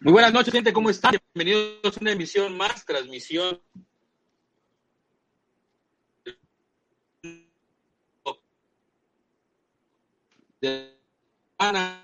Muy 0.00 0.12
buenas 0.12 0.32
noches, 0.32 0.52
gente, 0.52 0.72
¿cómo 0.72 0.90
están? 0.90 1.14
Bienvenidos 1.34 1.96
a 1.96 2.00
una 2.00 2.12
emisión 2.12 2.56
más, 2.56 2.84
transmisión. 2.84 3.60
De 10.60 10.96
Ana. 11.56 12.02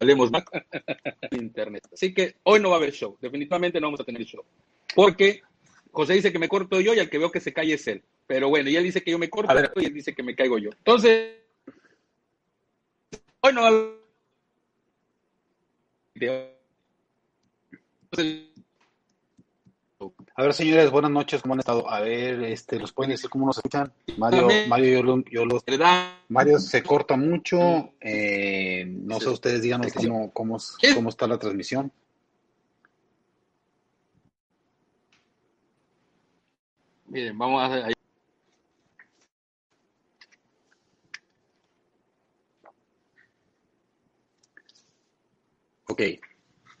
Hablemos 0.00 0.30
más 0.30 0.44
internet. 1.32 1.88
Así 1.92 2.12
que 2.12 2.36
hoy 2.42 2.60
no 2.60 2.68
va 2.68 2.76
a 2.76 2.78
haber 2.78 2.92
show. 2.92 3.16
Definitivamente 3.20 3.80
no 3.80 3.86
vamos 3.86 4.00
a 4.00 4.04
tener 4.04 4.24
show. 4.24 4.44
Porque 4.98 5.42
José 5.92 6.14
dice 6.14 6.32
que 6.32 6.40
me 6.40 6.48
corto 6.48 6.80
yo 6.80 6.92
y 6.92 6.98
al 6.98 7.08
que 7.08 7.18
veo 7.18 7.30
que 7.30 7.38
se 7.38 7.52
calle 7.52 7.74
es 7.74 7.86
él. 7.86 8.02
Pero 8.26 8.48
bueno, 8.48 8.68
y 8.68 8.74
él 8.74 8.82
dice 8.82 9.00
que 9.00 9.12
yo 9.12 9.18
me 9.20 9.30
corto 9.30 9.54
y 9.76 9.84
él 9.84 9.94
dice 9.94 10.12
que 10.12 10.24
me 10.24 10.34
caigo 10.34 10.58
yo. 10.58 10.70
Entonces, 10.76 11.36
hoy 13.38 13.52
no 13.52 13.62
va 13.62 13.68
a 20.34 20.42
ver, 20.42 20.52
señores, 20.52 20.90
buenas 20.90 21.12
noches, 21.12 21.42
¿cómo 21.42 21.54
han 21.54 21.60
estado? 21.60 21.88
A 21.88 22.00
ver, 22.00 22.42
este, 22.42 22.80
¿los 22.80 22.92
pueden 22.92 23.12
decir 23.12 23.30
cómo 23.30 23.46
nos 23.46 23.58
escuchan? 23.58 23.92
Mario, 24.16 24.48
Mario, 24.66 25.04
yo, 25.04 25.22
yo 25.30 25.44
los... 25.44 25.62
Mario 26.28 26.58
se 26.58 26.82
corta 26.82 27.16
mucho, 27.16 27.92
eh, 28.00 28.84
no 28.84 29.20
sé, 29.20 29.28
ustedes 29.28 29.62
díganos 29.62 29.92
cómo, 29.92 30.32
cómo, 30.32 30.58
cómo 30.92 31.08
está 31.08 31.28
la 31.28 31.38
transmisión. 31.38 31.92
Miren, 37.08 37.36
vamos 37.38 37.62
a 37.62 37.66
hacer... 37.66 37.94
Ok. 45.88 46.02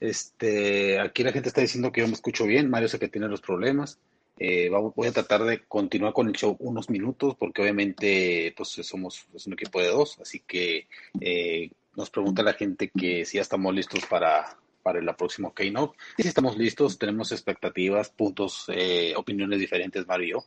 Este, 0.00 1.00
aquí 1.00 1.24
la 1.24 1.32
gente 1.32 1.48
está 1.48 1.60
diciendo 1.60 1.90
que 1.90 2.02
yo 2.02 2.06
me 2.06 2.12
escucho 2.12 2.44
bien. 2.46 2.70
Mario 2.70 2.88
sé 2.88 2.98
que 2.98 3.08
tiene 3.08 3.28
los 3.28 3.40
problemas. 3.40 3.98
Eh, 4.38 4.70
voy 4.70 5.08
a 5.08 5.12
tratar 5.12 5.44
de 5.44 5.64
continuar 5.66 6.12
con 6.12 6.28
el 6.28 6.34
show 6.34 6.56
unos 6.60 6.90
minutos 6.90 7.34
porque 7.36 7.62
obviamente 7.62 8.54
pues, 8.56 8.68
somos 8.68 9.26
un 9.46 9.52
equipo 9.54 9.80
de 9.80 9.88
dos, 9.88 10.20
así 10.20 10.40
que 10.46 10.86
eh, 11.20 11.70
nos 11.96 12.10
pregunta 12.10 12.44
la 12.44 12.52
gente 12.52 12.88
que 12.96 13.24
si 13.24 13.38
ya 13.38 13.42
estamos 13.42 13.74
listos 13.74 14.06
para, 14.06 14.56
para 14.88 15.00
el 15.00 15.16
próximo 15.16 15.54
Keynote. 15.54 15.96
Y 16.16 16.22
si 16.22 16.28
estamos 16.28 16.56
listos, 16.56 16.98
tenemos 16.98 17.32
expectativas, 17.32 18.10
puntos, 18.10 18.64
eh, 18.68 19.14
opiniones 19.16 19.60
diferentes, 19.60 20.06
Mario 20.06 20.44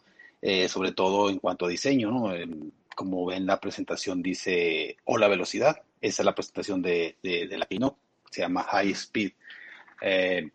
sobre 0.70 0.92
todo 0.92 1.30
en 1.30 1.38
cuanto 1.38 1.68
a 1.68 1.70
diseño, 1.70 2.10
¿no? 2.10 2.34
como 2.96 3.28
ven 3.28 3.46
la 3.46 3.60
presentación 3.60 4.24
dice 4.24 4.98
hola 5.06 5.28
velocidad, 5.28 5.84
esa 6.02 6.24
es 6.24 6.26
la 6.26 6.34
presentación 6.34 6.82
de, 6.82 7.16
de, 7.22 7.48
de 7.48 7.58
la 7.60 7.68
Keynote, 7.68 7.98
se 8.32 8.42
llama 8.42 8.64
High 8.64 8.90
Speed 8.90 9.34
eh, 10.02 10.50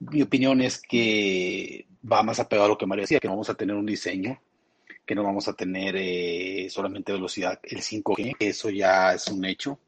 mi 0.00 0.22
opinión 0.22 0.60
es 0.60 0.80
que 0.80 1.86
va 2.10 2.22
más 2.22 2.38
apegado 2.38 2.66
a 2.66 2.68
lo 2.68 2.78
que 2.78 2.86
Mario 2.86 3.02
decía, 3.02 3.18
que 3.18 3.28
vamos 3.28 3.48
a 3.48 3.54
tener 3.54 3.74
un 3.74 3.86
diseño, 3.86 4.40
que 5.06 5.14
no 5.14 5.24
vamos 5.24 5.48
a 5.48 5.54
tener 5.54 5.96
eh, 5.96 6.68
solamente 6.68 7.12
velocidad, 7.12 7.58
el 7.62 7.80
5G, 7.80 8.36
eso 8.40 8.68
ya 8.70 9.14
es 9.14 9.28
un 9.28 9.44
hecho, 9.44 9.78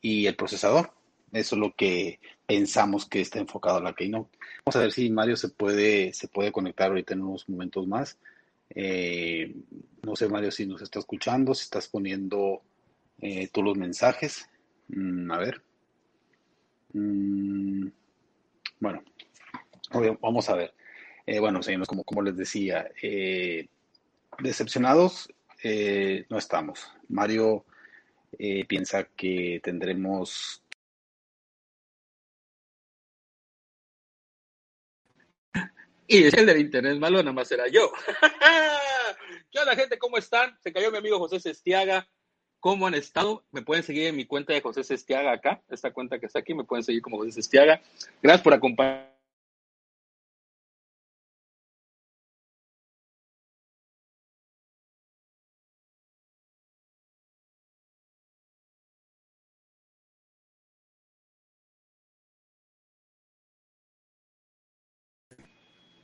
y 0.00 0.26
el 0.26 0.34
procesador. 0.34 0.92
Eso 1.30 1.54
es 1.54 1.60
lo 1.60 1.74
que 1.74 2.20
pensamos 2.52 3.06
que 3.06 3.20
está 3.20 3.38
enfocado 3.38 3.78
a 3.78 3.82
la 3.82 3.94
Keynote. 3.94 4.36
Vamos 4.64 4.76
a 4.76 4.80
ver 4.80 4.92
si 4.92 5.10
Mario 5.10 5.36
se 5.36 5.48
puede, 5.48 6.12
se 6.12 6.28
puede 6.28 6.52
conectar 6.52 6.88
ahorita 6.88 7.14
en 7.14 7.22
unos 7.22 7.48
momentos 7.48 7.86
más. 7.86 8.18
Eh, 8.70 9.54
no 10.02 10.16
sé, 10.16 10.28
Mario, 10.28 10.50
si 10.50 10.66
nos 10.66 10.82
está 10.82 10.98
escuchando, 10.98 11.54
si 11.54 11.64
estás 11.64 11.88
poniendo 11.88 12.62
todos 13.52 13.64
los 13.64 13.76
mensajes. 13.78 14.48
Mm, 14.88 15.30
a 15.30 15.38
ver. 15.38 15.62
Mm, 16.92 17.88
bueno, 18.80 19.02
vamos 20.20 20.48
a 20.48 20.56
ver. 20.56 20.74
Eh, 21.26 21.38
bueno, 21.38 21.62
señores, 21.62 21.88
como, 21.88 22.04
como 22.04 22.22
les 22.22 22.36
decía, 22.36 22.90
eh, 23.00 23.68
decepcionados 24.40 25.32
eh, 25.62 26.26
no 26.28 26.38
estamos. 26.38 26.92
Mario 27.08 27.64
piensa 28.66 29.04
que 29.14 29.60
tendremos 29.62 30.61
Y 36.12 36.24
es 36.24 36.34
el 36.34 36.44
del 36.44 36.60
internet 36.60 36.98
malo, 36.98 37.22
nada 37.22 37.32
más 37.32 37.50
era 37.50 37.68
yo. 37.68 37.90
¿Qué 39.50 39.58
onda, 39.58 39.74
gente? 39.74 39.98
¿Cómo 39.98 40.18
están? 40.18 40.54
Se 40.60 40.70
cayó 40.70 40.90
mi 40.90 40.98
amigo 40.98 41.18
José 41.18 41.40
Sestiaga. 41.40 42.06
¿Cómo 42.60 42.86
han 42.86 42.92
estado? 42.92 43.46
Me 43.50 43.62
pueden 43.62 43.82
seguir 43.82 44.08
en 44.08 44.16
mi 44.16 44.26
cuenta 44.26 44.52
de 44.52 44.60
José 44.60 44.84
Sestiaga 44.84 45.32
acá, 45.32 45.62
esta 45.70 45.90
cuenta 45.90 46.18
que 46.18 46.26
está 46.26 46.40
aquí, 46.40 46.52
me 46.52 46.64
pueden 46.64 46.84
seguir 46.84 47.00
como 47.00 47.16
José 47.16 47.32
Sestiaga. 47.32 47.80
Gracias 48.20 48.42
por 48.42 48.52
acompañarme. 48.52 49.11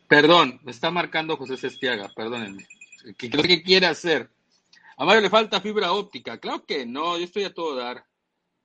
Perdón, 0.09 0.59
me 0.65 0.71
está 0.71 0.91
marcando 0.91 1.37
José 1.37 1.59
Sestiaga, 1.59 2.09
perdónenme. 2.17 2.67
¿Qué, 3.19 3.29
qué 3.29 3.63
quiere 3.63 3.87
hacer? 3.87 4.31
A 4.97 5.05
Mario 5.05 5.21
le 5.21 5.31
falta 5.31 5.61
fibra 5.61 5.93
óptica. 5.93 6.39
Claro 6.39 6.65
que 6.65 6.87
no, 6.87 7.19
yo 7.19 7.25
estoy 7.25 7.45
a 7.45 7.53
todo 7.53 7.77
dar. 7.77 8.05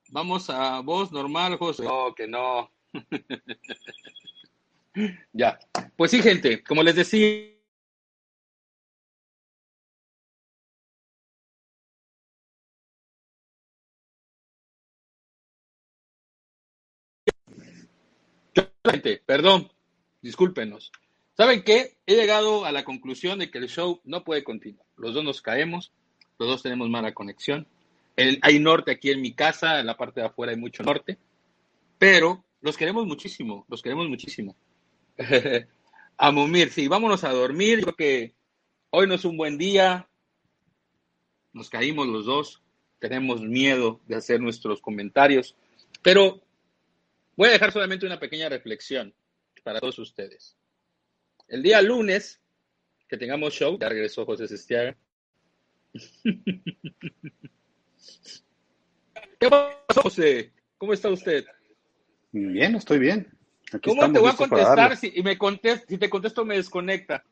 Vamos 0.10 0.50
a 0.50 0.80
voz 0.80 1.12
normal, 1.12 1.58
José. 1.58 1.84
No, 1.84 2.16
que 2.16 2.28
no. 2.28 2.72
ya. 5.34 5.60
Pues 5.98 6.12
sí, 6.12 6.22
gente, 6.22 6.64
como 6.64 6.82
les 6.82 6.96
decía. 6.96 7.50
Gente, 18.86 19.22
perdón, 19.26 19.70
discúlpenos. 20.22 20.92
¿Saben 21.36 21.64
qué? 21.64 21.98
He 22.06 22.16
llegado 22.16 22.66
a 22.66 22.72
la 22.72 22.84
conclusión 22.84 23.40
de 23.40 23.50
que 23.50 23.58
el 23.58 23.68
show 23.68 24.02
no 24.04 24.24
puede 24.24 24.44
continuar. 24.44 24.86
Los 24.98 25.14
dos 25.14 25.24
nos 25.24 25.42
caemos 25.42 25.92
los 26.40 26.50
dos 26.50 26.64
tenemos 26.64 26.90
mala 26.90 27.14
conexión. 27.14 27.68
hay 28.18 28.60
norte 28.60 28.92
aquí 28.92 29.12
en 29.12 29.22
mi 29.22 29.34
casa, 29.34 29.80
en 29.80 29.86
la 29.86 29.98
parte 29.98 30.22
de 30.22 30.28
afuera 30.28 30.52
hay 30.52 30.58
mucho 30.58 30.84
norte, 30.84 31.18
pero 31.98 32.44
los 32.62 32.78
queremos 32.78 33.06
muchísimo, 33.06 33.66
los 33.70 33.82
queremos 33.82 34.08
muchísimo. 34.08 34.56
a 36.18 36.32
Mumir, 36.32 36.70
sí, 36.72 36.88
vámonos 36.88 37.24
a 37.24 37.32
dormir. 37.32 37.80
Yo 37.80 37.86
creo 37.86 37.96
que 37.96 38.34
hoy 38.90 39.08
no 39.08 39.16
es 39.16 39.26
un 39.26 39.38
buen 39.38 39.58
día. 39.58 40.08
Nos 41.52 41.70
caímos 41.70 42.08
los 42.08 42.26
dos. 42.26 42.62
Tenemos 43.00 43.42
miedo 43.42 44.00
de 44.08 44.16
hacer 44.16 44.40
nuestros 44.40 44.82
comentarios. 44.82 45.56
Pero 46.02 46.42
voy 47.36 47.50
a 47.50 47.54
dejar 47.54 47.72
solamente 47.72 48.06
una 48.06 48.20
pequeña 48.20 48.50
reflexión 48.50 49.14
para 49.64 49.80
todos 49.80 50.00
ustedes. 50.00 50.56
El 51.48 51.64
día 51.64 51.82
lunes, 51.82 52.42
que 53.08 53.18
tengamos 53.18 53.54
show, 53.54 53.78
ya 53.80 53.90
regresó 53.90 54.26
José 54.26 54.48
Sestiaga, 54.48 54.96
¿Qué 59.40 59.50
pasó, 59.50 60.02
José? 60.02 60.52
¿Cómo 60.78 60.94
está 60.94 61.10
usted? 61.10 61.46
Bien, 62.32 62.76
estoy 62.76 63.00
bien. 63.00 63.28
¿Cómo 63.84 64.12
te 64.12 64.20
voy 64.20 64.30
a 64.30 64.36
contestar 64.36 64.98
si, 64.98 65.12
y 65.16 65.24
me 65.24 65.38
si 65.88 65.98
te 65.98 66.10
contesto 66.10 66.46
me 66.46 66.56
desconecta? 66.56 67.24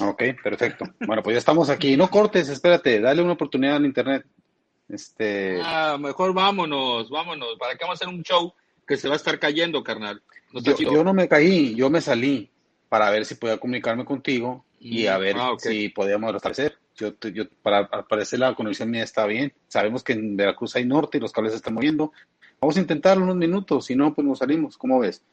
Ok, 0.00 0.22
perfecto. 0.42 0.86
Bueno, 1.06 1.22
pues 1.22 1.34
ya 1.34 1.38
estamos 1.38 1.70
aquí. 1.70 1.96
No 1.96 2.10
cortes, 2.10 2.48
espérate, 2.48 3.00
dale 3.00 3.22
una 3.22 3.34
oportunidad 3.34 3.76
al 3.76 3.86
internet. 3.86 4.26
Este... 4.88 5.60
Ah, 5.62 5.96
mejor 5.98 6.34
vámonos, 6.34 7.08
vámonos. 7.10 7.56
¿Para 7.58 7.74
qué 7.76 7.84
vamos 7.84 8.00
a 8.00 8.04
hacer 8.04 8.14
un 8.14 8.22
show 8.22 8.52
que 8.86 8.96
se 8.96 9.08
va 9.08 9.14
a 9.14 9.16
estar 9.16 9.38
cayendo, 9.38 9.82
carnal? 9.82 10.22
yo, 10.52 11.04
no 11.04 11.14
me 11.14 11.28
caí, 11.28 11.74
yo 11.74 11.90
me 11.90 12.00
salí 12.00 12.50
para 12.94 13.10
ver 13.10 13.24
si 13.24 13.34
podía 13.34 13.58
comunicarme 13.58 14.04
contigo 14.04 14.64
y 14.78 15.08
a 15.08 15.18
mm, 15.18 15.20
ver 15.20 15.36
ah, 15.36 15.54
si 15.58 15.88
podíamos 15.88 16.32
restablecer. 16.32 16.78
Yo, 16.94 17.12
yo, 17.32 17.42
para, 17.60 17.88
parecer 17.88 18.38
la 18.38 18.54
conexión 18.54 18.88
mía 18.88 19.02
está 19.02 19.26
bien. 19.26 19.52
Sabemos 19.66 20.04
que 20.04 20.12
en 20.12 20.36
Veracruz 20.36 20.76
hay 20.76 20.84
norte 20.84 21.18
y 21.18 21.20
los 21.20 21.32
cables 21.32 21.54
se 21.54 21.56
están 21.56 21.74
moviendo. 21.74 22.12
Vamos 22.60 22.76
a 22.76 22.80
intentarlo 22.80 23.24
unos 23.24 23.34
minutos, 23.34 23.86
si 23.86 23.96
no, 23.96 24.14
pues 24.14 24.24
nos 24.24 24.38
salimos. 24.38 24.78
¿Cómo 24.78 25.00
ves? 25.00 25.24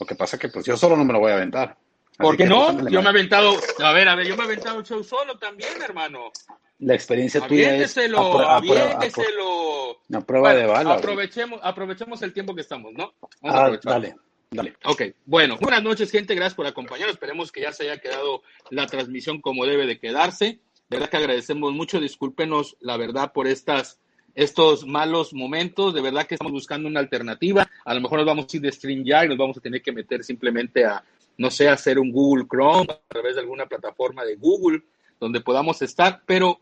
Lo 0.00 0.04
que 0.04 0.16
pasa 0.16 0.36
que 0.36 0.48
pues 0.48 0.66
yo 0.66 0.76
solo 0.76 0.96
no 0.96 1.04
me 1.04 1.12
lo 1.12 1.20
voy 1.20 1.30
a 1.30 1.36
aventar. 1.36 1.76
¿Por 2.18 2.36
qué 2.36 2.44
no? 2.44 2.76
Yo 2.88 3.00
me 3.02 3.06
he 3.06 3.10
aventado, 3.10 3.52
a 3.84 3.92
ver, 3.92 4.08
a 4.08 4.16
ver, 4.16 4.26
yo 4.26 4.36
me 4.36 4.42
he 4.42 4.46
aventado 4.46 4.78
un 4.78 4.84
show 4.84 5.04
solo 5.04 5.38
también, 5.38 5.80
hermano. 5.80 6.32
La 6.80 6.96
experiencia 6.96 7.46
tuya 7.46 7.76
es 7.76 7.96
a, 7.96 8.00
prueba, 8.00 8.56
a 8.56 10.20
prueba 10.22 10.54
de 10.54 10.66
bala. 10.66 10.94
Aprovechemos, 10.94 11.60
aprovechemos 11.62 12.20
el 12.22 12.32
tiempo 12.32 12.52
que 12.52 12.62
estamos, 12.62 12.92
¿no? 12.94 13.14
Vamos 13.42 13.60
a 13.60 13.66
ah, 13.66 13.80
dale. 13.84 14.16
Dale. 14.50 14.74
Ok, 14.84 15.02
bueno, 15.24 15.58
buenas 15.60 15.82
noches, 15.82 16.10
gente. 16.10 16.34
Gracias 16.34 16.54
por 16.54 16.66
acompañarnos. 16.66 17.14
Esperemos 17.14 17.50
que 17.50 17.62
ya 17.62 17.72
se 17.72 17.84
haya 17.84 18.00
quedado 18.00 18.42
la 18.70 18.86
transmisión 18.86 19.40
como 19.40 19.66
debe 19.66 19.86
de 19.86 19.98
quedarse. 19.98 20.60
De 20.88 20.96
verdad 20.96 21.10
que 21.10 21.16
agradecemos 21.16 21.72
mucho. 21.72 22.00
Discúlpenos, 22.00 22.76
la 22.80 22.96
verdad, 22.96 23.32
por 23.32 23.48
estas, 23.48 23.98
estos 24.34 24.86
malos 24.86 25.34
momentos. 25.34 25.94
De 25.94 26.00
verdad 26.00 26.26
que 26.26 26.36
estamos 26.36 26.52
buscando 26.52 26.88
una 26.88 27.00
alternativa. 27.00 27.68
A 27.84 27.94
lo 27.94 28.00
mejor 28.00 28.18
nos 28.18 28.26
vamos 28.26 28.46
a 28.52 28.56
ir 28.56 28.62
de 28.62 28.70
StreamYard 28.70 29.26
y 29.26 29.28
nos 29.30 29.38
vamos 29.38 29.58
a 29.58 29.60
tener 29.60 29.82
que 29.82 29.92
meter 29.92 30.22
simplemente 30.22 30.84
a, 30.84 31.02
no 31.38 31.50
sé, 31.50 31.68
hacer 31.68 31.98
un 31.98 32.12
Google 32.12 32.46
Chrome 32.48 32.86
a 32.88 33.00
través 33.08 33.34
de 33.34 33.40
alguna 33.40 33.66
plataforma 33.66 34.24
de 34.24 34.36
Google 34.36 34.82
donde 35.18 35.40
podamos 35.40 35.82
estar. 35.82 36.22
Pero 36.24 36.60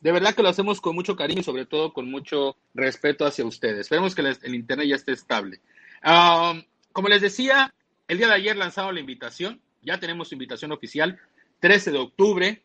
de 0.00 0.12
verdad 0.12 0.34
que 0.34 0.42
lo 0.42 0.48
hacemos 0.48 0.80
con 0.80 0.94
mucho 0.94 1.16
cariño 1.16 1.40
y 1.40 1.44
sobre 1.44 1.66
todo 1.66 1.92
con 1.92 2.10
mucho 2.10 2.56
respeto 2.74 3.26
hacia 3.26 3.44
ustedes. 3.44 3.80
Esperemos 3.80 4.14
que 4.14 4.22
el, 4.22 4.54
Internet 4.54 4.88
ya 4.88 4.96
esté 4.96 5.12
estable. 5.12 5.60
Um, 6.02 6.62
como 6.96 7.10
les 7.10 7.20
decía, 7.20 7.74
el 8.08 8.16
día 8.16 8.28
de 8.28 8.32
ayer 8.32 8.56
lanzado 8.56 8.90
la 8.90 9.00
invitación, 9.00 9.60
ya 9.82 10.00
tenemos 10.00 10.32
invitación 10.32 10.72
oficial, 10.72 11.20
13 11.60 11.92
de 11.92 11.98
octubre, 11.98 12.62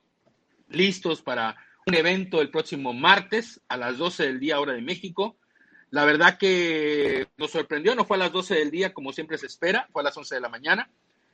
listos 0.69 1.21
para 1.21 1.57
un 1.85 1.95
evento 1.95 2.39
el 2.39 2.49
próximo 2.49 2.93
martes 2.93 3.59
a 3.67 3.75
las 3.75 3.97
12 3.97 4.23
del 4.23 4.39
día 4.39 4.61
hora 4.61 4.71
de 4.71 4.81
México. 4.81 5.35
La 5.89 6.05
verdad 6.05 6.37
que 6.37 7.27
nos 7.35 7.51
sorprendió, 7.51 7.93
no 7.93 8.05
fue 8.05 8.15
a 8.15 8.19
las 8.21 8.31
12 8.31 8.55
del 8.55 8.71
día 8.71 8.93
como 8.93 9.11
siempre 9.11 9.37
se 9.37 9.47
espera, 9.47 9.89
fue 9.91 10.01
a 10.01 10.05
las 10.05 10.15
11 10.15 10.35
de 10.35 10.39
la 10.39 10.47
mañana. 10.47 10.89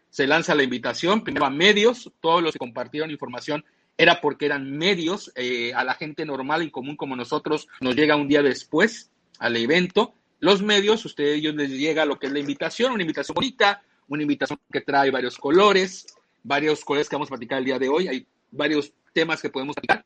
Se 0.09 0.25
lanza 0.25 0.55
la 0.55 0.63
invitación, 0.63 1.23
primero 1.23 1.45
a 1.45 1.51
medios, 1.51 2.11
todos 2.19 2.41
los 2.41 2.53
que 2.53 2.57
compartieron 2.57 3.11
información 3.11 3.63
era 3.95 4.21
porque 4.21 4.47
eran 4.47 4.75
medios, 4.75 5.31
eh, 5.35 5.71
a 5.75 5.83
la 5.83 5.93
gente 5.93 6.25
normal 6.25 6.63
y 6.63 6.71
común 6.71 6.95
como 6.95 7.15
nosotros 7.15 7.67
nos 7.79 7.95
llega 7.95 8.15
un 8.15 8.27
día 8.27 8.41
después 8.41 9.11
al 9.37 9.55
evento 9.55 10.15
los 10.39 10.61
medios, 10.61 11.03
ustedes 11.05 11.37
ellos 11.37 11.55
les 11.55 11.71
llega 11.71 12.05
lo 12.05 12.19
que 12.19 12.27
es 12.27 12.33
la 12.33 12.39
invitación, 12.39 12.91
una 12.91 13.03
invitación 13.03 13.35
bonita, 13.35 13.81
una 14.07 14.21
invitación 14.21 14.59
que 14.71 14.81
trae 14.81 15.11
varios 15.11 15.37
colores, 15.37 16.05
varios 16.43 16.85
colores 16.85 17.09
que 17.09 17.15
vamos 17.15 17.29
a 17.29 17.35
platicar 17.35 17.59
el 17.59 17.65
día 17.65 17.79
de 17.79 17.89
hoy, 17.89 18.07
hay 18.07 18.27
varios 18.51 18.93
temas 19.13 19.41
que 19.41 19.49
podemos 19.49 19.75
platicar. 19.75 20.05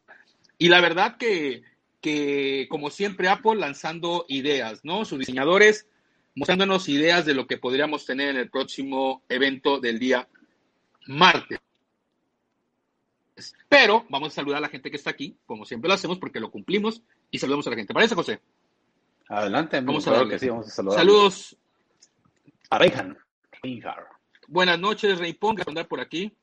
Y 0.58 0.70
la 0.70 0.80
verdad 0.80 1.18
que, 1.18 1.64
que 2.00 2.68
como 2.70 2.90
siempre, 2.90 3.28
Apple 3.28 3.56
lanzando 3.56 4.26
ideas, 4.28 4.82
¿no? 4.84 5.06
Sus 5.06 5.20
diseñadores 5.20 5.88
mostrándonos 6.36 6.88
ideas 6.88 7.26
de 7.26 7.34
lo 7.34 7.46
que 7.46 7.58
podríamos 7.58 8.06
tener 8.06 8.30
en 8.30 8.38
el 8.38 8.50
próximo 8.50 9.22
evento 9.28 9.80
del 9.80 10.00
día 10.00 10.28
martes. 11.08 11.60
Pero 13.68 14.06
vamos 14.10 14.30
a 14.30 14.36
saludar 14.36 14.60
a 14.60 14.62
la 14.62 14.70
gente 14.70 14.92
que 14.92 14.98
está 14.98 15.10
aquí, 15.10 15.36
como 15.46 15.66
siempre 15.66 15.88
lo 15.88 15.96
hacemos, 15.96 16.20
porque 16.20 16.40
lo 16.40 16.52
cumplimos 16.52 17.02
y 17.32 17.40
saludamos 17.40 17.68
a 17.68 17.72
la 17.72 17.76
gente. 17.76 17.94
¿Parece, 17.94 18.16
José? 18.16 18.40
Adelante, 19.32 19.80
vamos 19.80 20.06
a 20.10 20.28
que 20.28 20.38
sí, 20.38 20.50
vamos 20.50 20.68
a 20.68 20.72
saludar. 20.72 21.00
Saludos. 21.00 21.58
A. 22.70 22.80
Buenas 24.50 24.78
noches, 24.78 25.20
Reipón, 25.20 25.56
que 25.56 25.64
andar 25.66 25.88
por 25.88 26.02
aquí. 26.02 26.34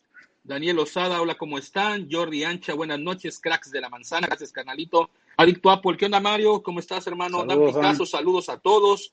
Daniel 0.42 0.78
Osada, 0.78 1.20
hola, 1.20 1.34
¿cómo 1.34 1.58
están? 1.58 2.08
Jordi 2.10 2.44
Ancha, 2.44 2.72
buenas 2.72 2.98
noches, 2.98 3.38
cracks 3.40 3.70
de 3.70 3.82
la 3.82 3.90
manzana, 3.90 4.26
gracias, 4.26 4.52
canalito. 4.52 5.10
Adicto 5.36 5.70
Apple, 5.70 5.98
¿qué 5.98 6.06
onda, 6.06 6.18
Mario? 6.18 6.62
¿Cómo 6.62 6.80
estás, 6.80 7.06
hermano? 7.06 7.40
Saludos, 7.40 7.76
caso, 7.76 8.06
saludos 8.06 8.48
a 8.48 8.56
todos. 8.56 9.12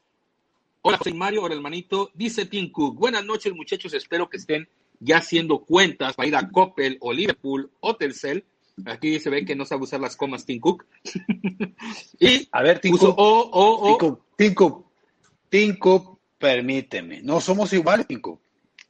Hola, 0.82 0.98
soy 1.04 1.14
Mario, 1.14 1.44
hola, 1.44 1.56
hermanito. 1.56 2.12
Dice 2.14 2.46
Tim 2.46 2.72
Cook, 2.72 2.96
buenas 2.96 3.26
noches, 3.26 3.54
muchachos, 3.54 3.94
espero 3.94 4.30
que 4.30 4.38
estén 4.38 4.70
ya 5.02 5.18
haciendo 5.18 5.60
cuentas 5.60 6.16
para 6.16 6.28
ir 6.30 6.36
a 6.38 6.50
Coppel 6.50 6.98
o 7.02 7.12
Liverpool 7.12 7.70
o 7.82 7.98
Telcel 7.98 8.46
Aquí 8.86 9.20
se 9.20 9.30
ve 9.30 9.46
que 9.46 9.56
no 9.56 9.66
sabe 9.66 9.84
usar 9.84 10.02
las 10.02 10.18
comas 10.18 10.46
Tim 10.46 10.60
Cook. 10.60 10.86
y 12.20 12.48
a 12.52 12.62
ver, 12.62 12.80
Tim 12.80 12.98
Cook, 12.98 13.16
o, 13.18 13.50
o, 13.52 14.20
Tim 14.36 14.54
Cook, 14.54 14.86
Tim 15.50 15.78
Cook, 15.78 16.20
permíteme. 16.38 17.22
No 17.22 17.40
somos 17.40 17.72
iguales, 17.72 18.08
Tim 18.08 18.20
Cook. 18.20 18.42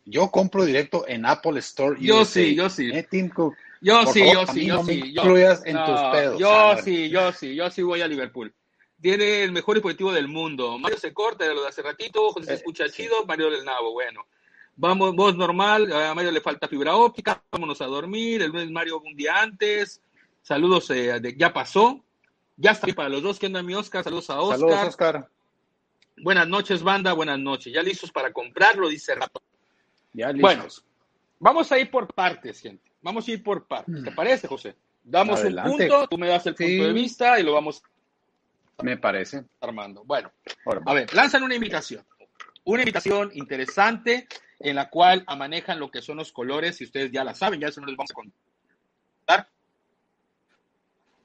Yo 0.05 0.29
compro 0.29 0.65
directo 0.65 1.07
en 1.07 1.25
Apple 1.25 1.59
Store. 1.59 1.97
Yo 1.99 2.25
sí, 2.25 2.55
yo 2.55 2.69
sí. 2.69 2.89
¿Eh, 2.91 3.07
Tim 3.09 3.29
Cook? 3.29 3.55
Yo 3.81 4.05
sí, 4.07 4.23
yo 4.31 4.47
sí, 4.47 4.65
yo 4.65 4.83
sí. 4.83 5.13
Yo, 5.13 5.23
en 5.65 5.85
tus 5.85 6.01
pedos. 6.11 6.39
Yo 6.39 6.77
sí, 6.83 7.09
yo 7.09 7.31
sí, 7.31 7.55
yo 7.55 7.69
sí 7.69 7.83
voy 7.83 8.01
a 8.01 8.07
Liverpool. 8.07 8.53
Tiene 9.01 9.43
el 9.43 9.51
mejor 9.51 9.75
dispositivo 9.75 10.11
del 10.11 10.27
mundo. 10.27 10.79
Mario 10.79 10.97
se 10.97 11.13
corta 11.13 11.47
de 11.47 11.53
lo 11.53 11.61
de 11.61 11.69
hace 11.69 11.83
ratito, 11.83 12.31
José 12.31 12.47
se 12.47 12.53
eh, 12.53 12.55
escucha 12.55 12.89
chido, 12.89 13.25
Mario 13.25 13.51
del 13.51 13.65
Nabo, 13.65 13.91
bueno. 13.91 14.25
Vamos, 14.77 15.16
voz 15.16 15.36
normal, 15.38 15.92
a 15.92 16.13
Mario 16.13 16.31
le 16.31 16.42
falta 16.42 16.68
fibra 16.68 16.95
óptica, 16.95 17.42
vámonos 17.50 17.80
a 17.81 17.86
dormir, 17.86 18.42
el 18.42 18.51
lunes 18.51 18.69
Mario 18.69 19.00
un 19.00 19.16
día 19.16 19.42
antes, 19.42 20.01
saludos, 20.42 20.89
eh, 20.89 21.19
de, 21.22 21.33
ya 21.38 21.54
pasó, 21.54 22.04
ya 22.57 22.72
está 22.72 22.88
para 22.94 23.07
los 23.07 23.24
dos, 23.24 23.39
que 23.39 23.45
andan 23.45 23.66
mi 23.66 23.74
Oscar? 23.74 24.04
Saludos 24.04 24.30
a 24.30 24.42
Oscar. 24.42 24.60
Saludos, 24.60 24.88
Oscar. 24.88 25.30
Buenas 26.18 26.48
noches, 26.48 26.83
banda, 26.83 27.13
buenas 27.13 27.39
noches. 27.39 27.74
Ya 27.74 27.81
listos 27.81 28.12
para 28.12 28.31
comprarlo, 28.31 28.88
dice 28.88 29.16
Rato. 29.16 29.42
Ya 30.13 30.31
listos. 30.31 30.42
Bueno, 30.42 30.66
vamos 31.39 31.71
a 31.71 31.80
ir 31.80 31.89
por 31.89 32.13
partes, 32.13 32.62
gente. 32.62 32.92
Vamos 33.01 33.28
a 33.28 33.31
ir 33.31 33.44
por 33.44 33.66
partes. 33.66 34.04
¿Te 34.04 34.12
parece, 34.12 34.48
José? 34.48 34.75
Damos 35.04 35.44
un 35.44 35.56
punto, 35.56 36.07
tú 36.07 36.18
me 36.18 36.28
das 36.28 36.45
el 36.48 36.56
punto 36.56 36.83
de 36.86 36.94
vista 36.94 37.39
y 37.39 37.44
lo 37.44 37.54
vamos. 37.54 37.83
Me 38.81 38.98
parece. 38.98 39.44
Armando. 39.62 40.04
Bueno, 40.04 40.31
a 40.86 40.94
ver, 40.94 41.13
lanzan 41.13 41.44
una 41.44 41.56
invitación. 41.56 42.06
Una 42.64 42.81
invitación 42.81 43.30
interesante 43.33 44.28
en 44.59 44.76
la 44.76 44.90
cual 44.90 45.26
manejan 45.38 45.80
lo 45.80 45.92
que 45.92 46.02
son 46.02 46.18
los 46.18 46.31
colores, 46.31 46.80
y 46.81 46.85
ustedes 46.85 47.12
ya 47.12 47.24
la 47.24 47.35
saben, 47.35 47.59
ya 47.59 47.68
eso 47.68 47.81
no 47.81 47.88
les 47.88 47.97
vamos 47.97 48.12
a 48.12 48.14
contar. 48.14 49.50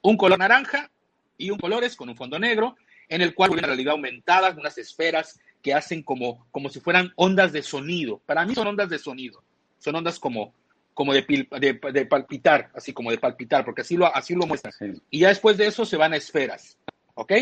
Un 0.03 0.17
color 0.17 0.39
naranja 0.39 0.91
y 1.37 1.51
un 1.51 1.59
colores 1.59 1.95
con 1.95 2.09
un 2.09 2.17
fondo 2.17 2.39
negro, 2.39 2.77
en 3.09 3.21
el 3.21 3.35
cual 3.35 3.51
una 3.51 3.63
realidad 3.63 3.93
aumentada, 3.93 4.51
unas 4.51 4.79
esferas 4.79 5.39
que 5.63 5.75
hacen 5.75 6.03
como, 6.03 6.47
como 6.51 6.71
si 6.71 6.81
fueran 6.81 7.13
ondas 7.17 7.53
de 7.53 7.63
sonido. 7.63 8.21
Para 8.25 8.47
mí 8.47 8.55
son 8.55 8.67
ondas 8.67 8.89
de 8.89 8.99
sonido, 8.99 9.43
son 9.79 9.97
ondas 9.97 10.19
como, 10.19 10.55
como 10.95 11.13
de, 11.13 11.47
de, 11.61 12.07
palpitar, 12.07 12.71
así 12.75 12.93
como 12.93 13.11
de 13.11 13.19
palpitar, 13.19 13.65
porque 13.65 13.83
así 13.83 13.97
lo, 13.97 14.15
así 14.15 14.35
lo 14.35 14.47
muestran. 14.47 14.73
Y 15.11 15.21
ya 15.21 15.29
después 15.29 15.57
de 15.57 15.67
eso 15.67 15.85
se 15.85 15.97
van 15.97 16.13
a 16.13 16.17
esferas, 16.17 16.79
¿ok? 17.15 17.33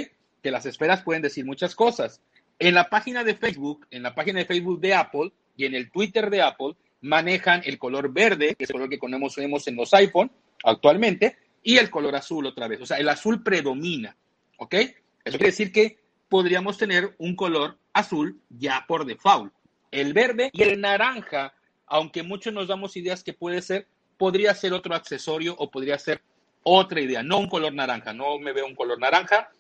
Que 0.43 0.51
las 0.51 0.67
esferas 0.67 1.03
pueden 1.03 1.23
decir 1.23 1.45
muchas 1.45 1.75
cosas. 1.75 2.21
En 2.59 2.75
la 2.75 2.89
página 2.89 3.23
de 3.23 3.35
Facebook, 3.35 3.87
en 3.91 4.03
la 4.03 4.15
página 4.15 4.41
de 4.41 4.47
Facebook 4.47 4.81
de 4.81 4.95
Apple, 4.95 5.33
y 5.59 5.67
en 5.67 5.75
el 5.75 5.91
Twitter 5.91 6.31
de 6.31 6.41
Apple 6.41 6.77
manejan 7.03 7.61
el 7.65 7.79
color 7.79 8.11
verde, 8.13 8.55
que 8.55 8.65
es 8.65 8.71
el 8.71 8.75
color 8.75 8.89
que 8.89 8.99
conocemos 8.99 9.67
en 9.67 9.77
los 9.77 9.93
iPhone 9.93 10.31
actualmente, 10.65 11.37
y 11.63 11.77
el 11.77 11.91
color 11.91 12.17
azul 12.17 12.47
otra 12.47 12.69
vez. 12.69 12.81
O 12.81 12.87
sea, 12.87 12.97
el 12.97 13.09
azul 13.09 13.43
predomina. 13.43 14.17
¿Ok? 14.57 14.75
Eso 14.75 15.37
quiere 15.37 15.51
decir 15.51 15.73
que 15.73 15.99
podríamos 16.29 16.79
tener 16.79 17.15
un 17.19 17.35
color 17.35 17.77
azul 17.93 18.41
ya 18.49 18.85
por 18.87 19.05
default. 19.05 19.53
El 19.91 20.13
verde 20.13 20.51
y 20.53 20.63
el 20.63 20.81
naranja, 20.81 21.55
aunque 21.87 22.23
muchos 22.23 22.53
nos 22.53 22.69
damos 22.69 22.97
ideas 22.97 23.25
que 23.25 23.33
puede 23.33 23.61
ser, 23.61 23.87
podría 24.17 24.55
ser 24.55 24.73
otro 24.73 24.95
accesorio 24.95 25.57
o 25.59 25.71
podría 25.71 25.99
ser 25.99 26.23
otra 26.63 27.01
idea, 27.01 27.23
no 27.23 27.39
un 27.39 27.49
color 27.49 27.73
naranja. 27.75 28.13
No 28.13 28.39
me 28.39 28.53
veo 28.53 28.67
un 28.67 28.77
color 28.77 28.99
naranja, 28.99 29.51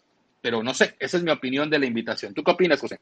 pero 0.41 0.63
no 0.63 0.75
sé, 0.75 0.95
esa 1.01 1.17
es 1.17 1.23
mi 1.25 1.31
opinión 1.31 1.69
de 1.69 1.79
la 1.79 1.87
invitación. 1.87 2.35
¿Tú 2.35 2.45
qué 2.45 2.53
opinas, 2.53 2.81
José? 2.81 3.01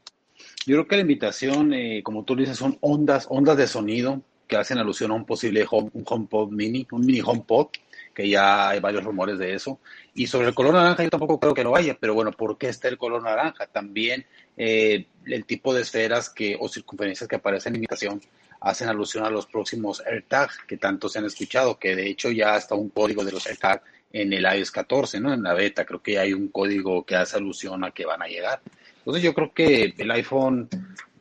Yo 0.65 0.75
creo 0.75 0.87
que 0.87 0.95
la 0.95 1.01
invitación, 1.01 1.73
eh, 1.73 2.01
como 2.03 2.23
tú 2.23 2.35
dices, 2.35 2.57
son 2.57 2.77
ondas, 2.81 3.27
ondas 3.29 3.57
de 3.57 3.67
sonido 3.67 4.21
que 4.47 4.57
hacen 4.57 4.77
alusión 4.77 5.11
a 5.11 5.15
un 5.15 5.25
posible 5.25 5.65
home, 5.69 5.89
un 5.93 6.03
HomePod 6.07 6.51
mini, 6.51 6.87
un 6.91 7.05
mini 7.05 7.21
HomePod, 7.21 7.67
que 8.13 8.29
ya 8.29 8.69
hay 8.69 8.79
varios 8.79 9.03
rumores 9.03 9.37
de 9.37 9.53
eso. 9.53 9.79
Y 10.15 10.27
sobre 10.27 10.47
el 10.47 10.55
color 10.55 10.73
naranja 10.73 11.03
yo 11.03 11.09
tampoco 11.09 11.39
creo 11.39 11.53
que 11.53 11.63
lo 11.63 11.75
haya, 11.75 11.97
pero 11.99 12.13
bueno, 12.13 12.31
¿por 12.31 12.57
qué 12.57 12.69
está 12.69 12.87
el 12.87 12.97
color 12.97 13.21
naranja? 13.21 13.67
También 13.67 14.25
eh, 14.55 15.05
el 15.25 15.45
tipo 15.45 15.73
de 15.73 15.81
esferas 15.81 16.29
que, 16.29 16.57
o 16.59 16.67
circunferencias 16.67 17.27
que 17.27 17.35
aparecen 17.35 17.71
en 17.71 17.73
la 17.73 17.77
invitación 17.77 18.21
hacen 18.59 18.89
alusión 18.89 19.23
a 19.23 19.29
los 19.29 19.45
próximos 19.45 20.01
AirTag 20.05 20.49
que 20.67 20.77
tanto 20.77 21.09
se 21.09 21.19
han 21.19 21.25
escuchado, 21.25 21.77
que 21.77 21.95
de 21.95 22.09
hecho 22.09 22.31
ya 22.31 22.57
está 22.57 22.73
un 22.73 22.89
código 22.89 23.23
de 23.23 23.33
los 23.33 23.45
AirTag 23.45 23.83
en 24.11 24.33
el 24.33 24.45
iOS 24.45 24.71
14, 24.71 25.19
¿no? 25.19 25.33
En 25.33 25.43
la 25.43 25.53
beta 25.53 25.85
creo 25.85 26.01
que 26.01 26.17
hay 26.17 26.33
un 26.33 26.47
código 26.47 27.05
que 27.05 27.15
hace 27.15 27.37
alusión 27.37 27.83
a 27.83 27.91
que 27.91 28.05
van 28.05 28.21
a 28.21 28.27
llegar. 28.27 28.61
Entonces 29.07 29.23
yo 29.23 29.33
creo 29.33 29.53
que 29.53 29.93
el 29.97 30.11
iPhone, 30.11 30.67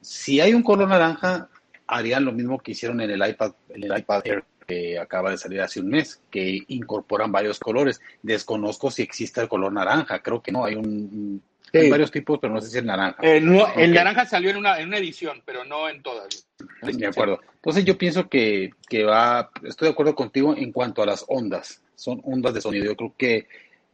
si 0.01 0.41
hay 0.41 0.53
un 0.55 0.65
color 0.65 0.89
naranja, 0.89 1.49
harían 1.87 2.25
lo 2.25 2.33
mismo 2.33 2.59
que 2.59 2.73
hicieron 2.73 3.01
en 3.01 3.13
el 3.13 3.25
iPad, 3.25 3.53
en 3.69 3.85
el 3.85 3.97
iPad 3.97 4.27
Air 4.27 4.45
que 4.67 4.99
acaba 4.99 5.31
de 5.31 5.39
salir 5.39 5.61
hace 5.61 5.79
un 5.79 5.91
mes, 5.91 6.21
que 6.29 6.65
incorporan 6.67 7.31
varios 7.31 7.61
colores. 7.61 8.01
Desconozco 8.23 8.91
si 8.91 9.03
existe 9.03 9.41
el 9.41 9.49
color 9.49 9.73
naranja, 9.73 10.21
creo 10.21 10.43
que 10.43 10.51
no, 10.51 10.65
hay 10.65 10.75
un 10.75 11.41
hay 11.73 11.89
varios 11.89 12.11
tipos, 12.11 12.41
pero 12.41 12.53
no 12.53 12.61
sé 12.61 12.71
si 12.71 12.79
el 12.79 12.87
naranja. 12.87 13.23
Eh, 13.23 13.37
el 13.77 13.95
naranja 13.95 14.27
salió 14.27 14.51
en 14.51 14.57
una, 14.57 14.81
en 14.81 14.89
una 14.89 14.99
edición, 14.99 15.41
pero 15.45 15.65
no 15.65 15.89
en 15.89 16.03
todas. 16.03 16.45
De 16.83 17.07
acuerdo. 17.07 17.39
Entonces 17.55 17.85
yo 17.85 17.97
pienso 17.97 18.29
que, 18.29 18.71
que 18.89 19.05
va, 19.05 19.51
estoy 19.63 19.87
de 19.87 19.93
acuerdo 19.93 20.17
contigo 20.17 20.57
en 20.57 20.73
cuanto 20.73 21.05
a 21.05 21.07
las 21.07 21.25
ondas. 21.29 21.85
Son 21.95 22.21
ondas 22.25 22.53
de 22.55 22.61
sonido. 22.61 22.87
Yo 22.87 22.97
creo 22.97 23.15
que 23.17 23.47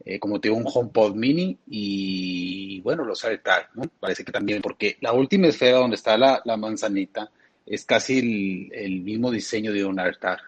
eh, 0.05 0.19
como 0.19 0.39
te 0.39 0.49
digo, 0.49 0.57
un 0.57 0.67
HomePod 0.67 1.15
mini 1.15 1.57
y 1.67 2.81
bueno, 2.81 3.05
los 3.05 3.23
AirTag, 3.23 3.69
¿no? 3.75 3.83
Parece 3.99 4.25
que 4.25 4.31
también, 4.31 4.61
porque 4.61 4.97
la 4.99 5.13
última 5.13 5.47
esfera 5.47 5.77
donde 5.77 5.95
está 5.95 6.17
la, 6.17 6.41
manzanita 6.57 7.31
es 7.65 7.85
casi 7.85 8.69
el, 8.73 9.01
mismo 9.01 9.31
diseño 9.31 9.71
de 9.71 9.85
un 9.85 9.99
AirTag. 9.99 10.39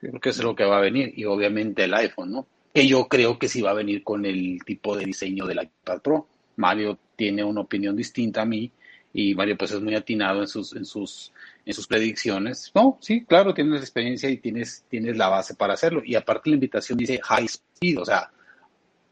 Creo 0.00 0.20
que 0.20 0.30
eso 0.30 0.40
es 0.40 0.44
lo 0.44 0.56
que 0.56 0.64
va 0.64 0.78
a 0.78 0.80
venir 0.80 1.12
y 1.16 1.24
obviamente 1.24 1.84
el 1.84 1.94
iPhone, 1.94 2.32
¿no? 2.32 2.46
Que 2.72 2.86
yo 2.88 3.06
creo 3.06 3.38
que 3.38 3.48
sí 3.48 3.62
va 3.62 3.70
a 3.70 3.74
venir 3.74 4.02
con 4.02 4.26
el 4.26 4.58
tipo 4.64 4.96
de 4.96 5.04
diseño 5.04 5.46
del 5.46 5.62
iPad 5.62 6.00
Pro. 6.00 6.28
Mario 6.56 6.98
tiene 7.16 7.44
una 7.44 7.60
opinión 7.60 7.96
distinta 7.96 8.42
a 8.42 8.44
mí 8.44 8.70
y 9.12 9.34
Mario 9.36 9.56
pues 9.56 9.70
es 9.70 9.80
muy 9.80 9.94
atinado 9.94 10.40
en 10.40 10.48
sus, 10.48 10.74
en 10.74 10.84
sus, 10.84 11.32
en 11.64 11.72
sus 11.72 11.86
predicciones. 11.86 12.72
No, 12.74 12.98
sí, 13.00 13.24
claro, 13.24 13.54
tienes 13.54 13.80
experiencia 13.80 14.28
y 14.28 14.38
tienes, 14.38 14.84
tienes 14.88 15.16
la 15.16 15.28
base 15.28 15.54
para 15.54 15.74
hacerlo. 15.74 16.02
Y 16.04 16.16
aparte 16.16 16.50
la 16.50 16.54
invitación 16.54 16.98
dice 16.98 17.20
high 17.22 17.44
speed, 17.44 18.00
o 18.00 18.04
sea, 18.04 18.32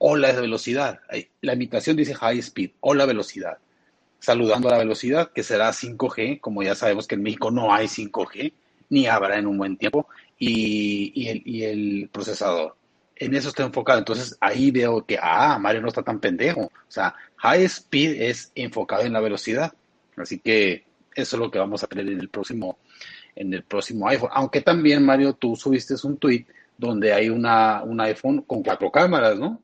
o 0.04 0.16
la 0.16 0.32
velocidad. 0.32 1.00
La 1.42 1.52
invitación 1.52 1.96
dice 1.96 2.12
high 2.14 2.40
speed, 2.40 2.72
o 2.80 2.92
la 2.92 3.06
velocidad. 3.06 3.58
Saludando 4.18 4.68
a 4.68 4.72
la 4.72 4.78
velocidad, 4.78 5.30
que 5.32 5.44
será 5.44 5.70
5G, 5.70 6.40
como 6.40 6.64
ya 6.64 6.74
sabemos 6.74 7.06
que 7.06 7.14
en 7.14 7.22
México 7.22 7.52
no 7.52 7.72
hay 7.72 7.86
5G, 7.86 8.52
ni 8.88 9.06
habrá 9.06 9.38
en 9.38 9.46
un 9.46 9.58
buen 9.58 9.76
tiempo, 9.76 10.08
y, 10.40 11.28
el, 11.28 11.42
y 11.44 11.62
el 11.62 12.08
procesador 12.12 12.74
en 13.14 13.32
eso 13.36 13.50
estoy 13.50 13.64
enfocado. 13.64 14.00
Entonces 14.00 14.36
ahí 14.40 14.72
veo 14.72 15.06
que, 15.06 15.16
ah, 15.22 15.56
Mario 15.60 15.82
no 15.82 15.88
está 15.88 16.02
tan 16.02 16.18
pendejo. 16.18 16.62
O 16.62 16.70
sea, 16.88 17.14
high 17.36 17.62
speed 17.62 18.22
es 18.22 18.50
enfocado 18.56 19.02
en 19.02 19.12
la 19.12 19.20
velocidad. 19.20 19.72
Así 20.16 20.40
que 20.40 20.84
eso 21.14 21.36
es 21.36 21.40
lo 21.40 21.48
que 21.48 21.60
vamos 21.60 21.84
a 21.84 21.86
tener 21.86 22.08
en 22.08 22.18
el 22.18 22.28
próximo, 22.28 22.78
en 23.36 23.54
el 23.54 23.62
próximo 23.62 24.08
iPhone. 24.08 24.30
Aunque 24.32 24.62
también, 24.62 25.06
Mario, 25.06 25.34
tú 25.34 25.54
subiste 25.54 25.94
un 26.02 26.16
tweet 26.16 26.44
donde 26.76 27.12
hay 27.12 27.28
una, 27.28 27.84
un 27.84 28.00
iPhone 28.00 28.42
con 28.42 28.64
cuatro 28.64 28.90
cámaras, 28.90 29.38
¿no? 29.38 29.60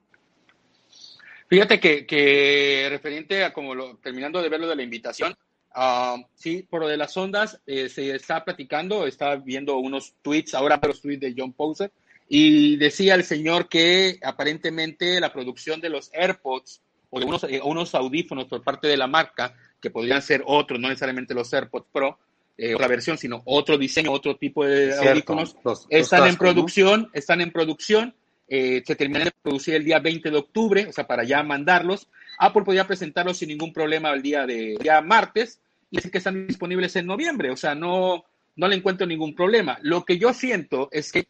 Fíjate 1.48 1.80
que, 1.80 2.06
que 2.06 2.86
referente 2.90 3.42
a 3.42 3.52
como 3.52 3.74
lo, 3.74 3.96
terminando 3.96 4.42
de 4.42 4.50
ver 4.50 4.60
lo 4.60 4.68
de 4.68 4.76
la 4.76 4.82
invitación, 4.82 5.34
ah, 5.74 6.16
sí, 6.34 6.66
por 6.68 6.82
lo 6.82 6.88
de 6.88 6.98
las 6.98 7.16
ondas, 7.16 7.60
eh, 7.66 7.88
se 7.88 8.14
está 8.14 8.44
platicando, 8.44 9.06
está 9.06 9.36
viendo 9.36 9.78
unos 9.78 10.14
tweets, 10.20 10.54
ahora 10.54 10.78
los 10.82 11.00
tweets 11.00 11.20
de 11.20 11.34
John 11.36 11.54
Poser, 11.54 11.90
y 12.28 12.76
decía 12.76 13.14
el 13.14 13.24
señor 13.24 13.68
que 13.68 14.18
aparentemente 14.22 15.18
la 15.20 15.32
producción 15.32 15.80
de 15.80 15.88
los 15.88 16.10
AirPods 16.12 16.82
o 17.10 17.18
de 17.18 17.24
unos, 17.24 17.44
eh, 17.44 17.60
unos 17.64 17.94
audífonos 17.94 18.44
por 18.44 18.62
parte 18.62 18.86
de 18.86 18.98
la 18.98 19.06
marca, 19.06 19.54
que 19.80 19.90
podrían 19.90 20.20
ser 20.20 20.42
otros, 20.44 20.78
no 20.78 20.88
necesariamente 20.88 21.32
los 21.32 21.50
AirPods 21.52 21.86
Pro, 21.90 22.18
eh, 22.58 22.74
otra 22.74 22.88
versión, 22.88 23.16
sino 23.16 23.40
otro 23.46 23.78
diseño, 23.78 24.12
otro 24.12 24.36
tipo 24.36 24.66
de 24.66 24.94
audífonos, 24.94 25.56
están 25.88 26.28
en 26.28 26.36
producción, 26.36 27.08
están 27.14 27.40
en 27.40 27.52
producción, 27.52 28.14
eh, 28.48 28.82
se 28.86 28.96
terminan 28.96 29.24
de 29.24 29.32
producir 29.42 29.74
el 29.74 29.84
día 29.84 29.98
20 29.98 30.30
de 30.30 30.36
octubre, 30.38 30.86
o 30.86 30.92
sea, 30.92 31.06
para 31.06 31.24
ya 31.24 31.42
mandarlos. 31.42 32.08
Apple 32.38 32.62
podía 32.62 32.86
presentarlos 32.86 33.38
sin 33.38 33.48
ningún 33.48 33.72
problema 33.72 34.10
el 34.12 34.22
día 34.22 34.46
de 34.46 34.76
día 34.80 35.00
martes 35.02 35.60
y 35.90 35.96
decir 35.96 36.10
que 36.10 36.18
están 36.18 36.46
disponibles 36.46 36.96
en 36.96 37.06
noviembre, 37.06 37.50
o 37.50 37.56
sea, 37.56 37.74
no, 37.74 38.24
no 38.56 38.68
le 38.68 38.76
encuentro 38.76 39.06
ningún 39.06 39.34
problema. 39.34 39.78
Lo 39.82 40.04
que 40.04 40.18
yo 40.18 40.32
siento 40.32 40.88
es 40.90 41.12
que 41.12 41.26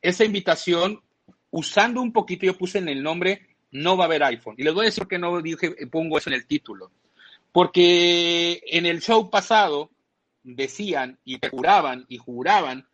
esa 0.00 0.24
invitación, 0.24 1.00
usando 1.50 2.00
un 2.00 2.12
poquito, 2.12 2.46
yo 2.46 2.56
puse 2.56 2.78
en 2.78 2.88
el 2.88 3.02
nombre, 3.02 3.46
no 3.72 3.96
va 3.96 4.04
a 4.04 4.06
haber 4.06 4.22
iPhone. 4.24 4.54
Y 4.56 4.62
les 4.62 4.74
voy 4.74 4.84
a 4.84 4.86
decir 4.86 5.06
que 5.06 5.18
no 5.18 5.40
dije, 5.42 5.74
pongo 5.90 6.18
eso 6.18 6.30
en 6.30 6.34
el 6.34 6.46
título. 6.46 6.90
Porque 7.52 8.62
en 8.66 8.86
el 8.86 9.00
show 9.00 9.28
pasado 9.28 9.90
decían 10.42 11.18
y 11.24 11.38
juraban 11.50 12.06
y 12.08 12.18
juraban 12.18 12.86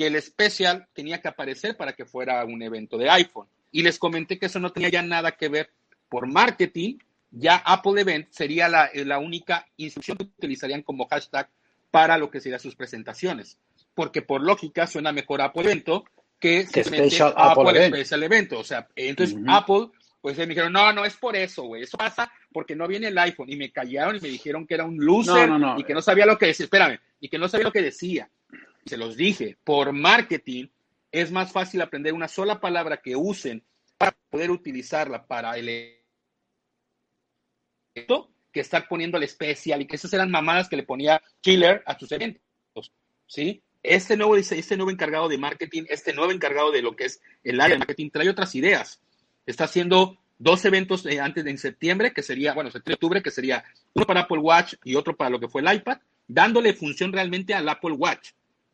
que 0.00 0.06
el 0.06 0.16
especial 0.16 0.88
tenía 0.94 1.20
que 1.20 1.28
aparecer 1.28 1.76
para 1.76 1.92
que 1.92 2.06
fuera 2.06 2.42
un 2.46 2.62
evento 2.62 2.96
de 2.96 3.10
iPhone. 3.10 3.46
Y 3.70 3.82
les 3.82 3.98
comenté 3.98 4.38
que 4.38 4.46
eso 4.46 4.58
no 4.58 4.72
tenía 4.72 4.88
ya 4.88 5.02
nada 5.02 5.32
que 5.32 5.50
ver 5.50 5.68
por 6.08 6.26
marketing. 6.26 6.96
Ya 7.30 7.56
Apple 7.56 8.00
Event 8.00 8.28
sería 8.30 8.70
la, 8.70 8.88
la 8.94 9.18
única 9.18 9.66
instrucción 9.76 10.16
que 10.16 10.24
utilizarían 10.24 10.82
como 10.84 11.06
hashtag 11.06 11.50
para 11.90 12.16
lo 12.16 12.30
que 12.30 12.40
serían 12.40 12.60
sus 12.60 12.76
presentaciones. 12.76 13.58
Porque 13.94 14.22
por 14.22 14.40
lógica 14.40 14.86
suena 14.86 15.12
mejor 15.12 15.42
Apple 15.42 15.64
Evento 15.64 16.06
que 16.38 16.64
Special 16.64 17.34
Apple, 17.36 17.68
Apple 17.68 17.88
Special 17.88 18.22
Evento. 18.22 18.58
O 18.60 18.64
sea, 18.64 18.88
entonces 18.96 19.36
Apple, 19.48 19.88
pues 20.22 20.38
me 20.38 20.46
dijeron, 20.46 20.72
no, 20.72 20.94
no 20.94 21.04
es 21.04 21.14
por 21.18 21.36
eso, 21.36 21.64
güey. 21.64 21.82
Eso 21.82 21.98
pasa 21.98 22.32
porque 22.54 22.74
no 22.74 22.88
viene 22.88 23.08
el 23.08 23.18
iPhone. 23.18 23.52
Y 23.52 23.56
me 23.56 23.70
callaron 23.70 24.16
y 24.16 24.20
me 24.20 24.28
dijeron 24.28 24.66
que 24.66 24.72
era 24.72 24.86
un 24.86 24.96
loser 24.96 25.50
y 25.76 25.84
que 25.84 25.92
no 25.92 26.00
sabía 26.00 26.24
lo 26.24 26.38
que 26.38 26.46
decía. 26.46 26.64
Espérame, 26.64 26.98
y 27.20 27.28
que 27.28 27.38
no 27.38 27.48
sabía 27.50 27.66
lo 27.66 27.72
que 27.72 27.82
decía. 27.82 28.30
Se 28.86 28.96
los 28.96 29.16
dije, 29.16 29.56
por 29.64 29.92
marketing 29.92 30.68
es 31.12 31.30
más 31.30 31.52
fácil 31.52 31.80
aprender 31.82 32.12
una 32.12 32.28
sola 32.28 32.60
palabra 32.60 32.98
que 32.98 33.16
usen 33.16 33.62
para 33.98 34.16
poder 34.30 34.50
utilizarla 34.50 35.26
para 35.26 35.56
el 35.56 35.98
que 37.94 38.60
estar 38.60 38.88
poniendo 38.88 39.18
el 39.18 39.24
especial 39.24 39.82
y 39.82 39.86
que 39.86 39.96
esas 39.96 40.12
eran 40.12 40.30
mamadas 40.30 40.68
que 40.68 40.76
le 40.76 40.82
ponía 40.82 41.22
Killer 41.40 41.82
a 41.86 41.98
sus 41.98 42.10
eventos. 42.12 42.40
¿Sí? 43.26 43.62
este 43.82 44.16
nuevo, 44.16 44.36
este 44.36 44.76
nuevo 44.76 44.90
encargado 44.90 45.28
de 45.28 45.38
marketing, 45.38 45.84
este 45.88 46.12
nuevo 46.12 46.32
encargado 46.32 46.70
de 46.70 46.82
lo 46.82 46.96
que 46.96 47.04
es 47.04 47.20
el 47.44 47.60
área 47.60 47.74
de 47.74 47.78
marketing, 47.78 48.10
trae 48.10 48.28
otras 48.28 48.54
ideas. 48.54 49.00
Está 49.46 49.64
haciendo 49.64 50.18
dos 50.38 50.64
eventos 50.64 51.06
eh, 51.06 51.20
antes 51.20 51.44
de 51.44 51.50
en 51.50 51.58
septiembre, 51.58 52.12
que 52.12 52.22
sería, 52.22 52.52
bueno, 52.52 52.70
septiembre, 52.70 52.94
octubre, 52.94 53.22
que 53.22 53.30
sería 53.30 53.64
uno 53.94 54.06
para 54.06 54.20
Apple 54.20 54.38
Watch 54.38 54.74
y 54.84 54.94
otro 54.94 55.16
para 55.16 55.30
lo 55.30 55.40
que 55.40 55.48
fue 55.48 55.62
el 55.62 55.72
iPad, 55.72 55.98
dándole 56.28 56.74
función 56.74 57.12
realmente 57.12 57.54
al 57.54 57.68
Apple 57.68 57.92
Watch. 57.92 58.30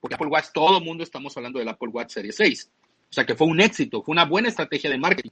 Porque 0.07 0.15
Apple 0.15 0.29
Watch, 0.29 0.47
todo 0.53 0.79
el 0.79 0.85
mundo 0.85 1.03
estamos 1.03 1.37
hablando 1.37 1.59
del 1.59 1.69
Apple 1.69 1.89
Watch 1.89 2.13
Series 2.13 2.37
6. 2.37 2.71
O 3.11 3.13
sea 3.13 3.25
que 3.27 3.35
fue 3.35 3.47
un 3.47 3.61
éxito, 3.61 4.03
fue 4.03 4.13
una 4.13 4.25
buena 4.25 4.49
estrategia 4.49 4.91
de 4.91 4.99
marketing. 4.99 5.31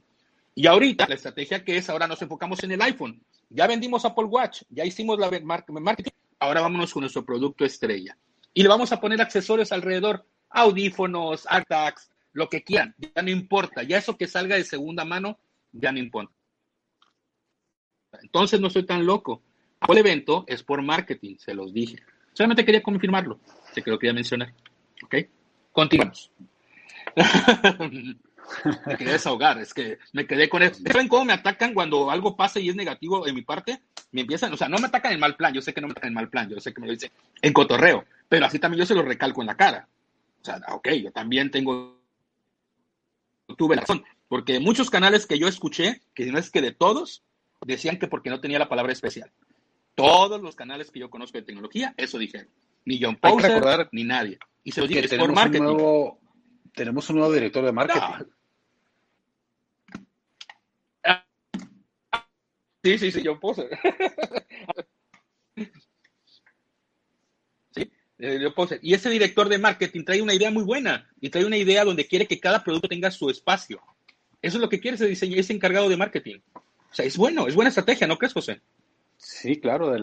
Y 0.53 0.67
ahorita, 0.67 1.07
la 1.07 1.15
estrategia 1.15 1.63
que 1.63 1.77
es, 1.77 1.89
ahora 1.89 2.07
nos 2.07 2.21
enfocamos 2.21 2.63
en 2.63 2.71
el 2.71 2.81
iPhone. 2.81 3.21
Ya 3.49 3.67
vendimos 3.67 4.05
Apple 4.05 4.25
Watch, 4.25 4.63
ya 4.69 4.85
hicimos 4.85 5.19
la 5.19 5.29
marketing, 5.41 6.11
ahora 6.39 6.61
vámonos 6.61 6.93
con 6.93 7.01
nuestro 7.01 7.23
producto 7.25 7.65
estrella 7.65 8.17
y 8.55 8.63
le 8.63 8.69
vamos 8.69 8.91
a 8.91 8.99
poner 8.99 9.21
accesorios 9.21 9.71
alrededor, 9.71 10.25
audífonos, 10.49 11.45
AirTags, 11.47 12.09
lo 12.31 12.49
que 12.49 12.63
quieran, 12.63 12.95
ya 12.97 13.21
no 13.21 13.29
importa, 13.29 13.83
ya 13.83 13.97
eso 13.97 14.17
que 14.17 14.27
salga 14.27 14.55
de 14.55 14.63
segunda 14.63 15.03
mano, 15.03 15.37
ya 15.73 15.91
no 15.91 15.99
importa. 15.99 16.33
Entonces 18.23 18.61
no 18.61 18.69
soy 18.69 18.85
tan 18.85 19.05
loco. 19.05 19.41
El 19.87 19.97
evento 19.97 20.45
es 20.47 20.63
por 20.63 20.81
marketing, 20.81 21.35
se 21.37 21.53
los 21.53 21.73
dije. 21.73 21.97
Solamente 22.31 22.65
quería 22.65 22.81
confirmarlo, 22.81 23.39
sé 23.75 23.83
que 23.83 23.91
lo 23.91 23.99
quería 23.99 24.13
mencionar. 24.13 24.53
¿Ok? 25.03 25.15
Continuamos. 25.71 26.31
me 28.85 28.97
quería 28.97 29.13
desahogar, 29.13 29.59
es 29.59 29.73
que 29.73 29.99
me 30.13 30.25
quedé 30.25 30.49
con 30.49 30.63
eso. 30.63 30.81
¿Saben 30.85 31.07
cómo 31.07 31.25
me 31.25 31.33
atacan 31.33 31.73
cuando 31.73 32.09
algo 32.09 32.35
pasa 32.35 32.59
y 32.59 32.69
es 32.69 32.75
negativo 32.75 33.27
en 33.27 33.35
mi 33.35 33.41
parte? 33.41 33.81
Me 34.11 34.21
empiezan, 34.21 34.53
o 34.53 34.57
sea, 34.57 34.69
no 34.69 34.77
me 34.77 34.87
atacan 34.87 35.11
en 35.11 35.19
mal 35.19 35.35
plan, 35.35 35.53
yo 35.53 35.61
sé 35.61 35.73
que 35.73 35.81
no 35.81 35.87
me 35.87 35.91
atacan 35.91 36.09
en 36.09 36.15
mal 36.15 36.29
plan, 36.29 36.49
yo 36.49 36.59
sé 36.59 36.73
que 36.73 36.81
me 36.81 36.87
lo 36.87 36.93
dicen 36.93 37.11
en 37.41 37.53
cotorreo, 37.53 38.05
pero 38.29 38.45
así 38.45 38.59
también 38.59 38.79
yo 38.79 38.85
se 38.85 38.95
lo 38.95 39.01
recalco 39.01 39.41
en 39.41 39.47
la 39.47 39.57
cara. 39.57 39.87
O 40.41 40.45
sea, 40.45 40.61
ok, 40.69 40.89
yo 41.03 41.11
también 41.11 41.51
tengo, 41.51 41.99
tuve 43.57 43.75
razón, 43.75 44.03
porque 44.27 44.59
muchos 44.59 44.89
canales 44.89 45.25
que 45.25 45.39
yo 45.39 45.47
escuché, 45.47 46.01
que 46.13 46.25
no 46.27 46.37
es 46.37 46.49
que 46.49 46.61
de 46.61 46.71
todos, 46.71 47.23
decían 47.65 47.97
que 47.97 48.07
porque 48.07 48.29
no 48.29 48.39
tenía 48.39 48.59
la 48.59 48.69
palabra 48.69 48.93
especial. 48.93 49.31
Todos 49.95 50.41
los 50.41 50.55
canales 50.55 50.91
que 50.91 50.99
yo 50.99 51.09
conozco 51.09 51.37
de 51.37 51.45
tecnología, 51.45 51.93
eso 51.97 52.17
dijeron. 52.17 52.47
Ni 52.85 53.01
John 53.01 53.15
Pauser, 53.17 53.89
ni 53.91 54.03
nadie. 54.03 54.37
Y 54.63 54.71
se 54.71 54.81
lo 54.81 54.87
dije, 54.87 55.05
es 55.05 55.13
por 55.15 55.33
marketing. 55.33 55.77
tenemos 56.73 57.09
un 57.09 57.17
nuevo 57.17 57.33
director 57.33 57.65
de 57.65 57.71
marketing. 57.71 58.25
Sí, 62.83 62.99
sí, 62.99 63.11
sí, 63.11 63.21
John 63.25 63.39
Pauser. 63.39 63.69
Eh, 68.17 68.39
y 68.81 68.93
ese 68.93 69.09
director 69.09 69.49
de 69.49 69.57
marketing 69.57 70.05
trae 70.05 70.21
una 70.21 70.33
idea 70.33 70.49
muy 70.49 70.63
buena 70.63 71.11
y 71.19 71.29
trae 71.29 71.43
una 71.43 71.57
idea 71.57 71.83
donde 71.83 72.07
quiere 72.07 72.25
que 72.25 72.39
cada 72.39 72.63
producto 72.63 72.87
tenga 72.87 73.11
su 73.11 73.29
espacio. 73.29 73.81
Eso 74.41 74.55
es 74.55 74.61
lo 74.61 74.69
que 74.69 74.79
quiere 74.79 74.95
ese 74.95 75.07
diseño, 75.07 75.35
ese 75.37 75.51
encargado 75.51 75.89
de 75.89 75.97
marketing. 75.97 76.39
O 76.53 76.93
sea, 76.93 77.05
es 77.05 77.17
bueno, 77.17 77.45
es 77.47 77.55
buena 77.55 77.69
estrategia, 77.69 78.07
¿no 78.07 78.17
crees, 78.17 78.33
José? 78.33 78.61
Sí, 79.17 79.59
claro, 79.59 79.95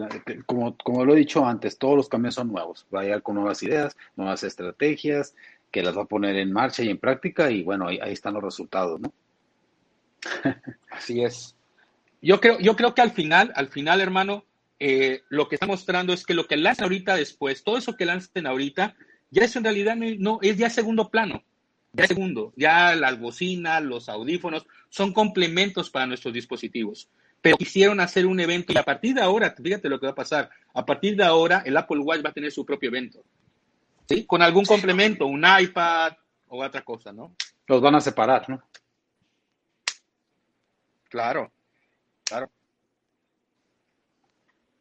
como, 0.45 0.77
como 0.77 1.05
lo 1.05 1.13
he 1.13 1.19
dicho 1.19 1.45
antes, 1.45 1.77
todos 1.77 1.95
los 1.95 2.09
cambios 2.09 2.35
son 2.35 2.51
nuevos. 2.51 2.85
Va 2.93 3.01
a 3.01 3.05
ir 3.05 3.21
con 3.21 3.35
nuevas 3.35 3.61
ideas, 3.63 3.95
nuevas 4.15 4.43
estrategias, 4.43 5.35
que 5.71 5.83
las 5.83 5.97
va 5.97 6.03
a 6.03 6.05
poner 6.05 6.35
en 6.35 6.51
marcha 6.51 6.83
y 6.83 6.89
en 6.89 6.97
práctica 6.97 7.49
y 7.49 7.63
bueno, 7.63 7.87
ahí, 7.87 7.99
ahí 8.01 8.13
están 8.13 8.33
los 8.33 8.43
resultados, 8.43 8.99
¿no? 8.99 9.13
Así 10.91 11.23
es. 11.23 11.55
Yo 12.21 12.39
creo, 12.39 12.59
yo 12.59 12.75
creo 12.75 12.93
que 12.93 13.01
al 13.01 13.11
final, 13.11 13.51
al 13.55 13.67
final, 13.67 13.99
hermano, 13.99 14.45
eh, 14.79 15.23
lo 15.29 15.47
que 15.47 15.55
está 15.55 15.65
mostrando 15.65 16.13
es 16.13 16.25
que 16.25 16.33
lo 16.33 16.47
que 16.47 16.57
lancen 16.57 16.83
ahorita 16.83 17.15
después, 17.15 17.63
todo 17.63 17.77
eso 17.77 17.95
que 17.95 18.05
lancen 18.05 18.47
ahorita, 18.47 18.95
ya 19.31 19.43
eso 19.43 19.59
en 19.59 19.65
realidad 19.65 19.95
no, 19.95 20.39
es 20.41 20.57
ya 20.57 20.69
segundo 20.69 21.09
plano, 21.09 21.43
ya 21.91 22.07
segundo, 22.07 22.53
ya 22.55 22.95
las 22.95 23.19
bocinas, 23.19 23.81
los 23.81 24.09
audífonos, 24.09 24.65
son 24.89 25.13
complementos 25.13 25.89
para 25.89 26.05
nuestros 26.05 26.33
dispositivos. 26.33 27.09
Pero 27.43 27.57
quisieron 27.57 27.99
hacer 27.99 28.25
un 28.25 28.39
evento 28.39 28.71
y 28.71 28.77
a 28.77 28.83
partir 28.83 29.15
de 29.15 29.21
ahora, 29.21 29.51
fíjate 29.51 29.89
lo 29.89 29.99
que 29.99 30.05
va 30.05 30.13
a 30.13 30.15
pasar, 30.15 30.49
a 30.73 30.85
partir 30.85 31.17
de 31.17 31.25
ahora 31.25 31.61
el 31.65 31.75
Apple 31.75 31.99
Watch 31.99 32.23
va 32.25 32.29
a 32.29 32.33
tener 32.33 32.53
su 32.53 32.65
propio 32.65 32.87
evento. 32.87 33.21
¿Sí? 34.07 34.25
Con 34.25 34.41
algún 34.41 34.63
complemento, 34.63 35.25
un 35.25 35.43
iPad 35.45 36.13
o 36.47 36.63
otra 36.63 36.83
cosa, 36.83 37.11
¿no? 37.11 37.35
Los 37.67 37.81
van 37.81 37.95
a 37.95 37.99
separar, 38.01 38.49
¿no? 38.49 38.63
Claro, 41.09 41.51
claro. 42.23 42.49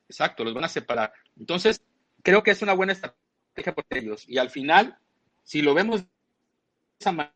Exacto, 0.09 0.45
los 0.45 0.54
van 0.54 0.64
a 0.64 0.69
separar. 0.69 1.12
Entonces, 1.37 1.83
creo 2.23 2.45
que 2.45 2.52
es 2.52 2.62
una 2.62 2.75
buena 2.75 2.92
estrategia 2.92 3.75
por 3.75 3.87
ellos. 3.90 4.25
Y 4.28 4.38
al 4.38 4.50
final, 4.50 4.97
si 5.42 5.62
lo 5.62 5.75
vemos 5.75 6.02
de 6.02 6.09
esa 7.00 7.11
manera, 7.11 7.33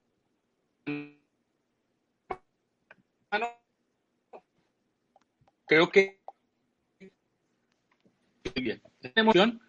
creo 5.67 5.91
que 5.91 6.21
bien. 8.55 8.81
Esta 9.01 9.21
emoción, 9.21 9.61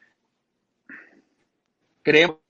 creo. 2.03 2.41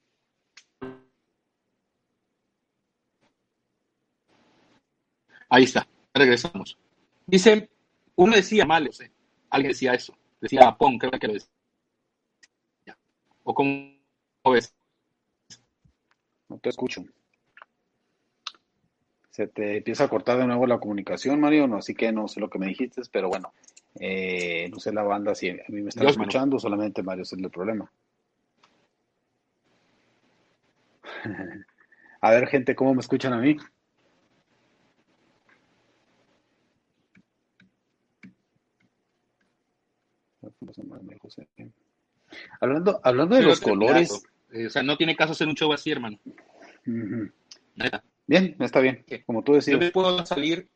Ahí 5.49 5.63
está, 5.63 5.87
regresamos. 6.13 6.77
Dice, 7.25 7.69
uno 8.15 8.35
decía 8.35 8.65
mal, 8.65 8.89
alguien 9.49 9.71
decía 9.71 9.93
eso, 9.93 10.17
decía 10.41 10.75
Pon, 10.77 10.97
creo 10.97 11.11
que 11.11 11.27
lo 11.27 11.33
decía. 11.33 11.49
¿O 13.43 13.53
cómo 13.53 13.97
ves? 14.45 14.73
No 16.49 16.59
te 16.59 16.69
escucho. 16.69 17.05
Se 19.37 19.45
te 19.45 19.77
empieza 19.77 20.05
a 20.05 20.07
cortar 20.07 20.39
de 20.39 20.47
nuevo 20.47 20.65
la 20.65 20.79
comunicación, 20.79 21.39
Mario, 21.39 21.67
no, 21.67 21.77
así 21.77 21.93
que 21.93 22.11
no 22.11 22.27
sé 22.27 22.39
lo 22.39 22.49
que 22.49 22.57
me 22.57 22.65
dijiste, 22.65 23.03
pero 23.11 23.29
bueno, 23.29 23.53
eh, 23.99 24.67
no 24.71 24.79
sé 24.79 24.91
la 24.91 25.03
banda 25.03 25.35
si 25.35 25.51
a 25.51 25.57
mí 25.67 25.83
me 25.83 25.89
está 25.89 26.09
escuchando, 26.09 26.57
solamente 26.57 27.03
Mario 27.03 27.21
es 27.21 27.33
el 27.33 27.47
problema. 27.51 27.87
a 32.21 32.31
ver, 32.31 32.47
gente, 32.47 32.75
¿cómo 32.75 32.95
me 32.95 33.01
escuchan 33.01 33.33
a 33.33 33.37
mí? 33.37 33.55
Hablando, 42.59 42.99
hablando 43.03 43.35
de 43.35 43.43
los 43.43 43.61
colores. 43.61 44.25
Eh, 44.51 44.65
o 44.65 44.69
sea, 44.71 44.81
no 44.81 44.97
tiene 44.97 45.15
caso 45.15 45.33
hacer 45.33 45.47
un 45.47 45.53
show 45.53 45.71
así, 45.71 45.91
hermano. 45.91 46.17
Bien, 48.27 48.55
está 48.59 48.81
bien. 48.81 49.05
Como 49.25 49.43
tú 49.43 49.53
decías. 49.53 49.79
Yo 49.79 49.85
me 49.85 49.91
puedo 49.91 50.25
salir. 50.25 50.67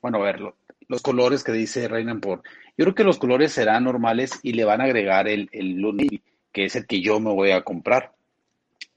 Bueno, 0.00 0.16
a 0.18 0.22
ver, 0.22 0.40
los 0.88 1.02
colores 1.02 1.44
que 1.44 1.52
dice 1.52 1.86
Reinan 1.86 2.20
por. 2.20 2.42
Yo 2.76 2.86
creo 2.86 2.94
que 2.94 3.04
los 3.04 3.18
colores 3.18 3.52
serán 3.52 3.84
normales 3.84 4.40
y 4.42 4.54
le 4.54 4.64
van 4.64 4.80
a 4.80 4.84
agregar 4.84 5.28
el, 5.28 5.50
el 5.52 5.78
que 6.52 6.64
es 6.64 6.76
el 6.76 6.86
que 6.86 7.02
yo 7.02 7.20
me 7.20 7.32
voy 7.32 7.50
a 7.50 7.62
comprar. 7.62 8.14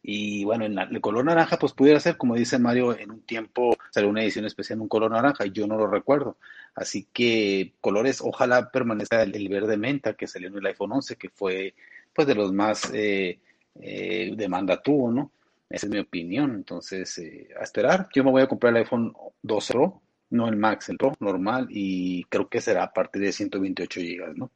Y 0.05 0.43
bueno, 0.43 0.65
en 0.65 0.77
el 0.77 0.99
color 0.99 1.23
naranja, 1.23 1.57
pues 1.57 1.71
pudiera 1.71 1.97
ser, 2.01 2.17
como 2.17 2.35
dice 2.35 2.59
Mario, 2.59 2.97
en 2.97 3.09
un 3.09 3.21
tiempo 3.21 3.77
salió 3.89 4.09
una 4.09 4.21
edición 4.21 4.43
especial 4.43 4.77
en 4.77 4.81
un 4.81 4.89
color 4.89 5.09
naranja, 5.11 5.45
y 5.45 5.51
yo 5.51 5.65
no 5.65 5.77
lo 5.77 5.87
recuerdo. 5.87 6.35
Así 6.75 7.07
que 7.13 7.73
colores, 7.79 8.19
ojalá 8.21 8.69
permanezca 8.69 9.23
el, 9.23 9.47
verde 9.47 9.77
menta 9.77 10.15
que 10.15 10.27
salió 10.27 10.49
en 10.49 10.57
el 10.57 10.65
iPhone 10.65 10.91
11, 10.91 11.15
que 11.15 11.29
fue 11.29 11.73
pues 12.13 12.27
de 12.27 12.35
los 12.35 12.51
más 12.51 12.91
eh, 12.93 13.39
eh, 13.75 14.33
demanda 14.35 14.81
tuvo, 14.81 15.09
¿no? 15.09 15.31
Esa 15.69 15.85
es 15.87 15.91
mi 15.91 15.99
opinión. 15.99 16.53
Entonces, 16.53 17.17
eh, 17.19 17.47
a 17.57 17.63
esperar. 17.63 18.09
Yo 18.13 18.25
me 18.25 18.31
voy 18.31 18.41
a 18.41 18.47
comprar 18.47 18.71
el 18.73 18.83
iPhone 18.83 19.13
12 19.41 19.73
Pro, 19.73 20.01
no 20.31 20.49
el 20.49 20.57
Max, 20.57 20.89
el 20.89 20.97
Pro 20.97 21.13
normal, 21.21 21.67
y 21.69 22.25
creo 22.25 22.49
que 22.49 22.59
será 22.59 22.83
a 22.83 22.93
partir 22.93 23.21
de 23.21 23.31
128 23.31 24.01
GB, 24.01 24.37
¿no? 24.37 24.51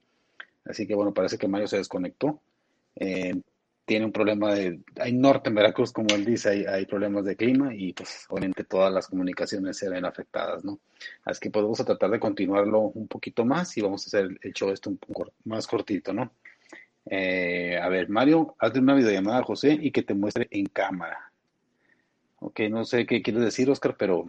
Así 0.65 0.85
que 0.85 0.93
bueno, 0.93 1.13
parece 1.13 1.37
que 1.37 1.47
Mario 1.47 1.67
se 1.67 1.77
desconectó. 1.77 2.41
Tiene 3.87 4.05
un 4.05 4.11
problema 4.11 4.53
de, 4.53 4.81
hay 4.99 5.13
norte 5.13 5.47
en 5.47 5.55
Veracruz, 5.55 5.93
como 5.93 6.13
él 6.13 6.25
dice, 6.25 6.49
hay, 6.49 6.65
hay, 6.65 6.85
problemas 6.85 7.23
de 7.23 7.37
clima 7.37 7.73
y 7.73 7.93
pues 7.93 8.25
obviamente 8.27 8.65
todas 8.65 8.93
las 8.93 9.07
comunicaciones 9.07 9.77
se 9.77 9.89
ven 9.89 10.03
afectadas, 10.03 10.65
¿no? 10.65 10.81
Así 11.23 11.39
que 11.39 11.49
pues, 11.49 11.85
tratar 11.85 12.09
de 12.09 12.19
continuarlo 12.19 12.81
un 12.81 13.07
poquito 13.07 13.45
más 13.45 13.77
y 13.77 13.81
vamos 13.81 14.03
a 14.03 14.07
hacer 14.07 14.37
el 14.41 14.51
show 14.51 14.71
esto 14.71 14.89
un 14.89 14.97
poco 14.97 15.31
más 15.45 15.67
cortito, 15.67 16.11
¿no? 16.11 16.33
Eh, 17.09 17.79
a 17.81 17.87
ver, 17.87 18.09
Mario, 18.09 18.57
hazle 18.59 18.81
una 18.81 18.93
videollamada 18.93 19.39
a 19.39 19.43
José 19.43 19.77
y 19.81 19.91
que 19.91 20.03
te 20.03 20.13
muestre 20.13 20.49
en 20.51 20.65
cámara. 20.65 21.31
Ok, 22.39 22.59
no 22.69 22.83
sé 22.83 23.05
qué 23.05 23.21
quieres 23.21 23.41
decir, 23.41 23.69
Oscar, 23.69 23.95
pero 23.97 24.25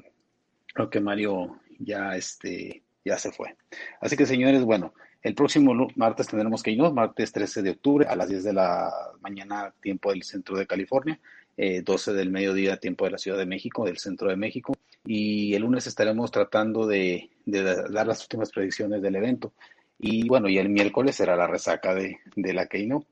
creo 0.72 0.88
que 0.88 1.00
Mario 1.00 1.58
ya, 1.80 2.14
este, 2.14 2.84
ya 3.04 3.18
se 3.18 3.32
fue. 3.32 3.56
Así 4.00 4.16
que, 4.16 4.24
señores, 4.24 4.62
bueno, 4.62 4.94
el 5.22 5.34
próximo 5.34 5.88
martes 5.96 6.28
tendremos 6.28 6.62
que 6.62 6.70
irnos, 6.70 6.92
martes 6.92 7.32
13 7.32 7.62
de 7.62 7.70
octubre 7.70 8.06
a 8.06 8.14
las 8.14 8.28
10 8.28 8.44
de 8.44 8.52
la 8.52 8.92
mañana, 9.20 9.74
tiempo 9.80 10.10
del 10.10 10.22
centro 10.22 10.56
de 10.56 10.66
California, 10.66 11.18
12 11.56 12.10
eh, 12.10 12.14
del 12.14 12.30
mediodía, 12.30 12.76
tiempo 12.76 13.04
de 13.04 13.10
la 13.10 13.18
Ciudad 13.18 13.36
de 13.36 13.46
México, 13.46 13.84
del 13.84 13.98
centro 13.98 14.28
de 14.28 14.36
México. 14.36 14.74
Y 15.04 15.54
el 15.54 15.62
lunes 15.62 15.86
estaremos 15.86 16.30
tratando 16.30 16.86
de, 16.86 17.30
dar 17.46 18.06
las 18.06 18.22
últimas 18.22 18.50
predicciones 18.52 19.02
del 19.02 19.16
evento. 19.16 19.52
Y 19.98 20.28
bueno, 20.28 20.48
y 20.48 20.58
el 20.58 20.68
miércoles 20.68 21.16
será 21.16 21.34
la 21.34 21.48
resaca 21.48 21.94
de, 21.94 22.20
la 22.36 22.66
Keynote. 22.66 23.06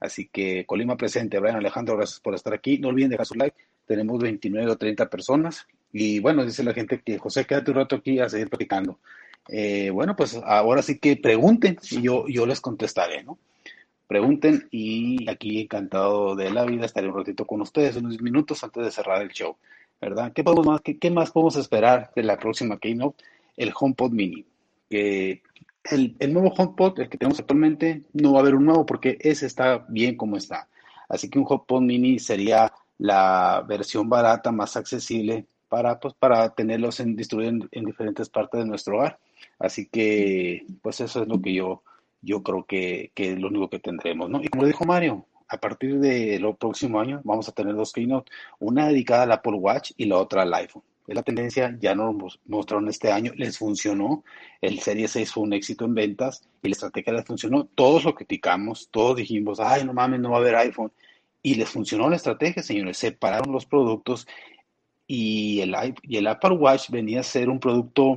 Así 0.00 0.28
que 0.28 0.64
Colima 0.66 0.96
presente, 0.96 1.38
Brian 1.38 1.56
Alejandro, 1.56 1.96
gracias 1.96 2.18
por 2.18 2.34
estar 2.34 2.54
aquí. 2.54 2.78
No 2.78 2.88
olviden 2.88 3.10
dejar 3.10 3.26
su 3.26 3.34
like. 3.34 3.56
Tenemos 3.86 4.20
29 4.20 4.70
o 4.70 4.76
30 4.76 5.08
personas. 5.08 5.66
Y 5.92 6.18
bueno, 6.18 6.44
dice 6.44 6.64
la 6.64 6.72
gente 6.72 7.00
que 7.04 7.18
José, 7.18 7.44
quédate 7.44 7.70
un 7.70 7.76
rato 7.76 7.96
aquí 7.96 8.18
a 8.18 8.28
seguir 8.28 8.48
platicando. 8.48 8.98
Eh, 9.48 9.90
bueno, 9.90 10.14
pues 10.16 10.40
ahora 10.44 10.82
sí 10.82 10.98
que 10.98 11.16
pregunten 11.16 11.78
y 11.90 12.02
yo, 12.02 12.26
yo 12.28 12.46
les 12.46 12.60
contestaré, 12.60 13.24
¿no? 13.24 13.38
Pregunten 14.06 14.68
y 14.70 15.28
aquí 15.28 15.62
encantado 15.62 16.36
de 16.36 16.50
la 16.50 16.64
vida 16.64 16.86
estaré 16.86 17.08
un 17.08 17.16
ratito 17.16 17.46
con 17.46 17.60
ustedes, 17.60 17.96
unos 17.96 18.20
minutos 18.20 18.62
antes 18.62 18.84
de 18.84 18.90
cerrar 18.90 19.22
el 19.22 19.30
show, 19.30 19.56
¿verdad? 20.00 20.32
¿Qué, 20.32 20.44
podemos 20.44 20.66
más, 20.66 20.80
qué, 20.82 21.10
más 21.10 21.30
podemos 21.30 21.56
esperar 21.56 22.10
de 22.14 22.22
la 22.22 22.38
próxima 22.38 22.78
Keynote? 22.78 23.24
El 23.56 23.72
HomePod 23.78 24.12
Mini. 24.12 24.44
Que 24.88 25.42
el, 25.84 26.16
el 26.18 26.32
nuevo 26.32 26.52
HomePod, 26.56 27.00
el 27.00 27.08
que 27.08 27.18
tenemos 27.18 27.40
actualmente, 27.40 28.02
no 28.12 28.32
va 28.32 28.38
a 28.38 28.42
haber 28.42 28.54
un 28.54 28.66
nuevo 28.66 28.86
porque 28.86 29.16
ese 29.20 29.46
está 29.46 29.86
bien 29.88 30.16
como 30.16 30.36
está. 30.36 30.68
Así 31.08 31.28
que 31.28 31.38
un 31.38 31.46
HomePod 31.48 31.82
Mini 31.82 32.18
sería 32.18 32.72
la 32.98 33.64
versión 33.66 34.08
barata, 34.08 34.52
más 34.52 34.76
accesible 34.76 35.46
para, 35.68 35.98
pues, 35.98 36.14
para 36.14 36.50
tenerlos 36.54 37.00
en, 37.00 37.16
distribuidos 37.16 37.68
en, 37.72 37.84
diferentes 37.84 38.28
partes 38.28 38.60
de 38.60 38.66
nuestro 38.66 38.96
hogar. 38.96 39.18
Así 39.62 39.86
que, 39.86 40.66
pues 40.82 41.00
eso 41.00 41.22
es 41.22 41.28
lo 41.28 41.40
que 41.40 41.54
yo, 41.54 41.84
yo 42.20 42.42
creo 42.42 42.64
que, 42.64 43.12
que 43.14 43.32
es 43.32 43.38
lo 43.38 43.46
único 43.46 43.70
que 43.70 43.78
tendremos, 43.78 44.28
¿no? 44.28 44.42
Y 44.42 44.48
como 44.48 44.66
dijo 44.66 44.84
Mario, 44.84 45.24
a 45.46 45.58
partir 45.58 46.00
del 46.00 46.56
próximo 46.56 46.98
año 46.98 47.20
vamos 47.22 47.48
a 47.48 47.52
tener 47.52 47.76
dos 47.76 47.92
keynote, 47.92 48.32
una 48.58 48.88
dedicada 48.88 49.22
al 49.22 49.32
Apple 49.32 49.54
Watch 49.54 49.92
y 49.96 50.06
la 50.06 50.18
otra 50.18 50.42
al 50.42 50.54
iPhone. 50.54 50.82
Es 51.06 51.14
la 51.14 51.22
tendencia, 51.22 51.76
ya 51.80 51.94
nos 51.94 52.40
mostraron 52.46 52.88
este 52.88 53.12
año, 53.12 53.32
les 53.36 53.56
funcionó, 53.56 54.24
el 54.60 54.80
Serie 54.80 55.06
6 55.06 55.30
fue 55.30 55.44
un 55.44 55.52
éxito 55.52 55.84
en 55.84 55.94
ventas 55.94 56.42
y 56.60 56.68
la 56.68 56.72
estrategia 56.72 57.12
les 57.12 57.24
funcionó, 57.24 57.64
todos 57.64 58.04
lo 58.04 58.16
criticamos, 58.16 58.88
todos 58.90 59.16
dijimos, 59.16 59.60
ay, 59.60 59.84
no 59.84 59.92
mames, 59.92 60.18
no 60.18 60.30
va 60.30 60.38
a 60.38 60.40
haber 60.40 60.56
iPhone, 60.56 60.90
y 61.40 61.54
les 61.54 61.68
funcionó 61.68 62.10
la 62.10 62.16
estrategia, 62.16 62.64
señores, 62.64 62.98
separaron 62.98 63.52
los 63.52 63.66
productos 63.66 64.26
y 65.06 65.60
el, 65.60 65.76
y 66.02 66.16
el 66.16 66.26
Apple 66.26 66.56
Watch 66.56 66.90
venía 66.90 67.20
a 67.20 67.24
ser 67.24 67.48
un 67.48 67.60
producto 67.60 68.16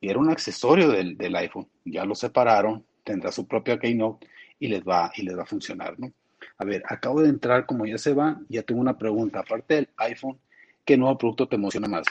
era 0.00 0.18
un 0.18 0.30
accesorio 0.30 0.90
del, 0.90 1.36
iPhone. 1.36 1.68
Ya 1.84 2.04
lo 2.04 2.14
separaron, 2.14 2.84
tendrá 3.02 3.32
su 3.32 3.46
propia 3.46 3.78
Keynote 3.78 4.26
y 4.58 4.68
les 4.68 4.82
va, 4.82 5.12
y 5.16 5.22
les 5.22 5.36
va 5.36 5.42
a 5.42 5.46
funcionar, 5.46 5.98
¿no? 5.98 6.12
A 6.58 6.64
ver, 6.64 6.82
acabo 6.86 7.22
de 7.22 7.28
entrar, 7.28 7.66
como 7.66 7.86
ya 7.86 7.98
se 7.98 8.14
va, 8.14 8.40
ya 8.48 8.62
tengo 8.62 8.80
una 8.80 8.98
pregunta. 8.98 9.40
Aparte 9.40 9.74
del 9.74 9.88
iPhone, 9.96 10.38
¿qué 10.84 10.96
nuevo 10.96 11.16
producto 11.18 11.48
te 11.48 11.56
emociona 11.56 11.88
más? 11.88 12.06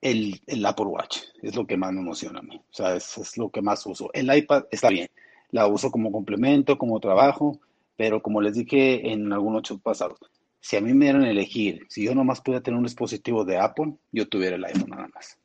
El, 0.00 0.40
Apple 0.64 0.86
Watch 0.86 1.22
es 1.42 1.56
lo 1.56 1.66
que 1.66 1.76
más 1.76 1.92
me 1.92 2.00
emociona 2.00 2.40
a 2.40 2.42
mí. 2.42 2.56
O 2.56 2.72
sea, 2.72 2.94
es, 2.94 3.18
es 3.18 3.38
lo 3.38 3.50
que 3.50 3.62
más 3.62 3.84
uso. 3.86 4.10
El 4.12 4.34
iPad 4.34 4.64
está 4.70 4.88
bien. 4.90 5.08
La 5.50 5.66
uso 5.66 5.90
como 5.90 6.12
complemento, 6.12 6.78
como 6.78 7.00
trabajo, 7.00 7.58
pero 7.96 8.22
como 8.22 8.40
les 8.40 8.54
dije 8.54 9.10
en 9.10 9.32
algunos 9.32 9.62
shows 9.62 9.80
pasados, 9.80 10.18
si 10.60 10.76
a 10.76 10.80
mí 10.80 10.92
me 10.94 11.06
dieran 11.06 11.22
a 11.22 11.30
elegir, 11.30 11.86
si 11.88 12.04
yo 12.04 12.14
nomás 12.14 12.40
pudiera 12.40 12.62
tener 12.62 12.76
un 12.76 12.84
dispositivo 12.84 13.44
de 13.44 13.58
Apple, 13.58 13.94
yo 14.12 14.28
tuviera 14.28 14.56
el 14.56 14.64
iPhone 14.64 14.90
nada 14.90 15.08
más. 15.14 15.38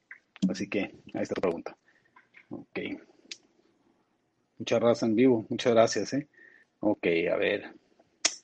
Así 0.49 0.67
que 0.67 0.79
ahí 1.13 1.21
está 1.21 1.35
la 1.37 1.41
pregunta. 1.41 1.77
Ok. 2.49 2.79
Muchas 4.57 4.79
gracias 4.79 5.03
en 5.09 5.15
vivo. 5.15 5.45
Muchas 5.49 5.73
gracias, 5.73 6.13
¿eh? 6.13 6.27
Ok, 6.79 7.07
a 7.31 7.35
ver. 7.37 7.73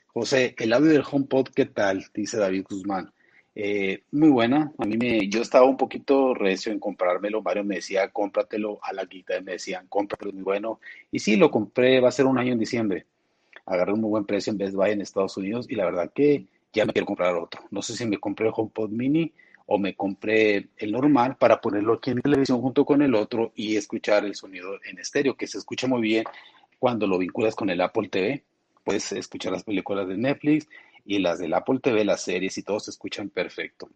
José, 0.07 0.55
el 0.57 0.73
audio 0.73 0.91
del 0.91 1.03
HomePod, 1.10 1.49
¿qué 1.49 1.65
tal? 1.65 2.05
Dice 2.13 2.38
David 2.38 2.65
Guzmán. 2.69 3.12
Eh, 3.53 4.03
muy 4.12 4.29
buena. 4.29 4.71
A 4.77 4.86
mí 4.86 4.97
me, 4.97 5.27
yo 5.29 5.41
estaba 5.41 5.65
un 5.65 5.77
poquito 5.77 6.33
recio 6.33 6.71
en 6.71 6.79
comprármelo. 6.79 7.41
Mario 7.41 7.63
me 7.63 7.75
decía, 7.75 8.10
cómpratelo 8.10 8.79
a 8.83 8.93
la 8.93 9.05
guita. 9.05 9.39
Me 9.41 9.53
decían, 9.53 9.88
cómpratelo, 9.88 10.31
muy 10.33 10.43
bueno. 10.43 10.79
Y 11.12 11.19
sí, 11.19 11.36
lo 11.36 11.51
compré, 11.51 11.99
va 11.99 12.10
a 12.10 12.12
ser 12.12 12.25
un 12.25 12.38
año 12.38 12.53
en 12.53 12.60
diciembre. 12.60 13.05
Agarré 13.65 13.93
un 13.93 14.01
muy 14.01 14.10
buen 14.10 14.25
precio 14.25 14.51
en 14.51 14.57
Best 14.57 14.75
Buy 14.75 14.91
en 14.91 15.01
Estados 15.01 15.38
Unidos 15.38 15.65
y 15.69 15.75
la 15.75 15.86
verdad 15.86 16.12
que 16.13 16.45
ya 16.71 16.86
me 16.86 16.93
quiero 16.93 17.05
comprar 17.05 17.36
otro. 17.36 17.62
No 17.71 17.81
sé 17.81 17.95
si 17.95 18.05
me 18.05 18.17
compré 18.17 18.47
el 18.47 18.53
HomePod 18.55 18.89
Mini 18.91 19.33
o 19.67 19.77
me 19.77 19.95
compré 19.95 20.69
el 20.77 20.91
normal 20.93 21.36
para 21.38 21.60
ponerlo 21.60 21.93
aquí 21.93 22.12
en 22.12 22.21
televisión 22.21 22.62
junto 22.62 22.86
con 22.86 23.01
el 23.01 23.13
otro 23.13 23.51
y 23.53 23.75
escuchar 23.75 24.25
el 24.25 24.34
sonido 24.34 24.80
en 24.86 24.97
estéreo, 24.97 25.36
que 25.36 25.45
se 25.45 25.58
escucha 25.58 25.88
muy 25.88 26.01
bien 26.01 26.23
cuando 26.80 27.06
lo 27.06 27.17
vinculas 27.17 27.53
con 27.53 27.69
el 27.69 27.82
Apple 27.82 28.08
TV. 28.08 28.43
Puedes 28.86 29.12
escuchar 29.12 29.51
las 29.51 29.63
películas 29.63 30.08
de 30.08 30.17
Netflix 30.17 30.67
y 31.06 31.19
las 31.19 31.39
del 31.39 31.53
Apple 31.53 31.80
TV, 31.84 32.06
las 32.06 32.21
series 32.21 32.58
y 32.58 32.63
todo 32.63 32.80
se 32.80 32.91
escuchan 32.91 33.30
perfecto. 33.30 33.89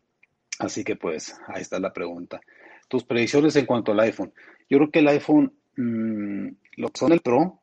Así 0.59 0.83
que 0.83 0.97
pues 0.97 1.35
ahí 1.47 1.61
está 1.61 1.79
la 1.79 1.93
pregunta. 1.93 2.41
Tus 2.89 3.05
predicciones 3.05 3.55
en 3.55 3.65
cuanto 3.65 3.93
al 3.93 3.99
iPhone. 4.01 4.33
Yo 4.69 4.77
creo 4.77 4.91
que 4.91 4.99
el 4.99 5.07
iPhone, 5.07 5.53
mm, 5.77 6.47
lo 6.75 6.89
que 6.89 6.99
son 6.99 7.13
el 7.13 7.21
Pro, 7.21 7.59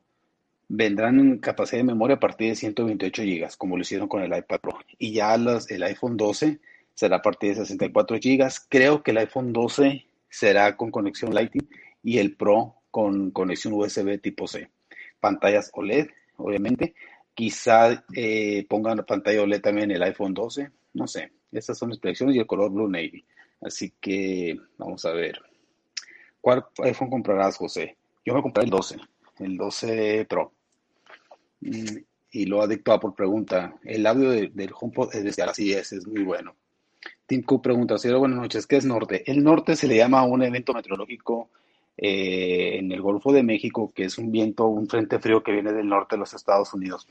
vendrán 0.67 1.19
en 1.19 1.37
capacidad 1.37 1.79
de 1.79 1.83
memoria 1.83 2.15
a 2.15 2.19
partir 2.19 2.49
de 2.49 2.55
128 2.55 3.21
GB, 3.21 3.57
como 3.57 3.75
lo 3.75 3.83
hicieron 3.83 4.07
con 4.07 4.23
el 4.23 4.35
iPad 4.35 4.59
Pro. 4.59 4.79
Y 4.97 5.13
ya 5.13 5.35
el 5.35 5.83
iPhone 5.83 6.17
12 6.17 6.59
será 6.99 7.17
a 7.17 7.21
partir 7.21 7.51
de 7.51 7.61
64 7.61 8.17
GB. 8.17 8.45
Creo 8.67 9.01
que 9.01 9.11
el 9.11 9.19
iPhone 9.19 9.53
12 9.53 10.05
será 10.29 10.75
con 10.75 10.91
conexión 10.91 11.33
Lightning 11.33 11.69
y 12.03 12.17
el 12.17 12.35
Pro 12.35 12.75
con 12.91 13.31
conexión 13.31 13.73
USB 13.73 14.19
tipo 14.19 14.47
C. 14.47 14.69
Pantallas 15.21 15.71
OLED, 15.73 16.09
obviamente. 16.35 16.93
Quizá 17.33 18.03
eh, 18.13 18.65
pongan 18.67 18.97
la 18.97 19.05
pantalla 19.05 19.41
OLED 19.43 19.61
también 19.61 19.91
en 19.91 19.95
el 19.95 20.03
iPhone 20.03 20.33
12. 20.33 20.71
No 20.93 21.07
sé. 21.07 21.31
Estas 21.53 21.77
son 21.77 21.87
mis 21.87 21.99
predicciones 21.99 22.35
y 22.35 22.39
el 22.39 22.45
color 22.45 22.69
Blue 22.69 22.89
Navy. 22.89 23.23
Así 23.61 23.93
que 24.01 24.57
vamos 24.77 25.05
a 25.05 25.13
ver. 25.13 25.39
¿Cuál 26.41 26.65
iPhone 26.83 27.09
comprarás, 27.09 27.55
José? 27.55 27.95
Yo 28.25 28.33
me 28.33 28.41
compré 28.41 28.65
el 28.65 28.69
12, 28.69 28.97
el 29.39 29.55
12 29.55 30.25
Pro. 30.29 30.51
Mm, 31.61 31.97
y 32.31 32.45
lo 32.45 32.61
adicto 32.61 32.99
por 32.99 33.15
pregunta. 33.15 33.73
El 33.85 34.05
audio 34.05 34.31
del 34.31 34.71
HomePod 34.77 35.15
es 35.15 35.23
bestial, 35.23 35.49
así 35.49 35.71
es, 35.71 35.93
es 35.93 36.05
muy 36.05 36.23
bueno. 36.23 36.55
Tim 37.29 37.43
Cook 37.43 37.61
pregunta, 37.61 37.99
señor, 37.99 38.17
buenas 38.17 38.39
noches, 38.39 38.65
¿qué 38.65 38.77
es 38.77 38.85
norte? 38.85 39.21
El 39.31 39.43
norte 39.43 39.75
se 39.75 39.87
le 39.87 39.95
llama 39.95 40.23
un 40.23 40.41
evento 40.41 40.73
meteorológico 40.73 41.51
eh, 41.95 42.79
en 42.79 42.91
el 42.91 43.03
Golfo 43.03 43.31
de 43.31 43.43
México, 43.43 43.91
que 43.93 44.05
es 44.05 44.17
un 44.17 44.31
viento, 44.31 44.65
un 44.65 44.87
frente 44.87 45.19
frío 45.19 45.43
que 45.43 45.51
viene 45.51 45.71
del 45.71 45.87
norte 45.87 46.15
de 46.15 46.21
los 46.21 46.33
Estados 46.33 46.73
Unidos, 46.73 47.07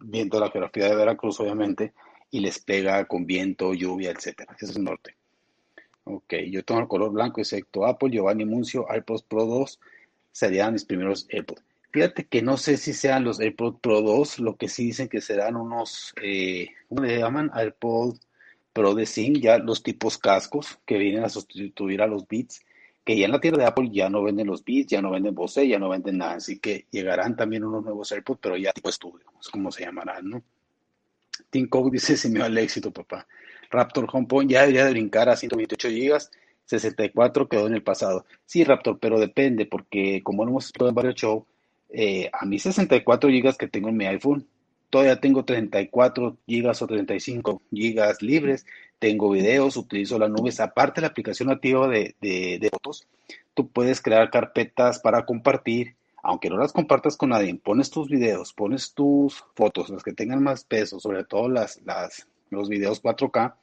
viento 0.00 0.40
la 0.40 0.50
geografía 0.50 0.88
de 0.88 0.96
Veracruz, 0.96 1.38
obviamente, 1.38 1.92
y 2.32 2.40
les 2.40 2.58
pega 2.58 3.04
con 3.04 3.26
viento, 3.26 3.74
lluvia, 3.74 4.10
etcétera. 4.10 4.56
Ese 4.56 4.72
es 4.72 4.76
el 4.76 4.82
norte. 4.82 5.14
Ok, 6.02 6.34
yo 6.50 6.64
tengo 6.64 6.80
el 6.80 6.88
color 6.88 7.12
blanco, 7.12 7.40
excepto 7.40 7.86
Apple, 7.86 8.10
Giovanni 8.10 8.44
Muncio, 8.44 8.90
AirPods 8.90 9.22
Pro 9.22 9.46
2 9.46 9.78
serían 10.32 10.72
mis 10.72 10.84
primeros 10.84 11.28
AirPods. 11.30 11.62
Fíjate 11.92 12.26
que 12.26 12.42
no 12.42 12.56
sé 12.56 12.76
si 12.76 12.92
sean 12.92 13.22
los 13.22 13.38
AirPods 13.38 13.78
Pro 13.80 14.02
2, 14.02 14.40
lo 14.40 14.56
que 14.56 14.68
sí 14.68 14.86
dicen 14.86 15.08
que 15.08 15.20
serán 15.20 15.54
unos, 15.54 16.12
eh, 16.20 16.70
¿cómo 16.88 17.02
le 17.02 17.18
llaman? 17.18 17.52
AirPods 17.54 18.27
Pro 18.78 18.94
de 18.94 19.06
Sync, 19.06 19.38
ya 19.38 19.58
los 19.58 19.82
tipos 19.82 20.18
cascos 20.18 20.78
que 20.86 20.98
vienen 20.98 21.24
a 21.24 21.28
sustituir 21.28 22.00
a 22.00 22.06
los 22.06 22.28
Beats, 22.28 22.64
que 23.04 23.18
ya 23.18 23.24
en 23.24 23.32
la 23.32 23.40
tienda 23.40 23.58
de 23.58 23.66
Apple 23.66 23.90
ya 23.90 24.08
no 24.08 24.22
venden 24.22 24.46
los 24.46 24.64
Beats, 24.64 24.92
ya 24.92 25.02
no 25.02 25.10
venden 25.10 25.34
Bose, 25.34 25.66
ya 25.66 25.80
no 25.80 25.88
venden 25.88 26.18
nada, 26.18 26.34
así 26.34 26.60
que 26.60 26.86
llegarán 26.92 27.34
también 27.34 27.64
unos 27.64 27.82
nuevos 27.82 28.12
AirPods, 28.12 28.38
pero 28.40 28.56
ya 28.56 28.72
tipo 28.72 28.88
estudio, 28.88 29.26
es 29.40 29.48
como 29.48 29.72
se 29.72 29.84
llamarán, 29.84 30.30
¿no? 30.30 30.42
Tim 31.50 31.68
Cook 31.68 31.90
dice, 31.90 32.16
si 32.16 32.28
me 32.28 32.38
va 32.38 32.46
el 32.46 32.56
éxito, 32.56 32.92
papá. 32.92 33.26
Raptor 33.68 34.06
HomePod 34.12 34.46
ya 34.46 34.60
debería 34.60 34.84
de 34.84 34.92
brincar 34.92 35.28
a 35.28 35.34
128 35.34 35.88
GB, 35.88 36.18
64 36.64 37.48
quedó 37.48 37.66
en 37.66 37.74
el 37.74 37.82
pasado. 37.82 38.26
Sí, 38.46 38.62
Raptor, 38.62 39.00
pero 39.00 39.18
depende, 39.18 39.66
porque 39.66 40.22
como 40.22 40.44
hemos 40.44 40.66
visto 40.66 40.88
en 40.88 40.94
varios 40.94 41.16
shows, 41.16 41.42
eh, 41.88 42.30
a 42.32 42.46
mis 42.46 42.62
64 42.62 43.28
GB 43.28 43.56
que 43.56 43.66
tengo 43.66 43.88
en 43.88 43.96
mi 43.96 44.06
iPhone, 44.06 44.46
todavía 44.90 45.20
tengo 45.20 45.44
34 45.44 46.36
GB 46.46 46.82
o 46.82 46.86
35 46.86 47.62
GB 47.70 48.22
libres, 48.22 48.66
tengo 48.98 49.30
videos, 49.30 49.76
utilizo 49.76 50.18
las 50.18 50.30
nubes, 50.30 50.60
aparte 50.60 51.00
de 51.00 51.02
la 51.02 51.08
aplicación 51.08 51.48
nativa 51.48 51.86
de, 51.88 52.14
de, 52.20 52.68
fotos, 52.70 53.06
tú 53.54 53.68
puedes 53.68 54.00
crear 54.00 54.30
carpetas 54.30 54.98
para 54.98 55.24
compartir, 55.24 55.94
aunque 56.22 56.50
no 56.50 56.58
las 56.58 56.72
compartas 56.72 57.16
con 57.16 57.30
nadie, 57.30 57.54
pones 57.54 57.90
tus 57.90 58.08
videos, 58.08 58.52
pones 58.52 58.94
tus 58.94 59.44
fotos, 59.54 59.90
las 59.90 60.02
que 60.02 60.12
tengan 60.12 60.42
más 60.42 60.64
peso, 60.64 60.98
sobre 60.98 61.24
todo 61.24 61.48
las, 61.48 61.80
las, 61.84 62.26
los 62.50 62.68
videos 62.68 63.02
4K, 63.02 63.54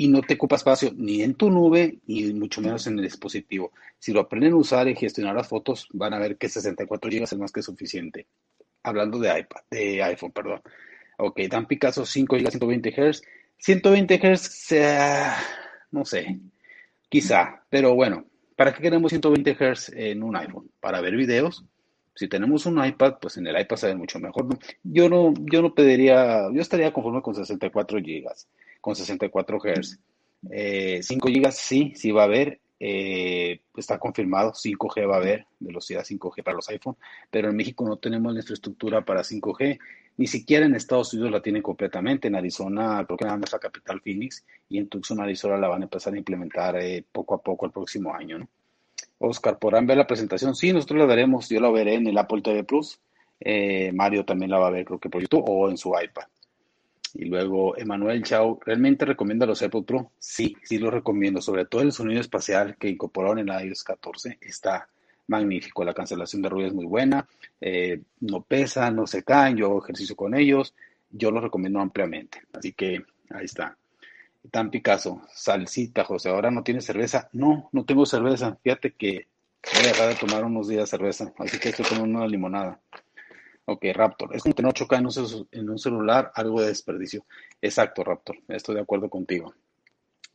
y 0.00 0.08
no 0.08 0.20
te 0.22 0.34
ocupa 0.34 0.56
espacio 0.56 0.92
ni 0.96 1.22
en 1.22 1.34
tu 1.34 1.50
nube 1.50 1.98
ni 2.06 2.32
mucho 2.32 2.60
menos 2.60 2.86
en 2.86 2.98
el 2.98 3.04
dispositivo. 3.04 3.72
Si 3.98 4.12
lo 4.12 4.20
aprenden 4.20 4.52
a 4.52 4.56
usar 4.56 4.86
y 4.86 4.94
gestionar 4.94 5.34
las 5.34 5.48
fotos, 5.48 5.88
van 5.92 6.14
a 6.14 6.20
ver 6.20 6.36
que 6.36 6.48
64 6.48 7.10
GB 7.10 7.24
es 7.24 7.36
más 7.36 7.50
que 7.50 7.62
suficiente. 7.62 8.26
Hablando 8.82 9.18
de 9.18 9.40
iPad, 9.40 9.60
de 9.70 10.02
iPhone, 10.02 10.32
perdón. 10.32 10.62
Ok, 11.18 11.40
Dan 11.50 11.66
Picasso 11.66 12.06
5 12.06 12.36
GB 12.36 12.50
120 12.50 12.92
Hz. 12.92 13.22
120 13.58 14.18
Hz, 14.18 14.40
sea, 14.40 15.36
no 15.90 16.04
sé, 16.04 16.38
quizá, 17.08 17.64
pero 17.68 17.94
bueno, 17.94 18.24
¿para 18.54 18.72
qué 18.72 18.82
queremos 18.82 19.10
120 19.10 19.54
Hz 19.54 19.92
en 19.94 20.22
un 20.22 20.36
iPhone? 20.36 20.70
Para 20.80 21.00
ver 21.00 21.16
videos. 21.16 21.64
Si 22.14 22.28
tenemos 22.28 22.66
un 22.66 22.84
iPad, 22.84 23.14
pues 23.20 23.36
en 23.36 23.46
el 23.46 23.60
iPad 23.60 23.76
se 23.76 23.86
ve 23.88 23.94
mucho 23.94 24.18
mejor. 24.18 24.46
Yo 24.82 25.08
no, 25.08 25.32
yo 25.50 25.62
no 25.62 25.74
pediría, 25.74 26.48
yo 26.52 26.60
estaría 26.60 26.92
conforme 26.92 27.22
con 27.22 27.34
64 27.34 27.98
GB 27.98 28.28
con 28.80 28.96
64 28.96 29.58
Hz. 29.58 29.98
5 31.02 31.28
GB 31.28 31.52
sí, 31.52 31.92
sí 31.94 32.10
va 32.10 32.22
a 32.22 32.24
haber. 32.24 32.60
Eh, 32.80 33.60
está 33.76 33.98
confirmado, 33.98 34.52
5G 34.52 35.08
va 35.08 35.16
a 35.16 35.18
haber, 35.18 35.46
velocidad 35.58 36.04
5G 36.04 36.44
para 36.44 36.56
los 36.56 36.68
iPhone, 36.68 36.96
pero 37.30 37.50
en 37.50 37.56
México 37.56 37.86
no 37.86 37.96
tenemos 37.96 38.32
la 38.32 38.40
infraestructura 38.40 39.04
para 39.04 39.22
5G, 39.22 39.78
ni 40.16 40.26
siquiera 40.26 40.66
en 40.66 40.74
Estados 40.74 41.12
Unidos 41.12 41.32
la 41.32 41.42
tienen 41.42 41.62
completamente, 41.62 42.28
en 42.28 42.36
Arizona 42.36 43.04
creo 43.06 43.16
que 43.16 43.24
nada 43.24 43.36
más 43.36 43.50
capital 43.50 44.00
Phoenix 44.00 44.44
y 44.68 44.78
en 44.78 44.88
Tucson, 44.88 45.20
Arizona 45.20 45.56
la 45.56 45.68
van 45.68 45.82
a 45.82 45.84
empezar 45.84 46.12
a 46.14 46.18
implementar 46.18 46.76
eh, 46.76 47.04
poco 47.10 47.34
a 47.34 47.42
poco 47.42 47.66
el 47.66 47.72
próximo 47.72 48.14
año. 48.14 48.46
Oscar, 49.18 49.58
¿podrán 49.58 49.86
ver 49.86 49.96
la 49.96 50.06
presentación? 50.06 50.54
Sí, 50.54 50.72
nosotros 50.72 51.00
la 51.00 51.06
veremos, 51.06 51.48
yo 51.48 51.60
la 51.60 51.70
veré 51.70 51.94
en 51.94 52.06
el 52.06 52.18
Apple 52.18 52.42
TV 52.42 52.62
Plus, 52.64 53.00
eh, 53.40 53.92
Mario 53.92 54.24
también 54.24 54.50
la 54.50 54.58
va 54.58 54.68
a 54.68 54.70
ver 54.70 54.84
creo 54.84 54.98
que 54.98 55.08
por 55.08 55.20
YouTube 55.20 55.44
o 55.46 55.68
en 55.68 55.76
su 55.76 55.90
iPad. 55.90 56.24
Y 57.14 57.24
luego 57.26 57.76
Emanuel 57.76 58.22
Chao, 58.22 58.58
¿realmente 58.64 59.04
recomienda 59.04 59.46
los 59.46 59.62
AirPods 59.62 59.86
Pro? 59.86 60.12
Sí, 60.18 60.56
sí 60.62 60.78
los 60.78 60.92
recomiendo, 60.92 61.40
sobre 61.40 61.64
todo 61.64 61.82
el 61.82 61.92
sonido 61.92 62.20
espacial 62.20 62.76
que 62.78 62.88
incorporaron 62.88 63.38
en 63.38 63.46
la 63.46 63.64
iOS 63.64 63.84
14 63.84 64.38
está 64.40 64.88
magnífico, 65.28 65.84
la 65.84 65.94
cancelación 65.94 66.42
de 66.42 66.48
ruido 66.48 66.68
es 66.68 66.74
muy 66.74 66.86
buena, 66.86 67.28
eh, 67.60 68.00
no 68.20 68.42
pesan, 68.42 68.96
no 68.96 69.06
se 69.06 69.22
caen, 69.22 69.56
yo 69.56 69.66
hago 69.66 69.82
ejercicio 69.82 70.16
con 70.16 70.34
ellos, 70.34 70.74
yo 71.10 71.30
los 71.30 71.42
recomiendo 71.42 71.80
ampliamente, 71.80 72.42
así 72.52 72.72
que 72.72 73.02
ahí 73.30 73.44
está. 73.44 73.76
Tan 74.50 74.70
Picasso, 74.70 75.22
salsita, 75.32 76.04
José, 76.04 76.30
ahora 76.30 76.50
no 76.50 76.62
tiene 76.62 76.80
cerveza. 76.80 77.28
No, 77.32 77.68
no 77.72 77.84
tengo 77.84 78.06
cerveza. 78.06 78.56
Fíjate 78.62 78.92
que 78.92 79.26
voy 79.74 79.84
a 79.84 79.88
dejar 79.88 80.08
de 80.08 80.14
tomar 80.14 80.44
unos 80.44 80.68
días 80.68 80.88
cerveza, 80.88 81.32
así 81.38 81.58
que 81.58 81.70
estoy 81.70 81.84
tomando 81.84 82.18
una 82.18 82.26
limonada. 82.26 82.80
Ok, 83.70 83.84
Raptor. 83.92 84.34
Es 84.34 84.42
como 84.42 84.54
tener 84.54 84.72
8K 84.72 84.98
en 84.98 85.06
un, 85.06 85.48
en 85.52 85.70
un 85.70 85.78
celular, 85.78 86.32
algo 86.34 86.62
de 86.62 86.68
desperdicio. 86.68 87.26
Exacto, 87.60 88.02
Raptor. 88.02 88.38
Estoy 88.48 88.76
de 88.76 88.80
acuerdo 88.80 89.10
contigo. 89.10 89.52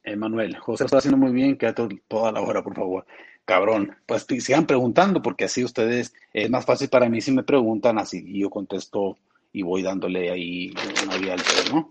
Emanuel, 0.04 0.56
José 0.58 0.86
está 0.86 1.00
haciendo 1.00 1.18
muy 1.18 1.32
bien, 1.32 1.58
quédate 1.58 2.04
toda 2.08 2.32
la 2.32 2.42
hora, 2.42 2.62
por 2.62 2.76
favor. 2.76 3.08
Cabrón, 3.44 3.98
pues 4.06 4.28
sigan 4.40 4.68
preguntando, 4.68 5.24
porque 5.24 5.46
así 5.46 5.64
ustedes, 5.64 6.14
es 6.32 6.48
más 6.52 6.64
fácil 6.64 6.90
para 6.90 7.10
mí 7.10 7.22
si 7.22 7.32
me 7.32 7.42
preguntan 7.42 7.98
así, 7.98 8.24
y 8.24 8.42
yo 8.42 8.52
contesto 8.52 9.18
y 9.52 9.64
voy 9.64 9.82
dándole 9.82 10.30
ahí 10.30 10.72
una 11.04 11.18
vía 11.18 11.34
al 11.34 11.42
¿no? 11.72 11.90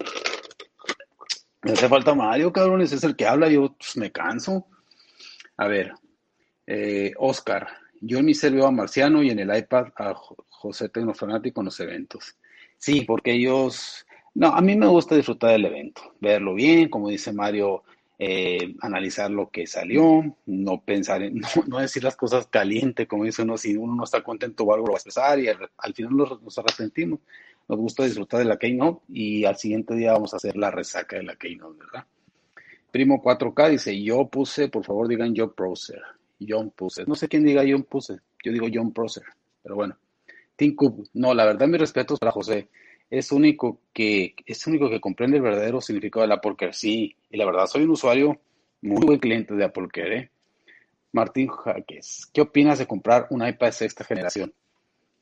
Me 1.62 1.72
hace 1.72 1.88
falta 1.88 2.14
Mario, 2.14 2.52
cabrón, 2.52 2.83
ese 2.83 2.94
es 2.94 3.02
el 3.02 3.16
que 3.16 3.26
habla, 3.26 3.48
yo 3.48 3.74
pues, 3.76 3.96
me 3.96 4.12
canso. 4.12 4.68
A 5.57 5.66
ver, 5.66 5.92
eh, 6.68 7.12
Oscar, 7.18 7.66
yo 8.00 8.18
en 8.18 8.26
mi 8.26 8.35
cel 8.35 8.62
a 8.62 8.70
Marciano 8.70 9.24
y 9.24 9.31
en 9.31 9.40
el 9.40 9.57
iPad 9.57 9.87
a 9.96 10.14
José 10.62 10.88
Tecnofanático 10.88 11.61
en 11.61 11.64
los 11.66 11.81
eventos. 11.81 12.37
Sí, 12.79 13.01
porque 13.03 13.33
ellos, 13.33 14.07
no, 14.35 14.48
a 14.48 14.61
mí 14.61 14.77
me 14.77 14.87
gusta 14.87 15.16
disfrutar 15.16 15.51
del 15.51 15.64
evento, 15.64 16.14
verlo 16.20 16.55
bien, 16.55 16.88
como 16.88 17.09
dice 17.09 17.33
Mario, 17.33 17.83
eh, 18.18 18.77
analizar 18.81 19.29
lo 19.29 19.51
que 19.51 19.66
salió, 19.66 20.22
no 20.46 20.81
pensar 20.81 21.22
en, 21.22 21.40
no, 21.66 21.79
decir 21.79 22.05
las 22.05 22.14
cosas 22.14 22.46
caliente, 22.46 23.09
como 23.09 23.25
dice 23.25 23.42
uno, 23.42 23.59
si 23.59 23.77
uno 23.77 23.96
no 23.96 24.05
está 24.05 24.22
contento 24.22 24.62
o 24.62 24.72
algo 24.72 24.87
lo 24.87 24.92
va 24.92 24.96
a 24.96 25.01
expresar 25.01 25.40
y 25.40 25.48
al, 25.48 25.94
final 25.94 26.16
nos, 26.16 26.59
arrepentimos. 26.59 27.18
Nos 27.68 27.79
gusta 27.79 28.05
disfrutar 28.05 28.40
de 28.40 28.46
la 28.46 28.59
Keynote 28.59 29.03
y 29.09 29.44
al 29.44 29.57
siguiente 29.57 29.94
día 29.94 30.12
vamos 30.12 30.33
a 30.35 30.37
hacer 30.37 30.57
la 30.57 30.70
resaca 30.70 31.16
de 31.16 31.25
la 31.25 31.37
Keynote, 31.37 31.79
¿verdad? 31.79 32.07
Primo 32.92 33.22
4K 33.22 33.70
dice, 33.70 34.03
yo 34.03 34.27
puse, 34.29 34.68
por 34.68 34.85
favor 34.85 35.09
digan 35.09 35.35
yo 35.35 35.53
Procer. 35.53 36.03
John 36.46 36.70
puse. 36.70 37.05
No 37.07 37.14
sé 37.14 37.29
quién 37.29 37.44
diga 37.44 37.62
John 37.66 37.85
puse. 37.85 38.18
Yo 38.44 38.53
digo 38.53 38.66
John 38.72 38.92
Procer. 38.92 39.25
Pero 39.62 39.77
bueno. 39.77 39.96
No, 41.14 41.35
la 41.35 41.44
verdad, 41.44 41.66
mi 41.66 41.79
respeto 41.79 42.16
para 42.16 42.33
José. 42.33 42.68
Es 43.11 43.31
único 43.33 43.81
que 43.92 44.35
es 44.46 44.66
único 44.66 44.88
que 44.88 45.01
comprende 45.01 45.37
el 45.37 45.42
verdadero 45.42 45.81
significado 45.81 46.22
de 46.22 46.29
la 46.29 46.37
Apple 46.37 46.57
Sí, 46.72 47.14
y 47.31 47.37
la 47.37 47.44
verdad, 47.44 47.66
soy 47.66 47.83
un 47.85 47.90
usuario 47.90 48.40
muy 48.81 49.05
buen 49.07 49.18
cliente 49.18 49.55
de 49.55 49.64
Apple 49.64 49.88
¿eh? 49.94 50.31
Martín 51.12 51.48
Jaques, 51.48 52.29
¿qué 52.33 52.40
opinas 52.40 52.79
de 52.79 52.87
comprar 52.87 53.27
un 53.31 53.46
iPad 53.46 53.66
de 53.66 53.72
sexta 53.72 54.05
generación? 54.05 54.53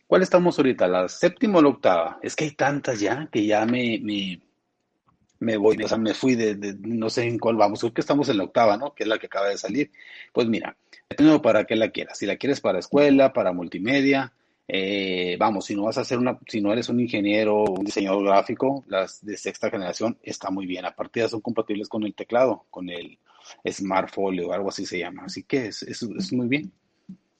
¿Cuál 0.07 0.23
estamos 0.23 0.59
ahorita? 0.59 0.87
¿La 0.87 1.09
séptima 1.09 1.59
o 1.59 1.63
la 1.63 1.69
octava? 1.69 2.19
Es 2.23 2.37
que 2.37 2.45
hay 2.45 2.53
tantas 2.53 3.01
ya 3.01 3.29
que 3.31 3.45
ya 3.45 3.67
me, 3.67 3.99
me, 4.03 4.41
me 5.41 5.57
voy, 5.57 5.83
o 5.83 5.89
sea, 5.89 5.99
me 5.99 6.15
fui 6.15 6.37
de, 6.37 6.77
no 6.81 7.11
sé 7.11 7.25
en 7.25 7.39
cuál 7.39 7.57
vamos, 7.57 7.81
creo 7.81 7.95
que 7.95 8.01
estamos 8.01 8.29
en 8.29 8.39
la 8.39 8.45
octava, 8.45 8.77
¿no? 8.77 8.95
Que 8.95 9.05
es 9.05 9.09
la 9.09 9.19
que 9.19 9.27
acaba 9.27 9.49
de 9.49 9.59
salir. 9.59 9.91
Pues 10.33 10.47
mira, 10.47 10.77
depende 11.09 11.39
para 11.41 11.65
qué 11.65 11.77
la 11.77 11.91
quieras. 11.91 12.19
Si 12.19 12.27
la 12.27 12.37
quieres 12.37 12.61
para 12.61 12.79
escuela, 12.79 13.33
para 13.33 13.53
multimedia, 13.53 14.33
eh, 14.73 15.37
vamos, 15.37 15.65
si 15.65 15.75
no 15.75 15.85
vas 15.85 15.99
a 15.99 16.03
hacer 16.03 16.19
una, 16.19 16.39
si 16.47 16.61
no 16.61 16.73
eres 16.73 16.89
un 16.89 17.01
ingeniero 17.01 17.57
o 17.57 17.79
un 17.79 17.85
diseñador 17.85 18.25
gráfico, 18.25 18.85
las 18.87 19.25
de 19.25 19.37
sexta 19.37 19.69
generación 19.69 20.17
está 20.23 20.51
muy 20.51 20.67
bien. 20.67 20.85
Aparte 20.85 21.21
ya 21.21 21.29
son 21.29 21.41
compatibles 21.41 21.89
con 21.89 22.05
el 22.05 22.15
teclado, 22.15 22.67
con 22.71 22.89
el 22.89 23.19
smartphone 23.69 24.39
o 24.41 24.53
algo 24.53 24.69
así 24.69 24.87
se 24.87 24.99
llama. 24.99 25.25
Así 25.25 25.43
que 25.43 25.67
es, 25.67 25.83
es, 25.83 26.33
muy 26.33 26.47
bien. 26.47 26.73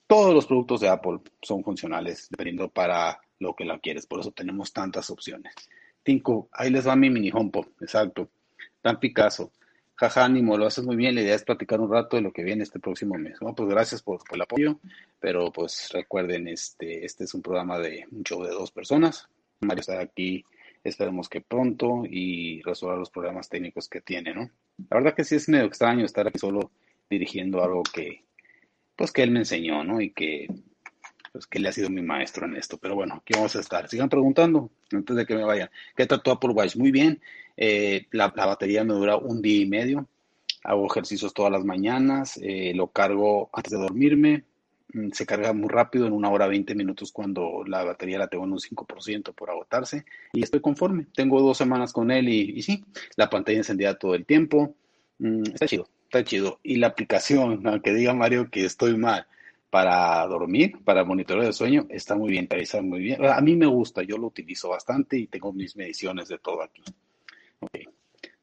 Todos 0.07 0.33
los 0.33 0.45
productos 0.45 0.81
de 0.81 0.89
Apple 0.89 1.19
son 1.41 1.63
funcionales, 1.63 2.27
dependiendo 2.29 2.67
para 2.67 3.21
lo 3.39 3.55
que 3.55 3.63
la 3.63 3.79
quieres. 3.79 4.05
Por 4.05 4.19
eso 4.19 4.31
tenemos 4.31 4.73
tantas 4.73 5.09
opciones. 5.09 5.53
Cinco, 6.05 6.49
ahí 6.51 6.69
les 6.69 6.85
va 6.85 6.97
mi 6.97 7.09
mini 7.09 7.31
HomePod, 7.33 7.67
exacto. 7.79 8.29
Tan 8.81 8.99
Picasso. 8.99 9.51
Jaja, 10.01 10.25
ánimo, 10.25 10.57
lo 10.57 10.65
haces 10.65 10.83
muy 10.83 10.95
bien. 10.95 11.13
La 11.13 11.21
idea 11.21 11.35
es 11.35 11.43
platicar 11.43 11.79
un 11.79 11.91
rato 11.91 12.15
de 12.15 12.23
lo 12.23 12.33
que 12.33 12.43
viene 12.43 12.63
este 12.63 12.79
próximo 12.79 13.19
mes. 13.19 13.37
Bueno, 13.39 13.53
pues 13.53 13.69
gracias 13.69 14.01
por, 14.01 14.19
el 14.31 14.41
apoyo, 14.41 14.79
pero 15.19 15.51
pues 15.51 15.91
recuerden, 15.93 16.47
este, 16.47 17.05
este 17.05 17.25
es 17.25 17.35
un 17.35 17.43
programa 17.43 17.77
de 17.77 18.07
un 18.11 18.23
show 18.23 18.41
de 18.43 18.49
dos 18.49 18.71
personas. 18.71 19.29
Mario 19.59 19.81
está 19.81 19.99
aquí, 19.99 20.43
esperemos 20.83 21.29
que 21.29 21.41
pronto 21.41 22.01
y 22.09 22.63
resolver 22.63 22.97
los 22.97 23.11
problemas 23.11 23.47
técnicos 23.47 23.87
que 23.87 24.01
tiene, 24.01 24.33
¿no? 24.33 24.49
La 24.89 24.97
verdad 24.97 25.13
que 25.13 25.23
sí 25.23 25.35
es 25.35 25.47
medio 25.47 25.65
extraño 25.65 26.03
estar 26.03 26.27
aquí 26.27 26.39
solo 26.39 26.71
dirigiendo 27.07 27.63
algo 27.63 27.83
que, 27.83 28.23
pues 28.95 29.11
que 29.11 29.21
él 29.21 29.29
me 29.29 29.41
enseñó, 29.41 29.83
¿no? 29.83 30.01
Y 30.01 30.09
que, 30.13 30.47
pues 31.31 31.45
que 31.45 31.59
él 31.59 31.67
ha 31.67 31.71
sido 31.71 31.91
mi 31.91 32.01
maestro 32.01 32.47
en 32.47 32.55
esto. 32.55 32.79
Pero 32.79 32.95
bueno, 32.95 33.17
aquí 33.21 33.33
vamos 33.35 33.55
a 33.55 33.59
estar. 33.59 33.87
Sigan 33.87 34.09
preguntando 34.09 34.71
antes 34.91 35.15
de 35.15 35.27
que 35.27 35.35
me 35.35 35.43
vayan. 35.43 35.69
¿Qué 35.95 36.07
tal 36.07 36.23
tu 36.23 36.31
Apple 36.31 36.53
Watch? 36.53 36.75
Muy 36.75 36.89
bien. 36.89 37.21
Eh, 37.57 38.07
la, 38.11 38.29
batería 38.29 38.83
me 38.83 38.93
dura 38.93 39.17
un 39.17 39.41
día 39.41 39.61
y 39.61 39.65
medio. 39.65 40.07
Hago 40.63 40.85
ejercicios 40.85 41.33
todas 41.33 41.51
las 41.51 41.65
mañanas. 41.65 42.39
Eh, 42.41 42.73
lo 42.75 42.87
cargo 42.87 43.49
antes 43.53 43.71
de 43.71 43.79
dormirme. 43.79 44.43
Mm, 44.93 45.11
se 45.11 45.25
carga 45.25 45.53
muy 45.53 45.69
rápido, 45.69 46.05
en 46.05 46.13
una 46.13 46.29
hora 46.29 46.47
20 46.47 46.75
minutos 46.75 47.11
cuando 47.11 47.63
la 47.65 47.83
batería 47.83 48.19
la 48.19 48.27
tengo 48.27 48.43
en 48.45 48.53
un 48.53 48.59
5% 48.59 49.33
por 49.33 49.49
agotarse. 49.49 50.05
Y 50.33 50.43
estoy 50.43 50.61
conforme. 50.61 51.07
Tengo 51.13 51.41
dos 51.41 51.57
semanas 51.57 51.93
con 51.93 52.11
él 52.11 52.29
y, 52.29 52.61
sí, 52.61 52.83
la 53.15 53.29
pantalla 53.29 53.59
encendida 53.59 53.97
todo 53.97 54.15
el 54.15 54.25
tiempo. 54.25 54.75
Mm, 55.19 55.43
está 55.53 55.67
chido, 55.67 55.87
está 56.03 56.23
chido. 56.23 56.59
Y 56.63 56.77
la 56.77 56.87
aplicación, 56.87 57.65
aunque 57.67 57.93
diga 57.93 58.13
Mario 58.13 58.49
que 58.49 58.65
estoy 58.65 58.97
mal, 58.97 59.27
para 59.71 60.27
dormir, 60.27 60.83
para 60.83 61.05
monitorear 61.05 61.47
el 61.47 61.53
sueño, 61.53 61.87
está 61.89 62.15
muy 62.15 62.29
bien, 62.29 62.47
está 62.51 62.81
muy 62.81 62.99
bien. 62.99 63.25
A 63.25 63.39
mí 63.39 63.55
me 63.55 63.65
gusta, 63.65 64.03
yo 64.03 64.17
lo 64.17 64.27
utilizo 64.27 64.69
bastante 64.69 65.17
y 65.17 65.27
tengo 65.27 65.53
mis 65.53 65.77
mediciones 65.77 66.27
de 66.27 66.37
todo 66.37 66.61
aquí. 66.61 66.83
Okay. 67.61 67.87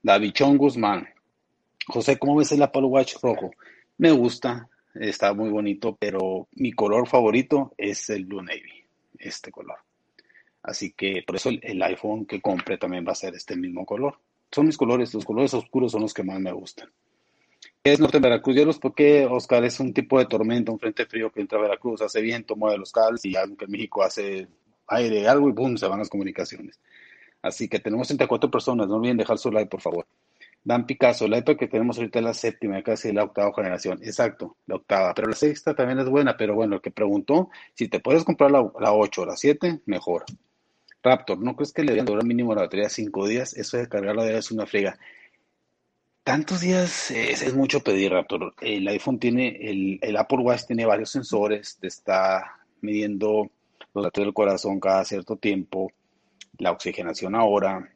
David 0.03 0.33
Chong 0.33 0.57
Guzmán. 0.57 1.09
José, 1.87 2.19
¿cómo 2.19 2.37
ves 2.37 2.53
el 2.53 2.63
Apple 2.63 2.85
Watch 2.85 3.17
rojo? 3.21 3.51
Me 3.97 4.13
gusta, 4.13 4.69
está 4.95 5.33
muy 5.35 5.51
bonito, 5.51 5.97
pero 5.99 6.47
mi 6.53 6.73
color 6.73 7.09
favorito 7.09 7.75
es 7.77 8.09
el 8.11 8.27
Blue 8.27 8.43
Navy, 8.43 8.85
este 9.19 9.51
color. 9.51 9.79
Así 10.63 10.93
que 10.93 11.25
por 11.27 11.37
eso 11.37 11.51
el, 11.51 11.83
iPhone 11.83 12.27
que 12.27 12.41
compre 12.41 12.79
también 12.79 13.07
va 13.07 13.13
a 13.13 13.17
ser 13.17 13.35
este 13.35 13.57
mismo 13.57 13.85
color. 13.85 14.19
Son 14.53 14.67
mis 14.67 14.77
colores, 14.77 15.13
los 15.15 15.25
colores 15.25 15.53
oscuros 15.55 15.93
son 15.93 16.03
los 16.03 16.15
que 16.15 16.23
más 16.23 16.39
me 16.39 16.53
gustan. 16.53 16.91
¿Qué 17.83 17.93
es 17.93 18.01
norte 18.01 18.19
de 18.19 18.29
Veracruz? 18.29 18.55
Yo 18.55 18.65
los 18.65 18.79
porque 18.79 19.27
Oscar 19.27 19.65
es 19.65 19.81
un 19.81 19.93
tipo 19.93 20.19
de 20.19 20.27
tormenta, 20.27 20.71
un 20.71 20.79
frente 20.79 21.07
frío 21.07 21.33
que 21.33 21.41
entra 21.41 21.59
a 21.59 21.63
Veracruz, 21.63 22.03
hace 22.03 22.21
viento, 22.21 22.55
mueve 22.55 22.79
los 22.79 22.93
cables 22.93 23.25
y 23.25 23.35
aunque 23.37 23.67
México 23.67 24.03
hace 24.03 24.47
aire, 24.87 25.27
algo 25.27 25.49
y 25.49 25.53
boom, 25.53 25.77
se 25.77 25.87
van 25.87 25.99
las 25.99 26.09
comunicaciones. 26.09 26.79
Así 27.43 27.69
que 27.69 27.79
tenemos 27.79 28.09
34 28.09 28.51
personas, 28.51 28.89
no 28.89 28.97
olviden 28.97 29.17
dejar 29.17 29.39
su 29.39 29.51
like, 29.51 29.71
por 29.71 29.81
favor. 29.81 30.07
Dan 30.65 30.87
Picasso, 30.87 31.29
la 31.29 31.39
iPad 31.39 31.57
que 31.57 31.69
tenemos 31.69 31.97
ahorita 31.97 32.19
es 32.19 32.25
la 32.25 32.35
séptima, 32.35 32.83
casi 32.83 33.13
la 33.13 33.25
octava 33.25 33.53
generación. 33.55 34.01
Exacto, 34.03 34.57
la 34.67 34.77
octava. 34.77 35.15
Pero 35.15 35.29
la 35.29 35.37
sexta 35.37 35.75
también 35.75 36.01
es 36.01 36.09
buena, 36.09 36.37
pero 36.37 36.55
bueno, 36.55 36.77
el 36.77 36.81
que 36.83 36.91
preguntó, 36.91 37.49
si 37.75 37.89
te 37.89 38.01
puedes 38.01 38.25
comprar 38.25 38.51
la, 38.51 38.71
la 38.81 38.93
8 38.93 39.23
o 39.23 39.27
la 39.27 39.37
7, 39.37 39.81
mejor. 39.87 40.25
Raptor, 41.03 41.39
¿no 41.39 41.55
crees 41.55 41.73
que 41.73 41.83
le 41.83 41.87
deberían 41.87 42.07
durar 42.07 42.25
mínimo 42.25 42.55
la 42.55 42.63
batería 42.63 42.89
5 42.89 43.29
días? 43.29 43.57
Eso 43.57 43.77
de 43.77 43.89
cargarla 43.89 44.29
es 44.31 44.51
una 44.51 44.67
friega. 44.67 44.99
Tantos 46.25 46.61
días 46.61 47.11
es, 47.13 47.55
mucho 47.55 47.81
pedir, 47.81 48.13
Raptor. 48.13 48.53
El 48.61 48.87
iPhone 48.89 49.19
tiene, 49.19 49.57
el, 49.63 49.99
el 50.03 50.17
Apple 50.17 50.41
Watch 50.41 50.67
tiene 50.67 50.85
varios 50.85 51.11
sensores, 51.11 51.79
te 51.81 51.87
está 51.87 52.59
midiendo 52.83 53.49
los 53.95 54.05
datos 54.05 54.25
del 54.25 54.35
corazón 54.35 54.81
cada 54.81 55.05
cierto 55.05 55.37
tiempo 55.37 55.91
la 56.59 56.73
oxigenación 56.73 57.35
ahora. 57.35 57.91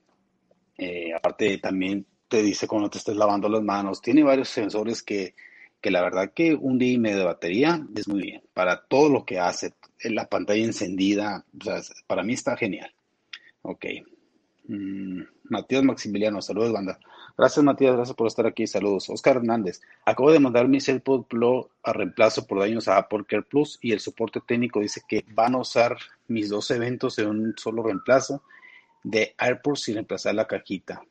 Eh, 0.79 1.13
aparte 1.15 1.59
también 1.59 2.07
te 2.29 2.43
dice 2.43 2.67
cuando 2.67 2.89
te 2.91 2.99
estés 2.99 3.17
lavando 3.17 3.49
las 3.49 3.63
manos. 3.63 4.01
Tiene 4.01 4.23
varios 4.23 4.49
sensores 4.49 5.03
que, 5.03 5.35
que 5.81 5.91
la 5.91 6.01
verdad 6.03 6.33
que 6.35 6.55
un 6.55 6.79
día 6.79 6.93
y 6.93 6.99
medio 6.99 7.19
de 7.19 7.25
batería 7.25 7.87
es 7.95 8.09
muy 8.09 8.23
bien. 8.23 8.43
Para 8.55 8.83
todo 8.87 9.09
lo 9.09 9.25
que 9.25 9.39
hace, 9.39 9.75
la 10.05 10.27
pantalla 10.29 10.65
encendida, 10.65 11.45
para 12.07 12.23
mí 12.23 12.33
está 12.33 12.57
genial. 12.57 12.93
Ok. 13.63 13.87
Mm, 14.69 15.23
Matías 15.45 15.83
Maximiliano, 15.83 16.41
saludos, 16.41 16.73
banda. 16.73 16.99
Gracias, 17.37 17.65
Matías, 17.65 17.95
gracias 17.95 18.17
por 18.17 18.27
estar 18.27 18.47
aquí. 18.47 18.67
Saludos. 18.67 19.09
Oscar 19.09 19.37
Hernández, 19.37 19.81
acabo 20.05 20.31
de 20.31 20.41
mandar 20.41 20.69
mi 20.69 20.79
AirPods 20.87 21.27
Pro 21.29 21.71
a 21.83 21.93
reemplazo 21.93 22.47
por 22.47 22.59
daños 22.61 22.89
a 22.89 22.99
Apple 22.99 23.25
Care 23.27 23.43
Plus 23.43 23.79
y 23.81 23.93
el 23.93 24.01
soporte 24.01 24.41
técnico 24.47 24.81
dice 24.81 25.01
que 25.09 25.25
van 25.35 25.55
a 25.55 25.59
usar 25.59 25.97
mis 26.29 26.49
dos 26.49 26.71
eventos 26.71 27.19
en 27.19 27.29
un 27.29 27.55
solo 27.57 27.83
reemplazo 27.83 28.43
de 29.03 29.35
AirPods 29.39 29.83
sin 29.83 29.95
reemplazar 29.95 30.35
la 30.35 30.47
cajita. 30.47 31.03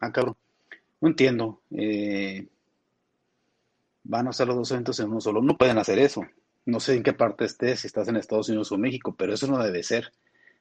Ah, 0.00 0.12
cabrón. 0.12 0.36
No 1.00 1.08
entiendo. 1.08 1.60
Eh, 1.70 2.46
van 4.04 4.26
a 4.26 4.30
usar 4.30 4.46
los 4.46 4.56
dos 4.56 4.70
eventos 4.72 4.98
en 5.00 5.10
uno 5.10 5.20
solo. 5.20 5.42
No 5.42 5.56
pueden 5.56 5.78
hacer 5.78 5.98
eso. 5.98 6.22
No 6.64 6.80
sé 6.80 6.94
en 6.94 7.02
qué 7.02 7.12
parte 7.12 7.44
estés, 7.44 7.80
si 7.80 7.86
estás 7.88 8.08
en 8.08 8.16
Estados 8.16 8.48
Unidos 8.48 8.70
o 8.72 8.78
México, 8.78 9.14
pero 9.16 9.34
eso 9.34 9.46
no 9.46 9.62
debe 9.62 9.82
ser. 9.82 10.12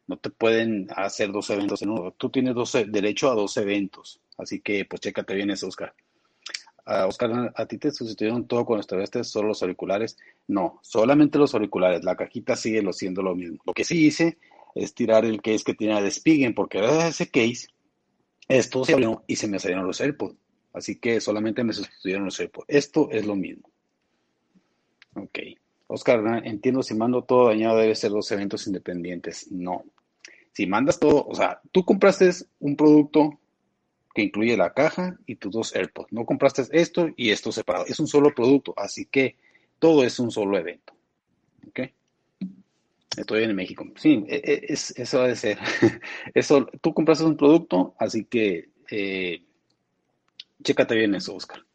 No 0.08 0.18
te 0.18 0.30
pueden 0.30 0.88
hacer 0.96 1.32
dos 1.32 1.50
eventos 1.52 1.82
en 1.82 1.90
uno. 1.90 2.12
Tú 2.18 2.30
tienes 2.30 2.56
derecho 2.88 3.32
a 3.32 3.36
dos 3.36 3.56
eventos. 3.58 4.20
Así 4.42 4.60
que, 4.60 4.86
pues, 4.86 5.02
chécate 5.02 5.36
bien 5.36 5.52
eso, 5.52 5.68
Oscar. 5.68 5.94
Uh, 6.86 7.08
Oscar, 7.08 7.54
¿a 7.56 7.66
ti 7.68 7.78
te 7.78 7.92
sustituyeron 7.92 8.48
todo 8.48 8.66
cuando 8.66 8.82
estuviste 8.82 9.24
solo 9.24 9.50
los 9.50 9.62
auriculares? 9.62 10.18
No, 10.48 10.80
solamente 10.82 11.38
los 11.38 11.54
auriculares. 11.54 12.04
La 12.04 12.16
cajita 12.16 12.56
sigue 12.56 12.82
lo 12.82 12.92
siendo 12.92 13.22
lo 13.22 13.36
mismo. 13.36 13.60
Lo 13.66 13.74
que 13.74 13.84
sí 13.84 14.08
hice 14.08 14.40
es 14.74 14.96
tirar 14.96 15.26
el 15.26 15.42
case 15.42 15.64
que 15.64 15.76
tiene 15.76 16.02
de 16.02 16.10
Spigen, 16.10 16.56
porque 16.56 16.80
ese 17.08 17.30
case, 17.30 17.68
esto 18.48 18.84
se 18.84 18.94
abrió 18.94 19.24
y 19.28 19.36
se 19.36 19.48
me 19.48 19.60
salieron 19.60 19.86
los 19.86 20.02
AirPods. 20.02 20.36
Así 20.74 20.96
que 20.96 21.22
solamente 21.22 21.64
me 21.64 21.74
sustituyeron 21.74 22.26
los 22.26 22.40
AirPods. 22.40 22.66
Esto 22.68 23.10
es 23.12 23.26
lo 23.28 23.36
mismo. 23.36 23.70
Ok. 25.14 25.40
Oscar, 25.86 26.42
entiendo 26.46 26.82
si 26.82 26.96
mando 26.96 27.26
todo 27.26 27.50
dañado 27.50 27.78
debe 27.78 27.94
ser 27.96 28.12
dos 28.12 28.32
eventos 28.32 28.66
independientes. 28.66 29.52
No, 29.52 29.84
si 30.54 30.66
mandas 30.66 31.00
todo, 31.00 31.26
o 31.26 31.36
sea, 31.36 31.62
tú 31.72 31.86
compraste 31.86 32.30
un 32.60 32.76
producto 32.76 33.40
que 34.14 34.24
incluye 34.24 34.58
la 34.58 34.74
caja 34.74 35.18
y 35.26 35.36
tus 35.36 35.52
dos 35.52 35.76
AirPods. 35.76 36.12
No 36.12 36.26
compraste 36.26 36.64
esto 36.72 37.10
y 37.16 37.32
esto 37.32 37.52
separado. 37.52 37.86
Es 37.88 38.00
un 38.00 38.08
solo 38.08 38.34
producto, 38.34 38.74
así 38.78 39.06
que 39.06 39.38
todo 39.80 40.04
es 40.04 40.20
un 40.20 40.32
solo 40.32 40.58
evento. 40.58 40.94
¿Ok? 41.68 41.80
Estoy 43.18 43.44
en 43.44 43.56
México. 43.56 43.86
Sí, 43.96 44.24
e, 44.28 44.36
e, 44.36 44.74
es, 44.74 44.98
eso 44.98 45.22
debe 45.22 45.36
ser. 45.36 45.58
Eso, 46.34 46.68
tú 46.82 46.94
compraste 46.94 47.26
un 47.26 47.36
producto, 47.36 47.94
así 48.00 48.24
que 48.26 48.70
eh, 48.90 49.44
chécate 50.64 50.96
bien 50.96 51.16
eso, 51.16 51.36
Oscar. 51.36 51.66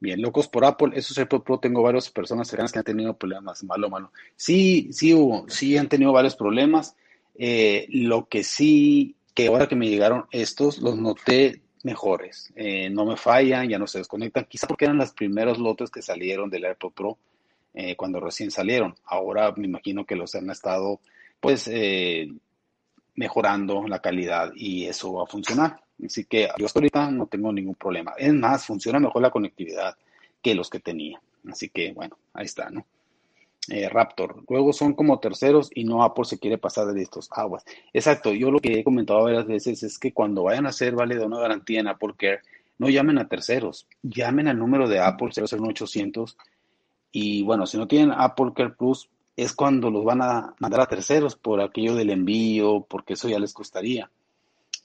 Bien, 0.00 0.22
locos 0.22 0.46
por 0.46 0.64
Apple, 0.64 0.92
esos 0.94 1.18
AirPods 1.18 1.44
Pro 1.44 1.58
tengo 1.58 1.82
varias 1.82 2.08
personas 2.10 2.46
cercanas 2.46 2.70
que 2.70 2.78
han 2.78 2.84
tenido 2.84 3.16
problemas, 3.16 3.64
malo, 3.64 3.90
malo. 3.90 4.12
Sí, 4.36 4.88
sí 4.92 5.12
hubo, 5.12 5.48
sí 5.48 5.76
han 5.76 5.88
tenido 5.88 6.12
varios 6.12 6.36
problemas. 6.36 6.94
Eh, 7.34 7.86
lo 7.90 8.28
que 8.28 8.44
sí, 8.44 9.16
que 9.34 9.48
ahora 9.48 9.66
que 9.66 9.74
me 9.76 9.88
llegaron 9.88 10.26
estos, 10.30 10.78
los 10.78 10.96
noté 10.96 11.62
mejores. 11.82 12.52
Eh, 12.56 12.90
no 12.90 13.04
me 13.04 13.16
fallan, 13.16 13.68
ya 13.68 13.78
no 13.78 13.86
se 13.86 13.98
desconectan, 13.98 14.46
quizá 14.48 14.66
porque 14.66 14.84
eran 14.84 14.98
los 14.98 15.12
primeros 15.12 15.58
lotes 15.58 15.90
que 15.90 16.02
salieron 16.02 16.50
del 16.50 16.64
AirPod 16.64 16.92
Pro 16.92 17.18
eh, 17.74 17.96
cuando 17.96 18.20
recién 18.20 18.50
salieron. 18.50 18.94
Ahora 19.04 19.52
me 19.56 19.66
imagino 19.66 20.04
que 20.04 20.16
los 20.16 20.34
han 20.34 20.50
estado, 20.50 21.00
pues, 21.40 21.70
mejorando 23.14 23.86
la 23.86 24.00
calidad 24.00 24.52
y 24.54 24.86
eso 24.86 25.14
va 25.14 25.24
a 25.24 25.26
funcionar. 25.26 25.80
Así 26.04 26.24
que 26.24 26.48
yo 26.58 26.66
ahorita 26.72 27.10
no 27.10 27.26
tengo 27.26 27.52
ningún 27.52 27.74
problema. 27.74 28.12
Es 28.16 28.32
más, 28.32 28.64
funciona 28.64 29.00
mejor 29.00 29.22
la 29.22 29.30
conectividad 29.30 29.96
que 30.40 30.54
los 30.54 30.70
que 30.70 30.80
tenía. 30.80 31.20
Así 31.50 31.68
que, 31.68 31.92
bueno, 31.92 32.16
ahí 32.34 32.44
está, 32.44 32.70
¿no? 32.70 32.86
Eh, 33.70 33.88
Raptor. 33.88 34.42
Luego 34.48 34.72
son 34.72 34.94
como 34.94 35.20
terceros 35.20 35.70
y 35.74 35.84
no 35.84 36.02
Apple 36.02 36.24
se 36.24 36.38
quiere 36.38 36.56
pasar 36.56 36.86
de 36.86 37.02
estos 37.02 37.28
aguas. 37.30 37.64
Exacto, 37.92 38.32
yo 38.32 38.50
lo 38.50 38.60
que 38.60 38.78
he 38.78 38.84
comentado 38.84 39.24
varias 39.24 39.46
veces 39.46 39.82
es 39.82 39.98
que 39.98 40.12
cuando 40.12 40.44
vayan 40.44 40.66
a 40.66 40.70
hacer 40.70 40.94
vale 40.94 41.16
de 41.16 41.26
una 41.26 41.38
garantía 41.38 41.80
en 41.80 41.88
Apple 41.88 42.14
Care, 42.16 42.40
no 42.78 42.88
llamen 42.88 43.18
a 43.18 43.28
terceros, 43.28 43.86
llamen 44.02 44.48
al 44.48 44.58
número 44.58 44.88
de 44.88 45.00
Apple 45.00 45.30
00800 45.34 46.36
y 47.12 47.42
bueno, 47.42 47.66
si 47.66 47.76
no 47.76 47.86
tienen 47.86 48.12
Apple 48.12 48.52
Care 48.54 48.70
Plus 48.70 49.10
es 49.36 49.52
cuando 49.54 49.90
los 49.90 50.04
van 50.04 50.22
a 50.22 50.54
mandar 50.58 50.80
a 50.80 50.86
terceros 50.86 51.36
por 51.36 51.60
aquello 51.60 51.94
del 51.94 52.10
envío, 52.10 52.86
porque 52.88 53.14
eso 53.14 53.28
ya 53.28 53.38
les 53.38 53.52
costaría. 53.52 54.10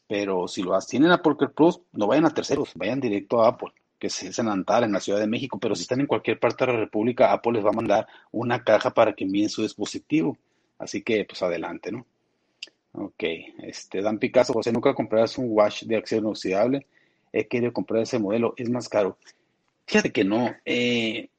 Pero 0.08 0.48
si 0.48 0.62
lo 0.62 0.78
tienen 0.80 1.12
Apple 1.12 1.36
Care 1.39 1.54
Plus, 1.54 1.80
no 1.93 2.08
vayan 2.08 2.26
a 2.26 2.34
terceros, 2.34 2.72
vayan 2.76 3.00
directo 3.00 3.41
a 3.41 3.50
Apple 3.50 3.74
que 4.04 4.08
es 4.08 4.38
en 4.38 4.50
Antal, 4.50 4.84
en 4.84 4.92
la 4.92 5.00
Ciudad 5.00 5.18
de 5.22 5.28
México, 5.28 5.58
pero 5.58 5.76
si 5.76 5.84
están 5.84 6.02
en 6.02 6.08
cualquier 6.08 6.38
parte 6.38 6.66
de 6.66 6.74
la 6.74 6.78
República, 6.78 7.32
Apple 7.32 7.54
les 7.54 7.66
va 7.66 7.70
a 7.70 7.80
mandar 7.80 8.08
una 8.34 8.62
caja 8.62 8.94
para 8.94 9.13
que 9.13 9.24
envíen 9.24 9.48
su 9.48 9.62
dispositivo. 9.62 10.38
Así 10.78 11.04
que, 11.04 11.24
pues 11.24 11.42
adelante, 11.42 11.89
¿no? 11.89 12.06
Ok, 12.92 13.24
este, 13.60 14.02
Dan 14.02 14.20
Picasso, 14.20 14.52
José, 14.52 14.74
¿nunca 14.74 14.94
comprarás 14.94 15.38
un 15.38 15.46
wash 15.48 15.86
de 15.86 15.96
acción 15.96 16.26
inoxidable? 16.26 16.86
He 17.32 17.48
querido 17.48 17.72
comprar 17.72 18.04
ese 18.04 18.20
modelo, 18.20 18.54
es 18.58 18.70
más 18.70 18.89
caro. 18.89 19.18
Fíjate 19.86 20.12
que 20.12 20.26
no, 20.26 20.54
eh, 20.66 21.30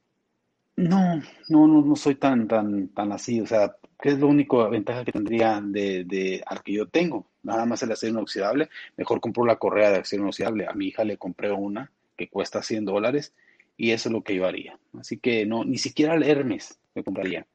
no, 0.75 1.21
no, 1.47 1.67
no, 1.67 1.81
no 1.83 1.95
soy 1.95 2.15
tan, 2.15 2.47
tan, 2.47 2.87
tan 2.87 3.11
así, 3.11 3.41
o 3.41 3.45
sea, 3.45 3.75
¿qué 4.01 4.09
es 4.09 4.19
la 4.19 4.25
única 4.25 4.67
ventaja 4.69 5.05
que 5.05 5.11
tendría 5.11 5.61
de, 5.63 6.03
de 6.03 6.43
al 6.47 6.63
que 6.63 6.73
yo 6.73 6.87
tengo? 6.87 7.27
Nada 7.43 7.67
más 7.67 7.83
el 7.83 7.91
acero 7.91 8.13
inoxidable, 8.13 8.69
mejor 8.97 9.21
compro 9.21 9.45
la 9.45 9.57
correa 9.57 9.91
de 9.91 9.97
acción 9.97 10.21
inoxidable. 10.23 10.65
A 10.67 10.73
mi 10.73 10.87
hija 10.87 11.03
le 11.03 11.17
compré 11.17 11.51
una 11.51 11.91
que 12.15 12.29
cuesta 12.29 12.61
100 12.61 12.85
dólares 12.85 13.33
y 13.77 13.91
eso 13.91 14.09
es 14.09 14.13
lo 14.13 14.23
que 14.23 14.35
yo 14.35 14.45
haría. 14.45 14.79
Así 14.99 15.17
que 15.17 15.45
no, 15.45 15.63
ni 15.63 15.77
siquiera 15.77 16.15
el 16.15 16.23
Hermes 16.23 16.79
me 16.93 17.03
compraría. 17.03 17.45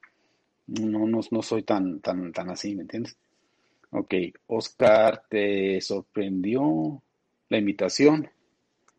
No, 0.66 1.06
no, 1.06 1.20
no 1.30 1.42
soy 1.42 1.62
tan, 1.62 2.00
tan, 2.00 2.32
tan 2.32 2.50
así, 2.50 2.76
¿me 2.76 2.82
entiendes? 2.82 3.16
Ok, 3.90 4.14
Oscar, 4.46 5.24
¿te 5.28 5.80
sorprendió 5.80 7.02
la 7.48 7.58
invitación? 7.58 8.30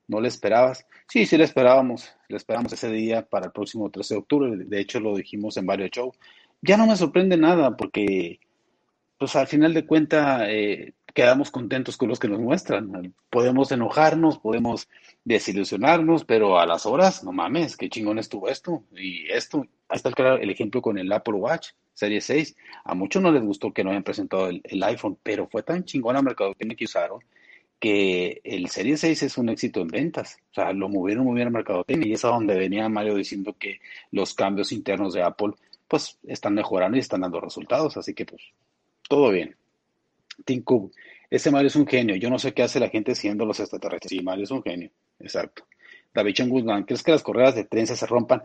¿No 0.07 0.19
le 0.19 0.27
esperabas? 0.27 0.85
Sí, 1.07 1.25
sí 1.25 1.37
le 1.37 1.45
esperábamos. 1.45 2.13
Le 2.27 2.35
esperamos 2.35 2.73
ese 2.73 2.91
día 2.91 3.25
para 3.25 3.45
el 3.45 3.51
próximo 3.53 3.89
13 3.89 4.13
de 4.13 4.19
octubre. 4.19 4.57
De 4.57 4.79
hecho, 4.81 4.99
lo 4.99 5.15
dijimos 5.15 5.55
en 5.55 5.65
varios 5.65 5.91
shows. 5.91 6.17
Ya 6.61 6.75
no 6.75 6.85
me 6.85 6.97
sorprende 6.97 7.37
nada 7.37 7.77
porque, 7.77 8.41
pues 9.17 9.35
al 9.37 9.47
final 9.47 9.73
de 9.73 9.85
cuentas, 9.85 10.41
eh, 10.49 10.93
quedamos 11.13 11.51
contentos 11.51 11.95
con 11.95 12.09
los 12.09 12.19
que 12.19 12.27
nos 12.27 12.39
muestran. 12.39 13.13
Podemos 13.29 13.71
enojarnos, 13.71 14.39
podemos 14.39 14.89
desilusionarnos, 15.23 16.25
pero 16.25 16.59
a 16.59 16.65
las 16.65 16.85
horas, 16.85 17.23
no 17.23 17.31
mames, 17.31 17.77
qué 17.77 17.89
chingón 17.89 18.19
estuvo 18.19 18.47
esto 18.49 18.83
y 18.95 19.29
esto. 19.29 19.65
Ahí 19.87 19.97
está 19.97 20.09
el, 20.35 20.49
ejemplo 20.49 20.81
con 20.81 20.97
el 20.97 21.11
Apple 21.11 21.35
Watch 21.35 21.69
Serie 21.93 22.21
6. 22.21 22.55
A 22.85 22.95
muchos 22.95 23.21
no 23.21 23.31
les 23.31 23.43
gustó 23.43 23.71
que 23.73 23.83
no 23.83 23.91
hayan 23.91 24.03
presentado 24.03 24.47
el, 24.47 24.83
iPhone, 24.83 25.17
pero 25.21 25.47
fue 25.47 25.63
tan 25.63 25.83
chingón 25.85 26.15
el 26.15 26.23
mercado 26.23 26.53
que 26.55 26.85
usaron 26.85 27.19
que 27.79 28.41
el 28.43 28.69
Serie 28.69 28.95
6 28.95 29.23
es 29.23 29.37
un 29.37 29.49
éxito 29.49 29.81
en 29.81 29.87
ventas. 29.87 30.37
O 30.51 30.53
sea, 30.53 30.71
lo 30.71 30.87
movieron 30.87 31.25
muy 31.25 31.35
bien 31.35 31.47
al 31.47 31.53
mercado 31.53 31.83
y 31.87 32.13
es 32.13 32.23
a 32.23 32.29
donde 32.29 32.55
venía 32.55 32.87
Mario 32.89 33.15
diciendo 33.15 33.55
que 33.57 33.79
los 34.11 34.35
cambios 34.35 34.71
internos 34.71 35.13
de 35.13 35.23
Apple 35.23 35.53
pues 35.87 36.19
están 36.27 36.53
mejorando 36.53 36.95
y 36.95 36.99
están 36.99 37.21
dando 37.21 37.41
resultados. 37.41 37.97
Así 37.97 38.13
que 38.13 38.25
pues 38.25 38.41
todo 39.09 39.31
bien. 39.31 39.55
Tim 40.45 40.61
Cook, 40.61 40.93
ese 41.29 41.49
Mario 41.49 41.67
es 41.67 41.75
un 41.75 41.87
genio. 41.87 42.15
Yo 42.15 42.29
no 42.29 42.37
sé 42.37 42.53
qué 42.53 42.61
hace 42.61 42.79
la 42.79 42.89
gente 42.89 43.15
siendo 43.15 43.45
los 43.45 43.59
extraterrestres. 43.59 44.11
Sí, 44.11 44.21
Mario 44.21 44.43
es 44.43 44.51
un 44.51 44.61
genio. 44.61 44.91
Exacto. 45.21 45.65
David 46.13 46.33
Chen 46.33 46.49
Guzmán, 46.49 46.83
¿crees 46.83 47.03
que 47.03 47.11
las 47.11 47.23
correas 47.23 47.55
de 47.55 47.63
trenza 47.63 47.95
se 47.95 48.05
rompan? 48.05 48.43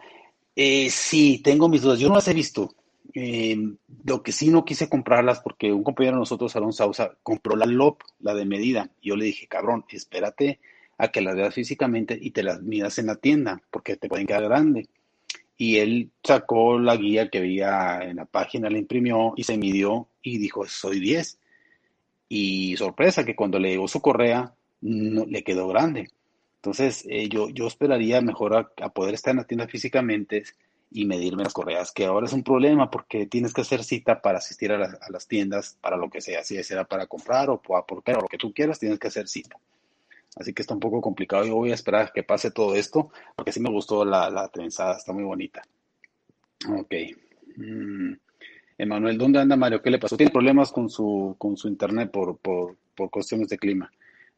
Eh, 0.54 0.88
sí, 0.90 1.40
tengo 1.42 1.68
mis 1.68 1.82
dudas. 1.82 1.98
Yo 1.98 2.08
no 2.08 2.14
las 2.14 2.28
he 2.28 2.34
visto. 2.34 2.74
Eh, 3.14 3.56
lo 4.04 4.22
que 4.22 4.32
sí 4.32 4.48
no 4.50 4.64
quise 4.64 4.88
comprarlas 4.88 5.40
porque 5.40 5.72
un 5.72 5.82
compañero 5.82 6.16
de 6.16 6.20
nosotros, 6.20 6.54
Alonso 6.54 6.84
Sausa, 6.84 7.16
compró 7.22 7.56
la 7.56 7.66
LOP, 7.66 8.02
la 8.20 8.34
de 8.34 8.44
medida. 8.44 8.90
Yo 9.02 9.16
le 9.16 9.26
dije, 9.26 9.46
cabrón, 9.46 9.84
espérate 9.88 10.60
a 10.98 11.08
que 11.08 11.20
las 11.20 11.36
veas 11.36 11.54
físicamente 11.54 12.18
y 12.20 12.30
te 12.30 12.42
las 12.42 12.62
midas 12.62 12.98
en 12.98 13.06
la 13.06 13.16
tienda 13.16 13.60
porque 13.70 13.96
te 13.96 14.08
pueden 14.08 14.26
quedar 14.26 14.44
grande. 14.44 14.88
Y 15.58 15.78
él 15.78 16.10
sacó 16.22 16.78
la 16.78 16.96
guía 16.96 17.30
que 17.30 17.40
veía 17.40 18.00
en 18.02 18.16
la 18.16 18.26
página, 18.26 18.70
la 18.70 18.78
imprimió 18.78 19.32
y 19.36 19.44
se 19.44 19.56
midió 19.56 20.08
y 20.22 20.38
dijo, 20.38 20.66
soy 20.66 21.00
10. 21.00 21.38
Y 22.28 22.76
sorpresa 22.76 23.24
que 23.24 23.36
cuando 23.36 23.58
le 23.58 23.70
llegó 23.70 23.88
su 23.88 24.00
correa, 24.00 24.54
no, 24.82 25.24
le 25.24 25.42
quedó 25.42 25.68
grande. 25.68 26.08
Entonces, 26.66 27.06
eh, 27.08 27.28
yo, 27.28 27.48
yo 27.48 27.68
esperaría 27.68 28.20
mejor 28.20 28.56
a, 28.56 28.88
poder 28.88 29.14
estar 29.14 29.30
en 29.30 29.36
la 29.36 29.44
tienda 29.44 29.68
físicamente 29.68 30.42
y 30.90 31.06
medirme 31.06 31.44
las 31.44 31.52
correas, 31.52 31.92
que 31.92 32.06
ahora 32.06 32.26
es 32.26 32.32
un 32.32 32.42
problema 32.42 32.90
porque 32.90 33.26
tienes 33.26 33.54
que 33.54 33.60
hacer 33.60 33.84
cita 33.84 34.20
para 34.20 34.38
asistir 34.38 34.72
a, 34.72 34.98
las 35.08 35.28
tiendas 35.28 35.78
para 35.80 35.96
lo 35.96 36.10
que 36.10 36.20
sea, 36.20 36.42
si 36.42 36.60
será 36.64 36.82
para 36.82 37.06
comprar 37.06 37.50
o 37.50 37.62
por 37.62 37.84
o 37.88 38.20
lo 38.20 38.26
que 38.28 38.36
tú 38.36 38.52
quieras, 38.52 38.80
tienes 38.80 38.98
que 38.98 39.06
hacer 39.06 39.28
cita. 39.28 39.56
Así 40.34 40.52
que 40.52 40.62
está 40.62 40.74
un 40.74 40.80
poco 40.80 41.00
complicado. 41.00 41.44
Yo 41.44 41.54
voy 41.54 41.70
a 41.70 41.74
esperar 41.74 42.06
a 42.06 42.12
que 42.12 42.24
pase 42.24 42.50
todo 42.50 42.74
esto, 42.74 43.12
porque 43.36 43.52
sí 43.52 43.60
me 43.60 43.70
gustó 43.70 44.04
la, 44.04 44.28
la 44.28 44.48
trenzada, 44.48 44.96
está 44.96 45.12
muy 45.12 45.22
bonita. 45.22 45.62
Ok. 46.68 46.94
Mm. 47.58 48.12
Emanuel, 48.76 49.18
¿dónde 49.18 49.38
anda 49.38 49.54
Mario? 49.54 49.80
¿Qué 49.80 49.90
le 49.90 50.00
pasó? 50.00 50.16
Tiene 50.16 50.32
problemas 50.32 50.72
con 50.72 50.90
su, 50.90 51.36
con 51.38 51.56
su 51.56 51.68
internet 51.68 52.10
por, 52.10 52.36
por, 52.38 52.76
por 52.96 53.08
cuestiones 53.08 53.46
de 53.50 53.56
clima. 53.56 53.88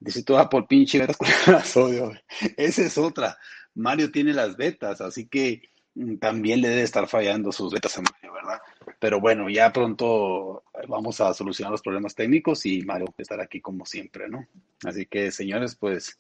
Dice 0.01 0.23
tú, 0.23 0.37
ah, 0.37 0.49
por 0.49 0.67
pinche 0.67 0.99
betas 0.99 1.17
con 1.17 1.29
las 1.47 1.77
odio. 1.77 2.13
Esa 2.57 2.83
es 2.83 2.99
otra. 2.99 3.37
Mario 3.75 4.11
tiene 4.11 4.33
las 4.33 4.57
betas, 4.57 5.01
así 5.01 5.27
que 5.27 5.63
mm, 5.95 6.17
también 6.17 6.61
le 6.61 6.69
debe 6.69 6.83
estar 6.83 7.09
fallando 7.09 7.51
sus 7.53 7.73
betas 7.73 7.99
a 7.99 8.03
Mario, 8.03 8.33
¿verdad? 8.33 8.61
Pero 9.01 9.21
bueno, 9.21 9.49
ya 9.51 9.73
pronto 9.73 10.65
vamos 10.89 11.21
a 11.21 11.35
solucionar 11.35 11.73
los 11.73 11.83
problemas 11.83 12.15
técnicos 12.15 12.65
y 12.67 12.83
Mario 12.83 13.07
estará 13.19 13.45
aquí 13.45 13.61
como 13.61 13.85
siempre, 13.85 14.29
¿no? 14.29 14.47
Así 14.85 15.07
que, 15.07 15.31
señores, 15.31 15.75
pues 15.75 16.19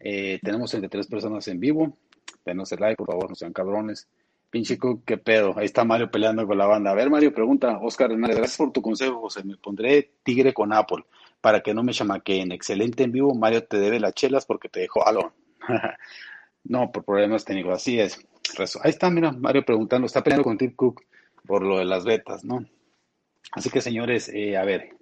eh, 0.00 0.40
tenemos 0.42 0.74
entre 0.74 0.88
tres 0.88 1.06
personas 1.06 1.46
en 1.48 1.60
vivo. 1.60 1.96
Denos 2.44 2.72
el 2.72 2.80
like, 2.80 2.96
por 2.96 3.06
favor, 3.06 3.30
no 3.30 3.36
sean 3.36 3.52
cabrones. 3.52 4.08
Pinche 4.50 4.78
qué 5.06 5.16
pedo. 5.16 5.54
Ahí 5.56 5.66
está 5.66 5.84
Mario 5.84 6.10
peleando 6.10 6.46
con 6.46 6.58
la 6.58 6.66
banda. 6.66 6.90
A 6.90 6.94
ver, 6.94 7.08
Mario, 7.08 7.32
pregunta. 7.32 7.78
Oscar 7.78 8.10
Hernández, 8.10 8.36
gracias 8.36 8.58
por 8.58 8.72
tu 8.72 8.82
consejo, 8.82 9.20
José. 9.20 9.44
Me 9.44 9.56
pondré 9.56 10.10
tigre 10.24 10.52
con 10.52 10.72
Apple 10.72 11.04
para 11.42 11.60
que 11.60 11.74
no 11.74 11.82
me 11.82 11.92
chamaqueen. 11.92 12.52
Excelente 12.52 13.02
en 13.02 13.12
vivo. 13.12 13.34
Mario 13.34 13.64
te 13.64 13.78
debe 13.78 14.00
las 14.00 14.14
chelas 14.14 14.46
porque 14.46 14.70
te 14.70 14.80
dejó 14.80 15.06
algo. 15.06 15.34
no, 16.64 16.90
por 16.90 17.04
problemas 17.04 17.44
técnicos. 17.44 17.74
Así 17.74 18.00
es. 18.00 18.18
Ahí 18.82 18.90
está, 18.90 19.10
mira, 19.10 19.32
Mario 19.32 19.62
preguntando. 19.66 20.06
Está 20.06 20.22
peleando 20.22 20.44
con 20.44 20.56
Tim 20.56 20.74
Cook 20.74 21.02
por 21.46 21.62
lo 21.62 21.78
de 21.78 21.84
las 21.84 22.04
betas, 22.04 22.44
¿no? 22.44 22.64
Así 23.52 23.68
que, 23.68 23.82
señores, 23.82 24.30
eh, 24.30 24.56
a 24.56 24.64
ver. 24.64 24.96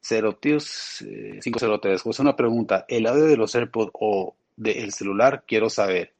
Cero 0.00 0.38
tíos 0.40 1.04
503. 1.42 2.00
Eh, 2.00 2.02
José, 2.02 2.22
una 2.22 2.36
pregunta. 2.36 2.84
¿El 2.86 3.06
audio 3.08 3.24
de 3.24 3.36
los 3.36 3.54
AirPods 3.56 3.90
o 3.94 4.36
del 4.56 4.92
celular? 4.92 5.42
Quiero 5.44 5.68
saber 5.68 6.14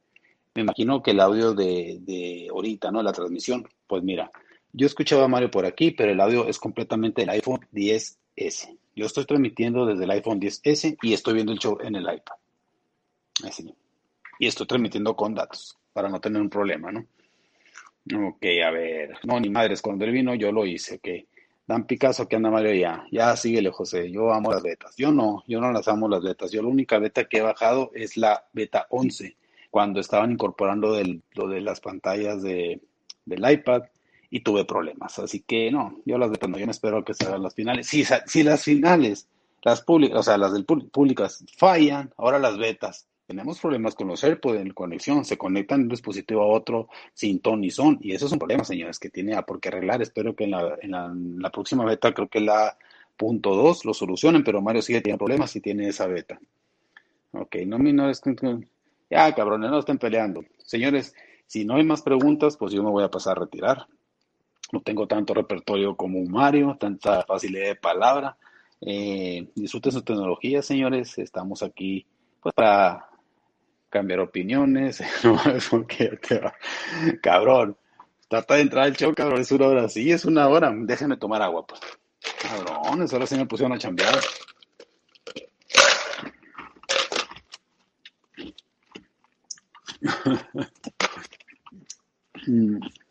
me 0.54 0.62
imagino 0.62 1.02
que 1.02 1.12
el 1.12 1.20
audio 1.20 1.54
de, 1.54 1.98
de 2.00 2.48
ahorita, 2.50 2.90
¿no? 2.90 3.02
La 3.02 3.12
transmisión, 3.12 3.68
pues 3.86 4.02
mira, 4.02 4.30
yo 4.72 4.86
escuchaba 4.86 5.24
a 5.24 5.28
Mario 5.28 5.50
por 5.50 5.64
aquí, 5.64 5.92
pero 5.92 6.12
el 6.12 6.20
audio 6.20 6.46
es 6.48 6.58
completamente 6.58 7.22
del 7.22 7.30
iPhone 7.30 7.60
10S. 7.72 8.76
Yo 9.00 9.06
estoy 9.06 9.24
transmitiendo 9.24 9.86
desde 9.86 10.04
el 10.04 10.10
iPhone 10.10 10.38
10S 10.38 10.98
y 11.00 11.14
estoy 11.14 11.32
viendo 11.32 11.52
el 11.52 11.58
show 11.58 11.78
en 11.80 11.94
el 11.94 12.02
iPad. 12.02 12.34
Así. 13.46 13.74
Y 14.38 14.46
estoy 14.46 14.66
transmitiendo 14.66 15.16
con 15.16 15.34
datos 15.34 15.78
para 15.94 16.10
no 16.10 16.20
tener 16.20 16.42
un 16.42 16.50
problema, 16.50 16.92
¿no? 16.92 17.06
Ok, 18.28 18.44
a 18.62 18.70
ver. 18.70 19.16
No, 19.24 19.40
ni 19.40 19.48
madres, 19.48 19.80
cuando 19.80 20.04
él 20.04 20.12
vino 20.12 20.34
yo 20.34 20.52
lo 20.52 20.66
hice, 20.66 20.96
ok. 20.96 21.26
Dan 21.66 21.86
Picasso, 21.86 22.28
que 22.28 22.36
anda 22.36 22.50
Mario 22.50 22.74
ya. 22.74 23.06
Ya 23.10 23.34
síguele, 23.36 23.70
José. 23.70 24.10
Yo 24.10 24.34
amo 24.34 24.50
las 24.50 24.62
betas. 24.62 24.94
Yo 24.98 25.12
no, 25.12 25.44
yo 25.46 25.62
no 25.62 25.72
las 25.72 25.88
amo 25.88 26.06
las 26.06 26.22
betas. 26.22 26.52
Yo 26.52 26.60
la 26.60 26.68
única 26.68 26.98
beta 26.98 27.24
que 27.24 27.38
he 27.38 27.42
bajado 27.42 27.92
es 27.94 28.18
la 28.18 28.44
beta 28.52 28.86
11 28.90 29.34
cuando 29.70 30.00
estaban 30.00 30.32
incorporando 30.32 30.94
lo 31.32 31.48
de 31.48 31.60
las 31.62 31.80
pantallas 31.80 32.42
de, 32.42 32.82
del 33.24 33.50
iPad 33.50 33.84
y 34.30 34.40
tuve 34.40 34.64
problemas. 34.64 35.18
Así 35.18 35.40
que 35.40 35.70
no, 35.70 35.96
yo 36.04 36.16
las 36.16 36.30
no, 36.30 36.58
yo 36.58 36.66
me 36.66 36.72
espero 36.72 37.04
que 37.04 37.14
se 37.14 37.38
las 37.38 37.54
finales. 37.54 37.86
Si, 37.86 38.42
las 38.42 38.64
finales, 38.64 39.28
las 39.62 39.82
públicas, 39.82 40.18
o 40.18 40.22
sea, 40.22 40.38
las 40.38 40.52
del 40.52 40.64
públicas 40.64 41.44
fallan, 41.56 42.12
ahora 42.16 42.38
las 42.38 42.56
betas. 42.56 43.06
Tenemos 43.26 43.60
problemas 43.60 43.94
con 43.94 44.08
los 44.08 44.24
AirPods 44.24 44.60
en 44.60 44.70
conexión, 44.70 45.24
se 45.24 45.38
conectan 45.38 45.80
de 45.80 45.84
un 45.84 45.90
dispositivo 45.90 46.42
a 46.42 46.46
otro 46.46 46.88
sin 47.14 47.38
ton 47.38 47.60
ni 47.60 47.70
son, 47.70 47.98
y 48.00 48.12
eso 48.12 48.26
es 48.26 48.32
un 48.32 48.40
problema, 48.40 48.64
señores, 48.64 48.98
que 48.98 49.08
tiene 49.08 49.40
por 49.44 49.60
qué 49.60 49.68
arreglar. 49.68 50.02
Espero 50.02 50.34
que 50.34 50.44
en 50.44 50.50
la, 50.50 50.76
en 50.82 51.40
la, 51.40 51.50
próxima 51.50 51.84
beta, 51.84 52.12
creo 52.12 52.28
que 52.28 52.40
la 52.40 52.76
punto 53.16 53.54
2 53.54 53.84
lo 53.84 53.94
solucionen, 53.94 54.42
pero 54.42 54.62
Mario 54.62 54.82
sigue 54.82 55.00
teniendo 55.00 55.24
problemas 55.24 55.54
y 55.54 55.60
tiene 55.60 55.88
esa 55.88 56.08
beta. 56.08 56.40
Ok, 57.32 57.56
no 57.66 57.78
menores 57.78 58.20
ya, 59.10 59.34
cabrones, 59.34 59.70
no 59.70 59.78
estén 59.80 59.98
peleando. 59.98 60.44
Señores, 60.58 61.14
si 61.46 61.64
no 61.64 61.74
hay 61.74 61.84
más 61.84 62.02
preguntas, 62.02 62.56
pues 62.56 62.72
yo 62.72 62.82
me 62.82 62.90
voy 62.90 63.02
a 63.02 63.10
pasar 63.10 63.36
a 63.36 63.40
retirar. 63.40 63.86
No 64.72 64.80
tengo 64.80 65.06
tanto 65.06 65.34
repertorio 65.34 65.96
como 65.96 66.18
un 66.18 66.30
Mario, 66.30 66.76
tanta 66.78 67.22
facilidad 67.24 67.66
de 67.66 67.76
palabra. 67.76 68.36
Eh, 68.80 69.48
disfruten 69.54 69.92
su 69.92 70.02
tecnología, 70.02 70.62
señores. 70.62 71.18
Estamos 71.18 71.62
aquí 71.62 72.06
pues, 72.40 72.54
para 72.54 73.08
cambiar 73.88 74.20
opiniones. 74.20 75.02
no 75.24 75.40
porque 75.70 76.18
Cabrón, 77.22 77.76
trata 78.28 78.54
de 78.54 78.62
entrar 78.62 78.84
al 78.84 78.96
show, 78.96 79.14
cabrón. 79.14 79.40
Es 79.40 79.52
una 79.52 79.66
hora. 79.66 79.88
Sí, 79.88 80.10
es 80.10 80.24
una 80.24 80.48
hora. 80.48 80.72
Déjenme 80.74 81.16
tomar 81.16 81.42
agua, 81.42 81.66
pues. 81.66 81.80
Cabrones, 82.40 83.12
ahora 83.12 83.26
sí 83.26 83.36
me 83.36 83.46
pusieron 83.46 83.72
a 83.72 83.78
chambear. 83.78 84.14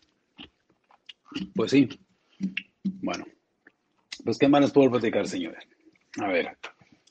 Pues 1.56 1.72
sí. 1.72 1.90
Bueno, 2.84 3.26
pues 4.24 4.38
qué 4.38 4.48
más 4.48 4.62
les 4.62 4.72
puedo 4.72 4.92
platicar, 4.92 5.28
señores. 5.28 5.64
A 6.20 6.28
ver, 6.28 6.58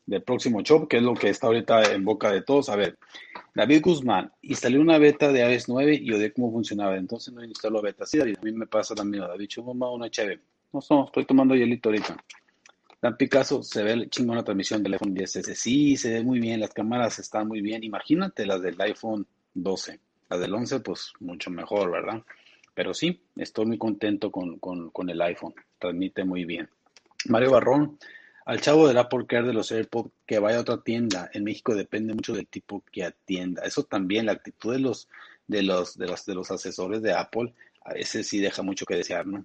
del 0.07 0.23
próximo 0.23 0.62
show, 0.62 0.89
que 0.89 0.97
es 0.97 1.03
lo 1.03 1.14
que 1.14 1.29
está 1.29 1.49
ahorita 1.49 1.93
en 1.93 2.05
boca 2.05 2.33
de 2.33 2.43
todos. 2.43 2.69
A 2.71 2.77
ver, 2.77 2.99
David 3.55 3.83
Guzmán, 3.83 4.33
instalé 4.43 4.79
una 4.79 4.99
beta 4.99 5.31
de 5.31 5.41
iOS 5.41 5.69
9 5.69 5.95
y 5.95 6.11
de 6.11 6.33
cómo 6.33 6.51
funcionaba. 6.51 6.97
Entonces 6.97 7.33
no 7.35 7.45
instaló 7.45 7.83
beta. 7.83 8.07
Sí, 8.07 8.21
a 8.21 8.25
mí 8.25 8.53
me 8.53 8.66
pasa 8.66 8.95
también. 8.95 9.25
David 9.25 9.49
Chumba, 9.49 9.91
una 9.91 10.07
HB. 10.07 10.39
No, 10.73 10.81
no, 10.91 11.05
estoy 11.05 11.25
tomando 11.25 11.55
hielito 11.55 11.91
ahorita. 11.91 12.16
Dan 13.01 13.16
Picasso, 13.16 13.62
se 13.62 13.83
ve 13.83 14.09
chingón 14.09 14.37
la 14.37 14.45
transmisión 14.45 14.83
del 14.83 14.95
iPhone 14.95 15.14
10S. 15.14 15.55
Sí, 15.55 15.97
se 15.97 16.14
ve 16.14 16.25
muy 16.25 16.41
bien, 16.41 16.59
las 16.59 16.73
cámaras 16.73 17.19
están 17.19 17.47
muy 17.47 17.61
bien. 17.61 17.85
Imagínate 17.85 18.45
las 18.45 18.61
del 18.61 18.81
iPhone 18.81 19.27
12. 19.55 20.01
La 20.31 20.39
del 20.39 20.53
11, 20.53 20.81
pues 20.81 21.12
mucho 21.21 21.51
mejor, 21.51 21.91
¿verdad? 21.91 22.23
Pero 22.79 22.95
sí, 22.95 23.20
estoy 23.35 23.66
muy 23.66 23.76
contento 23.76 24.31
con, 24.31 25.11
el 25.11 25.20
iPhone. 25.22 25.53
Transmite 25.81 26.22
muy 26.22 26.45
bien. 26.45 26.70
Mario 27.24 27.51
Barrón, 27.51 27.99
al 28.47 28.61
chavo 28.61 28.87
del 28.87 28.99
Apple 28.99 29.26
Care 29.26 29.49
de 29.49 29.53
los 29.53 29.72
AirPods 29.72 30.12
que 30.24 30.39
vaya 30.39 30.59
a 30.59 30.61
otra 30.61 30.81
tienda. 30.85 31.29
En 31.33 31.43
México 31.43 31.74
depende 31.74 32.14
mucho 32.14 32.35
del 32.35 32.47
tipo 32.47 32.85
que 32.93 33.03
atienda. 33.03 33.64
Eso 33.64 33.83
también, 33.83 34.26
la 34.26 34.33
actitud 34.33 34.70
de 34.70 34.79
los, 34.79 35.09
de 35.49 35.64
los, 35.64 35.99
de 35.99 36.07
los, 36.07 36.24
de 36.24 36.37
los 36.37 36.53
asesores 36.53 37.03
de 37.03 37.14
Apple, 37.14 37.53
a 37.83 37.95
veces 37.95 38.29
sí 38.29 38.39
deja 38.39 38.62
mucho 38.62 38.87
que 38.87 38.95
desear, 38.95 39.26
¿no? 39.26 39.43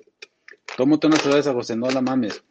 Tómate 0.78 1.08
unas 1.08 1.24
cervezas, 1.24 1.56
José, 1.56 1.76
no 1.76 1.90
la 1.90 2.02
mames. 2.02 2.44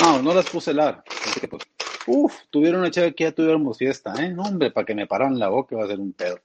No, 0.00 0.22
no 0.22 0.32
las 0.32 0.48
puse 0.48 0.72
lar. 0.72 1.02
Así 1.26 1.40
que 1.40 1.48
pues, 1.48 1.64
uf, 2.06 2.36
tuvieron 2.50 2.82
una 2.82 2.92
chava 2.92 3.10
que 3.10 3.24
ya 3.24 3.32
tuviéramos 3.32 3.76
fiesta, 3.76 4.14
¿eh? 4.24 4.32
Hombre, 4.38 4.70
para 4.70 4.86
que 4.86 4.94
me 4.94 5.08
pararan 5.08 5.40
la 5.40 5.48
boca 5.48 5.74
va 5.74 5.86
a 5.86 5.88
ser 5.88 5.98
un 5.98 6.12
pedo. 6.12 6.38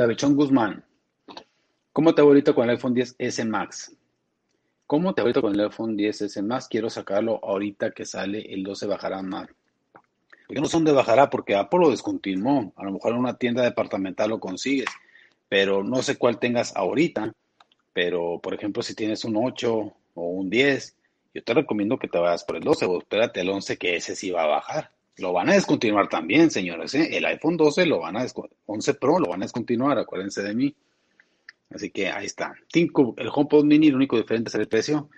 Davichón 0.00 0.34
Guzmán, 0.34 0.82
¿cómo 1.92 2.14
te 2.14 2.22
ahorita 2.22 2.54
con 2.54 2.64
el 2.64 2.70
iPhone 2.70 2.94
10S 2.94 3.46
Max? 3.46 3.94
¿Cómo 4.86 5.12
te 5.12 5.20
ahorita 5.20 5.42
con 5.42 5.54
el 5.54 5.60
iPhone 5.60 5.94
10S 5.94 6.42
Max? 6.42 6.68
Quiero 6.70 6.88
sacarlo 6.88 7.38
ahorita 7.44 7.90
que 7.90 8.06
sale 8.06 8.40
el 8.50 8.62
12 8.62 8.86
bajará 8.86 9.20
más. 9.20 9.50
Yo 10.48 10.58
no 10.62 10.68
sé 10.68 10.78
dónde 10.78 10.92
bajará 10.92 11.28
porque 11.28 11.54
Apple 11.54 11.80
lo 11.80 11.90
descontinuó. 11.90 12.72
A 12.76 12.84
lo 12.84 12.92
mejor 12.92 13.12
en 13.12 13.18
una 13.18 13.36
tienda 13.36 13.62
departamental 13.62 14.30
lo 14.30 14.40
consigues, 14.40 14.88
pero 15.50 15.84
no 15.84 16.00
sé 16.00 16.16
cuál 16.16 16.38
tengas 16.38 16.74
ahorita. 16.74 17.34
Pero, 17.92 18.40
por 18.42 18.54
ejemplo, 18.54 18.82
si 18.82 18.94
tienes 18.94 19.26
un 19.26 19.36
8 19.36 19.92
o 20.14 20.22
un 20.30 20.48
10, 20.48 20.96
yo 21.34 21.44
te 21.44 21.52
recomiendo 21.52 21.98
que 21.98 22.08
te 22.08 22.18
vayas 22.18 22.44
por 22.44 22.56
el 22.56 22.62
12 22.62 22.86
o 22.86 22.98
espérate 23.00 23.42
el 23.42 23.50
11 23.50 23.76
que 23.76 23.96
ese 23.96 24.16
sí 24.16 24.30
va 24.30 24.44
a 24.44 24.46
bajar. 24.46 24.92
Lo 25.18 25.32
van 25.32 25.50
a 25.50 25.54
descontinuar 25.54 26.08
también, 26.08 26.50
señores. 26.50 26.94
¿eh? 26.94 27.16
El 27.16 27.24
iPhone 27.26 27.56
12 27.56 27.86
lo 27.86 28.00
van 28.00 28.16
a 28.16 28.26
11 28.66 28.94
Pro 28.94 29.18
lo 29.18 29.28
van 29.28 29.42
a 29.42 29.44
descontinuar, 29.44 29.98
acuérdense 29.98 30.42
de 30.42 30.54
mí. 30.54 30.74
Así 31.70 31.90
que 31.90 32.08
ahí 32.08 32.26
está. 32.26 32.54
el 32.72 33.30
HomePod 33.32 33.64
Mini, 33.64 33.90
lo 33.90 33.96
único 33.96 34.16
diferente 34.16 34.48
es 34.48 34.54
el 34.54 34.68
precio. 34.68 35.08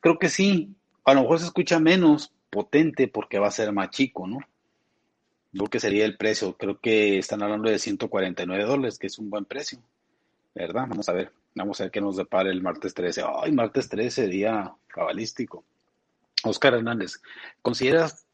Creo 0.00 0.18
que 0.18 0.28
sí. 0.28 0.74
A 1.04 1.14
lo 1.14 1.22
mejor 1.22 1.38
se 1.38 1.46
escucha 1.46 1.80
menos 1.80 2.32
potente 2.50 3.08
porque 3.08 3.38
va 3.38 3.48
a 3.48 3.52
ser 3.52 3.72
más 3.72 3.90
chico, 3.90 4.26
¿no? 4.26 4.38
Creo 5.52 5.66
que 5.68 5.80
sería 5.80 6.04
el 6.04 6.16
precio. 6.16 6.56
Creo 6.56 6.80
que 6.80 7.18
están 7.18 7.42
hablando 7.42 7.70
de 7.70 7.78
149 7.78 8.64
dólares, 8.64 8.98
que 8.98 9.06
es 9.06 9.18
un 9.18 9.30
buen 9.30 9.44
precio. 9.44 9.78
¿Verdad? 10.54 10.86
Vamos 10.88 11.08
a 11.08 11.12
ver. 11.12 11.32
Vamos 11.54 11.80
a 11.80 11.84
ver 11.84 11.90
qué 11.90 12.00
nos 12.00 12.16
depara 12.16 12.50
el 12.50 12.62
martes 12.62 12.94
13. 12.94 13.22
Ay, 13.42 13.52
martes 13.52 13.88
13, 13.88 14.26
día 14.28 14.74
cabalístico. 14.88 15.64
Oscar 16.44 16.74
Hernández, 16.74 17.20
¿consideras 17.62 18.26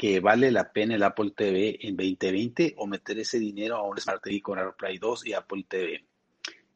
que 0.00 0.18
vale 0.18 0.50
la 0.50 0.72
pena 0.72 0.94
el 0.94 1.02
Apple 1.02 1.32
TV 1.36 1.78
en 1.82 1.94
2020 1.94 2.72
o 2.78 2.86
meter 2.86 3.18
ese 3.18 3.38
dinero 3.38 3.76
a 3.76 3.82
un 3.82 3.98
Smart 3.98 4.22
TV 4.22 4.40
con 4.40 4.58
AirPlay 4.58 4.96
2 4.96 5.26
y 5.26 5.34
Apple 5.34 5.66
TV? 5.68 6.02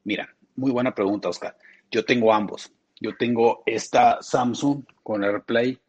Mira, 0.03 0.29
muy 0.57 0.71
buena 0.71 0.95
pregunta, 0.95 1.31
Oscar. 1.31 1.57
Yo 1.91 2.05
tengo 2.05 2.35
ambos. 2.35 2.71
Yo 3.01 3.17
tengo 3.17 3.63
esta 3.65 4.21
Samsung 4.21 4.85
con 5.03 5.25
AirPlay, 5.25 5.81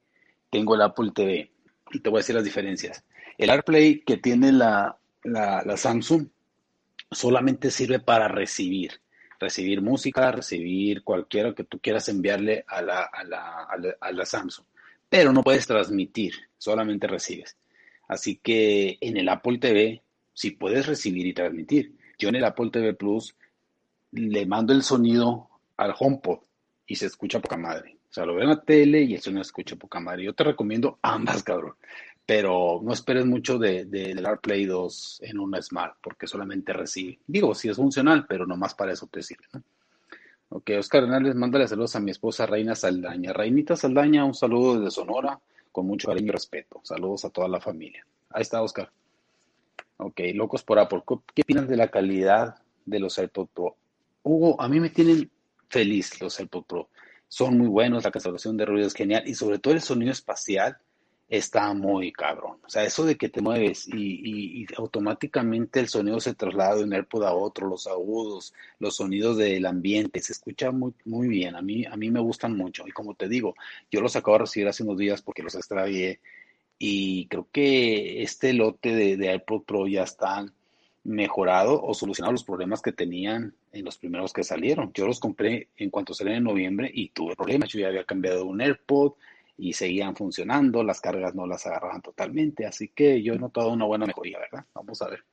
tengo 0.50 0.76
el 0.76 0.82
Apple 0.84 1.12
TV 1.14 1.52
y 1.92 2.00
te 2.00 2.10
voy 2.10 2.20
a 2.20 2.22
decir 2.22 2.36
las 2.36 2.46
diferencias. 2.46 3.04
El 3.38 3.50
AirPlay 3.50 4.00
que 4.06 4.16
tiene 4.16 4.54
la, 4.54 4.98
la, 5.26 5.76
Samsung 5.76 6.30
solamente 7.12 7.70
sirve 7.70 8.00
para 8.00 8.30
recibir, 8.30 9.02
recibir 9.42 9.82
música, 9.82 10.32
recibir 10.32 11.04
cualquiera 11.04 11.54
que 11.54 11.66
tú 11.66 11.80
quieras 11.80 12.08
enviarle 12.08 12.64
a 12.66 12.82
la, 12.82 13.04
a 13.04 13.26
la, 13.26 13.68
a 14.00 14.12
la 14.14 14.26
Samsung 14.26 14.66
pero 15.10 15.32
no 15.32 15.44
puedes 15.44 15.68
transmitir, 15.68 16.34
solamente 16.58 17.08
recibes. 17.08 17.58
Así 18.08 18.38
que 18.38 18.98
en 19.02 19.18
el 19.18 19.30
Apple 19.30 19.58
TV 19.58 20.02
sí 20.34 20.52
puedes 20.52 20.86
recibir 20.86 21.26
y 21.26 21.34
transmitir. 21.34 21.94
Yo 22.18 22.30
en 22.30 22.36
el 22.36 22.46
Apple 22.46 22.70
TV 22.72 22.94
Plus 22.94 23.36
le 24.12 24.46
mando 24.46 24.74
el 24.74 24.84
sonido 24.84 25.50
al 25.78 25.94
HomePod 25.98 26.40
y 26.88 26.96
se 26.96 27.08
escucha 27.08 27.40
poca 27.40 27.58
madre. 27.58 27.98
O 28.10 28.14
sea, 28.14 28.26
lo 28.26 28.36
veo 28.36 28.44
en 28.44 28.50
la 28.50 28.62
tele 28.62 29.02
y 29.02 29.16
el 29.16 29.22
sonido 29.22 29.44
se 29.44 29.50
escucha 29.50 29.76
poca 29.76 30.00
madre. 30.00 30.24
Yo 30.24 30.34
te 30.34 30.44
recomiendo 30.44 31.00
ambas, 31.02 31.44
cabrón. 31.44 31.76
Pero 32.26 32.80
no 32.84 32.94
esperes 32.94 33.26
mucho 33.26 33.60
de, 33.60 33.86
del 33.86 34.26
AirPlay 34.26 34.66
2 34.66 35.20
en 35.24 35.40
una 35.40 35.62
Smart, 35.62 35.98
porque 36.02 36.26
solamente 36.26 36.74
recibe. 36.74 37.20
Digo, 37.28 37.54
sí 37.54 37.70
es 37.70 37.76
funcional, 37.76 38.26
pero 38.28 38.48
nomás 38.48 38.74
para 38.74 38.94
eso 38.94 39.08
te 39.08 39.22
sirve. 39.22 39.46
¿no? 39.54 39.64
Ok, 40.50 40.72
Oscar 40.78 41.04
Hernández, 41.04 41.36
mándale 41.36 41.68
saludos 41.68 41.96
a 41.96 42.00
mi 42.00 42.12
esposa 42.12 42.46
Reina 42.46 42.76
Saldaña. 42.76 43.34
Reinita 43.34 43.76
Saldaña, 43.76 44.26
un 44.26 44.34
saludo 44.34 44.80
desde 44.80 44.92
Sonora, 44.92 45.40
con 45.72 45.88
mucho 45.88 46.08
cariño 46.08 46.28
y 46.28 46.32
respeto. 46.32 46.80
Saludos 46.84 47.26
a 47.26 47.30
toda 47.30 47.48
la 47.48 47.60
familia. 47.60 48.06
Ahí 48.30 48.44
está, 48.44 48.62
Oscar. 48.62 48.92
Ok, 49.98 50.22
locos 50.34 50.64
por 50.64 50.80
Apple. 50.80 51.04
¿Qué 51.34 51.42
opinas 51.42 51.68
de 51.68 51.78
la 51.78 51.90
calidad 51.90 52.56
de 52.86 53.00
los 53.00 53.18
AirPods 53.18 53.50
Pro? 53.54 53.76
Hugo, 54.24 54.62
a 54.62 54.68
mí 54.68 54.80
me 54.80 54.90
tienen 54.90 55.30
feliz 55.70 56.22
los 56.22 56.40
AirPods 56.40 56.68
Pro. 56.68 56.90
Son 57.28 57.58
muy 57.58 57.68
buenos, 57.68 58.04
la 58.04 58.12
cancelación 58.12 58.56
de 58.56 58.66
ruido 58.66 58.88
es 58.88 58.94
genial 58.94 59.24
y 59.26 59.34
sobre 59.34 59.60
todo 59.60 59.74
el 59.74 59.82
sonido 59.82 60.12
espacial 60.12 60.78
está 61.28 61.74
muy 61.74 62.12
cabrón. 62.12 62.60
O 62.66 62.70
sea, 62.70 62.84
eso 62.84 63.04
de 63.06 63.18
que 63.18 63.30
te 63.30 63.42
mueves 63.42 63.88
y, 63.88 64.66
automáticamente 64.78 65.80
el 65.80 65.90
sonido 65.90 66.20
se 66.20 66.36
traslada 66.36 66.76
de 66.78 66.84
un 66.84 66.94
AirPod 66.94 67.24
a 67.24 67.34
otro, 67.34 67.68
los 67.68 67.88
agudos, 67.88 68.54
los 68.80 68.96
sonidos 68.98 69.38
del 69.38 69.66
ambiente, 69.66 70.20
se 70.22 70.34
escucha 70.34 70.72
muy, 70.72 70.94
muy 71.06 71.28
bien. 71.28 71.56
A 71.56 71.62
mí, 71.62 71.86
a 71.86 71.96
mí 71.96 72.12
me 72.12 72.20
gustan 72.20 72.56
mucho. 72.56 72.88
Y 72.88 72.92
como 72.92 73.16
te 73.16 73.28
digo, 73.28 73.56
yo 73.92 74.02
los 74.02 74.16
acabo 74.16 74.38
de 74.38 74.44
recibir 74.44 74.68
hace 74.68 74.84
unos 74.84 74.98
días 74.98 75.22
porque 75.22 75.44
los 75.44 75.56
extravié 75.56 76.20
y 76.78 77.28
creo 77.28 77.48
que 77.52 78.22
este 78.24 78.54
lote 78.54 78.94
de, 78.96 79.18
de 79.18 79.30
AirPod 79.30 79.64
Pro 79.64 79.88
ya 79.88 80.04
están 80.04 80.54
mejorado 81.06 81.82
o 81.82 81.94
solucionado 81.94 82.32
los 82.32 82.44
problemas 82.44 82.82
que 82.82 82.92
tenían 82.92 83.54
en 83.72 83.86
los 83.86 83.98
primeros 83.98 84.34
que 84.34 84.44
salieron. 84.44 84.92
Yo 84.94 85.06
los 85.06 85.20
compré 85.20 85.70
en 85.78 85.92
cuanto 85.92 86.14
salieron 86.14 86.40
en 86.40 86.44
noviembre 86.44 86.92
y 86.94 87.10
tuve 87.10 87.36
problemas. 87.36 87.70
Yo 87.70 87.80
ya 87.80 87.88
había 87.88 88.04
cambiado 88.04 88.46
un 88.46 88.60
AirPod, 88.60 89.14
y 89.58 89.74
seguían 89.74 90.16
funcionando, 90.16 90.84
las 90.84 91.00
cargas 91.00 91.34
no 91.34 91.48
las 91.48 91.66
agarraban 91.66 92.02
totalmente, 92.02 92.66
así 92.66 92.90
que 92.90 93.22
yo 93.22 93.34
he 93.34 93.40
notado 93.40 93.72
una 93.72 93.86
buena 93.86 94.06
mejoría, 94.06 94.40
¿verdad? 94.40 94.66
Vamos 94.74 95.02
a 95.02 95.10
ver. 95.10 95.24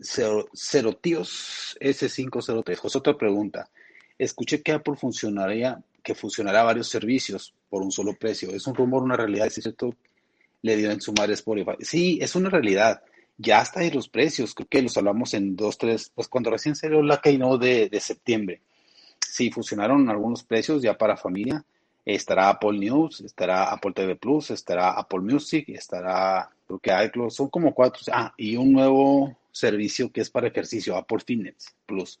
Cero, 0.00 0.92
tíos 1.00 1.76
S503. 1.80 2.76
José, 2.76 2.98
otra 2.98 3.16
pregunta. 3.16 3.70
Escuché 4.18 4.62
que 4.62 4.72
Apple 4.72 4.96
funcionaría, 4.96 5.82
que 6.02 6.14
funcionará 6.14 6.62
varios 6.62 6.88
servicios 6.88 7.54
por 7.68 7.82
un 7.82 7.90
solo 7.90 8.14
precio. 8.14 8.50
¿Es 8.50 8.66
un 8.66 8.74
rumor, 8.74 9.02
una 9.02 9.16
realidad? 9.16 9.46
¿Es 9.46 9.54
cierto? 9.54 9.94
Le 10.62 10.76
dio 10.76 10.90
en 10.90 11.00
sumar 11.00 11.30
Spotify. 11.32 11.76
Sí, 11.80 12.18
es 12.20 12.34
una 12.34 12.48
realidad. 12.48 13.02
Ya 13.36 13.60
está 13.60 13.80
ahí 13.80 13.90
los 13.90 14.08
precios. 14.08 14.54
Creo 14.54 14.68
que 14.68 14.82
los 14.82 14.96
hablamos 14.96 15.34
en 15.34 15.54
dos, 15.56 15.76
tres, 15.76 16.10
pues 16.14 16.28
cuando 16.28 16.50
recién 16.50 16.76
salió 16.76 17.02
la 17.02 17.20
Keynote 17.20 17.66
de, 17.66 17.88
de 17.90 18.00
septiembre. 18.00 18.62
Sí, 19.20 19.50
funcionaron 19.50 20.08
algunos 20.08 20.44
precios 20.44 20.80
ya 20.80 20.96
para 20.96 21.16
familia 21.16 21.64
estará 22.04 22.50
Apple 22.50 22.78
News, 22.78 23.20
estará 23.22 23.72
Apple 23.72 23.92
TV 23.92 24.16
Plus, 24.16 24.50
estará 24.50 24.90
Apple 24.92 25.20
Music, 25.20 25.68
estará, 25.68 26.50
creo 26.66 26.78
que 26.78 27.04
iCloud, 27.06 27.30
son 27.30 27.48
como 27.48 27.74
cuatro, 27.74 28.02
ah, 28.12 28.32
y 28.36 28.56
un 28.56 28.72
nuevo 28.72 29.36
servicio 29.50 30.10
que 30.10 30.20
es 30.20 30.30
para 30.30 30.48
ejercicio, 30.48 30.96
Apple 30.96 31.20
Fitness 31.24 31.74
Plus. 31.86 32.20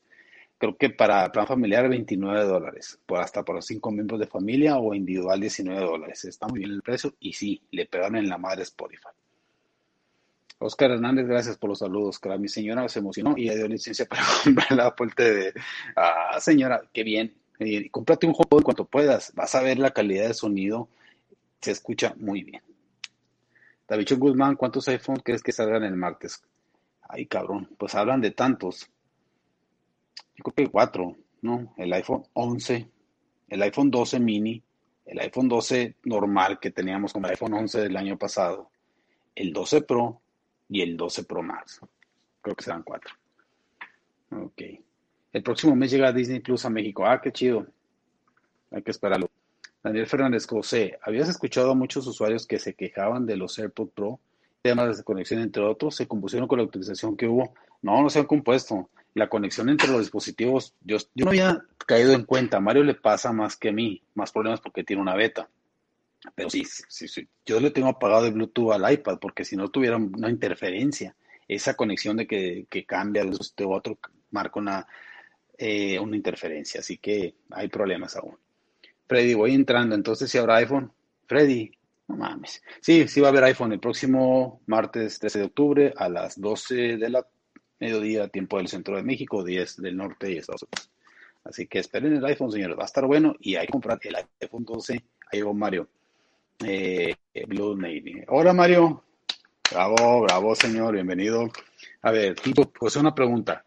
Creo 0.56 0.76
que 0.76 0.88
para 0.88 1.30
plan 1.32 1.46
familiar 1.46 1.88
29 1.88 2.44
dólares, 2.44 2.98
por 3.06 3.20
hasta 3.20 3.44
para 3.44 3.60
cinco 3.60 3.90
miembros 3.90 4.20
de 4.20 4.26
familia 4.26 4.78
o 4.78 4.94
individual 4.94 5.40
19 5.40 5.80
dólares. 5.80 6.24
Está 6.24 6.46
muy 6.46 6.60
bien 6.60 6.70
el 6.70 6.82
precio 6.82 7.14
y 7.20 7.32
sí, 7.32 7.60
le 7.70 7.86
pegan 7.86 8.16
en 8.16 8.28
la 8.28 8.38
madre 8.38 8.62
Spotify. 8.62 9.08
Oscar 10.58 10.92
Hernández, 10.92 11.26
gracias 11.26 11.58
por 11.58 11.70
los 11.70 11.80
saludos. 11.80 12.18
Claro, 12.18 12.38
mi 12.38 12.48
señora 12.48 12.88
se 12.88 13.00
emocionó 13.00 13.34
y 13.36 13.44
le 13.46 13.56
dio 13.56 13.68
licencia 13.68 14.06
para 14.06 14.22
comprar 14.44 14.72
la 14.72 14.86
Apple 14.86 15.10
TV. 15.14 15.52
Ah, 15.96 16.38
señora, 16.40 16.82
qué 16.92 17.02
bien. 17.02 17.34
Eh, 17.58 17.90
cómprate 17.90 18.26
un 18.26 18.32
juego 18.32 18.58
en 18.58 18.62
cuanto 18.62 18.84
puedas. 18.84 19.32
Vas 19.34 19.54
a 19.54 19.62
ver 19.62 19.78
la 19.78 19.92
calidad 19.92 20.28
de 20.28 20.34
sonido. 20.34 20.88
Se 21.60 21.70
escucha 21.70 22.14
muy 22.18 22.42
bien. 22.42 22.62
David 23.86 24.08
Guzmán, 24.18 24.56
¿cuántos 24.56 24.88
iPhones 24.88 25.22
crees 25.22 25.42
que 25.42 25.52
salgan 25.52 25.84
el 25.84 25.96
martes? 25.96 26.42
Ay, 27.02 27.26
cabrón. 27.26 27.68
Pues 27.78 27.94
hablan 27.94 28.20
de 28.20 28.30
tantos. 28.30 28.88
Yo 30.36 30.42
creo 30.42 30.54
que 30.66 30.72
cuatro, 30.72 31.16
¿no? 31.42 31.74
El 31.76 31.92
iPhone 31.92 32.24
11, 32.32 32.88
el 33.48 33.62
iPhone 33.62 33.90
12 33.90 34.18
mini, 34.18 34.62
el 35.04 35.18
iPhone 35.20 35.48
12 35.48 35.96
normal 36.04 36.58
que 36.58 36.70
teníamos 36.70 37.12
como 37.12 37.26
el 37.26 37.32
iPhone 37.32 37.54
11 37.54 37.82
del 37.82 37.96
año 37.96 38.18
pasado, 38.18 38.70
el 39.34 39.52
12 39.52 39.82
Pro 39.82 40.20
y 40.68 40.80
el 40.80 40.96
12 40.96 41.24
Pro 41.24 41.42
Max. 41.42 41.80
Creo 42.40 42.56
que 42.56 42.64
serán 42.64 42.82
cuatro. 42.82 43.14
Ok. 44.30 44.62
El 45.34 45.42
próximo 45.42 45.74
mes 45.74 45.90
llega 45.90 46.12
Disney 46.12 46.38
Plus 46.38 46.64
a 46.64 46.70
México. 46.70 47.04
Ah, 47.04 47.20
qué 47.20 47.32
chido. 47.32 47.66
Hay 48.70 48.82
que 48.82 48.92
esperarlo. 48.92 49.28
Daniel 49.82 50.06
Fernández 50.06 50.46
José, 50.46 50.96
¿habías 51.02 51.28
escuchado 51.28 51.72
a 51.72 51.74
muchos 51.74 52.06
usuarios 52.06 52.46
que 52.46 52.60
se 52.60 52.74
quejaban 52.74 53.26
de 53.26 53.36
los 53.36 53.58
AirPods 53.58 53.92
Pro, 53.92 54.20
temas 54.62 54.96
de 54.96 55.02
conexión 55.02 55.40
entre 55.40 55.64
otros? 55.64 55.96
¿Se 55.96 56.06
compusieron 56.06 56.46
con 56.46 56.58
la 56.58 56.64
utilización 56.64 57.16
que 57.16 57.26
hubo? 57.26 57.52
No, 57.82 58.00
no 58.00 58.08
se 58.10 58.20
han 58.20 58.26
compuesto. 58.26 58.88
La 59.14 59.28
conexión 59.28 59.68
entre 59.68 59.88
los 59.88 60.02
dispositivos, 60.02 60.72
yo, 60.82 60.98
no 61.16 61.30
había 61.30 61.64
caído 61.84 62.12
en 62.12 62.24
cuenta. 62.24 62.60
Mario 62.60 62.84
le 62.84 62.94
pasa 62.94 63.32
más 63.32 63.56
que 63.56 63.70
a 63.70 63.72
mí, 63.72 64.00
más 64.14 64.30
problemas 64.30 64.60
porque 64.60 64.84
tiene 64.84 65.02
una 65.02 65.16
beta. 65.16 65.48
Pero 66.36 66.48
sí, 66.48 66.64
sí, 66.64 67.08
sí. 67.08 67.28
Yo 67.44 67.58
le 67.58 67.72
tengo 67.72 67.88
apagado 67.88 68.26
el 68.26 68.34
Bluetooth 68.34 68.70
al 68.70 68.92
iPad 68.92 69.18
porque 69.20 69.44
si 69.44 69.56
no 69.56 69.68
tuviera 69.68 69.96
una 69.96 70.30
interferencia, 70.30 71.16
esa 71.48 71.74
conexión 71.74 72.16
de 72.16 72.28
que, 72.28 72.66
que 72.70 72.86
cambia 72.86 73.24
de 73.24 73.36
otro 73.66 73.98
marca 74.30 74.58
una, 74.58 74.86
eh, 75.58 75.98
una 75.98 76.16
interferencia, 76.16 76.80
así 76.80 76.98
que 76.98 77.34
hay 77.50 77.68
problemas 77.68 78.16
aún. 78.16 78.36
Freddy, 79.06 79.34
voy 79.34 79.54
entrando, 79.54 79.94
entonces 79.94 80.30
si 80.30 80.38
habrá 80.38 80.56
iPhone. 80.56 80.92
Freddy, 81.26 81.70
no 82.08 82.16
mames. 82.16 82.62
Sí, 82.80 83.06
sí 83.08 83.20
va 83.20 83.28
a 83.28 83.30
haber 83.30 83.44
iPhone 83.44 83.72
el 83.72 83.80
próximo 83.80 84.60
martes 84.66 85.18
13 85.18 85.38
de 85.38 85.44
octubre 85.44 85.94
a 85.96 86.08
las 86.08 86.40
12 86.40 86.96
de 86.96 87.08
la 87.08 87.26
mediodía, 87.80 88.28
tiempo 88.28 88.58
del 88.58 88.68
centro 88.68 88.96
de 88.96 89.02
México, 89.02 89.44
10 89.44 89.82
del 89.82 89.96
norte 89.96 90.32
y 90.32 90.38
Estados 90.38 90.62
Unidos. 90.62 90.90
Así 91.44 91.66
que 91.66 91.78
esperen 91.78 92.16
el 92.16 92.24
iPhone, 92.24 92.50
señores, 92.50 92.78
va 92.78 92.82
a 92.82 92.86
estar 92.86 93.06
bueno 93.06 93.36
y 93.38 93.56
hay 93.56 93.66
que 93.66 93.72
comprar 93.72 93.98
el 94.02 94.16
iPhone 94.40 94.64
12. 94.64 95.04
Ahí 95.30 95.42
va 95.42 95.52
Mario. 95.52 95.88
Eh, 96.64 97.14
Blue 97.46 97.76
Navy. 97.76 98.22
Hola 98.28 98.52
Mario. 98.52 99.04
Bravo, 99.70 100.22
bravo 100.22 100.54
señor, 100.54 100.94
bienvenido. 100.94 101.50
A 102.02 102.10
ver, 102.10 102.34
tipo, 102.36 102.70
pues 102.70 102.96
una 102.96 103.14
pregunta. 103.14 103.64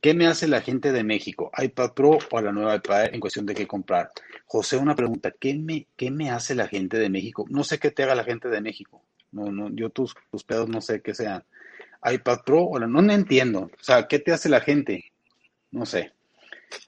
¿Qué 0.00 0.14
me 0.14 0.28
hace 0.28 0.46
la 0.46 0.60
gente 0.60 0.92
de 0.92 1.02
México? 1.02 1.50
¿iPad 1.56 1.92
Pro 1.92 2.18
o 2.30 2.40
la 2.40 2.52
nueva 2.52 2.76
iPad 2.76 3.12
en 3.12 3.20
cuestión 3.20 3.46
de 3.46 3.54
qué 3.54 3.66
comprar? 3.66 4.10
José, 4.46 4.76
una 4.76 4.94
pregunta. 4.94 5.32
¿Qué 5.32 5.54
me, 5.54 5.88
qué 5.96 6.10
me 6.10 6.30
hace 6.30 6.54
la 6.54 6.68
gente 6.68 6.98
de 6.98 7.10
México? 7.10 7.46
No 7.48 7.64
sé 7.64 7.78
qué 7.78 7.90
te 7.90 8.04
haga 8.04 8.14
la 8.14 8.22
gente 8.24 8.48
de 8.48 8.60
México. 8.60 9.02
No, 9.32 9.50
no, 9.50 9.70
yo 9.70 9.90
tus, 9.90 10.14
tus 10.30 10.44
pedos 10.44 10.68
no 10.68 10.80
sé 10.80 11.02
qué 11.02 11.14
sean. 11.14 11.42
iPad 12.04 12.38
Pro 12.46 12.64
o 12.64 12.78
la, 12.78 12.86
no, 12.86 13.02
no 13.02 13.12
entiendo. 13.12 13.62
O 13.62 13.82
sea, 13.82 14.06
¿qué 14.06 14.20
te 14.20 14.32
hace 14.32 14.48
la 14.48 14.60
gente? 14.60 15.12
No 15.72 15.84
sé. 15.84 16.12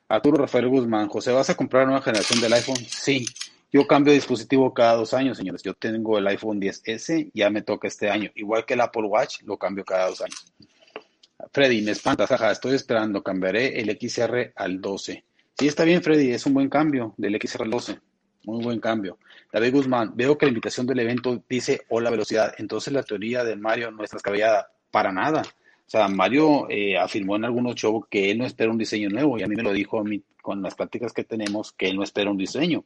Arturo 0.09 0.39
Rafael 0.39 0.69
Guzmán, 0.69 1.09
José, 1.09 1.33
¿vas 1.33 1.51
a 1.51 1.57
comprar 1.57 1.87
nueva 1.87 2.03
generación 2.03 2.41
del 2.41 2.53
iPhone? 2.53 2.77
Sí. 2.77 3.27
Yo 3.73 3.87
cambio 3.87 4.13
dispositivo 4.13 4.73
cada 4.75 4.95
dos 4.95 5.15
años, 5.15 5.37
señores. 5.37 5.63
Yo 5.63 5.75
tengo 5.75 6.19
el 6.19 6.27
iPhone 6.27 6.61
10S, 6.61 7.31
ya 7.35 7.51
me 7.51 7.63
toca 7.63 7.89
este 7.89 8.11
año. 8.11 8.31
Igual 8.35 8.65
que 8.65 8.75
el 8.75 8.81
Apple 8.81 9.05
Watch, 9.05 9.43
lo 9.43 9.57
cambio 9.57 9.85
cada 9.85 10.09
dos 10.09 10.21
años. 10.21 10.53
Freddy, 11.53 11.83
me 11.83 11.93
espantas, 11.93 12.31
ajá, 12.33 12.51
estoy 12.53 12.75
esperando, 12.75 13.23
cambiaré 13.23 13.81
el 13.81 13.91
XR 13.91 14.53
al 14.55 14.81
12. 14.81 15.25
Sí, 15.59 15.67
está 15.67 15.85
bien, 15.85 16.03
Freddy, 16.03 16.31
es 16.31 16.47
un 16.47 16.55
buen 16.55 16.69
cambio 16.69 17.15
del 17.17 17.39
XR 17.41 17.65
al 17.65 17.71
12. 17.71 17.99
Muy 18.45 18.65
buen 18.65 18.81
cambio. 18.81 19.19
David 19.53 19.73
Guzmán, 19.73 20.13
veo 20.15 20.39
que 20.39 20.47
la 20.47 20.51
invitación 20.51 20.87
del 20.87 21.01
evento 21.01 21.43
dice 21.49 21.83
hola 21.89 22.11
velocidad. 22.11 22.55
Entonces 22.59 22.93
la 22.93 23.03
teoría 23.03 23.45
de 23.45 23.57
Mario 23.57 23.91
no 23.91 24.03
es 24.03 24.11
descabellada. 24.11 24.71
Para 24.91 25.13
nada. 25.13 25.43
O 25.43 25.91
sea, 25.91 26.09
Mario 26.09 26.69
eh, 26.69 26.97
afirmó 26.97 27.37
en 27.37 27.45
algunos 27.45 27.75
shows 27.75 28.07
que 28.09 28.31
él 28.31 28.39
no 28.39 28.47
espera 28.47 28.71
un 28.71 28.79
diseño 28.79 29.09
nuevo 29.09 29.39
y 29.39 29.43
a 29.43 29.47
mí 29.47 29.55
me 29.55 29.63
lo 29.63 29.73
dijo 29.73 30.03
con 30.43 30.63
las 30.63 30.75
prácticas 30.75 31.13
que 31.13 31.25
tenemos 31.25 31.73
que 31.73 31.89
él 31.89 31.97
no 31.97 32.03
espera 32.03 32.31
un 32.31 32.39
diseño. 32.39 32.85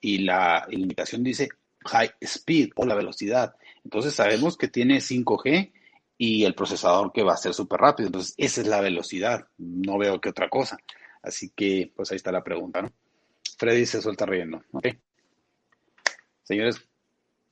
Y 0.00 0.18
la, 0.18 0.66
la 0.68 0.78
invitación 0.78 1.22
dice 1.22 1.48
high 1.86 2.10
speed 2.20 2.70
o 2.76 2.84
la 2.84 2.94
velocidad. 2.94 3.54
Entonces 3.84 4.14
sabemos 4.14 4.56
que 4.56 4.68
tiene 4.68 4.98
5G 4.98 5.72
y 6.18 6.44
el 6.44 6.54
procesador 6.54 7.12
que 7.12 7.22
va 7.22 7.34
a 7.34 7.38
ser 7.38 7.54
súper 7.54 7.80
rápido. 7.80 8.08
Entonces, 8.08 8.34
esa 8.36 8.60
es 8.60 8.66
la 8.66 8.80
velocidad. 8.80 9.46
No 9.58 9.98
veo 9.98 10.20
que 10.20 10.30
otra 10.30 10.48
cosa. 10.48 10.78
Así 11.22 11.50
que, 11.54 11.92
pues 11.94 12.10
ahí 12.10 12.16
está 12.16 12.32
la 12.32 12.44
pregunta, 12.44 12.82
¿no? 12.82 12.92
Freddy 13.58 13.86
se 13.86 14.00
suelta 14.00 14.26
riendo. 14.26 14.62
¿ok? 14.72 14.88
Señores, 16.42 16.80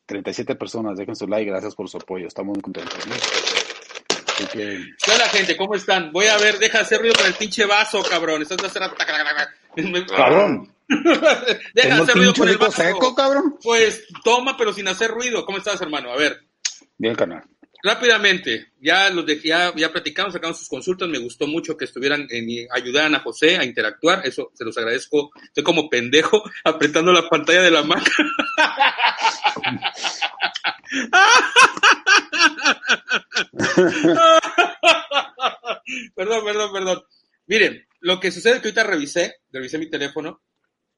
37 0.07 0.55
personas, 0.55 0.97
dejen 0.97 1.17
su 1.17 1.27
like, 1.27 1.51
gracias 1.51 1.75
por 1.75 1.89
su 1.89 1.97
apoyo. 1.97 2.27
Estamos 2.27 2.55
muy 2.55 2.62
contentos. 2.62 3.07
¿no? 3.07 3.15
Así 3.15 4.47
que, 4.47 4.79
Hola 5.12 5.29
gente, 5.31 5.57
¿cómo 5.57 5.75
están? 5.75 6.12
Voy 6.12 6.27
a 6.27 6.39
ver, 6.39 6.59
deja 6.59 6.79
de 6.79 6.85
hacer 6.85 7.01
ruido 7.01 7.15
con 7.15 7.27
el 7.27 7.35
pinche 7.35 7.67
vaso, 7.67 8.03
cabrón. 8.03 8.43
Estás 8.43 8.59
haciendo... 8.65 8.95
cabrón, 10.17 10.75
deja 10.89 11.33
de 11.33 11.65
¿tengo 11.75 12.03
hacer 12.03 12.15
ruido 12.17 12.35
con 12.35 12.49
el 12.49 12.59
vaso. 12.59 12.83
seco, 12.83 13.15
cabrón? 13.15 13.57
Pues 13.62 14.07
toma, 14.25 14.57
pero 14.57 14.73
sin 14.73 14.89
hacer 14.89 15.11
ruido. 15.11 15.45
¿Cómo 15.47 15.59
estás, 15.59 15.81
hermano? 15.81 16.12
A 16.12 16.17
ver, 16.17 16.45
Bien, 16.97 17.15
canal. 17.15 17.43
Rápidamente, 17.85 18.72
ya 18.80 19.09
los 19.11 19.24
dejé, 19.26 19.49
ya, 19.49 19.74
ya 19.76 19.93
platicamos, 19.93 20.32
sacamos 20.32 20.59
sus 20.59 20.70
consultas, 20.70 21.07
me 21.07 21.18
gustó 21.18 21.47
mucho 21.47 21.76
que 21.76 21.85
estuvieran, 21.85 22.26
en, 22.30 22.66
ayudaran 22.72 23.14
a 23.14 23.20
José 23.20 23.59
a 23.59 23.64
interactuar, 23.64 24.26
eso 24.26 24.51
se 24.55 24.64
los 24.64 24.76
agradezco. 24.78 25.30
Estoy 25.45 25.62
como 25.62 25.91
pendejo 25.91 26.43
apretando 26.64 27.12
la 27.12 27.28
pantalla 27.28 27.61
de 27.62 27.70
la 27.70 27.82
Mac. 27.82 28.03
perdón, 36.16 36.45
perdón, 36.45 36.72
perdón. 36.72 37.05
Miren, 37.47 37.87
lo 38.01 38.18
que 38.18 38.32
sucede 38.32 38.55
es 38.55 38.61
que 38.61 38.68
ahorita 38.68 38.85
revisé, 38.85 39.41
revisé 39.53 39.76
mi 39.76 39.91
teléfono, 39.91 40.41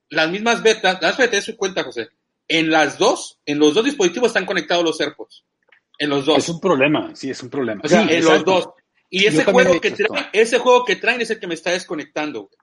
las 0.09 0.31
mismas 0.31 0.63
betas, 0.63 1.03
las 1.03 1.17
betas, 1.17 1.45
su 1.45 1.57
cuenta, 1.57 1.83
José. 1.83 2.11
En 2.47 2.71
las 2.71 2.97
dos, 2.97 3.41
en 3.45 3.59
los 3.59 3.75
dos 3.75 3.85
dispositivos 3.85 4.29
están 4.29 4.47
conectados 4.47 4.85
los 4.85 5.01
AirPods. 5.01 5.46
En 5.99 6.11
los 6.11 6.27
dos. 6.27 6.39
Es 6.39 6.49
un 6.49 6.61
problema, 6.61 7.15
sí, 7.15 7.31
es 7.31 7.43
un 7.43 7.51
problema. 7.51 7.81
O 7.85 7.89
sea, 7.89 8.07
Sí, 8.07 8.15
en 8.15 8.25
los 8.25 8.45
dos. 8.45 8.69
Y 9.09 9.25
ese 9.25 9.45
juego 9.45 9.81
que 9.81 9.91
traen, 9.93 10.17
esto. 10.17 10.29
ese 10.33 10.59
juego 10.59 10.85
que 10.85 10.97
traen 10.97 11.21
es 11.21 11.31
el 11.31 11.39
que 11.39 11.47
me 11.47 11.55
está 11.55 11.71
desconectando. 11.71 12.43
güey. 12.43 12.57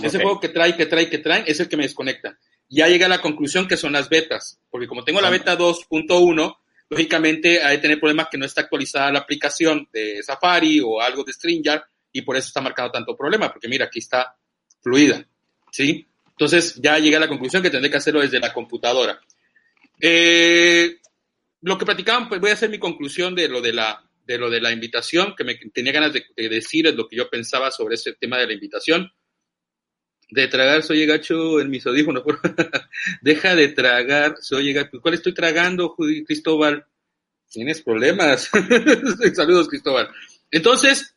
Ese 0.00 0.18
juego 0.18 0.40
que 0.40 0.48
trae, 0.48 0.76
que 0.76 0.86
trae, 0.86 1.08
que 1.10 1.18
traen 1.18 1.44
es 1.46 1.60
el 1.60 1.68
que 1.68 1.76
me 1.76 1.82
desconecta. 1.82 2.38
Ya 2.68 2.88
llegué 2.88 3.04
a 3.04 3.08
la 3.08 3.20
conclusión 3.20 3.68
que 3.68 3.76
son 3.76 3.92
las 3.92 4.08
betas, 4.08 4.58
porque 4.70 4.86
como 4.86 5.04
tengo 5.04 5.20
la 5.20 5.28
beta 5.28 5.58
2.1, 5.58 6.56
lógicamente 6.88 7.62
hay 7.62 7.76
que 7.76 7.82
tener 7.82 8.00
problemas 8.00 8.28
que 8.30 8.38
no 8.38 8.46
está 8.46 8.62
actualizada 8.62 9.12
la 9.12 9.20
aplicación 9.20 9.88
de 9.92 10.22
Safari 10.22 10.80
o 10.80 11.00
algo 11.00 11.24
de 11.24 11.32
StreamYard 11.32 11.82
y 12.12 12.22
por 12.22 12.36
eso 12.36 12.48
está 12.48 12.60
marcado 12.60 12.90
tanto 12.90 13.16
problema, 13.16 13.50
porque 13.52 13.68
mira, 13.68 13.86
aquí 13.86 13.98
está 13.98 14.36
fluida, 14.80 15.24
¿sí? 15.70 16.06
Entonces 16.30 16.74
ya 16.76 16.98
llegué 16.98 17.16
a 17.16 17.20
la 17.20 17.28
conclusión 17.28 17.62
que 17.62 17.70
tendré 17.70 17.90
que 17.90 17.96
hacerlo 17.98 18.20
desde 18.20 18.40
la 18.40 18.52
computadora. 18.52 19.20
Eh, 20.00 20.96
lo 21.62 21.78
que 21.78 21.84
platicaban, 21.86 22.28
pues 22.28 22.40
voy 22.40 22.50
a 22.50 22.54
hacer 22.54 22.70
mi 22.70 22.78
conclusión 22.78 23.34
de 23.34 23.48
lo 23.48 23.60
de 23.60 23.72
la, 23.72 24.04
de 24.26 24.38
lo 24.38 24.50
de 24.50 24.60
la 24.60 24.72
invitación, 24.72 25.34
que 25.36 25.44
me 25.44 25.54
tenía 25.72 25.92
ganas 25.92 26.12
de, 26.12 26.24
de 26.36 26.48
decir 26.48 26.92
lo 26.94 27.08
que 27.08 27.16
yo 27.16 27.28
pensaba 27.30 27.70
sobre 27.70 27.94
ese 27.94 28.12
tema 28.14 28.38
de 28.38 28.46
la 28.46 28.52
invitación. 28.52 29.10
De 30.30 30.48
tragar 30.48 30.82
soy 30.82 31.04
gacho 31.04 31.60
en 31.60 31.68
mis 31.70 31.86
audífonos. 31.86 32.22
Deja 33.20 33.54
de 33.54 33.68
tragar 33.68 34.36
soy 34.40 34.72
gacho. 34.72 35.00
¿Cuál 35.00 35.14
estoy 35.14 35.34
tragando, 35.34 35.94
Cristóbal? 36.26 36.86
Tienes 37.50 37.82
problemas. 37.82 38.50
Saludos, 39.34 39.68
Cristóbal. 39.68 40.08
Entonces, 40.50 41.14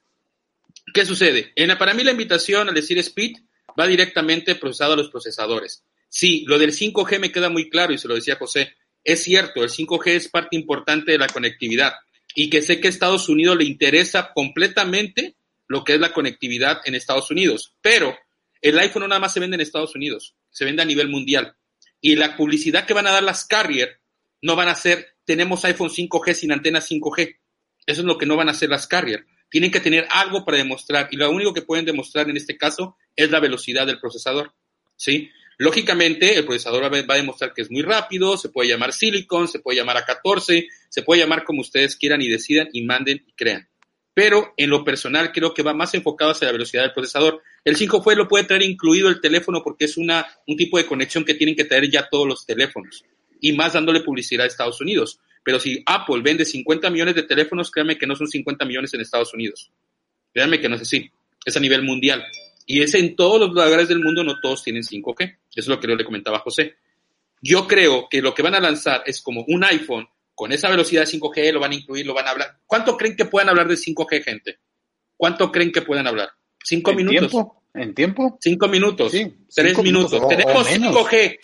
¿qué 0.93 1.05
sucede? 1.05 1.53
En 1.55 1.69
la- 1.69 1.77
para 1.77 1.93
mí 1.93 2.03
la 2.03 2.11
invitación 2.11 2.67
al 2.67 2.75
decir 2.75 2.97
speed 2.99 3.37
va 3.79 3.87
directamente 3.87 4.55
procesado 4.55 4.93
a 4.93 4.97
los 4.97 5.09
procesadores. 5.09 5.83
Sí, 6.09 6.43
lo 6.47 6.59
del 6.59 6.71
5G 6.73 7.19
me 7.19 7.31
queda 7.31 7.49
muy 7.49 7.69
claro 7.69 7.93
y 7.93 7.97
se 7.97 8.07
lo 8.09 8.15
decía 8.15 8.35
José. 8.35 8.73
Es 9.05 9.23
cierto, 9.23 9.63
el 9.63 9.69
5G 9.69 10.07
es 10.07 10.29
parte 10.29 10.57
importante 10.57 11.11
de 11.11 11.19
la 11.19 11.27
conectividad 11.27 11.93
y 12.33 12.49
que 12.49 12.63
sé 12.63 12.81
que 12.81 12.87
a 12.87 12.89
Estados 12.89 13.29
Unidos 13.29 13.55
le 13.55 13.63
interesa 13.63 14.31
completamente 14.33 15.35
lo 15.67 15.83
que 15.83 15.93
es 15.93 15.99
la 15.99 16.11
conectividad 16.11 16.81
en 16.85 16.95
Estados 16.95 17.29
Unidos, 17.29 17.75
pero 17.81 18.17
el 18.61 18.77
iPhone 18.79 19.03
no 19.03 19.07
nada 19.07 19.21
más 19.21 19.31
se 19.31 19.39
vende 19.39 19.55
en 19.55 19.61
Estados 19.61 19.95
Unidos, 19.95 20.35
se 20.49 20.65
vende 20.65 20.81
a 20.81 20.85
nivel 20.85 21.07
mundial. 21.07 21.55
Y 22.01 22.15
la 22.15 22.35
publicidad 22.35 22.85
que 22.85 22.95
van 22.95 23.05
a 23.05 23.11
dar 23.11 23.23
las 23.23 23.45
carrier 23.45 23.99
no 24.41 24.55
van 24.55 24.69
a 24.69 24.75
ser, 24.75 25.15
tenemos 25.23 25.63
iPhone 25.65 25.89
5G 25.89 26.33
sin 26.33 26.51
antena 26.51 26.79
5G. 26.79 27.37
Eso 27.85 28.01
es 28.01 28.05
lo 28.05 28.17
que 28.17 28.25
no 28.25 28.35
van 28.35 28.49
a 28.49 28.51
hacer 28.51 28.69
las 28.69 28.87
carrier. 28.87 29.25
Tienen 29.49 29.69
que 29.69 29.79
tener 29.79 30.07
algo 30.09 30.43
para 30.43 30.57
demostrar 30.57 31.09
y 31.11 31.17
lo 31.17 31.29
único 31.29 31.53
que 31.53 31.61
pueden 31.61 31.85
demostrar 31.85 32.27
en 32.29 32.37
este 32.37 32.57
caso 32.57 32.97
es 33.15 33.29
la 33.29 33.39
velocidad 33.39 33.85
del 33.85 33.99
procesador. 33.99 34.53
¿sí? 34.95 35.29
Lógicamente, 35.57 36.35
el 36.37 36.45
procesador 36.45 36.83
va 36.83 37.13
a- 37.13 37.17
demostrar 37.17 37.53
que 37.53 37.61
es 37.61 37.71
muy 37.71 37.81
rápido, 37.81 38.37
se 38.37 38.49
puede 38.49 38.69
llamar 38.69 38.93
Silicon, 38.93 39.47
se 39.47 39.59
puede 39.59 39.77
llamar 39.77 39.97
A14, 40.05 40.67
se 40.89 41.01
puede 41.01 41.21
llamar 41.21 41.43
como 41.43 41.61
ustedes 41.61 41.95
quieran 41.95 42.21
y 42.21 42.27
decidan 42.27 42.67
y 42.73 42.83
manden 42.83 43.23
y 43.27 43.31
crean. 43.33 43.67
Pero 44.13 44.53
en 44.55 44.69
lo 44.69 44.83
personal 44.85 45.31
creo 45.33 45.53
que 45.53 45.61
va 45.63 45.73
más 45.73 45.93
enfocado 45.93 46.31
hacia 46.31 46.45
la 46.47 46.53
velocidad 46.53 46.83
del 46.83 46.93
procesador. 46.93 47.41
El 47.65 47.75
5G 47.75 48.15
lo 48.15 48.27
puede 48.27 48.45
traer 48.45 48.63
incluido 48.63 49.09
el 49.09 49.19
teléfono 49.19 49.61
porque 49.63 49.85
es 49.85 49.97
una, 49.97 50.25
un 50.47 50.55
tipo 50.55 50.77
de 50.77 50.85
conexión 50.85 51.25
que 51.25 51.33
tienen 51.33 51.55
que 51.55 51.65
traer 51.65 51.89
ya 51.89 52.07
todos 52.09 52.25
los 52.27 52.45
teléfonos. 52.45 53.03
Y 53.41 53.51
más 53.53 53.73
dándole 53.73 53.99
publicidad 54.01 54.45
a 54.45 54.47
Estados 54.47 54.79
Unidos. 54.79 55.19
Pero 55.43 55.59
si 55.59 55.83
Apple 55.85 56.21
vende 56.23 56.45
50 56.45 56.89
millones 56.89 57.15
de 57.15 57.23
teléfonos, 57.23 57.69
créanme 57.69 57.97
que 57.97 58.07
no 58.07 58.15
son 58.15 58.27
50 58.27 58.63
millones 58.65 58.93
en 58.93 59.01
Estados 59.01 59.33
Unidos. 59.33 59.69
Créanme 60.33 60.59
que 60.61 60.69
no 60.69 60.75
es 60.75 60.81
así. 60.83 61.11
Es 61.45 61.55
a 61.57 61.59
nivel 61.59 61.83
mundial. 61.83 62.23
Y 62.65 62.81
es 62.81 62.93
en 62.95 63.15
todos 63.15 63.39
los 63.39 63.49
lugares 63.49 63.87
del 63.87 63.99
mundo, 63.99 64.23
no 64.23 64.39
todos 64.39 64.63
tienen 64.63 64.83
5G. 64.83 65.23
Eso 65.23 65.37
es 65.55 65.67
lo 65.67 65.79
que 65.79 65.87
yo 65.87 65.95
le 65.95 66.03
comentaba 66.05 66.37
a 66.37 66.41
José. 66.41 66.75
Yo 67.41 67.67
creo 67.67 68.07
que 68.09 68.21
lo 68.21 68.33
que 68.33 68.41
van 68.41 68.55
a 68.55 68.59
lanzar 68.59 69.03
es 69.05 69.21
como 69.21 69.43
un 69.47 69.63
iPhone 69.63 70.07
con 70.33 70.51
esa 70.51 70.69
velocidad 70.69 71.01
de 71.05 71.07
5G, 71.19 71.53
lo 71.53 71.59
van 71.59 71.71
a 71.71 71.75
incluir, 71.75 72.05
lo 72.05 72.13
van 72.13 72.27
a 72.27 72.31
hablar. 72.31 72.57
¿Cuánto 72.65 72.97
creen 72.97 73.15
que 73.15 73.25
puedan 73.25 73.49
hablar 73.49 73.67
de 73.67 73.75
5G, 73.77 74.23
gente? 74.23 74.57
¿Cuánto 75.15 75.51
creen 75.51 75.71
que 75.71 75.81
puedan 75.83 76.07
hablar? 76.07 76.29
¿Cinco 76.63 76.91
¿En 76.91 76.97
minutos? 76.97 77.29
tiempo? 77.31 77.63
¿En 77.73 77.93
tiempo? 77.93 78.37
Cinco 78.41 78.67
minutos. 78.67 79.11
Sí, 79.11 79.31
tres 79.53 79.67
cinco 79.69 79.83
minutos. 79.83 80.11
minutos 80.13 80.25
o- 80.25 80.27
Tenemos 80.27 80.67
o 80.67 80.71
menos. 80.71 80.95
5G. 80.95 81.39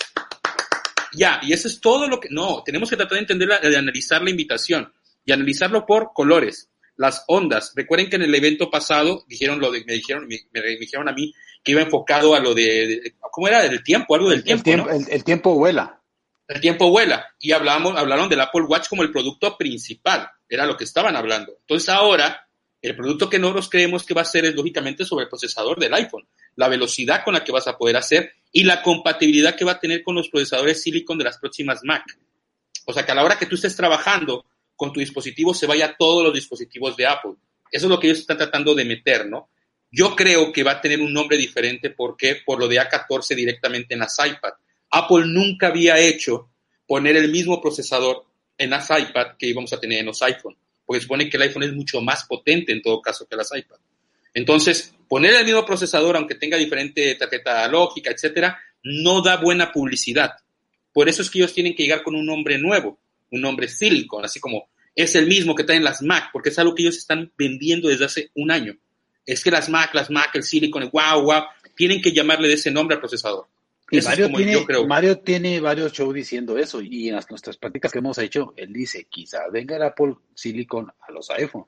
Ya, 1.13 1.39
y 1.43 1.53
eso 1.53 1.67
es 1.67 1.80
todo 1.80 2.07
lo 2.07 2.19
que. 2.19 2.30
No, 2.32 2.63
tenemos 2.63 2.89
que 2.89 2.95
tratar 2.95 3.15
de 3.15 3.19
entender, 3.19 3.47
la- 3.49 3.59
de 3.59 3.78
analizar 3.78 4.24
la 4.24 4.30
invitación 4.30 4.91
y 5.26 5.32
analizarlo 5.34 5.86
por 5.86 6.11
colores, 6.13 6.69
las 7.01 7.23
ondas. 7.27 7.73
Recuerden 7.75 8.09
que 8.09 8.15
en 8.15 8.21
el 8.21 8.33
evento 8.35 8.69
pasado 8.69 9.25
dijeron 9.27 9.59
lo 9.59 9.71
de, 9.71 9.83
me 9.85 9.93
dijeron, 9.93 10.27
me, 10.27 10.39
me 10.51 10.61
dijeron 10.77 11.09
a 11.09 11.11
mí 11.11 11.33
que 11.63 11.71
iba 11.73 11.81
enfocado 11.81 12.33
a 12.35 12.39
lo 12.39 12.53
de, 12.53 12.63
de- 12.87 13.15
¿cómo 13.19 13.47
era? 13.47 13.61
Del 13.63 13.83
tiempo, 13.83 14.15
algo 14.15 14.29
del 14.29 14.39
El 14.39 14.43
tiempo, 14.45 14.63
tiempo, 14.63 14.85
¿no? 14.87 14.91
el, 14.95 15.05
el 15.09 15.23
tiempo 15.23 15.53
vuela. 15.55 15.99
El 16.47 16.59
tiempo 16.61 16.89
vuela. 16.89 17.25
Y 17.39 17.51
hablamos, 17.51 17.97
hablaron 17.97 18.29
del 18.29 18.41
Apple 18.41 18.63
Watch 18.63 18.87
como 18.89 19.03
el 19.03 19.11
producto 19.11 19.57
principal. 19.57 20.29
Era 20.49 20.65
lo 20.65 20.75
que 20.77 20.83
estaban 20.83 21.15
hablando. 21.15 21.53
Entonces 21.61 21.89
ahora 21.89 22.47
El 22.81 22.95
producto 22.95 23.29
que 23.29 23.37
nosotros 23.37 23.69
creemos 23.69 24.03
que 24.03 24.15
va 24.15 24.21
a 24.23 24.25
ser 24.25 24.43
es 24.45 24.55
lógicamente 24.55 25.05
sobre 25.05 25.23
el 25.25 25.29
procesador 25.29 25.79
del 25.79 25.93
iPhone, 25.93 26.25
la 26.55 26.67
velocidad 26.67 27.23
con 27.23 27.35
la 27.35 27.43
que 27.43 27.51
vas 27.51 27.67
a 27.67 27.77
poder 27.77 27.95
hacer 27.95 28.31
y 28.51 28.63
la 28.63 28.81
compatibilidad 28.81 29.55
que 29.55 29.63
va 29.65 29.73
a 29.73 29.79
tener 29.79 30.01
con 30.01 30.15
los 30.15 30.29
procesadores 30.29 30.81
Silicon 30.81 31.17
de 31.19 31.25
las 31.25 31.37
próximas 31.37 31.81
Mac. 31.83 32.03
O 32.87 32.91
sea, 32.91 33.05
que 33.05 33.11
a 33.11 33.15
la 33.15 33.23
hora 33.23 33.37
que 33.37 33.45
tú 33.45 33.53
estés 33.55 33.75
trabajando 33.75 34.43
con 34.82 34.91
tu 34.91 34.99
dispositivo 34.99 35.53
se 35.53 35.67
vaya 35.67 35.86
a 35.86 35.95
todos 35.95 36.23
los 36.23 36.34
dispositivos 36.34 36.97
de 36.97 37.05
Apple. 37.05 37.34
Eso 37.71 37.86
es 37.86 37.89
lo 37.91 37.99
que 37.99 38.07
ellos 38.07 38.21
están 38.21 38.39
tratando 38.39 38.73
de 38.73 38.84
meter, 38.84 39.29
¿no? 39.29 39.49
Yo 39.91 40.15
creo 40.15 40.51
que 40.51 40.63
va 40.63 40.71
a 40.71 40.82
tener 40.82 41.01
un 41.01 41.13
nombre 41.13 41.38
diferente 41.38 41.91
porque 41.91 42.41
por 42.43 42.57
lo 42.57 42.67
de 42.67 42.79
A14 42.79 43.36
directamente 43.36 43.93
en 43.93 43.99
las 43.99 44.17
iPad. 44.17 44.53
Apple 44.89 45.25
nunca 45.27 45.67
había 45.67 45.99
hecho 45.99 46.49
poner 46.88 47.15
el 47.15 47.29
mismo 47.29 47.61
procesador 47.61 48.25
en 48.57 48.71
las 48.71 48.89
iPad 48.89 49.38
que 49.38 49.45
íbamos 49.45 49.71
a 49.71 49.79
tener 49.79 49.99
en 49.99 50.07
los 50.07 50.19
iPhone, 50.23 50.57
porque 50.84 51.03
supone 51.03 51.29
que 51.29 51.38
el 51.38 51.43
iPhone 51.43 51.61
es 51.61 51.73
mucho 51.73 52.01
más 52.01 52.23
potente 52.23 52.71
en 52.71 52.82
todo 52.82 53.03
caso 53.03 53.27
que 53.27 53.36
las 53.36 53.55
iPad. 53.55 53.77
Entonces, 54.34 54.95
poner 55.07 55.36
el 55.36 55.45
mismo 55.45 55.63
procesador, 55.63 56.17
aunque 56.17 56.34
tenga 56.34 56.57
diferente 56.57 57.13
tarjeta 57.13 57.67
lógica, 57.67 58.09
etcétera, 58.09 58.59
no 58.82 59.21
da 59.21 59.38
buena 59.38 59.71
publicidad. 59.71 60.32
Por 60.91 61.07
eso 61.07 61.21
es 61.21 61.29
que 61.29 61.38
ellos 61.38 61.53
tienen 61.53 61.75
que 61.75 61.84
llegar 61.84 62.01
con 62.01 62.15
un 62.15 62.25
nombre 62.25 62.57
nuevo, 62.57 62.97
un 63.32 63.41
nombre 63.41 63.67
Silicon, 63.67 64.23
así 64.25 64.39
como 64.39 64.69
es 64.95 65.15
el 65.15 65.27
mismo 65.27 65.55
que 65.55 65.63
traen 65.63 65.84
las 65.84 66.01
Mac, 66.01 66.29
porque 66.34 66.49
es 66.49 66.59
algo 66.59 66.75
que 66.75 66.84
ellos 66.84 66.97
están 66.97 67.32
vendiendo 67.38 67.89
desde 67.89 68.05
hace 68.05 68.32
un 68.36 68.51
año. 68.51 68.75
Es 69.25 69.43
que 69.43 69.51
las 69.51 69.69
Mac, 69.69 69.93
las 69.93 70.09
Mac, 70.09 70.32
el 70.34 70.43
Silicon, 70.43 70.84
el 70.84 70.89
wow, 70.89 71.23
wow, 71.23 71.43
tienen 71.75 72.01
que 72.01 72.11
llamarle 72.11 72.47
de 72.47 72.55
ese 72.55 72.71
nombre 72.71 72.95
al 72.95 73.01
procesador. 73.01 73.47
Y 73.89 73.99
Mario, 74.01 74.29
tiene, 74.29 74.65
Mario 74.88 75.19
tiene 75.19 75.59
varios 75.59 75.91
shows 75.91 76.13
diciendo 76.13 76.57
eso 76.57 76.82
y 76.82 77.09
en 77.09 77.15
las, 77.15 77.29
nuestras 77.29 77.57
prácticas 77.57 77.91
que 77.91 77.99
hemos 77.99 78.17
hecho, 78.19 78.53
él 78.55 78.71
dice, 78.71 79.05
quizá 79.09 79.49
venga 79.51 79.75
el 79.75 79.84
Apple 79.84 80.15
Silicon 80.34 80.89
a 80.89 81.11
los 81.11 81.29
iPhone. 81.32 81.65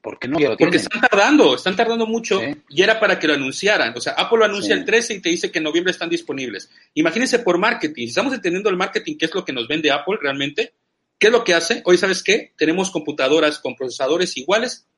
¿Por 0.00 0.18
qué 0.18 0.26
no? 0.26 0.38
Porque 0.58 0.78
están 0.78 1.00
tardando, 1.02 1.54
están 1.54 1.76
tardando 1.76 2.06
mucho 2.06 2.40
y 2.68 2.82
era 2.82 2.98
para 2.98 3.18
que 3.18 3.28
lo 3.28 3.34
anunciaran. 3.34 3.92
O 3.96 4.00
sea, 4.00 4.14
Apple 4.14 4.38
lo 4.38 4.44
anuncia 4.46 4.74
el 4.74 4.84
13 4.84 5.14
y 5.14 5.20
te 5.20 5.28
dice 5.28 5.50
que 5.52 5.58
en 5.58 5.64
noviembre 5.64 5.92
están 5.92 6.08
disponibles. 6.08 6.70
Imagínense 6.94 7.40
por 7.40 7.58
marketing. 7.58 8.04
Si 8.04 8.08
estamos 8.08 8.32
entendiendo 8.32 8.70
el 8.70 8.76
marketing, 8.76 9.16
¿qué 9.16 9.26
es 9.26 9.34
lo 9.34 9.44
que 9.44 9.52
nos 9.52 9.68
vende 9.68 9.92
Apple 9.92 10.16
realmente? 10.20 10.72
¿Qué 11.20 11.26
es 11.26 11.32
lo 11.34 11.44
que 11.44 11.52
hace? 11.52 11.82
Hoy, 11.84 11.98
¿sabes 11.98 12.22
qué? 12.22 12.54
Tenemos 12.56 12.90
computadoras 12.90 13.58
con 13.58 13.76
procesadores 13.76 14.38
iguales, 14.38 14.88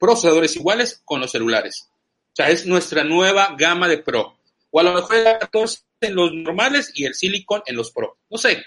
procesadores 0.00 0.56
iguales 0.56 1.00
con 1.04 1.20
los 1.20 1.30
celulares. 1.30 1.88
O 2.32 2.34
sea, 2.34 2.50
es 2.50 2.66
nuestra 2.66 3.04
nueva 3.04 3.54
gama 3.56 3.86
de 3.86 3.98
Pro. 3.98 4.36
O 4.72 4.80
a 4.80 4.82
lo 4.82 4.92
mejor 4.92 5.16
el 5.16 5.38
14 5.38 5.78
en 6.00 6.16
los 6.16 6.34
normales 6.34 6.90
y 6.92 7.04
el 7.04 7.14
Silicon 7.14 7.62
en 7.66 7.76
los 7.76 7.92
Pro. 7.92 8.18
No 8.28 8.36
sé, 8.36 8.60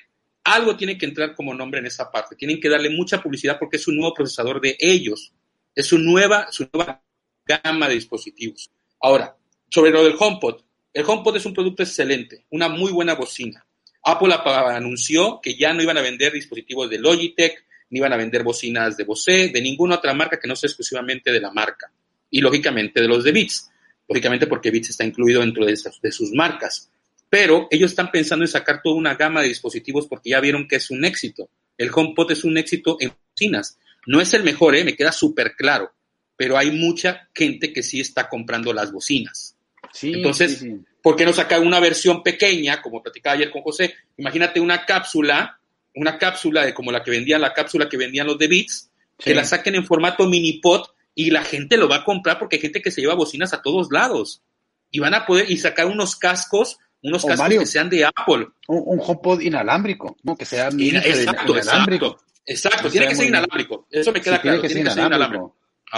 algo 0.45 0.78
tiene 0.78 0.97
que 0.97 1.06
entrar 1.06 1.36
como 1.36 1.54
nombre 1.54 1.82
en 1.82 1.88
esa 1.88 2.10
parte. 2.10 2.38
Tienen 2.38 2.62
que 2.62 2.70
darle 2.70 2.89
mucha 2.89 3.22
publicidad 3.22 3.60
porque 3.60 3.76
es 3.76 3.88
un 3.89 3.97
nuevo 3.97 4.14
procesador 4.14 4.62
de 4.62 4.78
ellos. 4.80 5.34
Es 5.76 5.88
su 5.88 5.97
nueva, 5.99 6.47
su 6.51 6.70
nueva 6.72 7.04
gama 7.45 7.89
de 7.89 7.95
dispositivos. 7.95 8.72
Ahora, 9.01 9.36
sobre 9.70 9.91
lo 9.91 10.06
del 10.06 10.16
HomePod. 10.18 10.62
El 10.93 11.04
HomePod 11.06 11.36
es 11.36 11.45
un 11.45 11.54
producto 11.54 11.84
excelente, 11.84 12.45
una 12.51 12.70
muy 12.70 12.93
buena 12.93 13.16
bocina. 13.16 13.66
Apple 14.04 14.34
anunció 14.36 15.39
que 15.41 15.56
ya 15.56 15.74
no 15.74 15.82
iban 15.82 15.97
a 15.97 16.01
vender 16.01 16.34
dispositivos 16.34 16.89
de 16.89 16.99
Logitech, 16.99 17.66
ni 17.89 17.99
iban 17.99 18.12
a 18.12 18.18
vender 18.18 18.43
bocinas 18.43 18.97
de 18.97 19.04
Bose, 19.04 19.49
de 19.49 19.62
ninguna 19.62 19.95
otra 19.95 20.14
marca 20.14 20.39
que 20.39 20.47
no 20.47 20.56
sea 20.56 20.68
exclusivamente 20.68 21.32
de 21.32 21.39
la 21.39 21.51
marca. 21.51 21.91
Y 22.30 22.41
lógicamente 22.41 23.01
de 23.01 23.08
los 23.08 23.24
de 23.24 23.32
Beats. 23.32 23.70
Lógicamente 24.10 24.47
porque 24.47 24.72
Beats 24.72 24.89
está 24.89 25.06
incluido 25.06 25.41
dentro 25.41 25.66
de, 25.66 25.78
sus 25.78 26.32
marcas. 26.34 26.89
Pero 27.30 27.68
ellos 27.72 27.91
están 27.91 28.12
pensando 28.12 28.43
en 28.43 28.49
sacar 28.49 28.82
toda 28.82 28.95
una 28.95 29.16
gama 29.16 29.41
de 29.41 29.47
dispositivos 29.47 30.08
porque 30.08 30.32
ya 30.32 30.39
vieron 30.39 30.68
que 30.68 30.78
es 30.78 30.89
un 30.89 31.06
éxito. 31.06 31.49
El 31.78 31.91
HomePod 31.93 32.32
es 32.32 32.43
un 32.43 32.58
éxito 32.58 32.97
en 32.99 33.14
bocinas. 33.32 33.78
No 34.06 34.20
es 34.20 34.34
el 34.34 34.43
mejor, 34.43 34.76
¿eh? 34.76 34.84
me 34.84 34.95
queda 34.95 35.12
súper 35.12 35.56
claro. 35.56 35.93
Pero 36.36 36.58
hay 36.58 36.72
mucha 36.72 37.30
gente 37.34 37.72
que 37.72 37.84
sí 37.84 38.01
está 38.01 38.28
comprando 38.28 38.74
las 38.74 38.91
bocinas. 38.91 39.53
Sí, 39.94 40.14
Entonces, 40.14 40.66
¿por 41.02 41.16
qué 41.16 41.24
no 41.24 41.34
sacar 41.34 41.62
una 41.62 41.80
versión 41.80 42.24
pequeña, 42.24 42.82
como 42.82 43.02
platicaba 43.02 43.36
ayer 43.36 43.52
con 43.52 43.62
José? 43.62 43.94
Imagínate 44.18 44.60
una 44.60 44.86
cápsula, 44.86 45.60
una 45.96 46.18
cápsula 46.18 46.66
de 46.66 46.74
como 46.74 46.91
la 46.91 47.04
que 47.04 47.12
vendían, 47.12 47.41
la 47.41 47.54
cápsula 47.54 47.88
que 47.88 47.98
vendían 47.98 48.26
los 48.26 48.39
de 48.39 48.48
Beats, 48.48 48.89
que 49.18 49.36
la 49.36 49.46
saquen 49.46 49.76
en 49.76 49.86
formato 49.86 50.28
mini 50.28 50.54
pot 50.54 50.94
y 51.14 51.30
la 51.30 51.44
gente 51.44 51.78
lo 51.78 51.88
va 51.88 51.98
a 51.98 52.04
comprar 52.04 52.39
porque 52.39 52.56
hay 52.56 52.62
gente 52.62 52.82
que 52.82 52.89
se 52.89 53.02
lleva 53.02 53.14
bocinas 53.14 53.54
a 53.54 53.62
todos 53.62 53.89
lados. 53.91 54.41
Y 54.89 55.00
van 55.00 55.14
a 55.14 55.26
poder, 55.26 55.50
y 55.50 55.58
sacar 55.58 55.86
unos 55.86 56.16
cascos, 56.16 56.80
unos 57.04 57.24
cascos 57.24 57.50
que 57.50 57.66
sean 57.68 57.89
de 57.89 58.06
Apple. 58.06 58.48
Un, 58.68 59.00
HomePod 59.00 59.41
inalámbrico, 59.41 60.18
¿no? 60.24 60.36
Que 60.36 60.46
sea 60.46 60.72
mini 60.72 60.98
exacto, 60.98 61.54
inalámbrico. 61.54 62.20
Exacto, 62.46 62.89
tiene 62.89 63.08
que 63.08 63.16
ser 63.16 63.28
inalámbrico. 63.28 63.88
Eso 63.91 64.12
me 64.12 64.22
queda 64.22 64.41
claro, 64.41 64.62
tiene 64.62 64.84
que 64.84 64.89
ser 64.89 65.06
inalámbrico. 65.06 65.56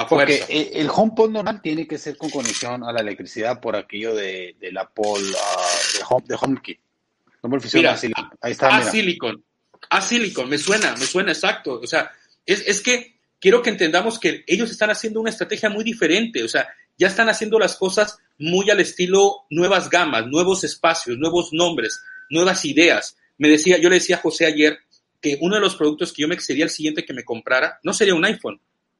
Porque 0.09 0.71
el 0.73 0.89
HomePod 0.93 1.29
normal 1.29 1.61
tiene 1.61 1.87
que 1.87 1.97
ser 1.97 2.17
con 2.17 2.29
conexión 2.29 2.83
a 2.83 2.91
la 2.91 2.99
electricidad 2.99 3.61
por 3.61 3.77
aquello 3.77 4.13
de, 4.13 4.55
del 4.59 4.77
Apple 4.77 5.05
uh, 5.05 5.97
de, 5.97 6.03
Home, 6.09 6.25
de 6.27 6.37
HomeKit. 6.39 6.79
No 7.41 7.49
me 7.49 7.57
mira, 7.73 7.93
a 7.93 7.97
Silicon. 7.97 8.29
Ahí 8.41 8.51
está, 8.51 8.75
a 8.75 8.83
Silicon. 8.83 9.43
A 9.89 10.01
Silicon, 10.01 10.49
me 10.49 10.57
suena, 10.57 10.95
me 10.95 11.05
suena 11.05 11.31
exacto. 11.31 11.79
O 11.81 11.87
sea, 11.87 12.11
es, 12.45 12.67
es 12.67 12.81
que 12.81 13.19
quiero 13.39 13.61
que 13.61 13.69
entendamos 13.69 14.19
que 14.19 14.43
ellos 14.47 14.69
están 14.69 14.89
haciendo 14.89 15.21
una 15.21 15.29
estrategia 15.29 15.69
muy 15.69 15.83
diferente. 15.83 16.43
O 16.43 16.49
sea, 16.49 16.67
ya 16.97 17.07
están 17.07 17.29
haciendo 17.29 17.59
las 17.59 17.75
cosas 17.75 18.17
muy 18.37 18.69
al 18.69 18.79
estilo 18.79 19.45
nuevas 19.49 19.89
gamas, 19.89 20.27
nuevos 20.27 20.63
espacios, 20.63 21.17
nuevos 21.17 21.53
nombres, 21.53 22.01
nuevas 22.29 22.65
ideas. 22.65 23.17
Me 23.37 23.47
decía, 23.47 23.77
yo 23.77 23.89
le 23.89 23.95
decía 23.95 24.17
a 24.17 24.21
José 24.21 24.45
ayer 24.45 24.79
que 25.21 25.37
uno 25.41 25.55
de 25.55 25.61
los 25.61 25.75
productos 25.75 26.13
que 26.13 26.21
yo 26.21 26.27
me 26.27 26.39
sería 26.39 26.65
el 26.65 26.69
siguiente 26.69 27.05
que 27.05 27.13
me 27.13 27.23
comprara 27.23 27.79
no 27.83 27.93
sería 27.93 28.15
un 28.15 28.25
iPhone, 28.25 28.59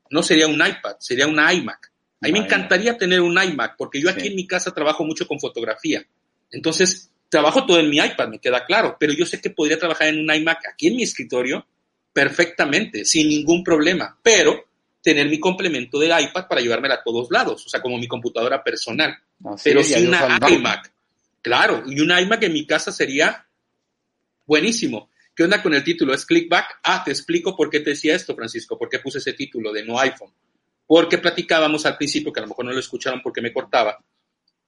no 0.10 0.24
sería 0.24 0.48
un 0.48 0.56
iPad, 0.56 0.96
sería 1.00 1.28
una 1.28 1.54
iMac. 1.54 1.92
A 2.22 2.28
mí 2.28 2.32
me 2.32 2.40
encantaría 2.40 2.98
tener 2.98 3.22
un 3.22 3.38
iMac, 3.42 3.76
porque 3.78 4.02
yo 4.02 4.10
aquí 4.10 4.28
en 4.28 4.36
mi 4.36 4.48
casa 4.48 4.74
trabajo 4.74 5.04
mucho 5.04 5.28
con 5.28 5.40
fotografía. 5.40 6.04
Entonces, 6.52 7.12
trabajo 7.30 7.66
todo 7.66 7.80
en 7.80 7.90
mi 7.90 7.98
iPad, 7.98 8.30
me 8.30 8.40
queda 8.40 8.66
claro, 8.66 8.98
pero 9.00 9.14
yo 9.14 9.26
sé 9.26 9.42
que 9.42 9.50
podría 9.50 9.78
trabajar 9.78 10.08
en 10.08 10.20
un 10.20 10.34
iMac 10.34 10.68
aquí 10.68 10.88
en 10.88 10.96
mi 10.96 11.04
escritorio 11.04 11.66
perfectamente, 12.14 13.04
sin 13.06 13.28
ningún 13.28 13.64
problema, 13.64 14.18
pero 14.24 14.66
tener 15.02 15.30
mi 15.30 15.40
complemento 15.40 16.00
del 16.00 16.20
iPad 16.20 16.48
para 16.48 16.62
llevármela 16.62 16.96
a 16.96 17.04
todos 17.04 17.30
lados, 17.30 17.66
o 17.66 17.70
sea, 17.70 17.82
como 17.82 17.98
mi 17.98 18.08
computadora 18.08 18.64
personal. 18.64 19.16
pero 19.64 19.84
sin 19.84 20.08
una 20.08 20.40
iMac. 20.50 20.92
Claro, 21.42 21.84
y 21.86 22.00
un 22.00 22.18
iMac 22.18 22.42
en 22.44 22.54
mi 22.54 22.66
casa 22.66 22.92
sería 22.92 23.46
buenísimo. 24.46 25.10
¿Qué 25.36 25.44
onda 25.44 25.62
con 25.62 25.74
el 25.74 25.84
título? 25.84 26.14
¿Es 26.14 26.26
clickback? 26.26 26.80
Ah, 26.84 27.04
te 27.04 27.12
explico 27.12 27.58
por 27.58 27.70
qué 27.70 27.82
te 27.82 27.90
decía 27.90 28.16
esto, 28.16 28.36
Francisco, 28.36 28.78
por 28.78 28.88
qué 28.88 29.00
puse 29.00 29.18
ese 29.18 29.34
título 29.34 29.74
de 29.74 29.84
no 29.84 30.00
iPhone. 30.00 30.32
Porque 30.88 31.18
platicábamos 31.18 31.86
al 31.86 31.98
principio, 31.98 32.32
que 32.32 32.40
a 32.40 32.44
lo 32.44 32.48
mejor 32.48 32.64
no 32.64 32.72
lo 32.72 32.80
escucharon 32.80 33.22
porque 33.22 33.42
me 33.42 33.52
cortaba, 33.52 34.00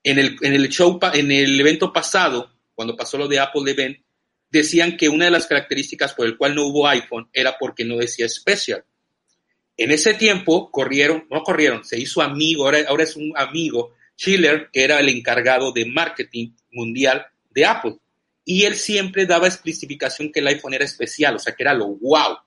en 0.02 0.18
el, 0.18 0.36
en 0.42 0.52
el 0.52 0.68
show, 0.68 0.98
en 1.14 1.32
el 1.32 1.58
evento 1.58 1.90
pasado, 1.90 2.52
cuando 2.74 2.94
pasó 2.94 3.16
lo 3.16 3.28
de 3.28 3.40
Apple 3.40 3.70
Event, 3.70 3.98
decían 4.50 4.96
que 4.96 5.08
una 5.08 5.24
de 5.24 5.30
las 5.30 5.46
características 5.46 6.12
por 6.12 6.26
el 6.26 6.36
cual 6.36 6.54
no 6.54 6.66
hubo 6.66 6.86
iPhone 6.86 7.28
era 7.32 7.56
porque 7.58 7.84
no 7.84 7.96
decía 7.96 8.28
special. 8.28 8.84
En 9.76 9.90
ese 9.90 10.14
tiempo 10.14 10.70
corrieron, 10.70 11.26
no 11.30 11.42
corrieron, 11.42 11.84
se 11.84 11.98
hizo 11.98 12.20
amigo, 12.20 12.64
ahora, 12.64 12.80
ahora 12.88 13.04
es 13.04 13.16
un 13.16 13.32
amigo, 13.36 13.94
Schiller, 14.16 14.68
que 14.70 14.84
era 14.84 15.00
el 15.00 15.08
encargado 15.08 15.72
de 15.72 15.86
marketing 15.86 16.50
mundial 16.72 17.26
de 17.50 17.64
Apple 17.64 17.98
y 18.50 18.64
él 18.64 18.76
siempre 18.76 19.26
daba 19.26 19.46
especificación 19.46 20.32
que 20.32 20.40
el 20.40 20.46
iPhone 20.46 20.72
era 20.72 20.86
especial, 20.86 21.36
o 21.36 21.38
sea, 21.38 21.54
que 21.54 21.62
era 21.64 21.74
lo 21.74 21.88
wow. 21.88 22.38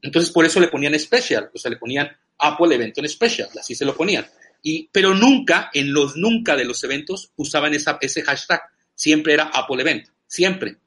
Entonces, 0.00 0.32
por 0.32 0.46
eso 0.46 0.58
le 0.58 0.68
ponían 0.68 0.98
special, 0.98 1.50
o 1.52 1.58
sea, 1.58 1.70
le 1.70 1.76
ponían 1.76 2.08
Apple 2.38 2.74
Event 2.74 2.96
en 2.96 3.06
Special, 3.06 3.50
así 3.60 3.74
se 3.74 3.84
lo 3.84 3.94
ponían. 3.94 4.26
Y, 4.62 4.88
pero 4.90 5.12
nunca, 5.12 5.70
en 5.74 5.92
los 5.92 6.16
nunca 6.16 6.56
de 6.56 6.64
los 6.64 6.82
eventos, 6.82 7.30
usaban 7.36 7.74
esa, 7.74 7.98
ese 8.00 8.22
hashtag. 8.22 8.62
Siempre 8.94 9.34
era 9.34 9.50
Apple 9.52 9.82
Event, 9.82 10.08
siempre. 10.26 10.78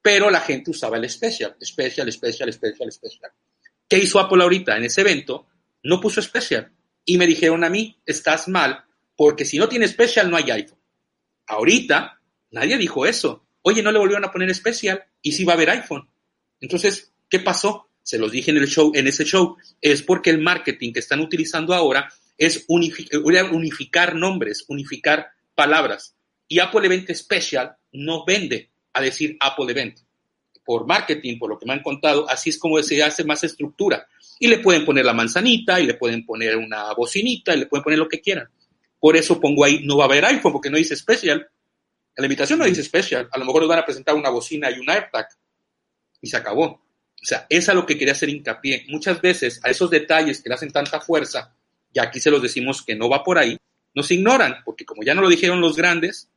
Pero 0.00 0.30
la 0.30 0.40
gente 0.40 0.70
usaba 0.70 0.96
el 0.96 1.10
Special, 1.10 1.54
Special, 1.62 2.10
Special, 2.10 2.50
Special, 2.50 2.92
Special. 2.92 3.32
¿Qué 3.86 3.98
hizo 3.98 4.18
Apple 4.18 4.42
ahorita? 4.42 4.78
En 4.78 4.84
ese 4.84 5.02
evento, 5.02 5.46
no 5.82 6.00
puso 6.00 6.22
Special. 6.22 6.72
Y 7.04 7.18
me 7.18 7.26
dijeron 7.26 7.64
a 7.64 7.68
mí, 7.68 8.00
estás 8.06 8.48
mal, 8.48 8.82
porque 9.14 9.44
si 9.44 9.58
no 9.58 9.68
tiene 9.68 9.86
Special, 9.86 10.30
no 10.30 10.38
hay 10.38 10.50
iPhone. 10.52 10.80
Ahorita, 11.48 12.18
nadie 12.50 12.78
dijo 12.78 13.04
eso. 13.04 13.45
Oye, 13.68 13.82
no 13.82 13.90
le 13.90 13.98
volvieron 13.98 14.24
a 14.24 14.30
poner 14.30 14.48
especial 14.48 15.02
y 15.20 15.32
sí 15.32 15.42
va 15.42 15.54
a 15.54 15.56
haber 15.56 15.70
iPhone. 15.70 16.08
Entonces, 16.60 17.12
¿qué 17.28 17.40
pasó? 17.40 17.88
Se 18.00 18.16
los 18.16 18.30
dije 18.30 18.52
en 18.52 18.58
el 18.58 18.68
show, 18.68 18.92
en 18.94 19.08
ese 19.08 19.24
show, 19.24 19.56
es 19.80 20.04
porque 20.04 20.30
el 20.30 20.38
marketing 20.38 20.92
que 20.92 21.00
están 21.00 21.18
utilizando 21.18 21.74
ahora 21.74 22.08
es 22.38 22.64
unificar 22.68 24.14
nombres, 24.14 24.64
unificar 24.68 25.30
palabras. 25.56 26.14
Y 26.46 26.60
Apple 26.60 26.86
Event 26.86 27.10
Special 27.12 27.74
no 27.90 28.24
vende 28.24 28.70
a 28.92 29.00
decir 29.00 29.36
Apple 29.40 29.72
Event. 29.72 29.98
Por 30.64 30.86
marketing, 30.86 31.36
por 31.36 31.50
lo 31.50 31.58
que 31.58 31.66
me 31.66 31.72
han 31.72 31.82
contado, 31.82 32.30
así 32.30 32.50
es 32.50 32.60
como 32.60 32.80
se 32.84 33.02
hace 33.02 33.24
más 33.24 33.42
estructura. 33.42 34.06
Y 34.38 34.46
le 34.46 34.60
pueden 34.60 34.84
poner 34.84 35.04
la 35.04 35.12
manzanita, 35.12 35.80
y 35.80 35.86
le 35.86 35.94
pueden 35.94 36.24
poner 36.24 36.56
una 36.56 36.92
bocinita, 36.92 37.52
y 37.52 37.58
le 37.58 37.66
pueden 37.66 37.82
poner 37.82 37.98
lo 37.98 38.08
que 38.08 38.20
quieran. 38.20 38.46
Por 39.00 39.16
eso 39.16 39.40
pongo 39.40 39.64
ahí, 39.64 39.80
no 39.82 39.96
va 39.96 40.04
a 40.04 40.06
haber 40.06 40.24
iPhone, 40.24 40.52
porque 40.52 40.70
no 40.70 40.76
dice 40.76 40.94
Special, 40.94 41.48
la 42.16 42.26
invitación 42.26 42.58
no 42.58 42.64
dice 42.64 42.82
special, 42.82 43.28
a 43.30 43.38
lo 43.38 43.44
mejor 43.44 43.62
nos 43.62 43.68
van 43.68 43.80
a 43.80 43.84
presentar 43.84 44.14
una 44.14 44.30
bocina 44.30 44.70
y 44.70 44.78
un 44.78 44.88
AirTag 44.88 45.28
y 46.20 46.28
se 46.28 46.36
acabó. 46.36 46.64
O 46.64 47.24
sea, 47.24 47.46
es 47.48 47.68
a 47.68 47.74
lo 47.74 47.84
que 47.84 47.98
quería 47.98 48.12
hacer 48.12 48.28
hincapié. 48.28 48.86
Muchas 48.88 49.20
veces 49.20 49.60
a 49.62 49.70
esos 49.70 49.90
detalles 49.90 50.42
que 50.42 50.48
le 50.48 50.54
hacen 50.54 50.70
tanta 50.70 51.00
fuerza, 51.00 51.54
y 51.92 51.98
aquí 51.98 52.20
se 52.20 52.30
los 52.30 52.42
decimos 52.42 52.82
que 52.82 52.94
no 52.94 53.08
va 53.08 53.22
por 53.22 53.38
ahí, 53.38 53.58
nos 53.94 54.10
ignoran, 54.10 54.56
porque 54.64 54.84
como 54.84 55.02
ya 55.02 55.14
no 55.14 55.22
lo 55.22 55.28
dijeron 55.28 55.60
los 55.60 55.76
grandes, 55.76 56.28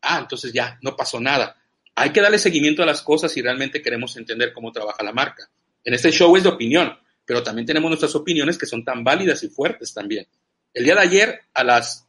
ah, 0.00 0.18
entonces 0.20 0.52
ya, 0.52 0.78
no 0.82 0.96
pasó 0.96 1.20
nada. 1.20 1.56
Hay 1.94 2.10
que 2.10 2.20
darle 2.20 2.38
seguimiento 2.38 2.82
a 2.82 2.86
las 2.86 3.02
cosas 3.02 3.32
si 3.32 3.42
realmente 3.42 3.82
queremos 3.82 4.16
entender 4.16 4.52
cómo 4.52 4.72
trabaja 4.72 5.02
la 5.02 5.12
marca. 5.12 5.48
En 5.84 5.94
este 5.94 6.10
show 6.10 6.34
es 6.36 6.42
de 6.42 6.48
opinión, 6.48 6.98
pero 7.24 7.42
también 7.42 7.66
tenemos 7.66 7.90
nuestras 7.90 8.14
opiniones 8.14 8.56
que 8.56 8.66
son 8.66 8.84
tan 8.84 9.04
válidas 9.04 9.42
y 9.42 9.48
fuertes 9.48 9.92
también. 9.92 10.26
El 10.72 10.84
día 10.84 10.94
de 10.94 11.00
ayer, 11.00 11.40
a 11.52 11.64
las 11.64 12.06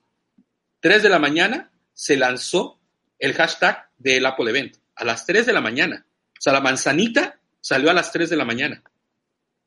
3 0.80 1.04
de 1.04 1.10
la 1.10 1.20
mañana, 1.20 1.70
se 1.94 2.18
lanzó 2.18 2.80
el 3.20 3.34
hashtag 3.34 3.90
del 3.98 4.26
Apple 4.26 4.50
Event. 4.50 4.78
A 4.96 5.06
las 5.06 5.26
3 5.26 5.46
de 5.46 5.54
la 5.54 5.62
mañana. 5.62 6.06
O 6.38 6.42
sea, 6.42 6.54
la 6.54 6.62
manzanita 6.62 7.40
salió 7.62 7.90
a 7.90 7.94
las 7.94 8.12
3 8.12 8.30
de 8.30 8.36
la 8.36 8.46
mañana. 8.46 8.84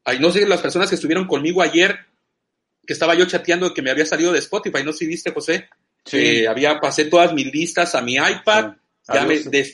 Ay, 0.05 0.21
no 0.21 0.31
sé, 0.31 0.47
las 0.47 0.61
personas 0.61 0.89
que 0.89 0.95
estuvieron 0.95 1.27
conmigo 1.27 1.63
ayer, 1.63 1.99
que 2.87 2.93
estaba 2.93 3.15
yo 3.15 3.27
chateando 3.27 3.75
que 3.75 3.83
me 3.83 3.91
había 3.91 4.07
salido 4.07 4.33
de 4.33 4.39
Spotify, 4.39 4.85
no 4.85 4.93
sé 4.93 4.99
si 4.99 5.07
viste, 5.07 5.33
José, 5.33 5.69
sí. 6.05 6.47
había 6.47 6.79
pasé 6.79 7.07
todas 7.07 7.33
mis 7.33 7.53
listas 7.53 7.95
a 7.95 8.03
mi 8.03 8.15
iPad, 8.15 8.75
ya 9.09 9.23
adiós. 9.23 9.47
me 9.47 9.65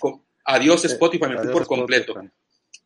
adiós 0.44 0.84
Spotify, 0.84 1.26
me 1.28 1.38
fui 1.38 1.52
por 1.52 1.66
completo. 1.66 2.14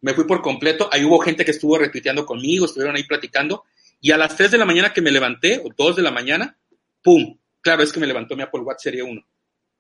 Me 0.00 0.14
fui 0.14 0.24
por 0.24 0.42
completo, 0.42 0.88
ahí 0.92 1.04
hubo 1.04 1.18
gente 1.20 1.44
que 1.44 1.52
estuvo 1.52 1.78
retuiteando 1.78 2.26
conmigo, 2.26 2.66
estuvieron 2.66 2.96
ahí 2.96 3.04
platicando, 3.04 3.64
y 4.00 4.10
a 4.10 4.16
las 4.16 4.36
3 4.36 4.52
de 4.52 4.58
la 4.58 4.64
mañana 4.64 4.92
que 4.92 5.00
me 5.00 5.10
levanté, 5.10 5.62
o 5.64 5.68
2 5.76 5.96
de 5.96 6.02
la 6.02 6.10
mañana, 6.10 6.56
¡pum! 7.02 7.38
Claro, 7.60 7.82
es 7.82 7.92
que 7.92 8.00
me 8.00 8.06
levantó 8.06 8.36
mi 8.36 8.42
Apple 8.42 8.60
Watch 8.60 8.82
Serie 8.82 9.02
1. 9.02 9.26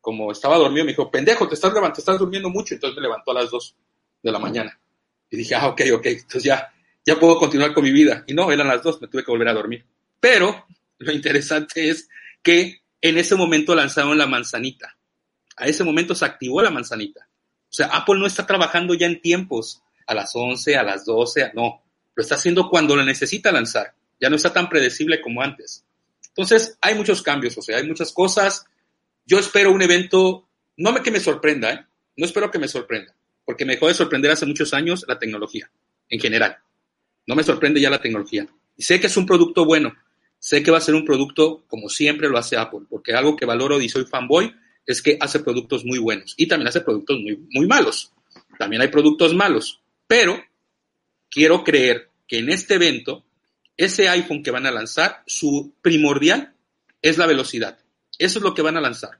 Como 0.06 0.30
estaba 0.30 0.56
dormido, 0.56 0.84
me 0.84 0.92
dijo, 0.92 1.10
pendejo, 1.10 1.48
te 1.48 1.56
estás 1.56 1.72
levantando, 1.74 1.98
estás 1.98 2.16
durmiendo 2.16 2.48
mucho, 2.48 2.74
entonces 2.74 2.94
me 2.94 3.02
levantó 3.02 3.32
a 3.32 3.42
las 3.42 3.50
2 3.50 3.74
de 4.22 4.30
la 4.30 4.38
mañana. 4.38 4.78
Y 5.28 5.36
dije, 5.36 5.56
ah, 5.56 5.66
ok, 5.66 5.80
ok, 5.94 6.06
entonces 6.06 6.44
ya, 6.44 6.72
ya 7.04 7.18
puedo 7.18 7.36
continuar 7.36 7.74
con 7.74 7.82
mi 7.82 7.90
vida. 7.90 8.22
Y 8.28 8.32
no, 8.32 8.52
eran 8.52 8.68
las 8.68 8.84
2, 8.84 9.02
me 9.02 9.08
tuve 9.08 9.24
que 9.24 9.32
volver 9.32 9.48
a 9.48 9.52
dormir. 9.52 9.84
Pero 10.20 10.64
lo 10.98 11.12
interesante 11.12 11.90
es 11.90 12.08
que 12.40 12.82
en 13.00 13.18
ese 13.18 13.34
momento 13.34 13.74
lanzaron 13.74 14.16
la 14.16 14.28
manzanita. 14.28 14.96
A 15.56 15.66
ese 15.66 15.82
momento 15.82 16.14
se 16.14 16.24
activó 16.24 16.62
la 16.62 16.70
manzanita. 16.70 17.26
O 17.68 17.72
sea, 17.72 17.86
Apple 17.88 18.20
no 18.20 18.26
está 18.26 18.46
trabajando 18.46 18.94
ya 18.94 19.08
en 19.08 19.20
tiempos 19.20 19.82
a 20.06 20.14
las 20.14 20.30
11, 20.36 20.76
a 20.76 20.84
las 20.84 21.04
12, 21.04 21.50
no. 21.52 21.82
Lo 22.14 22.22
está 22.22 22.36
haciendo 22.36 22.70
cuando 22.70 22.94
lo 22.94 23.02
necesita 23.02 23.50
lanzar. 23.50 23.92
Ya 24.20 24.30
no 24.30 24.36
está 24.36 24.52
tan 24.52 24.68
predecible 24.68 25.20
como 25.20 25.42
antes. 25.42 25.84
Entonces, 26.28 26.78
hay 26.80 26.94
muchos 26.94 27.22
cambios, 27.22 27.58
o 27.58 27.62
sea, 27.62 27.78
hay 27.78 27.88
muchas 27.88 28.12
cosas. 28.12 28.66
Yo 29.26 29.40
espero 29.40 29.72
un 29.72 29.82
evento, 29.82 30.48
no 30.76 30.92
me 30.92 31.02
que 31.02 31.10
me 31.10 31.18
sorprenda, 31.18 31.72
¿eh? 31.72 31.84
No 32.16 32.24
espero 32.24 32.48
que 32.50 32.60
me 32.60 32.68
sorprenda, 32.68 33.12
porque 33.44 33.64
me 33.64 33.74
dejó 33.74 33.88
de 33.88 33.94
sorprender 33.94 34.30
hace 34.30 34.46
muchos 34.46 34.72
años 34.72 35.04
la 35.08 35.18
tecnología, 35.18 35.68
en 36.08 36.20
general. 36.20 36.58
No 37.26 37.34
me 37.34 37.42
sorprende 37.42 37.80
ya 37.80 37.90
la 37.90 38.00
tecnología. 38.00 38.46
Y 38.76 38.84
sé 38.84 39.00
que 39.00 39.08
es 39.08 39.16
un 39.16 39.26
producto 39.26 39.64
bueno, 39.64 39.94
sé 40.38 40.62
que 40.62 40.70
va 40.70 40.78
a 40.78 40.80
ser 40.80 40.94
un 40.94 41.04
producto 41.04 41.64
como 41.66 41.88
siempre 41.88 42.28
lo 42.28 42.38
hace 42.38 42.56
Apple, 42.56 42.86
porque 42.88 43.14
algo 43.14 43.34
que 43.34 43.46
valoro 43.46 43.80
y 43.80 43.88
soy 43.88 44.04
fanboy 44.04 44.54
es 44.86 45.02
que 45.02 45.18
hace 45.20 45.40
productos 45.40 45.84
muy 45.84 45.98
buenos 45.98 46.34
y 46.36 46.46
también 46.46 46.68
hace 46.68 46.82
productos 46.82 47.18
muy, 47.18 47.36
muy 47.50 47.66
malos. 47.66 48.12
También 48.58 48.80
hay 48.80 48.88
productos 48.88 49.34
malos, 49.34 49.80
pero 50.06 50.40
quiero 51.28 51.64
creer 51.64 52.10
que 52.28 52.38
en 52.38 52.50
este 52.50 52.74
evento, 52.74 53.24
ese 53.76 54.08
iPhone 54.08 54.44
que 54.44 54.52
van 54.52 54.66
a 54.66 54.70
lanzar, 54.70 55.24
su 55.26 55.74
primordial 55.82 56.54
es 57.02 57.18
la 57.18 57.26
velocidad. 57.26 57.78
Eso 58.18 58.38
es 58.38 58.42
lo 58.42 58.54
que 58.54 58.62
van 58.62 58.76
a 58.76 58.80
lanzar, 58.80 59.18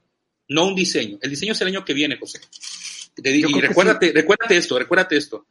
no 0.49 0.67
un 0.67 0.75
diseño. 0.75 1.19
El 1.21 1.29
diseño 1.29 1.51
es 1.53 1.61
el 1.61 1.67
año 1.67 1.85
que 1.85 1.93
viene, 1.93 2.17
José. 2.17 2.39
y 3.23 3.59
recuérdate, 3.59 4.11
recuérdate 4.11 4.57
esto, 4.57 4.77
recuérdate 4.79 5.17
esto. 5.17 5.45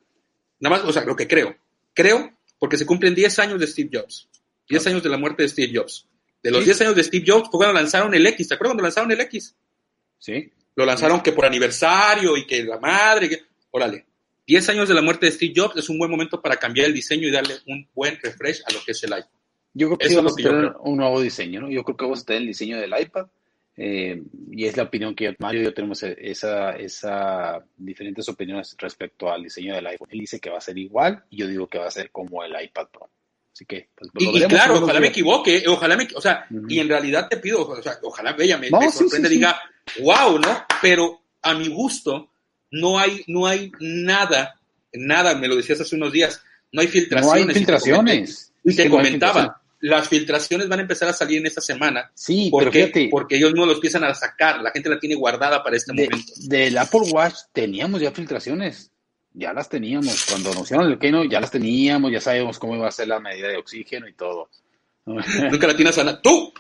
Nada 0.60 0.76
más, 0.76 0.84
o 0.84 0.92
sea, 0.92 1.04
lo 1.04 1.14
que 1.16 1.28
creo. 1.28 1.56
Creo 1.92 2.32
porque 2.58 2.78
se 2.78 2.86
cumplen 2.86 3.14
10 3.14 3.38
años 3.38 3.60
de 3.60 3.66
Steve 3.66 3.90
Jobs. 3.92 4.28
10 4.68 4.86
años 4.88 5.02
de 5.02 5.08
la 5.08 5.18
muerte 5.18 5.42
de 5.42 5.48
Steve 5.48 5.72
Jobs. 5.74 6.06
De 6.42 6.50
los 6.50 6.64
10 6.64 6.80
años 6.82 6.96
de 6.96 7.04
Steve 7.04 7.24
Jobs 7.26 7.48
fue 7.50 7.58
cuando 7.58 7.74
lanzaron 7.74 8.14
el 8.14 8.26
X. 8.26 8.48
¿Te 8.48 8.54
acuerdas 8.54 8.70
cuando 8.70 8.82
lanzaron 8.82 9.10
el 9.12 9.20
X? 9.20 9.54
Sí. 10.18 10.52
Lo 10.74 10.84
lanzaron 10.84 11.22
que 11.22 11.32
por 11.32 11.44
aniversario 11.44 12.36
y 12.36 12.46
que 12.46 12.64
la 12.64 12.78
madre. 12.78 13.28
Que... 13.28 13.42
Órale. 13.70 14.06
10 14.46 14.68
años 14.70 14.88
de 14.88 14.94
la 14.94 15.02
muerte 15.02 15.26
de 15.26 15.32
Steve 15.32 15.52
Jobs 15.54 15.76
es 15.76 15.88
un 15.88 15.98
buen 15.98 16.10
momento 16.10 16.40
para 16.40 16.56
cambiar 16.56 16.86
el 16.86 16.94
diseño 16.94 17.26
y 17.28 17.32
darle 17.32 17.56
un 17.66 17.88
buen 17.94 18.18
refresh 18.22 18.62
a 18.64 18.72
lo 18.72 18.82
que 18.84 18.92
es 18.92 19.02
el 19.02 19.12
iPhone. 19.12 19.35
Yo 19.78 19.88
creo 19.88 19.98
que 19.98 20.06
Eso 20.06 20.16
vamos 20.16 20.32
a 20.32 20.36
tener 20.36 20.74
un 20.80 20.96
nuevo 20.96 21.20
diseño, 21.20 21.60
¿no? 21.60 21.70
Yo 21.70 21.84
creo 21.84 21.98
que 21.98 22.04
vamos 22.06 22.22
a 22.22 22.24
tener 22.24 22.40
el 22.40 22.48
diseño 22.48 22.80
del 22.80 22.94
iPad. 22.98 23.26
Eh, 23.76 24.22
y 24.50 24.64
es 24.64 24.74
la 24.74 24.84
opinión 24.84 25.14
que 25.14 25.36
Mario 25.38 25.60
y 25.60 25.64
yo 25.64 25.74
tenemos 25.74 26.02
esa, 26.02 26.70
esa 26.76 27.62
diferentes 27.76 28.26
opiniones 28.26 28.74
respecto 28.78 29.30
al 29.30 29.42
diseño 29.42 29.74
del 29.74 29.86
iPhone. 29.86 30.08
Él 30.10 30.20
dice 30.20 30.40
que 30.40 30.48
va 30.48 30.56
a 30.56 30.62
ser 30.62 30.78
igual 30.78 31.22
y 31.28 31.36
yo 31.36 31.46
digo 31.46 31.66
que 31.66 31.76
va 31.76 31.88
a 31.88 31.90
ser 31.90 32.10
como 32.10 32.42
el 32.42 32.52
iPad 32.58 32.86
Pro. 32.90 33.10
Así 33.52 33.66
que, 33.66 33.90
pues, 33.94 34.10
y, 34.18 34.44
y, 34.44 34.46
claro, 34.46 34.82
ojalá 34.82 34.98
me 34.98 35.08
equivoque, 35.08 35.64
ojalá 35.66 35.94
me, 35.94 36.08
o 36.14 36.20
sea, 36.22 36.46
uh 36.50 36.54
-huh. 36.54 36.72
y 36.72 36.78
en 36.78 36.88
realidad 36.88 37.28
te 37.28 37.36
pido, 37.36 37.68
o 37.68 37.82
sea, 37.82 37.98
ojalá 38.02 38.34
ella 38.38 38.56
me, 38.56 38.70
no, 38.70 38.80
me 38.80 38.90
sí, 38.90 39.08
sí, 39.08 39.28
diga, 39.28 39.60
wow, 40.00 40.38
¿no? 40.38 40.64
Pero 40.80 41.20
a 41.42 41.54
mi 41.54 41.68
gusto, 41.68 42.30
no 42.70 42.98
hay, 42.98 43.24
no 43.26 43.46
hay 43.46 43.72
nada, 43.80 44.58
nada, 44.92 45.34
me 45.34 45.48
lo 45.48 45.56
decías 45.56 45.80
hace 45.80 45.96
unos 45.96 46.12
días, 46.12 46.42
no 46.72 46.80
hay 46.80 46.88
filtraciones. 46.88 47.44
No 47.44 47.50
hay 47.50 47.54
filtraciones. 47.54 48.52
Y 48.64 48.74
te, 48.74 48.90
comentaba, 48.90 49.62
las 49.80 50.08
filtraciones 50.08 50.68
van 50.68 50.80
a 50.80 50.82
empezar 50.82 51.08
a 51.08 51.12
salir 51.12 51.38
en 51.38 51.46
esta 51.46 51.60
semana. 51.60 52.10
Sí, 52.14 52.48
porque, 52.50 52.70
pero 52.70 52.86
fíjate, 52.86 53.08
porque 53.10 53.36
ellos 53.36 53.54
no 53.54 53.66
los 53.66 53.76
empiezan 53.76 54.04
a 54.04 54.14
sacar, 54.14 54.60
la 54.60 54.70
gente 54.70 54.88
la 54.88 54.98
tiene 54.98 55.14
guardada 55.14 55.62
para 55.62 55.76
este 55.76 55.92
de, 55.94 56.04
momento. 56.04 56.32
Del 56.36 56.78
Apple 56.78 57.10
Watch 57.12 57.34
teníamos 57.52 58.00
ya 58.00 58.10
filtraciones 58.10 58.90
ya 59.36 59.52
las 59.52 59.68
teníamos. 59.68 60.24
Cuando 60.24 60.50
anunciaron 60.50 60.90
el 60.90 60.98
Keno, 60.98 61.24
ya 61.24 61.40
las 61.40 61.50
teníamos, 61.50 62.10
ya 62.10 62.20
sabemos 62.20 62.58
cómo 62.58 62.74
iba 62.74 62.88
a 62.88 62.92
ser 62.92 63.08
la 63.08 63.20
medida 63.20 63.48
de 63.48 63.58
oxígeno 63.58 64.08
y 64.08 64.14
todo. 64.14 64.50
Nunca 65.06 65.66
la 65.66 65.76
tienes 65.76 65.98
a 65.98 66.20
¡Tú! 66.20 66.52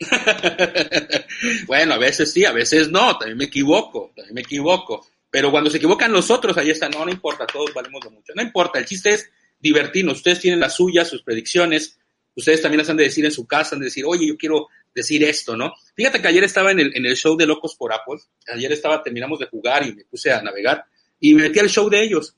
bueno, 1.66 1.94
a 1.94 1.98
veces 1.98 2.32
sí, 2.32 2.44
a 2.44 2.52
veces 2.52 2.90
no, 2.90 3.18
también 3.18 3.38
me 3.38 3.44
equivoco, 3.44 4.12
también 4.16 4.34
me 4.34 4.40
equivoco. 4.40 5.06
Pero 5.30 5.50
cuando 5.50 5.70
se 5.70 5.78
equivocan 5.78 6.12
los 6.12 6.30
otros, 6.30 6.56
ahí 6.56 6.70
está, 6.70 6.88
no, 6.88 7.04
no 7.04 7.10
importa, 7.10 7.46
todos 7.46 7.72
valemos 7.74 8.04
lo 8.04 8.10
mucho. 8.10 8.32
No 8.34 8.42
importa, 8.42 8.78
el 8.78 8.84
chiste 8.84 9.10
es 9.10 9.30
divertirnos. 9.58 10.18
Ustedes 10.18 10.40
tienen 10.40 10.60
las 10.60 10.74
suyas, 10.74 11.08
sus 11.08 11.22
predicciones. 11.22 11.98
Ustedes 12.34 12.62
también 12.62 12.78
las 12.78 12.88
han 12.88 12.96
de 12.96 13.04
decir 13.04 13.24
en 13.24 13.30
su 13.30 13.46
casa, 13.46 13.74
han 13.74 13.80
de 13.80 13.86
decir, 13.86 14.04
oye, 14.06 14.26
yo 14.26 14.36
quiero 14.36 14.68
decir 14.94 15.22
esto, 15.24 15.56
¿no? 15.56 15.72
Fíjate 15.94 16.20
que 16.20 16.28
ayer 16.28 16.44
estaba 16.44 16.70
en 16.70 16.80
el, 16.80 16.96
en 16.96 17.06
el 17.06 17.16
show 17.16 17.36
de 17.36 17.46
Locos 17.46 17.74
por 17.76 17.92
Apple. 17.92 18.20
Ayer 18.52 18.72
estaba, 18.72 19.02
terminamos 19.02 19.38
de 19.38 19.46
jugar 19.46 19.86
y 19.86 19.94
me 19.94 20.04
puse 20.04 20.30
a 20.32 20.42
navegar 20.42 20.84
y 21.20 21.34
me 21.34 21.42
metí 21.42 21.58
al 21.58 21.68
show 21.68 21.88
de 21.88 22.02
ellos. 22.02 22.36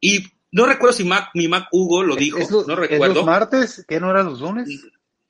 Y 0.00 0.24
no 0.50 0.66
recuerdo 0.66 0.96
si 0.96 1.04
Mac, 1.04 1.30
mi 1.34 1.48
Mac 1.48 1.68
Hugo 1.72 2.02
lo 2.02 2.16
dijo, 2.16 2.38
¿Es 2.38 2.50
los, 2.50 2.66
no 2.66 2.74
recuerdo. 2.74 3.06
¿Es 3.06 3.14
los 3.14 3.26
martes? 3.26 3.84
¿Qué 3.86 4.00
no 4.00 4.10
eran 4.10 4.26
los 4.26 4.40
lunes? 4.40 4.68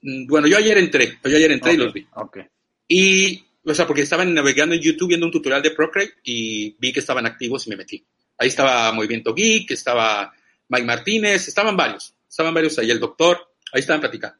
Bueno, 0.01 0.47
yo 0.47 0.57
ayer 0.57 0.79
entré, 0.79 1.19
yo 1.25 1.37
ayer 1.37 1.51
entré 1.51 1.73
okay, 1.73 1.81
y 1.81 1.85
los 1.85 1.93
vi. 1.93 2.07
Okay. 2.15 2.45
Y, 2.87 3.45
o 3.65 3.75
sea, 3.75 3.87
porque 3.87 4.03
estaban 4.03 4.33
navegando 4.33 4.75
en 4.75 4.81
YouTube 4.81 5.09
viendo 5.09 5.27
un 5.27 5.33
tutorial 5.33 5.61
de 5.61 5.73
Procreate 5.73 6.15
y 6.23 6.77
vi 6.79 6.93
que 6.93 7.01
estaban 7.01 7.27
activos 7.27 7.67
y 7.67 7.71
me 7.71 7.77
metí. 7.77 8.07
Ahí 8.39 8.49
estaba 8.49 8.93
Movimiento 8.93 9.35
Geek, 9.35 9.73
estaba 9.73 10.33
Mike 10.69 10.87
Martínez, 10.87 11.49
estaban 11.49 11.77
varios, 11.77 12.15
estaban 12.29 12.55
varios 12.55 12.79
ahí, 12.79 12.91
el 12.91 13.01
doctor, 13.01 13.39
ahí 13.73 13.81
estaban 13.81 14.01
platicando. 14.01 14.39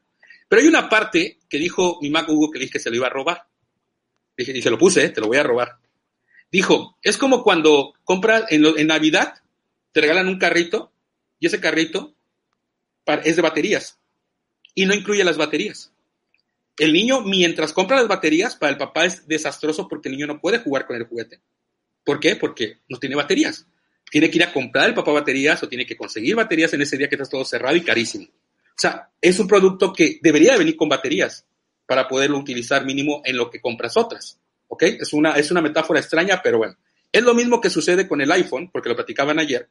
Pero 0.49 0.63
hay 0.63 0.69
una 0.69 0.89
parte 0.89 1.39
que 1.49 1.59
dijo 1.59 1.99
mi 2.01 2.11
Mac 2.11 2.29
Hugo 2.29 2.51
que 2.51 2.59
dije 2.59 2.73
que 2.73 2.79
se 2.79 2.91
lo 2.91 2.97
iba 2.97 3.07
a 3.07 3.11
robar. 3.11 3.47
Dije, 4.37 4.57
y 4.57 4.63
se 4.63 4.71
lo 4.71 4.79
puse, 4.79 5.05
¿eh? 5.05 5.09
te 5.11 5.21
lo 5.21 5.27
voy 5.27 5.37
a 5.37 5.43
robar. 5.43 5.79
Dijo, 6.51 6.97
es 7.03 7.19
como 7.19 7.43
cuando 7.43 7.95
compras 8.05 8.45
en, 8.51 8.63
lo, 8.63 8.73
Navidad, 8.85 9.35
te 9.93 10.01
regalan 10.01 10.29
un 10.29 10.39
carrito 10.39 10.93
y 11.39 11.47
ese 11.47 11.61
carrito 11.61 12.15
es 13.25 13.37
de 13.37 13.43
baterías 13.43 13.99
y 14.75 14.87
no 14.87 14.95
incluye 14.95 15.25
las 15.25 15.37
baterías. 15.37 15.93
El 16.77 16.93
niño, 16.93 17.23
mientras 17.23 17.73
compra 17.73 17.97
las 17.97 18.09
baterías, 18.09 18.55
para 18.55 18.71
el 18.71 18.79
papá 18.79 19.05
es 19.05 19.27
desastroso 19.27 19.89
porque 19.89 20.09
el 20.09 20.15
niño 20.15 20.29
no 20.29 20.41
puede 20.41 20.61
jugar 20.61 20.87
con 20.87 20.97
el 20.97 21.05
juguete. 21.05 21.41
¿Por 22.05 22.21
qué? 22.21 22.37
Porque 22.37 22.79
no 22.89 22.99
tiene 22.99 23.17
baterías. 23.17 23.67
Tiene 24.11 24.31
que 24.31 24.37
ir 24.37 24.45
a 24.45 24.53
comprar 24.53 24.89
el 24.89 24.95
papá 24.95 25.13
baterías 25.13 25.63
o 25.63 25.69
tiene 25.69 25.85
que 25.85 25.97
conseguir 25.97 26.37
baterías 26.37 26.73
en 26.73 26.83
ese 26.83 26.97
día 26.97 27.09
que 27.09 27.17
está 27.17 27.29
todo 27.29 27.45
cerrado 27.45 27.77
y 27.77 27.83
carísimo. 27.83 28.29
O 28.79 28.81
sea, 28.81 29.11
es 29.21 29.41
un 29.41 29.49
producto 29.49 29.93
que 29.93 30.21
debería 30.23 30.53
de 30.53 30.59
venir 30.59 30.77
con 30.77 30.89
baterías 30.89 31.45
para 31.85 32.07
poderlo 32.07 32.39
utilizar 32.39 32.85
mínimo 32.85 33.23
en 33.25 33.37
lo 33.37 33.51
que 33.51 33.61
compras 33.61 33.97
otras. 33.97 34.39
¿Ok? 34.69 34.85
Es 34.85 35.13
una, 35.13 35.33
es 35.33 35.51
una 35.51 35.61
metáfora 35.61 35.99
extraña, 35.99 36.41
pero 36.41 36.59
bueno. 36.59 36.77
Es 37.11 37.25
lo 37.25 37.35
mismo 37.35 37.61
que 37.61 37.71
sucede 37.71 38.07
con 38.07 38.21
el 38.21 38.31
iPhone, 38.31 38.71
porque 38.73 38.89
lo 38.89 38.95
platicaban 38.95 39.41
ayer, 39.41 39.69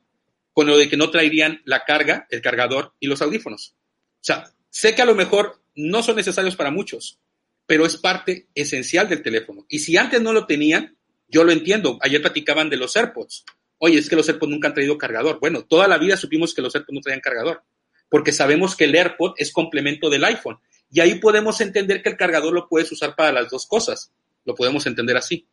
con 0.51 0.67
lo 0.67 0.77
de 0.77 0.89
que 0.89 0.97
no 0.97 1.09
traerían 1.09 1.61
la 1.63 1.85
carga, 1.85 2.27
el 2.29 2.41
cargador 2.41 2.95
y 2.99 3.07
los 3.07 3.21
audífonos. 3.21 3.75
O 4.15 4.23
sea, 4.23 4.51
sé 4.69 4.93
que 4.93 5.03
a 5.03 5.05
lo 5.05 5.15
mejor 5.15 5.61
no 5.75 6.03
son 6.03 6.17
necesarios 6.17 6.57
para 6.57 6.71
muchos, 6.71 7.19
pero 7.65 7.85
es 7.85 7.95
parte 7.95 8.47
esencial 8.55 9.07
del 9.07 9.21
teléfono. 9.21 9.65
Y 9.69 9.79
si 9.79 9.95
antes 9.95 10.21
no 10.21 10.33
lo 10.33 10.47
tenían, 10.47 10.97
yo 11.29 11.45
lo 11.45 11.53
entiendo. 11.53 11.97
Ayer 12.01 12.21
platicaban 12.21 12.69
de 12.69 12.75
los 12.75 12.97
AirPods. 12.97 13.45
Oye, 13.77 13.99
es 13.99 14.09
que 14.09 14.17
los 14.17 14.27
AirPods 14.27 14.51
nunca 14.51 14.67
han 14.67 14.73
traído 14.73 14.97
cargador. 14.97 15.39
Bueno, 15.39 15.63
toda 15.63 15.87
la 15.87 15.97
vida 15.97 16.17
supimos 16.17 16.53
que 16.53 16.61
los 16.61 16.75
AirPods 16.75 16.95
no 16.95 17.01
traían 17.01 17.21
cargador, 17.21 17.63
porque 18.09 18.31
sabemos 18.31 18.75
que 18.75 18.85
el 18.85 18.95
AirPod 18.95 19.33
es 19.37 19.51
complemento 19.51 20.09
del 20.09 20.23
iPhone. 20.23 20.59
Y 20.89 21.01
ahí 21.01 21.15
podemos 21.15 21.59
entender 21.61 22.01
que 22.01 22.09
el 22.09 22.17
cargador 22.17 22.53
lo 22.53 22.67
puedes 22.67 22.91
usar 22.91 23.15
para 23.15 23.31
las 23.31 23.49
dos 23.49 23.65
cosas. 23.65 24.11
Lo 24.45 24.55
podemos 24.55 24.85
entender 24.85 25.17
así. 25.17 25.45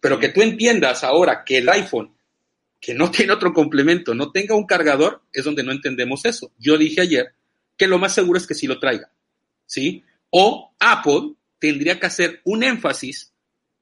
Pero 0.00 0.18
que 0.18 0.30
tú 0.30 0.42
entiendas 0.42 1.04
ahora 1.04 1.44
que 1.44 1.58
el 1.58 1.68
iPhone, 1.68 2.14
que 2.80 2.94
no 2.94 3.10
tiene 3.12 3.32
otro 3.32 3.52
complemento, 3.52 4.14
no 4.14 4.32
tenga 4.32 4.54
un 4.54 4.66
cargador, 4.66 5.22
es 5.32 5.44
donde 5.44 5.62
no 5.62 5.72
entendemos 5.72 6.24
eso. 6.24 6.52
Yo 6.58 6.76
dije 6.76 7.02
ayer 7.02 7.34
que 7.76 7.86
lo 7.86 7.98
más 7.98 8.14
seguro 8.14 8.38
es 8.38 8.46
que 8.46 8.54
sí 8.54 8.66
lo 8.66 8.78
traiga, 8.78 9.10
¿sí? 9.64 10.04
O 10.28 10.74
Apple 10.78 11.34
tendría 11.58 11.98
que 11.98 12.06
hacer 12.06 12.40
un 12.44 12.62
énfasis 12.62 13.32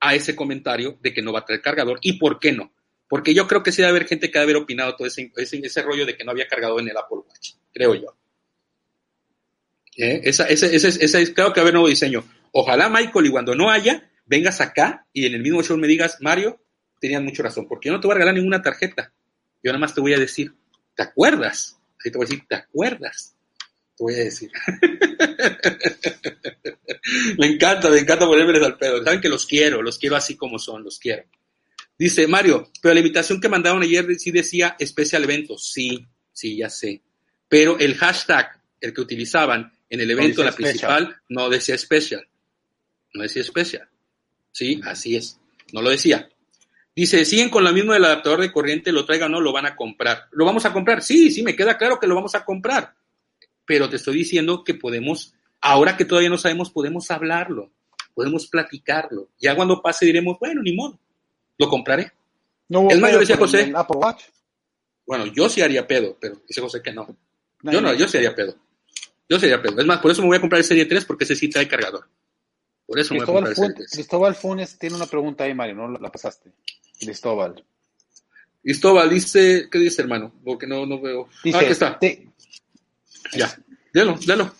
a 0.00 0.14
ese 0.14 0.36
comentario 0.36 0.98
de 1.02 1.12
que 1.12 1.22
no 1.22 1.32
va 1.32 1.40
a 1.40 1.44
traer 1.44 1.62
cargador 1.62 1.98
y 2.02 2.12
por 2.12 2.38
qué 2.38 2.52
no. 2.52 2.72
Porque 3.08 3.34
yo 3.34 3.48
creo 3.48 3.62
que 3.62 3.72
sí 3.72 3.78
debe 3.78 3.90
haber 3.90 4.06
gente 4.06 4.30
que 4.30 4.38
debe 4.38 4.52
haber 4.52 4.62
opinado 4.62 4.94
todo 4.94 5.06
ese, 5.06 5.32
ese, 5.36 5.82
rollo 5.82 6.04
de 6.04 6.16
que 6.16 6.24
no 6.24 6.30
había 6.30 6.46
cargador 6.46 6.80
en 6.80 6.88
el 6.88 6.96
Apple 6.96 7.18
Watch, 7.26 7.52
creo 7.72 7.94
yo. 7.94 8.14
¿Eh? 9.96 10.20
Esa, 10.24 10.46
ese, 10.46 10.76
ese, 10.76 11.34
que 11.34 11.42
va 11.42 11.48
a 11.48 11.60
haber 11.60 11.72
nuevo 11.72 11.88
diseño. 11.88 12.24
Ojalá, 12.52 12.88
Michael, 12.88 13.26
y 13.26 13.30
cuando 13.30 13.54
no 13.54 13.70
haya, 13.70 14.10
vengas 14.26 14.60
acá 14.60 15.06
y 15.12 15.26
en 15.26 15.34
el 15.34 15.42
mismo 15.42 15.62
show 15.62 15.76
me 15.78 15.86
digas, 15.86 16.18
Mario, 16.20 16.60
tenían 17.00 17.24
mucha 17.24 17.42
razón, 17.42 17.66
porque 17.66 17.88
yo 17.88 17.94
no 17.94 18.00
te 18.00 18.06
voy 18.06 18.12
a 18.12 18.18
regalar 18.18 18.34
ninguna 18.34 18.62
tarjeta. 18.62 19.12
Yo 19.62 19.72
nada 19.72 19.80
más 19.80 19.94
te 19.94 20.00
voy 20.00 20.14
a 20.14 20.18
decir, 20.18 20.54
¿te 20.94 21.02
acuerdas? 21.02 21.78
Así 21.98 22.10
te 22.10 22.18
voy 22.18 22.26
a 22.26 22.28
decir, 22.28 22.44
¿te 22.46 22.56
acuerdas? 22.56 23.34
Te 23.96 24.04
voy 24.04 24.14
a 24.14 24.18
decir. 24.18 24.50
me 27.38 27.46
encanta, 27.46 27.90
me 27.90 27.98
encanta 27.98 28.26
ponérmeles 28.26 28.62
al 28.62 28.78
pedo. 28.78 29.02
Saben 29.02 29.20
que 29.20 29.28
los 29.28 29.46
quiero, 29.46 29.82
los 29.82 29.98
quiero 29.98 30.14
así 30.14 30.36
como 30.36 30.58
son, 30.58 30.84
los 30.84 30.98
quiero. 30.98 31.24
Dice 31.98 32.28
Mario, 32.28 32.70
pero 32.80 32.94
la 32.94 33.00
invitación 33.00 33.40
que 33.40 33.48
mandaron 33.48 33.82
ayer 33.82 34.06
sí 34.18 34.30
decía 34.30 34.76
especial 34.78 35.24
evento. 35.24 35.58
Sí, 35.58 36.06
sí, 36.32 36.56
ya 36.56 36.70
sé. 36.70 37.02
Pero 37.48 37.78
el 37.78 37.96
hashtag, 37.96 38.62
el 38.80 38.94
que 38.94 39.00
utilizaban 39.00 39.72
en 39.90 40.00
el 40.00 40.10
evento, 40.10 40.44
la 40.44 40.52
principal, 40.52 41.16
no 41.28 41.48
decía 41.48 41.74
especial. 41.74 42.28
No 43.14 43.22
decía 43.22 43.42
especial. 43.42 43.88
Sí, 44.52 44.80
así 44.84 45.16
es. 45.16 45.40
No 45.72 45.82
lo 45.82 45.90
decía. 45.90 46.28
Dice, 46.94 47.24
siguen 47.24 47.48
con 47.48 47.64
lo 47.64 47.72
mismo 47.72 47.92
del 47.92 48.04
adaptador 48.04 48.40
de 48.40 48.52
corriente, 48.52 48.92
lo 48.92 49.04
traigan 49.04 49.32
o 49.32 49.36
no, 49.36 49.40
lo 49.40 49.52
van 49.52 49.66
a 49.66 49.74
comprar. 49.74 50.28
¿Lo 50.32 50.44
vamos 50.44 50.66
a 50.66 50.72
comprar? 50.72 51.02
Sí, 51.02 51.30
sí, 51.30 51.42
me 51.42 51.56
queda 51.56 51.78
claro 51.78 51.98
que 51.98 52.06
lo 52.06 52.14
vamos 52.14 52.34
a 52.34 52.44
comprar. 52.44 52.94
Pero 53.64 53.88
te 53.88 53.96
estoy 53.96 54.16
diciendo 54.16 54.62
que 54.62 54.74
podemos, 54.74 55.34
ahora 55.60 55.96
que 55.96 56.04
todavía 56.04 56.30
no 56.30 56.38
sabemos, 56.38 56.70
podemos 56.70 57.10
hablarlo, 57.10 57.72
podemos 58.14 58.46
platicarlo. 58.46 59.30
Ya 59.40 59.54
cuando 59.56 59.80
pase 59.80 60.06
diremos, 60.06 60.38
bueno, 60.40 60.62
ni 60.62 60.72
modo, 60.72 60.98
lo 61.58 61.68
compraré. 61.68 62.12
No, 62.68 62.88
es 62.88 62.98
más, 62.98 63.12
yo 63.12 63.20
decía 63.20 63.36
José. 63.36 63.72
Apple 63.74 63.96
Watch. 63.96 64.24
Bueno, 65.06 65.26
yo 65.26 65.48
sí 65.48 65.62
haría 65.62 65.86
pedo, 65.86 66.16
pero 66.20 66.40
dice 66.46 66.60
José 66.60 66.82
que 66.82 66.92
no. 66.92 67.16
yo 67.62 67.80
no, 67.80 67.94
yo 67.94 68.06
sí 68.08 68.18
haría 68.18 68.34
pedo. 68.34 68.54
Yo 69.28 69.38
sí 69.38 69.46
haría 69.46 69.60
pedo. 69.60 69.80
Es 69.80 69.86
más, 69.86 70.00
por 70.00 70.10
eso 70.10 70.22
me 70.22 70.28
voy 70.28 70.36
a 70.36 70.40
comprar 70.40 70.58
el 70.58 70.64
Serie 70.64 70.84
3 70.84 71.04
porque 71.04 71.24
ese 71.24 71.34
sí 71.34 71.48
trae 71.48 71.68
cargador. 71.68 72.08
Por 72.86 72.98
eso 72.98 73.14
me 73.14 73.20
voy 73.20 73.24
a 73.24 73.26
comprar 73.26 73.50
el 73.50 73.56
Serie 73.56 73.74
3. 73.74 73.90
Cristóbal 73.90 74.34
Funes 74.34 74.78
tiene 74.78 74.96
una 74.96 75.06
pregunta 75.06 75.44
ahí, 75.44 75.54
Mario, 75.54 75.74
no 75.76 75.88
la 75.88 76.10
pasaste. 76.10 76.52
Cristóbal. 76.98 77.64
Cristóbal 78.62 79.08
dice, 79.08 79.68
¿qué 79.70 79.78
dice, 79.78 80.02
hermano? 80.02 80.32
Porque 80.44 80.66
no, 80.66 80.84
no 80.84 81.00
veo. 81.00 81.28
Dice, 81.42 81.56
ah, 81.56 81.60
aquí 81.60 81.72
está. 81.72 81.98
Ya, 83.32 83.56
délo, 83.92 84.18
délo. 84.26 84.52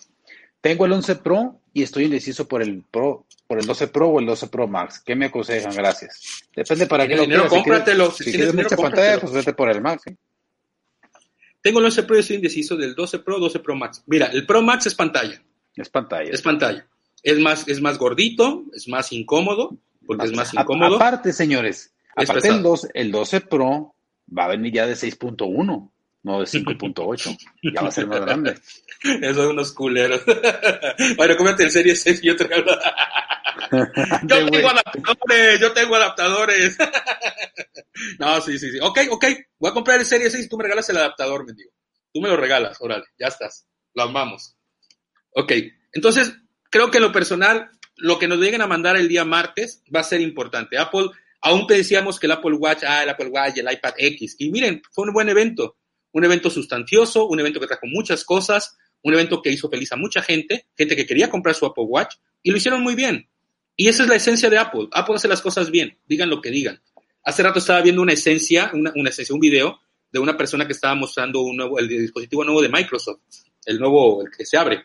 Tengo 0.61 0.85
el 0.85 0.93
11 0.93 1.15
Pro 1.17 1.61
y 1.73 1.83
estoy 1.83 2.05
indeciso 2.05 2.47
por 2.47 2.61
el 2.61 2.83
Pro, 2.89 3.25
por 3.49 3.57
el 3.57 3.65
12 3.65 3.87
Pro 3.87 4.09
o 4.09 4.19
el 4.19 4.27
12 4.27 4.47
Pro 4.47 4.67
Max. 4.67 5.01
¿Qué 5.03 5.15
me 5.15 5.25
aconsejan? 5.25 5.73
Gracias. 5.73 6.43
Depende 6.55 6.85
para 6.85 7.07
qué 7.07 7.15
lo 7.15 7.23
dinero, 7.23 7.47
quieras. 7.47 7.63
Cómpratelo. 7.63 8.11
Si 8.11 8.25
quieres, 8.25 8.53
mucha 8.53 8.77
pantalla, 8.77 9.19
pues 9.19 9.33
vete 9.33 9.53
por 9.53 9.71
el 9.71 9.81
Max. 9.81 10.03
Tengo 11.59 11.79
el 11.79 11.85
11 11.85 12.03
Pro 12.03 12.15
y 12.15 12.19
estoy 12.19 12.35
indeciso 12.35 12.77
del 12.77 12.93
12 12.93 13.17
Pro, 13.19 13.39
12 13.39 13.57
Pro 13.57 13.75
Max. 13.75 14.03
Mira, 14.05 14.27
el 14.27 14.45
Pro 14.45 14.61
Max 14.61 14.85
es 14.85 14.93
pantalla. 14.93 15.41
Es 15.75 15.89
pantalla. 15.89 16.29
Es 16.29 16.43
pantalla. 16.43 16.85
Es 17.23 17.39
más, 17.39 17.67
es 17.67 17.81
más 17.81 17.97
gordito, 17.97 18.65
es 18.71 18.87
más 18.87 19.11
incómodo, 19.11 19.75
porque 20.05 20.27
es 20.27 20.33
más 20.33 20.53
incómodo. 20.53 20.97
Aparte, 20.97 21.33
señores, 21.33 21.91
aparte 22.15 22.49
el 22.49 22.61
12, 22.61 22.89
el 22.93 23.11
12 23.11 23.41
Pro 23.41 23.95
va 24.37 24.45
a 24.45 24.49
venir 24.49 24.73
ya 24.73 24.85
de 24.85 24.93
6.1 24.93 25.89
no 26.23 26.39
de 26.39 26.45
5.8. 26.45 27.37
Ya 27.73 27.81
va 27.81 27.87
a 27.87 27.91
ser 27.91 28.07
más 28.07 28.21
grande. 28.21 28.55
Esos 29.21 29.37
son 29.37 29.47
unos 29.47 29.71
culeros. 29.71 30.21
bueno, 31.17 31.37
cómete 31.37 31.63
el 31.63 31.71
Serie 31.71 31.95
6 31.95 32.19
y 32.23 32.27
yo 32.27 32.35
traigo. 32.35 32.71
yo 34.23 34.49
tengo 34.49 34.69
adaptadores, 34.69 35.59
yo 35.59 35.73
tengo 35.73 35.95
adaptadores. 35.95 36.77
no, 38.19 38.41
sí, 38.41 38.57
sí, 38.59 38.71
sí. 38.71 38.79
Ok, 38.81 38.99
ok. 39.09 39.25
Voy 39.59 39.69
a 39.69 39.73
comprar 39.73 39.99
el 39.99 40.05
Serie 40.05 40.29
6 40.29 40.45
y 40.45 40.49
tú 40.49 40.57
me 40.57 40.63
regalas 40.63 40.89
el 40.89 40.97
adaptador, 40.97 41.45
mendigo. 41.45 41.71
Tú 42.13 42.21
me 42.21 42.29
lo 42.29 42.37
regalas, 42.37 42.77
órale, 42.81 43.05
ya 43.19 43.27
estás. 43.27 43.67
Lo 43.93 44.03
amamos. 44.03 44.55
Ok, 45.31 45.53
entonces, 45.93 46.33
creo 46.69 46.89
que 46.89 46.97
en 46.97 47.03
lo 47.03 47.11
personal, 47.11 47.69
lo 47.95 48.17
que 48.17 48.27
nos 48.27 48.39
lleguen 48.39 48.61
a 48.61 48.67
mandar 48.67 48.95
el 48.95 49.07
día 49.07 49.25
martes 49.25 49.83
va 49.93 49.99
a 49.99 50.03
ser 50.03 50.21
importante. 50.21 50.77
Apple, 50.77 51.09
aún 51.41 51.67
decíamos 51.67 52.19
que 52.19 52.27
el 52.27 52.31
Apple 52.31 52.55
Watch, 52.55 52.83
ah, 52.87 53.03
el 53.03 53.09
Apple 53.09 53.27
Watch, 53.27 53.57
el 53.57 53.71
iPad 53.71 53.93
X. 53.97 54.35
Y 54.39 54.49
miren, 54.49 54.81
fue 54.91 55.05
un 55.05 55.13
buen 55.13 55.29
evento 55.29 55.77
un 56.11 56.23
evento 56.23 56.49
sustancioso, 56.49 57.27
un 57.27 57.39
evento 57.39 57.59
que 57.59 57.67
trajo 57.67 57.85
muchas 57.87 58.23
cosas, 58.23 58.77
un 59.03 59.13
evento 59.13 59.41
que 59.41 59.51
hizo 59.51 59.69
feliz 59.69 59.91
a 59.91 59.95
mucha 59.95 60.21
gente, 60.21 60.67
gente 60.75 60.95
que 60.95 61.05
quería 61.05 61.29
comprar 61.29 61.55
su 61.55 61.65
Apple 61.65 61.85
Watch, 61.87 62.15
y 62.43 62.51
lo 62.51 62.57
hicieron 62.57 62.81
muy 62.81 62.95
bien. 62.95 63.28
Y 63.79 63.87
esa 63.87 64.03
es 64.03 64.09
la 64.09 64.15
esencia 64.15 64.49
de 64.49 64.57
Apple. 64.57 64.89
Apple 64.91 65.15
hace 65.15 65.29
las 65.29 65.41
cosas 65.41 65.71
bien, 65.71 65.97
digan 66.05 66.29
lo 66.29 66.41
que 66.41 66.51
digan. 66.51 66.81
Hace 67.23 67.43
rato 67.43 67.59
estaba 67.59 67.79
viendo 67.79 68.01
una 68.01 68.11
esencia, 68.11 68.71
una, 68.73 68.91
una 68.93 69.09
esencia, 69.09 69.33
un 69.33 69.39
video 69.39 69.79
de 70.11 70.19
una 70.19 70.35
persona 70.35 70.67
que 70.67 70.73
estaba 70.73 70.95
mostrando 70.95 71.39
un 71.39 71.55
nuevo, 71.55 71.79
el 71.79 71.87
dispositivo 71.87 72.43
nuevo 72.43 72.61
de 72.61 72.67
Microsoft, 72.67 73.21
el 73.65 73.79
nuevo, 73.79 74.21
el 74.21 74.31
que 74.35 74.45
se 74.45 74.57
abre, 74.57 74.83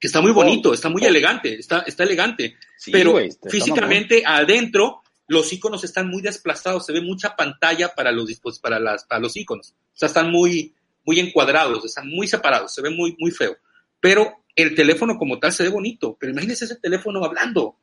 que 0.00 0.06
está 0.06 0.22
muy 0.22 0.32
bonito, 0.32 0.72
está 0.72 0.88
muy 0.88 1.04
elegante, 1.04 1.52
está, 1.52 1.80
está 1.80 2.04
elegante, 2.04 2.56
pero 2.90 3.18
físicamente 3.46 4.22
adentro 4.24 5.02
los 5.26 5.52
iconos 5.52 5.84
están 5.84 6.08
muy 6.08 6.22
desplazados, 6.22 6.86
se 6.86 6.94
ve 6.94 7.02
mucha 7.02 7.36
pantalla 7.36 7.94
para 7.94 8.10
los, 8.10 8.40
para 8.62 8.80
las, 8.80 9.04
para 9.04 9.20
los 9.20 9.36
iconos. 9.36 9.72
O 9.72 9.98
sea, 9.98 10.06
están 10.06 10.30
muy, 10.30 10.72
muy 11.04 11.20
encuadrados, 11.20 11.84
están 11.84 12.08
muy 12.08 12.26
separados, 12.26 12.72
se 12.72 12.80
ve 12.80 12.88
muy, 12.88 13.14
muy 13.18 13.32
feo. 13.32 13.54
Pero 14.00 14.44
el 14.56 14.74
teléfono 14.74 15.18
como 15.18 15.38
tal 15.38 15.52
se 15.52 15.64
ve 15.64 15.68
bonito, 15.68 16.16
pero 16.18 16.32
imagínese 16.32 16.64
ese 16.64 16.76
teléfono 16.76 17.22
hablando. 17.22 17.76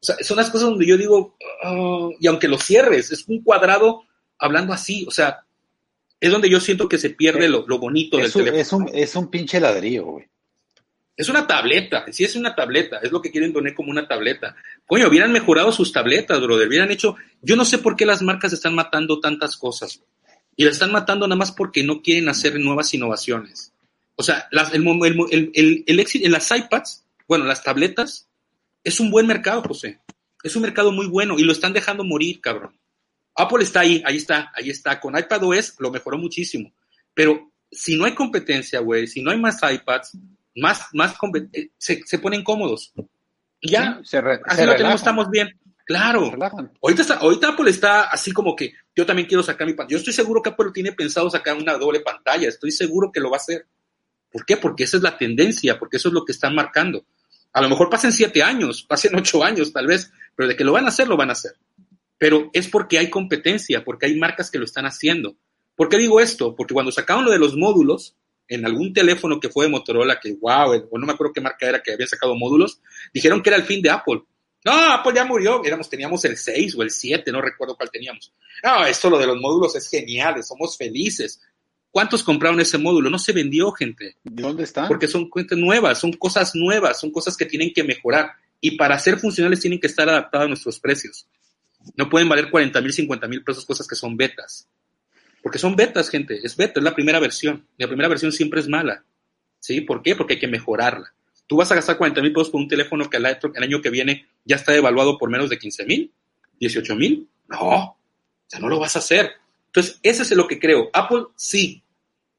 O 0.00 0.04
sea, 0.06 0.16
son 0.20 0.36
las 0.36 0.50
cosas 0.50 0.68
donde 0.68 0.86
yo 0.86 0.96
digo, 0.96 1.36
ah", 1.62 2.08
y 2.20 2.26
aunque 2.26 2.48
lo 2.48 2.58
cierres, 2.58 3.10
es 3.12 3.26
un 3.28 3.42
cuadrado 3.42 4.02
hablando 4.38 4.72
así, 4.72 5.04
o 5.08 5.10
sea, 5.10 5.44
es 6.20 6.30
donde 6.30 6.48
yo 6.48 6.60
siento 6.60 6.88
que 6.88 6.98
se 6.98 7.10
pierde 7.10 7.48
lo, 7.48 7.66
lo 7.66 7.78
bonito 7.78 8.16
del 8.16 8.32
teléfono. 8.32 8.60
Es 8.60 8.72
un, 8.72 8.88
es 8.92 9.14
un 9.16 9.30
pinche 9.30 9.60
ladrillo, 9.60 10.04
güey. 10.04 10.26
Es 11.16 11.28
una 11.28 11.46
tableta, 11.46 12.04
sí 12.10 12.24
es 12.24 12.34
una 12.34 12.56
tableta, 12.56 12.98
es 12.98 13.12
lo 13.12 13.22
que 13.22 13.30
quieren 13.30 13.52
poner 13.52 13.74
como 13.74 13.90
una 13.90 14.08
tableta. 14.08 14.56
Coño, 14.84 15.08
hubieran 15.08 15.30
mejorado 15.30 15.70
sus 15.70 15.92
tabletas, 15.92 16.40
brother, 16.40 16.66
hubieran 16.66 16.90
hecho, 16.90 17.16
yo 17.40 17.54
no 17.54 17.64
sé 17.64 17.78
por 17.78 17.94
qué 17.94 18.04
las 18.04 18.20
marcas 18.20 18.52
están 18.52 18.74
matando 18.74 19.20
tantas 19.20 19.56
cosas. 19.56 20.02
Y 20.56 20.64
las 20.64 20.74
están 20.74 20.92
matando 20.92 21.26
nada 21.26 21.38
más 21.38 21.52
porque 21.52 21.84
no 21.84 22.02
quieren 22.02 22.28
hacer 22.28 22.58
nuevas 22.58 22.92
innovaciones. 22.94 23.72
O 24.16 24.22
sea, 24.22 24.48
el, 24.72 25.52
el, 25.54 25.84
el, 25.86 26.00
éxito 26.00 26.26
en 26.26 26.32
las 26.32 26.50
iPads, 26.50 27.04
bueno, 27.28 27.44
las 27.44 27.62
tabletas, 27.62 28.28
es 28.84 29.00
un 29.00 29.10
buen 29.10 29.26
mercado, 29.26 29.62
José. 29.62 30.00
Es 30.42 30.54
un 30.54 30.62
mercado 30.62 30.92
muy 30.92 31.06
bueno 31.06 31.38
y 31.38 31.42
lo 31.42 31.52
están 31.52 31.72
dejando 31.72 32.04
morir, 32.04 32.40
cabrón. 32.40 32.78
Apple 33.34 33.64
está 33.64 33.80
ahí, 33.80 34.02
ahí 34.06 34.16
está, 34.16 34.52
ahí 34.54 34.70
está. 34.70 35.00
Con 35.00 35.18
iPadOS 35.18 35.76
lo 35.78 35.90
mejoró 35.90 36.18
muchísimo. 36.18 36.72
Pero 37.14 37.50
si 37.70 37.96
no 37.96 38.04
hay 38.04 38.14
competencia, 38.14 38.80
güey, 38.80 39.06
si 39.06 39.22
no 39.22 39.30
hay 39.30 39.38
más 39.38 39.58
iPads, 39.62 40.18
más, 40.56 40.86
más 40.92 41.16
eh, 41.52 41.70
se, 41.76 42.02
se 42.04 42.18
ponen 42.18 42.44
cómodos. 42.44 42.92
Y 43.60 43.70
ya, 43.70 44.00
se 44.04 44.18
así 44.18 44.64
lo 44.64 44.76
tenemos, 44.76 45.00
estamos 45.00 45.30
bien. 45.30 45.58
Claro. 45.86 46.32
Ahorita, 46.82 47.02
está, 47.02 47.14
ahorita 47.14 47.48
Apple 47.48 47.70
está 47.70 48.04
así 48.04 48.32
como 48.32 48.54
que 48.56 48.72
yo 48.94 49.04
también 49.04 49.26
quiero 49.26 49.42
sacar 49.42 49.66
mi 49.66 49.74
pantalla. 49.74 49.92
Yo 49.92 49.98
estoy 49.98 50.12
seguro 50.14 50.42
que 50.42 50.50
Apple 50.50 50.70
tiene 50.72 50.92
pensado 50.92 51.28
sacar 51.28 51.56
una 51.56 51.74
doble 51.74 52.00
pantalla. 52.00 52.48
Estoy 52.48 52.70
seguro 52.70 53.10
que 53.12 53.20
lo 53.20 53.30
va 53.30 53.36
a 53.36 53.40
hacer. 53.40 53.66
¿Por 54.30 54.44
qué? 54.46 54.56
Porque 54.56 54.84
esa 54.84 54.96
es 54.96 55.02
la 55.02 55.16
tendencia, 55.16 55.78
porque 55.78 55.98
eso 55.98 56.08
es 56.08 56.14
lo 56.14 56.24
que 56.24 56.32
están 56.32 56.54
marcando. 56.54 57.04
A 57.54 57.62
lo 57.62 57.70
mejor 57.70 57.88
pasen 57.88 58.12
siete 58.12 58.42
años, 58.42 58.82
pasen 58.88 59.14
ocho 59.16 59.42
años 59.42 59.72
tal 59.72 59.86
vez, 59.86 60.12
pero 60.36 60.48
de 60.48 60.56
que 60.56 60.64
lo 60.64 60.72
van 60.72 60.84
a 60.84 60.88
hacer, 60.88 61.08
lo 61.08 61.16
van 61.16 61.30
a 61.30 61.32
hacer. 61.32 61.52
Pero 62.18 62.50
es 62.52 62.68
porque 62.68 62.98
hay 62.98 63.08
competencia, 63.08 63.82
porque 63.82 64.06
hay 64.06 64.16
marcas 64.16 64.50
que 64.50 64.58
lo 64.58 64.64
están 64.64 64.84
haciendo. 64.84 65.36
¿Por 65.74 65.88
qué 65.88 65.96
digo 65.96 66.20
esto? 66.20 66.54
Porque 66.54 66.74
cuando 66.74 66.92
sacaron 66.92 67.24
lo 67.24 67.30
de 67.30 67.38
los 67.38 67.56
módulos, 67.56 68.16
en 68.46 68.66
algún 68.66 68.92
teléfono 68.92 69.40
que 69.40 69.48
fue 69.48 69.64
de 69.64 69.70
Motorola, 69.70 70.20
que 70.20 70.34
wow, 70.40 70.88
o 70.90 70.98
no 70.98 71.06
me 71.06 71.12
acuerdo 71.12 71.32
qué 71.32 71.40
marca 71.40 71.66
era 71.66 71.82
que 71.82 71.92
había 71.92 72.06
sacado 72.06 72.36
módulos, 72.36 72.80
dijeron 73.12 73.42
que 73.42 73.50
era 73.50 73.56
el 73.56 73.64
fin 73.64 73.80
de 73.80 73.90
Apple. 73.90 74.22
No, 74.64 74.72
Apple 74.72 75.12
ya 75.14 75.24
murió, 75.24 75.62
éramos, 75.64 75.90
teníamos 75.90 76.24
el 76.24 76.36
6 76.36 76.74
o 76.76 76.82
el 76.82 76.90
7, 76.90 77.30
no 77.32 77.42
recuerdo 77.42 77.76
cuál 77.76 77.90
teníamos. 77.90 78.32
No, 78.62 78.84
esto 78.86 79.10
lo 79.10 79.18
de 79.18 79.26
los 79.26 79.36
módulos 79.36 79.76
es 79.76 79.88
genial, 79.88 80.42
somos 80.42 80.76
felices. 80.76 81.40
¿Cuántos 81.94 82.24
compraron 82.24 82.58
ese 82.58 82.76
módulo? 82.76 83.08
No 83.08 83.20
se 83.20 83.32
vendió, 83.32 83.70
gente. 83.70 84.16
¿Dónde 84.24 84.64
está? 84.64 84.88
Porque 84.88 85.06
son 85.06 85.30
cuentas 85.30 85.56
nuevas, 85.56 85.96
son 85.96 86.12
cosas 86.14 86.56
nuevas, 86.56 86.98
son 86.98 87.12
cosas 87.12 87.36
que 87.36 87.46
tienen 87.46 87.72
que 87.72 87.84
mejorar. 87.84 88.32
Y 88.60 88.72
para 88.72 88.98
ser 88.98 89.16
funcionales 89.16 89.60
tienen 89.60 89.78
que 89.78 89.86
estar 89.86 90.08
adaptadas 90.08 90.46
a 90.46 90.48
nuestros 90.48 90.80
precios. 90.80 91.28
No 91.96 92.08
pueden 92.08 92.28
valer 92.28 92.50
40 92.50 92.80
mil, 92.80 92.92
50 92.92 93.28
mil 93.28 93.44
pesos 93.44 93.64
cosas 93.64 93.86
que 93.86 93.94
son 93.94 94.16
betas. 94.16 94.66
Porque 95.40 95.60
son 95.60 95.76
betas, 95.76 96.08
gente. 96.08 96.40
Es 96.42 96.56
beta, 96.56 96.80
es 96.80 96.84
la 96.84 96.96
primera 96.96 97.20
versión. 97.20 97.64
La 97.78 97.86
primera 97.86 98.08
versión 98.08 98.32
siempre 98.32 98.58
es 98.58 98.66
mala. 98.66 99.04
¿Sí? 99.60 99.80
¿Por 99.82 100.02
qué? 100.02 100.16
Porque 100.16 100.32
hay 100.34 100.40
que 100.40 100.48
mejorarla. 100.48 101.14
Tú 101.46 101.58
vas 101.58 101.70
a 101.70 101.76
gastar 101.76 101.96
40 101.96 102.20
mil 102.22 102.32
pesos 102.32 102.50
por 102.50 102.60
un 102.60 102.66
teléfono 102.66 103.08
que 103.08 103.18
el 103.18 103.26
año 103.62 103.80
que 103.80 103.90
viene 103.90 104.26
ya 104.44 104.56
está 104.56 104.74
evaluado 104.74 105.16
por 105.16 105.30
menos 105.30 105.48
de 105.48 105.60
15 105.60 105.86
mil, 105.86 106.12
18 106.58 106.96
mil. 106.96 107.28
No, 107.46 107.60
o 107.60 107.98
sea, 108.48 108.58
no 108.58 108.68
lo 108.68 108.80
vas 108.80 108.96
a 108.96 108.98
hacer. 108.98 109.30
Entonces, 109.66 110.00
ese 110.02 110.22
es 110.24 110.32
lo 110.32 110.48
que 110.48 110.58
creo. 110.58 110.90
Apple 110.92 111.26
sí, 111.36 111.83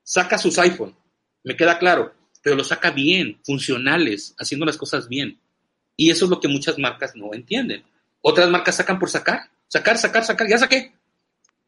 saca 0.06 0.38
sus 0.38 0.58
iPhone, 0.60 0.96
me 1.44 1.58
queda 1.58 1.78
claro, 1.78 2.14
pero 2.42 2.56
lo 2.56 2.64
saca 2.64 2.92
bien, 2.92 3.40
funcionales, 3.44 4.36
haciendo 4.38 4.66
las 4.66 4.78
cosas 4.78 5.10
bien. 5.10 5.40
Y 5.98 6.12
eso 6.12 6.26
es 6.26 6.32
lo 6.32 6.40
que 6.40 6.48
muchas 6.48 6.78
marcas 6.78 7.16
no 7.16 7.34
entienden. 7.34 7.84
Otras 8.22 8.50
marcas 8.50 8.76
sacan 8.76 9.00
por 9.00 9.10
sacar, 9.10 9.50
sacar, 9.68 9.98
sacar, 9.98 10.24
sacar, 10.24 10.48
ya 10.48 10.58
saqué. 10.58 10.94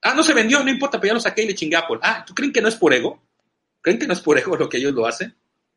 Ah, 0.04 0.14
no 0.14 0.22
se 0.24 0.34
vendió, 0.34 0.64
no 0.64 0.70
importa, 0.70 1.00
pero 1.00 1.10
ya 1.10 1.14
lo 1.16 1.20
saqué 1.20 1.44
y 1.44 1.48
le 1.48 1.56
chingué 1.56 1.76
a 1.76 1.80
Apple. 1.80 2.00
Ah, 2.02 2.24
¿tú 2.26 2.36
creen 2.36 2.54
que 2.54 2.62
no 2.62 2.68
es 2.68 2.76
por 2.76 2.94
ego? 2.94 3.22
¿Creen 3.82 3.98
que 3.98 4.08
no 4.08 4.14
es 4.14 4.20
por 4.20 4.38
ego 4.38 4.56
lo 4.58 4.70
que 4.70 4.78
ellos 4.78 4.94
lo 4.94 5.08
hacen? 5.08 5.36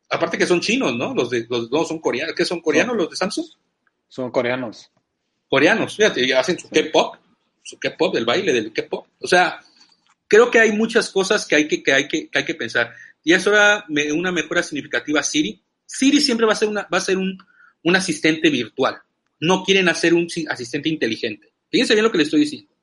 Aparte 0.09 0.37
que 0.37 0.45
son 0.45 0.61
chinos, 0.61 0.95
¿no? 0.95 1.15
Los 1.15 1.29
de, 1.29 1.47
los, 1.49 1.71
no, 1.71 1.83
son 1.83 1.99
coreanos. 1.99 2.35
¿Qué 2.35 2.45
son 2.45 2.61
coreanos 2.61 2.95
los 2.95 3.09
de 3.09 3.15
Samsung? 3.15 3.45
Son 4.07 4.29
coreanos. 4.29 4.91
Coreanos, 5.49 5.95
fíjate, 5.95 6.33
hacen 6.35 6.59
su 6.59 6.69
K-pop, 6.69 7.15
su 7.63 7.79
K-pop, 7.79 8.15
el 8.15 8.25
baile 8.25 8.53
del 8.53 8.71
K-pop. 8.71 9.07
O 9.19 9.27
sea, 9.27 9.59
creo 10.31 10.49
que 10.49 10.59
hay 10.59 10.71
muchas 10.71 11.09
cosas 11.09 11.45
que 11.45 11.55
hay 11.55 11.67
que, 11.67 11.83
que 11.83 11.91
hay 11.91 12.07
que, 12.07 12.29
que 12.29 12.39
hay 12.39 12.45
que 12.45 12.55
pensar. 12.55 12.93
Y 13.21 13.33
eso 13.33 13.51
era 13.51 13.85
una 14.15 14.31
mejora 14.31 14.63
significativa 14.63 15.21
Siri. 15.21 15.61
Siri 15.85 16.21
siempre 16.21 16.45
va 16.45 16.53
a 16.53 16.55
ser, 16.55 16.69
una, 16.69 16.83
va 16.83 16.99
a 16.99 17.01
ser 17.01 17.17
un, 17.17 17.37
un 17.83 17.95
asistente 17.97 18.49
virtual. 18.49 19.01
No 19.41 19.61
quieren 19.65 19.89
hacer 19.89 20.13
un 20.13 20.29
asistente 20.47 20.87
inteligente. 20.87 21.51
Fíjense 21.69 21.95
bien 21.95 22.05
lo 22.05 22.13
que 22.13 22.17
les 22.17 22.27
estoy 22.27 22.39
diciendo. 22.39 22.73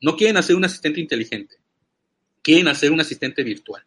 No 0.00 0.16
quieren 0.16 0.38
hacer 0.38 0.56
un 0.56 0.64
asistente 0.64 0.98
inteligente. 0.98 1.56
Quieren 2.40 2.66
hacer 2.66 2.90
un 2.90 3.00
asistente 3.02 3.42
virtual. 3.42 3.84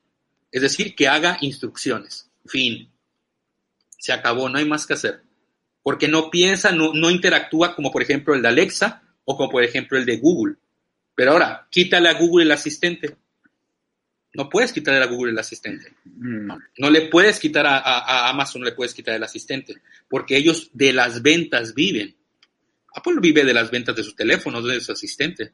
Es 0.51 0.61
decir, 0.61 0.93
que 0.93 1.07
haga 1.07 1.39
instrucciones. 1.41 2.29
Fin. 2.45 2.91
Se 3.97 4.13
acabó, 4.13 4.49
no 4.49 4.59
hay 4.59 4.65
más 4.65 4.85
que 4.85 4.93
hacer. 4.93 5.23
Porque 5.81 6.07
no 6.07 6.29
piensa, 6.29 6.71
no, 6.71 6.93
no 6.93 7.09
interactúa 7.09 7.75
como 7.75 7.91
por 7.91 8.03
ejemplo 8.03 8.35
el 8.35 8.43
de 8.43 8.49
Alexa 8.49 9.01
o 9.25 9.35
como 9.35 9.49
por 9.49 9.63
ejemplo 9.63 9.97
el 9.97 10.05
de 10.05 10.17
Google. 10.17 10.57
Pero 11.19 11.33
ahora, 11.33 11.67
quítale 11.69 12.07
a 12.07 12.13
Google 12.13 12.45
el 12.45 12.51
asistente. 12.53 13.13
No 14.35 14.47
puedes 14.47 14.71
quitarle 14.71 15.03
a 15.03 15.07
Google 15.07 15.33
el 15.33 15.37
asistente. 15.37 15.91
No, 16.05 16.57
no 16.77 16.89
le 16.89 17.09
puedes 17.09 17.41
quitar 17.41 17.67
a, 17.67 17.77
a, 17.77 17.99
a, 17.99 18.29
Amazon, 18.29 18.61
no 18.61 18.65
le 18.69 18.71
puedes 18.71 18.93
quitar 18.93 19.15
el 19.15 19.23
asistente, 19.23 19.81
porque 20.07 20.37
ellos 20.37 20.69
de 20.71 20.93
las 20.93 21.21
ventas 21.21 21.75
viven. 21.75 22.15
Apple 22.95 23.15
vive 23.19 23.43
de 23.43 23.53
las 23.53 23.69
ventas 23.69 23.97
de 23.97 24.03
sus 24.03 24.15
teléfonos, 24.15 24.63
de 24.63 24.79
su 24.79 24.93
asistente. 24.93 25.51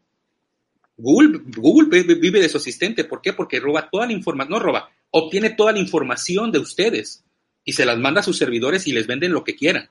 Google, 0.97 1.41
Google 1.57 2.03
vive 2.03 2.39
de 2.39 2.49
su 2.49 2.57
asistente. 2.57 3.05
¿Por 3.05 3.19
qué? 3.23 3.33
Porque 3.33 3.59
roba 3.59 3.89
toda 3.89 4.05
la 4.05 4.13
información, 4.13 4.51
no 4.51 4.59
roba, 4.59 4.91
obtiene 5.09 5.49
toda 5.49 5.71
la 5.71 5.79
información 5.79 6.51
de 6.51 6.59
ustedes 6.59 7.25
y 7.63 7.73
se 7.73 7.87
las 7.87 7.97
manda 7.97 8.19
a 8.19 8.23
sus 8.23 8.37
servidores 8.37 8.85
y 8.85 8.93
les 8.93 9.07
venden 9.07 9.33
lo 9.33 9.43
que 9.43 9.55
quieran. 9.55 9.89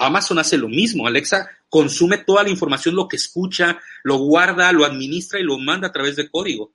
Amazon 0.00 0.38
hace 0.38 0.56
lo 0.56 0.68
mismo. 0.68 1.06
Alexa 1.06 1.50
consume 1.68 2.18
toda 2.18 2.42
la 2.42 2.48
información, 2.48 2.94
lo 2.94 3.06
que 3.06 3.16
escucha, 3.16 3.80
lo 4.02 4.16
guarda, 4.16 4.72
lo 4.72 4.84
administra 4.84 5.38
y 5.38 5.44
lo 5.44 5.58
manda 5.58 5.88
a 5.88 5.92
través 5.92 6.16
de 6.16 6.28
código. 6.30 6.72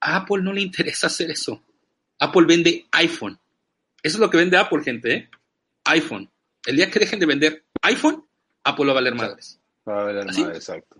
A 0.00 0.16
Apple 0.16 0.42
no 0.42 0.52
le 0.52 0.62
interesa 0.62 1.08
hacer 1.08 1.30
eso. 1.30 1.62
Apple 2.18 2.46
vende 2.46 2.86
iPhone. 2.92 3.38
Eso 4.02 4.16
es 4.16 4.20
lo 4.20 4.30
que 4.30 4.38
vende 4.38 4.56
Apple, 4.56 4.82
gente, 4.82 5.14
¿eh? 5.14 5.30
iPhone. 5.84 6.30
El 6.64 6.76
día 6.76 6.90
que 6.90 6.98
dejen 6.98 7.20
de 7.20 7.26
vender 7.26 7.64
iPhone, 7.82 8.24
Apple 8.62 8.86
va 8.86 8.92
a 8.92 8.94
valer 8.94 9.14
madres. 9.14 9.60
Va 9.86 10.00
a 10.00 10.04
valer 10.04 10.26
madres, 10.26 10.56
exacto. 10.56 10.96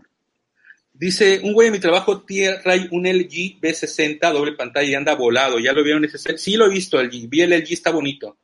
Dice, 0.93 1.41
un 1.43 1.55
güey 1.55 1.69
en 1.69 1.73
mi 1.73 1.81
trabajo 1.81 2.25
trae 2.25 2.89
un 2.93 3.05
LG 3.05 3.59
B60 3.61 4.33
doble 4.33 4.53
pantalla 4.53 4.89
y 4.89 4.95
anda 4.95 5.15
volado. 5.15 5.59
¿Ya 5.59 5.73
lo 5.73 5.83
vieron 5.83 6.05
ese? 6.05 6.39
Sí 6.39 6.57
lo 6.57 6.67
he 6.67 6.71
visto, 6.71 7.01
el 7.01 7.09
Vi 7.09 7.41
el 7.41 7.51
LG, 7.51 7.73
está 7.73 7.91
bonito. 7.91 8.37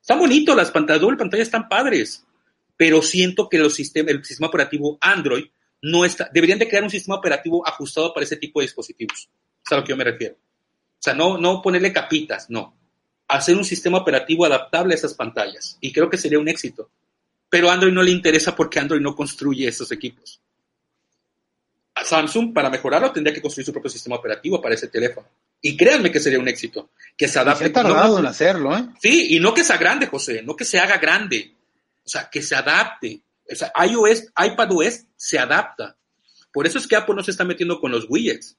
Están 0.00 0.20
bonitos 0.20 0.56
las 0.56 0.70
pantallas, 0.70 1.02
doble 1.02 1.18
pantalla 1.18 1.42
están 1.42 1.68
padres. 1.68 2.24
Pero 2.78 3.02
siento 3.02 3.50
que 3.50 3.58
los 3.58 3.74
sistemas, 3.74 4.12
el 4.12 4.24
sistema 4.24 4.48
operativo 4.48 4.96
Android 5.02 5.44
no 5.82 6.04
está, 6.04 6.30
deberían 6.32 6.58
de 6.58 6.68
crear 6.68 6.84
un 6.84 6.90
sistema 6.90 7.16
operativo 7.16 7.66
ajustado 7.66 8.14
para 8.14 8.24
ese 8.24 8.36
tipo 8.36 8.60
de 8.60 8.66
dispositivos. 8.66 9.28
Es 9.66 9.72
a 9.72 9.76
lo 9.76 9.84
que 9.84 9.90
yo 9.90 9.96
me 9.96 10.04
refiero. 10.04 10.36
O 10.36 11.02
sea, 11.02 11.12
no, 11.12 11.38
no 11.38 11.60
ponerle 11.60 11.92
capitas, 11.92 12.48
no. 12.48 12.76
Hacer 13.28 13.56
un 13.56 13.64
sistema 13.64 13.98
operativo 13.98 14.46
adaptable 14.46 14.94
a 14.94 14.96
esas 14.96 15.14
pantallas. 15.14 15.76
Y 15.80 15.92
creo 15.92 16.08
que 16.08 16.16
sería 16.16 16.38
un 16.38 16.48
éxito. 16.48 16.88
Pero 17.50 17.68
a 17.68 17.74
Android 17.74 17.92
no 17.92 18.02
le 18.02 18.10
interesa 18.10 18.54
porque 18.54 18.78
Android 18.78 19.00
no 19.00 19.14
construye 19.14 19.68
esos 19.68 19.90
equipos. 19.92 20.40
A 21.94 22.04
Samsung, 22.04 22.54
para 22.54 22.70
mejorarlo, 22.70 23.10
tendría 23.10 23.34
que 23.34 23.42
construir 23.42 23.66
su 23.66 23.72
propio 23.72 23.90
sistema 23.90 24.16
operativo 24.16 24.62
para 24.62 24.74
ese 24.74 24.88
teléfono. 24.88 25.26
Y 25.60 25.76
créanme 25.76 26.12
que 26.12 26.20
sería 26.20 26.38
un 26.38 26.48
éxito. 26.48 26.90
Que 27.16 27.26
se 27.26 27.40
adapte. 27.40 27.64
Se 27.64 27.70
ha 27.70 27.72
tardado 27.72 28.14
no, 28.14 28.20
en 28.20 28.26
hacerlo, 28.26 28.76
¿eh? 28.76 28.86
Sí, 29.00 29.36
y 29.36 29.40
no 29.40 29.52
que 29.52 29.64
sea 29.64 29.76
grande, 29.76 30.06
José, 30.06 30.42
no 30.42 30.54
que 30.54 30.64
se 30.64 30.78
haga 30.78 30.98
grande. 30.98 31.57
O 32.08 32.10
sea, 32.10 32.30
que 32.30 32.40
se 32.40 32.54
adapte. 32.54 33.22
O 33.50 33.54
sea, 33.54 33.70
iOS, 33.86 34.32
iPadOS 34.34 35.04
se 35.14 35.38
adapta. 35.38 35.94
Por 36.50 36.66
eso 36.66 36.78
es 36.78 36.86
que 36.86 36.96
Apple 36.96 37.14
no 37.14 37.22
se 37.22 37.32
está 37.32 37.44
metiendo 37.44 37.78
con 37.78 37.90
los 37.90 38.06
widgets. 38.08 38.56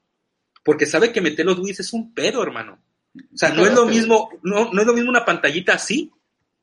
Porque 0.63 0.85
sabe 0.85 1.11
que 1.11 1.19
meter 1.19 1.47
los 1.47 1.57
widgets 1.57 1.79
es 1.79 1.93
un 1.93 2.13
pedo, 2.13 2.43
hermano. 2.43 2.79
O 3.15 3.37
sea, 3.37 3.49
no 3.49 3.65
es 3.65 3.73
lo 3.73 3.87
mismo, 3.87 4.29
no, 4.43 4.71
no 4.71 4.81
es 4.81 4.87
lo 4.87 4.93
mismo 4.93 5.09
una 5.09 5.25
pantallita 5.25 5.73
así 5.73 6.11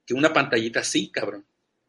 que 0.07 0.14
una 0.14 0.32
pantallita 0.32 0.78
así, 0.78 1.11
cabrón 1.11 1.45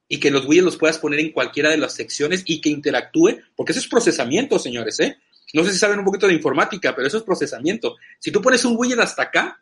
y 0.08 0.20
que 0.20 0.32
los 0.32 0.45
widgets 0.45 0.66
los 0.66 0.78
puedas 0.78 1.00
poner 1.00 1.20
en 1.20 1.32
cualquiera 1.32 1.70
de 1.70 1.78
las 1.78 1.93
secciones 1.93 2.43
y 2.45 2.62
que 2.62 2.70
interactúe, 2.70 3.39
porque 3.56 3.74
eso 3.74 3.82
es 3.82 3.88
procesamiento, 3.88 4.58
señores, 4.58 5.00
¿eh? 5.02 5.18
No 5.54 5.64
sé 5.64 5.72
si 5.72 5.78
saben 5.78 6.00
un 6.00 6.06
poquito 6.06 6.28
de 6.28 6.34
informática, 6.34 6.95
pero 6.95 7.08
eso 7.08 7.18
es 7.18 7.24
procesamiento. 7.24 7.95
Si 8.20 8.32
tú 8.32 8.41
pones 8.41 8.64
un 8.66 8.76
widget 8.78 9.00
hasta 9.00 9.24
acá, 9.24 9.62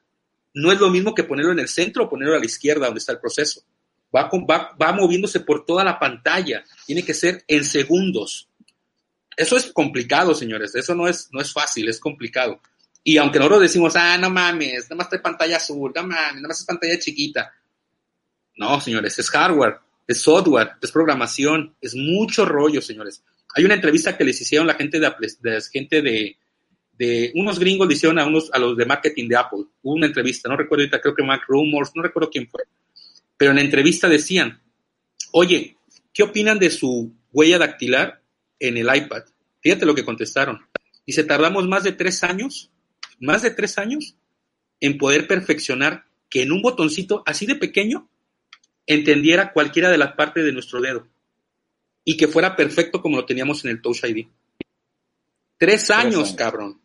no 0.54 0.72
es 0.72 0.80
lo 0.80 0.90
mismo 0.90 1.14
que 1.14 1.24
ponerlo 1.24 1.52
en 1.52 1.60
el 1.60 1.68
centro 1.68 2.04
o 2.04 2.10
ponerlo 2.10 2.36
a 2.36 2.40
la 2.40 2.46
izquierda 2.46 2.86
donde 2.86 3.00
está 3.00 3.12
el 3.12 3.20
proceso. 3.20 3.62
Va, 4.16 4.30
va, 4.50 4.76
va 4.82 4.92
moviéndose 4.94 5.42
por 5.42 5.66
toda 5.66 5.84
la 5.84 6.00
pantalla. 6.00 6.64
Tiene 6.86 7.04
que 7.04 7.14
ser 7.14 7.44
en 7.48 7.66
segundos. 7.66 8.48
Eso 9.36 9.58
es 9.58 9.72
complicado, 9.74 10.34
señores. 10.34 10.76
Eso 10.76 10.96
no 10.96 11.08
es, 11.08 11.30
no 11.32 11.42
es 11.42 11.52
fácil, 11.52 11.90
es 11.90 12.00
complicado. 12.00 12.62
Y 13.04 13.18
aunque 13.18 13.40
nosotros 13.40 13.62
decimos, 13.62 13.96
ah, 13.96 14.18
no 14.18 14.30
mames, 14.30 14.86
nada 14.86 14.96
más 14.96 15.08
está 15.08 15.22
pantalla 15.22 15.58
azul, 15.58 15.92
no 15.94 16.04
mames, 16.04 16.36
nada 16.36 16.48
más 16.48 16.60
es 16.60 16.66
pantalla 16.66 16.98
chiquita. 16.98 17.54
No, 18.56 18.80
señores, 18.80 19.20
es 19.20 19.30
hardware 19.30 19.80
es 20.08 20.22
software, 20.22 20.72
es 20.82 20.92
programación, 20.92 21.76
es 21.82 21.96
mucho 21.96 22.46
rollo, 22.46 22.82
señores. 22.82 23.24
Hay 23.56 23.66
una 23.66 23.74
entrevista 23.74 24.18
que 24.18 24.24
les 24.24 24.40
hicieron 24.40 24.68
la 24.68 24.76
gente 24.76 25.00
de, 25.00 25.12
de 25.42 25.62
gente 25.72 26.02
de, 26.02 26.38
de, 26.94 27.32
unos 27.36 27.58
gringos 27.58 27.88
le 27.88 27.94
hicieron 27.94 28.20
a 28.20 28.26
unos 28.26 28.52
a 28.54 28.60
los 28.60 28.78
de 28.78 28.86
marketing 28.86 29.28
de 29.28 29.38
Apple. 29.38 29.66
Hubo 29.82 29.96
una 29.96 30.08
entrevista, 30.08 30.50
no 30.50 30.58
recuerdo 30.58 30.84
ahorita, 30.84 31.02
creo 31.02 31.16
que 31.16 31.24
Mac 31.24 31.44
Rumors, 31.48 31.92
no 31.96 32.04
recuerdo 32.04 32.30
quién 32.30 32.48
fue. 32.48 32.64
Pero 33.38 33.52
en 33.52 33.58
la 33.58 33.64
entrevista 33.64 34.08
decían, 34.08 34.62
oye, 35.32 35.78
¿qué 36.14 36.24
opinan 36.24 36.60
de 36.60 36.72
su 36.72 37.14
huella 37.32 37.58
dactilar 37.58 38.22
en 38.60 38.78
el 38.78 38.96
iPad? 38.96 39.24
Fíjate 39.62 39.86
lo 39.86 39.96
que 39.96 40.06
contestaron. 40.06 40.66
Dice, 41.06 41.24
tardamos 41.24 41.68
más 41.68 41.84
de 41.84 41.92
tres 41.92 42.24
años, 42.24 42.72
más 43.20 43.42
de 43.42 43.52
tres 43.52 43.78
años 43.78 44.16
en 44.80 44.98
poder 44.98 45.28
perfeccionar 45.28 46.06
que 46.30 46.44
en 46.44 46.52
un 46.52 46.62
botoncito 46.62 47.24
así 47.26 47.46
de 47.46 47.56
pequeño 47.56 48.10
entendiera 48.88 49.54
cualquiera 49.54 49.90
de 49.90 49.98
las 49.98 50.14
partes 50.14 50.44
de 50.44 50.52
nuestro 50.52 50.82
dedo 50.82 51.08
y 52.04 52.18
que 52.18 52.28
fuera 52.28 52.56
perfecto 52.56 53.02
como 53.02 53.18
lo 53.18 53.26
teníamos 53.26 53.66
en 53.66 53.72
el 53.72 53.82
Touch 53.82 54.04
ID. 54.04 54.28
Tres 55.58 55.90
años, 55.90 56.16
años, 56.16 56.34
cabrón, 56.34 56.82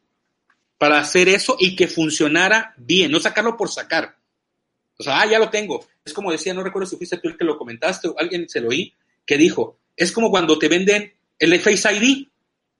para 0.78 0.98
hacer 0.98 1.28
eso 1.28 1.56
y 1.58 1.76
que 1.76 1.88
funcionara 1.88 2.74
bien, 2.78 3.10
no 3.10 3.20
sacarlo 3.20 3.56
por 3.56 3.68
sacar. 3.68 4.16
O 5.00 5.02
sea, 5.02 5.20
ah, 5.20 5.26
ya 5.26 5.38
lo 5.38 5.50
tengo. 5.50 5.84
Es 6.04 6.12
como 6.12 6.30
decía, 6.30 6.54
no 6.54 6.62
recuerdo 6.62 6.88
si 6.88 6.96
fuiste 6.96 7.18
tú 7.18 7.28
el 7.28 7.36
que 7.36 7.44
lo 7.44 7.58
comentaste 7.58 8.08
o 8.08 8.14
alguien 8.18 8.48
se 8.48 8.60
lo 8.60 8.68
oí, 8.68 8.94
que 9.26 9.36
dijo, 9.36 9.78
es 9.96 10.12
como 10.12 10.30
cuando 10.30 10.58
te 10.58 10.68
venden 10.68 11.12
el 11.38 11.58
Face 11.58 11.92
ID 11.92 12.28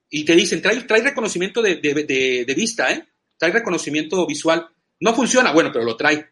y 0.09 0.25
te 0.25 0.35
dicen, 0.35 0.61
trae, 0.61 0.81
trae 0.83 1.01
reconocimiento 1.01 1.61
de, 1.61 1.75
de, 1.77 1.93
de, 1.93 2.45
de 2.45 2.53
vista, 2.53 2.91
¿eh? 2.93 3.05
Trae 3.37 3.51
reconocimiento 3.51 4.25
visual. 4.25 4.67
No 4.99 5.13
funciona, 5.13 5.51
bueno, 5.51 5.71
pero 5.73 5.83
lo 5.83 5.97
trae. 5.97 6.25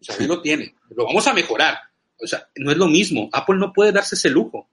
O 0.00 0.04
sea, 0.04 0.16
ahí 0.18 0.26
lo 0.26 0.40
tiene. 0.40 0.74
Lo 0.90 1.04
vamos 1.04 1.26
a 1.26 1.34
mejorar 1.34 1.78
o 2.18 2.26
sea, 2.26 2.48
no 2.56 2.70
es 2.70 2.76
lo 2.76 2.86
mismo. 2.86 3.28
Apple 3.32 3.56
no 3.58 3.72
puede 3.72 3.92
darse 3.92 4.14
ese 4.14 4.30
lujo, 4.30 4.68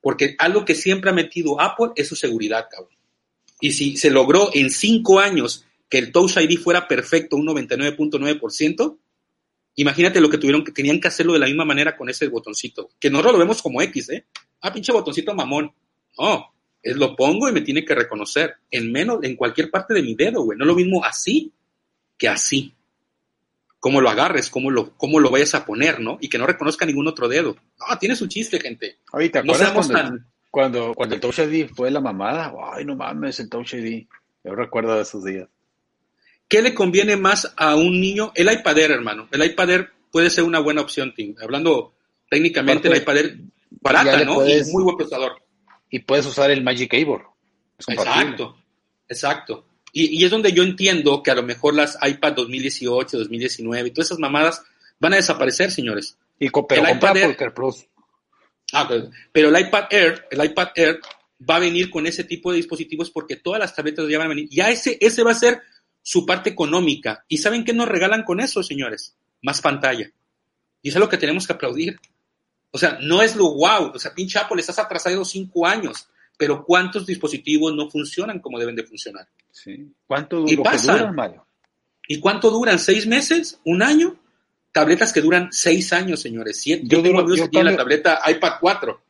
porque 0.00 0.34
algo 0.38 0.64
que 0.64 0.74
siempre 0.74 1.10
ha 1.10 1.14
metido 1.14 1.60
Apple 1.60 1.90
es 1.96 2.08
su 2.08 2.16
seguridad, 2.16 2.66
cabrón. 2.70 2.96
Y 3.60 3.72
si 3.72 3.96
se 3.96 4.10
logró 4.10 4.50
en 4.54 4.70
cinco 4.70 5.18
años 5.20 5.64
que 5.88 5.98
el 5.98 6.12
Touch 6.12 6.36
ID 6.36 6.58
fuera 6.58 6.86
perfecto, 6.86 7.36
un 7.36 7.46
99.9%, 7.46 8.96
imagínate 9.80 10.20
lo 10.20 10.28
que 10.28 10.38
tuvieron 10.38 10.64
que 10.64 10.72
tenían 10.72 11.00
que 11.00 11.08
hacerlo 11.08 11.32
de 11.32 11.38
la 11.38 11.46
misma 11.46 11.64
manera 11.64 11.96
con 11.96 12.08
ese 12.08 12.28
botoncito, 12.28 12.90
que 12.98 13.10
nosotros 13.10 13.34
lo 13.34 13.38
vemos 13.38 13.62
como 13.62 13.80
X, 13.82 14.10
¿eh? 14.10 14.26
Ah, 14.60 14.72
pinche 14.72 14.92
botoncito 14.92 15.34
mamón. 15.34 15.72
No, 16.18 16.52
es 16.82 16.96
lo 16.96 17.14
pongo 17.14 17.48
y 17.48 17.52
me 17.52 17.60
tiene 17.60 17.84
que 17.84 17.94
reconocer 17.94 18.54
en 18.70 18.90
menos, 18.90 19.20
en 19.22 19.36
cualquier 19.36 19.70
parte 19.70 19.94
de 19.94 20.02
mi 20.02 20.14
dedo, 20.14 20.42
güey. 20.42 20.58
No 20.58 20.64
es 20.64 20.68
lo 20.68 20.74
mismo 20.74 21.04
así 21.04 21.52
que 22.16 22.28
así 22.28 22.74
cómo 23.80 24.00
lo 24.00 24.10
agarres, 24.10 24.50
cómo 24.50 24.70
lo, 24.70 24.96
cómo 24.96 25.20
lo 25.20 25.30
vayas 25.30 25.54
a 25.54 25.64
poner, 25.64 26.00
¿no? 26.00 26.18
Y 26.20 26.28
que 26.28 26.38
no 26.38 26.46
reconozca 26.46 26.84
ningún 26.84 27.06
otro 27.06 27.28
dedo. 27.28 27.56
No, 27.78 27.98
tiene 27.98 28.16
su 28.16 28.26
chiste, 28.26 28.60
gente. 28.60 28.98
Ahorita, 29.12 29.42
no 29.42 29.54
seamos 29.54 29.86
cuando, 29.86 30.08
tan... 30.08 30.26
cuando, 30.50 30.94
cuando 30.94 31.14
el 31.14 31.20
Touch 31.20 31.38
ID 31.38 31.68
fue 31.74 31.90
la 31.90 32.00
mamada? 32.00 32.52
Ay, 32.72 32.84
no 32.84 32.96
mames, 32.96 33.38
el 33.40 33.48
Touch 33.48 33.74
ID. 33.74 34.06
Yo 34.44 34.54
recuerdo 34.54 34.96
de 34.96 35.02
esos 35.02 35.24
días. 35.24 35.48
¿Qué 36.48 36.62
le 36.62 36.74
conviene 36.74 37.16
más 37.16 37.52
a 37.56 37.76
un 37.76 38.00
niño? 38.00 38.32
El 38.34 38.50
iPad 38.50 38.78
Air, 38.78 38.90
hermano. 38.92 39.28
El 39.30 39.44
iPad 39.44 39.70
Air 39.70 39.90
puede 40.10 40.30
ser 40.30 40.44
una 40.44 40.60
buena 40.60 40.80
opción, 40.80 41.12
Tim. 41.14 41.34
Hablando 41.40 41.94
técnicamente, 42.30 42.88
el 42.88 42.96
iPad 42.96 43.16
Air 43.18 43.38
barata, 43.70 44.24
¿no? 44.24 44.36
Puedes, 44.36 44.68
y 44.68 44.72
muy 44.72 44.82
buen 44.82 44.96
procesador. 44.96 45.42
Y 45.90 46.00
puedes 46.00 46.26
usar 46.26 46.50
el 46.50 46.62
Magic 46.62 46.90
Keyboard. 46.90 47.24
exacto, 47.86 48.56
exacto. 49.08 49.64
Y, 49.92 50.20
y, 50.20 50.24
es 50.24 50.30
donde 50.30 50.52
yo 50.52 50.62
entiendo 50.62 51.22
que 51.22 51.30
a 51.30 51.34
lo 51.34 51.42
mejor 51.42 51.74
las 51.74 51.98
iPad 52.02 52.34
2018, 52.34 53.18
2019 53.18 53.88
y 53.88 53.90
todas 53.90 54.08
esas 54.08 54.18
mamadas 54.18 54.62
van 54.98 55.14
a 55.14 55.16
desaparecer, 55.16 55.70
señores. 55.70 56.18
Y 56.38 56.50
pero 56.50 56.86
el 56.86 56.96
iPad 56.96 57.16
Air, 57.16 57.54
Plus. 57.54 57.86
Ah, 58.72 58.88
pero 59.32 59.48
el 59.48 59.60
iPad 59.60 59.84
Air, 59.90 60.26
el 60.30 60.44
iPad 60.44 60.68
Air 60.74 61.00
va 61.48 61.56
a 61.56 61.60
venir 61.60 61.90
con 61.90 62.06
ese 62.06 62.24
tipo 62.24 62.50
de 62.50 62.58
dispositivos 62.58 63.10
porque 63.10 63.36
todas 63.36 63.60
las 63.60 63.74
tabletas 63.74 64.06
ya 64.08 64.18
van 64.18 64.26
a 64.26 64.30
venir. 64.30 64.48
Ya 64.50 64.70
ese, 64.70 64.98
ese 65.00 65.22
va 65.22 65.32
a 65.32 65.34
ser 65.34 65.62
su 66.08 66.24
parte 66.24 66.48
económica. 66.48 67.26
¿Y 67.28 67.36
saben 67.36 67.66
qué 67.66 67.74
nos 67.74 67.86
regalan 67.86 68.22
con 68.22 68.40
eso, 68.40 68.62
señores? 68.62 69.14
Más 69.42 69.60
pantalla. 69.60 70.10
Y 70.80 70.88
eso 70.88 70.96
es 70.96 71.00
lo 71.00 71.08
que 71.10 71.18
tenemos 71.18 71.46
que 71.46 71.52
aplaudir. 71.52 72.00
O 72.70 72.78
sea, 72.78 72.98
no 73.02 73.20
es 73.20 73.36
lo 73.36 73.52
wow. 73.52 73.92
O 73.94 73.98
sea, 73.98 74.14
pinche 74.14 74.38
Apple, 74.38 74.58
estás 74.58 74.78
atrasado 74.78 75.22
cinco 75.26 75.66
años. 75.66 76.08
Pero 76.38 76.64
¿cuántos 76.64 77.04
dispositivos 77.04 77.74
no 77.74 77.90
funcionan 77.90 78.40
como 78.40 78.58
deben 78.58 78.74
de 78.74 78.84
funcionar? 78.84 79.28
Sí. 79.50 79.92
¿Cuánto 80.06 80.46
y 80.46 80.56
duran, 80.56 81.14
Mario? 81.14 81.44
¿Y 82.06 82.18
cuánto 82.20 82.50
duran? 82.50 82.78
¿Seis 82.78 83.06
meses? 83.06 83.60
¿Un 83.66 83.82
año? 83.82 84.18
Tabletas 84.72 85.12
que 85.12 85.20
duran 85.20 85.52
seis 85.52 85.92
años, 85.92 86.22
señores. 86.22 86.58
Siete. 86.58 86.84
Yo, 86.86 87.02
tengo 87.02 87.20
amigos 87.20 87.42
que 87.42 87.48
tienen 87.48 87.74
la 87.74 87.76
tableta 87.76 88.22
iPad 88.26 88.52
4. 88.58 89.02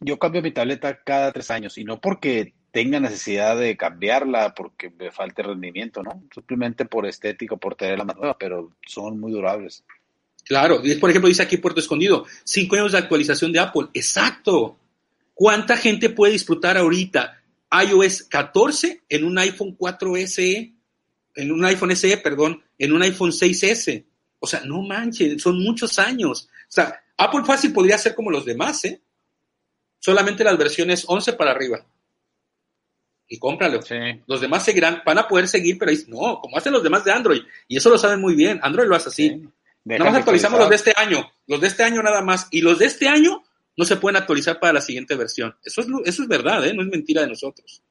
Yo 0.00 0.18
cambio 0.18 0.42
mi 0.42 0.52
tableta 0.52 1.02
cada 1.02 1.32
tres 1.32 1.50
años 1.50 1.78
y 1.78 1.84
no 1.84 2.02
porque 2.02 2.52
tenga 2.74 2.98
necesidad 2.98 3.56
de 3.56 3.76
cambiarla 3.76 4.52
porque 4.52 4.90
me 4.90 5.12
falte 5.12 5.44
rendimiento, 5.44 6.02
¿no? 6.02 6.24
Simplemente 6.34 6.84
por 6.84 7.06
estético, 7.06 7.56
por 7.56 7.76
tener 7.76 7.96
la 7.96 8.04
más 8.04 8.16
nueva, 8.16 8.36
pero 8.36 8.72
son 8.84 9.20
muy 9.20 9.30
durables. 9.30 9.84
Claro, 10.44 10.82
por 11.00 11.08
ejemplo, 11.08 11.28
dice 11.28 11.44
aquí 11.44 11.56
Puerto 11.56 11.78
Escondido, 11.78 12.26
cinco 12.42 12.74
años 12.74 12.90
de 12.90 12.98
actualización 12.98 13.52
de 13.52 13.60
Apple. 13.60 13.86
Exacto. 13.94 14.76
¿Cuánta 15.34 15.76
gente 15.76 16.10
puede 16.10 16.32
disfrutar 16.32 16.76
ahorita 16.76 17.40
iOS 17.70 18.24
14 18.24 19.02
en 19.08 19.24
un 19.24 19.38
iPhone 19.38 19.76
4 19.78 20.16
SE, 20.26 20.72
en 21.36 21.52
un 21.52 21.64
iPhone 21.64 21.94
SE, 21.94 22.16
perdón, 22.16 22.60
en 22.76 22.92
un 22.92 23.02
iPhone 23.02 23.30
6S? 23.30 24.04
O 24.40 24.48
sea, 24.48 24.62
no 24.64 24.82
manches, 24.82 25.40
son 25.40 25.62
muchos 25.62 26.00
años. 26.00 26.48
O 26.68 26.72
sea, 26.72 27.04
Apple 27.16 27.44
fácil 27.44 27.72
podría 27.72 27.98
ser 27.98 28.16
como 28.16 28.32
los 28.32 28.44
demás, 28.44 28.84
¿eh? 28.84 29.00
Solamente 30.00 30.42
las 30.42 30.58
versiones 30.58 31.04
11 31.06 31.34
para 31.34 31.52
arriba. 31.52 31.86
Y 33.34 33.38
cómpralo. 33.38 33.80
Los 34.28 34.40
demás 34.40 34.64
seguirán, 34.64 35.02
van 35.04 35.18
a 35.18 35.26
poder 35.26 35.48
seguir, 35.48 35.76
pero 35.76 35.90
no, 36.06 36.38
como 36.40 36.56
hacen 36.56 36.72
los 36.72 36.84
demás 36.84 37.04
de 37.04 37.10
Android. 37.10 37.42
Y 37.66 37.76
eso 37.76 37.90
lo 37.90 37.98
saben 37.98 38.20
muy 38.20 38.36
bien. 38.36 38.60
Android 38.62 38.86
lo 38.86 38.94
hace 38.94 39.08
así. 39.08 39.42
Nada 39.82 40.04
más 40.04 40.14
actualizamos 40.14 40.60
los 40.60 40.70
de 40.70 40.76
este 40.76 40.92
año. 40.94 41.28
Los 41.48 41.60
de 41.60 41.66
este 41.66 41.82
año 41.82 42.00
nada 42.00 42.22
más. 42.22 42.46
Y 42.52 42.60
los 42.60 42.78
de 42.78 42.86
este 42.86 43.08
año 43.08 43.42
no 43.76 43.84
se 43.84 43.96
pueden 43.96 44.18
actualizar 44.18 44.60
para 44.60 44.74
la 44.74 44.80
siguiente 44.80 45.16
versión. 45.16 45.56
Eso 45.64 45.80
es, 45.80 45.88
eso 46.04 46.22
es 46.22 46.28
verdad, 46.28 46.64
¿eh? 46.64 46.72
no 46.72 46.82
es 46.82 46.88
mentira 46.88 47.22
de 47.22 47.26
nosotros. 47.26 47.82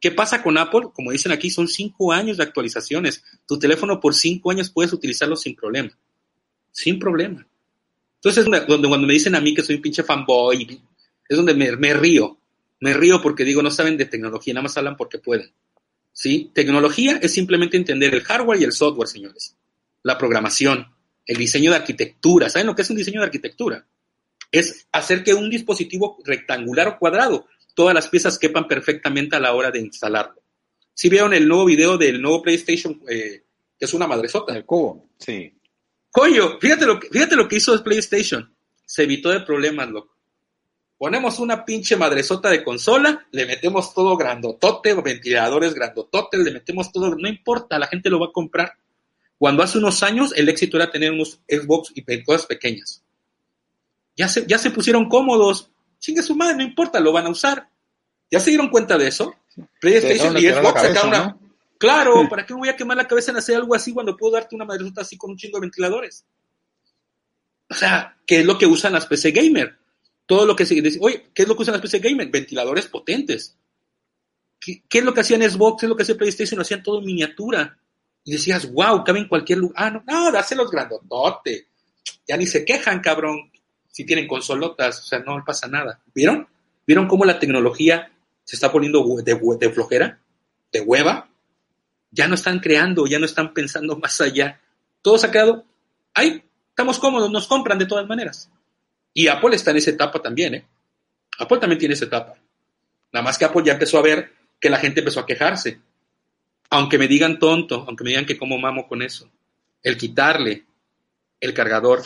¿Qué 0.00 0.10
pasa 0.10 0.42
con 0.42 0.58
Apple? 0.58 0.88
Como 0.92 1.12
dicen 1.12 1.30
aquí, 1.30 1.48
son 1.48 1.68
cinco 1.68 2.12
años 2.12 2.38
de 2.38 2.42
actualizaciones. 2.42 3.22
Tu 3.46 3.60
teléfono 3.60 4.00
por 4.00 4.16
cinco 4.16 4.50
años 4.50 4.68
puedes 4.68 4.92
utilizarlo 4.92 5.36
sin 5.36 5.54
problema. 5.54 5.96
Sin 6.72 6.98
problema. 6.98 7.46
Entonces, 8.16 8.44
donde 8.66 8.88
cuando 8.88 9.06
me 9.06 9.12
dicen 9.12 9.36
a 9.36 9.40
mí 9.40 9.54
que 9.54 9.62
soy 9.62 9.76
un 9.76 9.82
pinche 9.82 10.02
fanboy, 10.02 10.82
es 11.28 11.36
donde 11.36 11.54
me, 11.54 11.76
me 11.76 11.94
río. 11.94 12.36
Me 12.80 12.92
río 12.92 13.22
porque 13.22 13.44
digo, 13.44 13.62
no 13.62 13.70
saben 13.70 13.96
de 13.96 14.06
tecnología, 14.06 14.54
nada 14.54 14.64
más 14.64 14.76
hablan 14.76 14.96
porque 14.96 15.18
pueden. 15.18 15.52
¿Sí? 16.12 16.50
Tecnología 16.54 17.18
es 17.22 17.32
simplemente 17.32 17.76
entender 17.76 18.14
el 18.14 18.22
hardware 18.22 18.60
y 18.60 18.64
el 18.64 18.72
software, 18.72 19.08
señores. 19.08 19.56
La 20.02 20.16
programación, 20.18 20.86
el 21.26 21.36
diseño 21.36 21.70
de 21.70 21.76
arquitectura. 21.76 22.48
¿Saben 22.48 22.66
lo 22.66 22.74
que 22.74 22.82
es 22.82 22.90
un 22.90 22.96
diseño 22.96 23.20
de 23.20 23.26
arquitectura? 23.26 23.86
es 24.50 24.86
hacer 24.92 25.24
que 25.24 25.34
un 25.34 25.50
dispositivo 25.50 26.18
rectangular 26.24 26.88
o 26.88 26.98
cuadrado, 26.98 27.46
todas 27.74 27.94
las 27.94 28.08
piezas 28.08 28.38
quepan 28.38 28.66
perfectamente 28.66 29.36
a 29.36 29.40
la 29.40 29.54
hora 29.54 29.70
de 29.70 29.80
instalarlo. 29.80 30.42
Si 30.94 31.08
vieron 31.08 31.34
el 31.34 31.46
nuevo 31.46 31.66
video 31.66 31.98
del 31.98 32.22
nuevo 32.22 32.42
PlayStation, 32.42 33.02
eh, 33.08 33.42
que 33.78 33.84
es 33.84 33.92
una 33.92 34.06
madresota. 34.06 34.56
El 34.56 34.64
cubo, 34.64 35.10
sí. 35.18 35.52
Coño, 36.10 36.58
fíjate 36.58 36.86
lo, 36.86 36.98
que, 36.98 37.08
fíjate 37.08 37.36
lo 37.36 37.46
que 37.46 37.56
hizo 37.56 37.74
el 37.74 37.82
PlayStation. 37.82 38.54
Se 38.86 39.02
evitó 39.02 39.30
de 39.30 39.40
problemas, 39.40 39.90
loco. 39.90 40.15
Ponemos 40.98 41.38
una 41.38 41.64
pinche 41.64 41.96
madresota 41.96 42.48
de 42.48 42.64
consola, 42.64 43.26
le 43.30 43.44
metemos 43.44 43.92
todo 43.92 44.16
grandotote, 44.16 44.94
ventiladores 44.94 45.74
grandototes, 45.74 46.40
le 46.40 46.52
metemos 46.52 46.90
todo, 46.90 47.14
no 47.14 47.28
importa, 47.28 47.78
la 47.78 47.86
gente 47.86 48.08
lo 48.08 48.18
va 48.18 48.26
a 48.26 48.32
comprar. 48.32 48.72
Cuando 49.38 49.62
hace 49.62 49.76
unos 49.76 50.02
años 50.02 50.32
el 50.34 50.48
éxito 50.48 50.78
era 50.78 50.90
tener 50.90 51.12
unos 51.12 51.40
Xbox 51.46 51.92
y 51.94 52.24
cosas 52.24 52.46
pequeñas. 52.46 53.02
Ya 54.16 54.28
se, 54.28 54.46
ya 54.46 54.56
se 54.56 54.70
pusieron 54.70 55.08
cómodos. 55.08 55.70
Chingue 55.98 56.22
su 56.22 56.34
madre, 56.34 56.56
no 56.56 56.62
importa, 56.62 56.98
lo 57.00 57.12
van 57.12 57.26
a 57.26 57.30
usar. 57.30 57.68
¿Ya 58.30 58.40
se 58.40 58.50
dieron 58.50 58.70
cuenta 58.70 58.96
de 58.96 59.08
eso? 59.08 59.34
PlayStation 59.80 60.36
y 60.38 60.48
Xbox 60.48 60.80
sacaron 60.80 61.08
una. 61.08 61.36
Claro, 61.78 62.26
¿para 62.28 62.46
qué 62.46 62.54
me 62.54 62.60
voy 62.60 62.68
a 62.70 62.76
quemar 62.76 62.96
la 62.96 63.06
cabeza 63.06 63.30
en 63.30 63.36
hacer 63.36 63.56
algo 63.56 63.74
así 63.74 63.92
cuando 63.92 64.16
puedo 64.16 64.32
darte 64.32 64.54
una 64.54 64.64
madresota 64.64 65.02
así 65.02 65.18
con 65.18 65.30
un 65.30 65.36
chingo 65.36 65.58
de 65.58 65.66
ventiladores? 65.66 66.24
O 67.68 67.74
sea, 67.74 68.16
¿qué 68.26 68.40
es 68.40 68.46
lo 68.46 68.56
que 68.56 68.66
usan 68.66 68.94
las 68.94 69.04
PC 69.04 69.32
Gamer? 69.32 69.76
Todo 70.26 70.44
lo 70.44 70.56
que 70.56 70.66
se 70.66 70.74
dice, 70.74 70.98
oye, 71.00 71.28
¿qué 71.32 71.42
es 71.42 71.48
lo 71.48 71.56
que 71.56 71.62
usan 71.62 71.72
las 71.72 71.82
PC 71.82 72.00
Gamer? 72.00 72.28
Ventiladores 72.28 72.86
potentes. 72.86 73.56
¿Qué, 74.58 74.82
es 74.90 75.04
lo 75.04 75.14
que 75.14 75.20
hacían 75.20 75.48
Xbox? 75.48 75.80
¿Qué 75.80 75.86
es 75.86 75.90
lo 75.90 75.96
que 75.96 76.02
hacía 76.02 76.16
PlayStation? 76.16 76.60
Hacían 76.60 76.82
todo 76.82 76.98
en 76.98 77.06
miniatura. 77.06 77.78
Y 78.24 78.32
decías, 78.32 78.70
wow, 78.72 79.04
cabe 79.04 79.20
en 79.20 79.28
cualquier 79.28 79.58
lugar. 79.58 79.76
Ah, 79.78 79.90
no, 79.90 80.02
no, 80.04 80.32
dáselos 80.32 80.70
grandotote. 80.70 81.68
Ya 82.26 82.36
ni 82.36 82.46
se 82.46 82.64
quejan, 82.64 83.00
cabrón 83.00 83.50
si 83.96 84.04
tienen 84.04 84.28
consolotas, 84.28 85.00
o 85.00 85.02
sea, 85.04 85.20
no 85.20 85.42
pasa 85.42 85.68
nada. 85.68 86.02
¿Vieron? 86.14 86.46
¿Vieron 86.86 87.08
cómo 87.08 87.24
la 87.24 87.38
tecnología 87.38 88.12
se 88.44 88.56
está 88.56 88.70
poniendo 88.70 89.02
de, 89.22 89.70
flojera, 89.72 90.20
de 90.70 90.80
hueva? 90.82 91.30
Ya 92.10 92.28
no 92.28 92.34
están 92.34 92.58
creando, 92.58 93.06
ya 93.06 93.18
no 93.18 93.24
están 93.24 93.54
pensando 93.54 93.96
más 94.02 94.20
allá. 94.20 94.60
Todo 95.00 95.16
se 95.16 95.28
ha 95.28 95.30
quedado, 95.30 95.64
ahí, 96.12 96.44
estamos 96.68 96.98
cómodos, 96.98 97.30
nos 97.30 97.46
compran 97.46 97.78
de 97.78 97.86
todas 97.86 98.06
maneras. 98.06 98.50
Y 99.16 99.28
Apple 99.28 99.56
está 99.56 99.70
en 99.70 99.78
esa 99.78 99.90
etapa 99.90 100.20
también, 100.20 100.54
¿eh? 100.56 100.66
Apple 101.38 101.58
también 101.58 101.78
tiene 101.78 101.94
esa 101.94 102.04
etapa. 102.04 102.34
Nada 103.12 103.24
más 103.24 103.38
que 103.38 103.46
Apple 103.46 103.62
ya 103.64 103.72
empezó 103.72 103.98
a 103.98 104.02
ver 104.02 104.30
que 104.60 104.68
la 104.68 104.78
gente 104.78 105.00
empezó 105.00 105.20
a 105.20 105.26
quejarse. 105.26 105.80
Aunque 106.68 106.98
me 106.98 107.08
digan 107.08 107.38
tonto, 107.38 107.84
aunque 107.88 108.04
me 108.04 108.10
digan 108.10 108.26
que 108.26 108.36
cómo 108.36 108.58
mamo 108.58 108.86
con 108.86 109.00
eso. 109.00 109.30
El 109.82 109.96
quitarle 109.96 110.66
el 111.40 111.54
cargador 111.54 112.02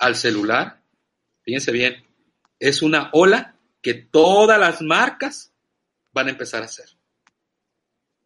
al 0.00 0.16
celular 0.16 0.78
fíjense 1.48 1.72
bien, 1.72 2.04
es 2.58 2.82
una 2.82 3.08
ola 3.14 3.56
que 3.80 3.94
todas 3.94 4.60
las 4.60 4.82
marcas 4.82 5.50
van 6.12 6.26
a 6.26 6.30
empezar 6.30 6.60
a 6.60 6.66
hacer. 6.66 6.90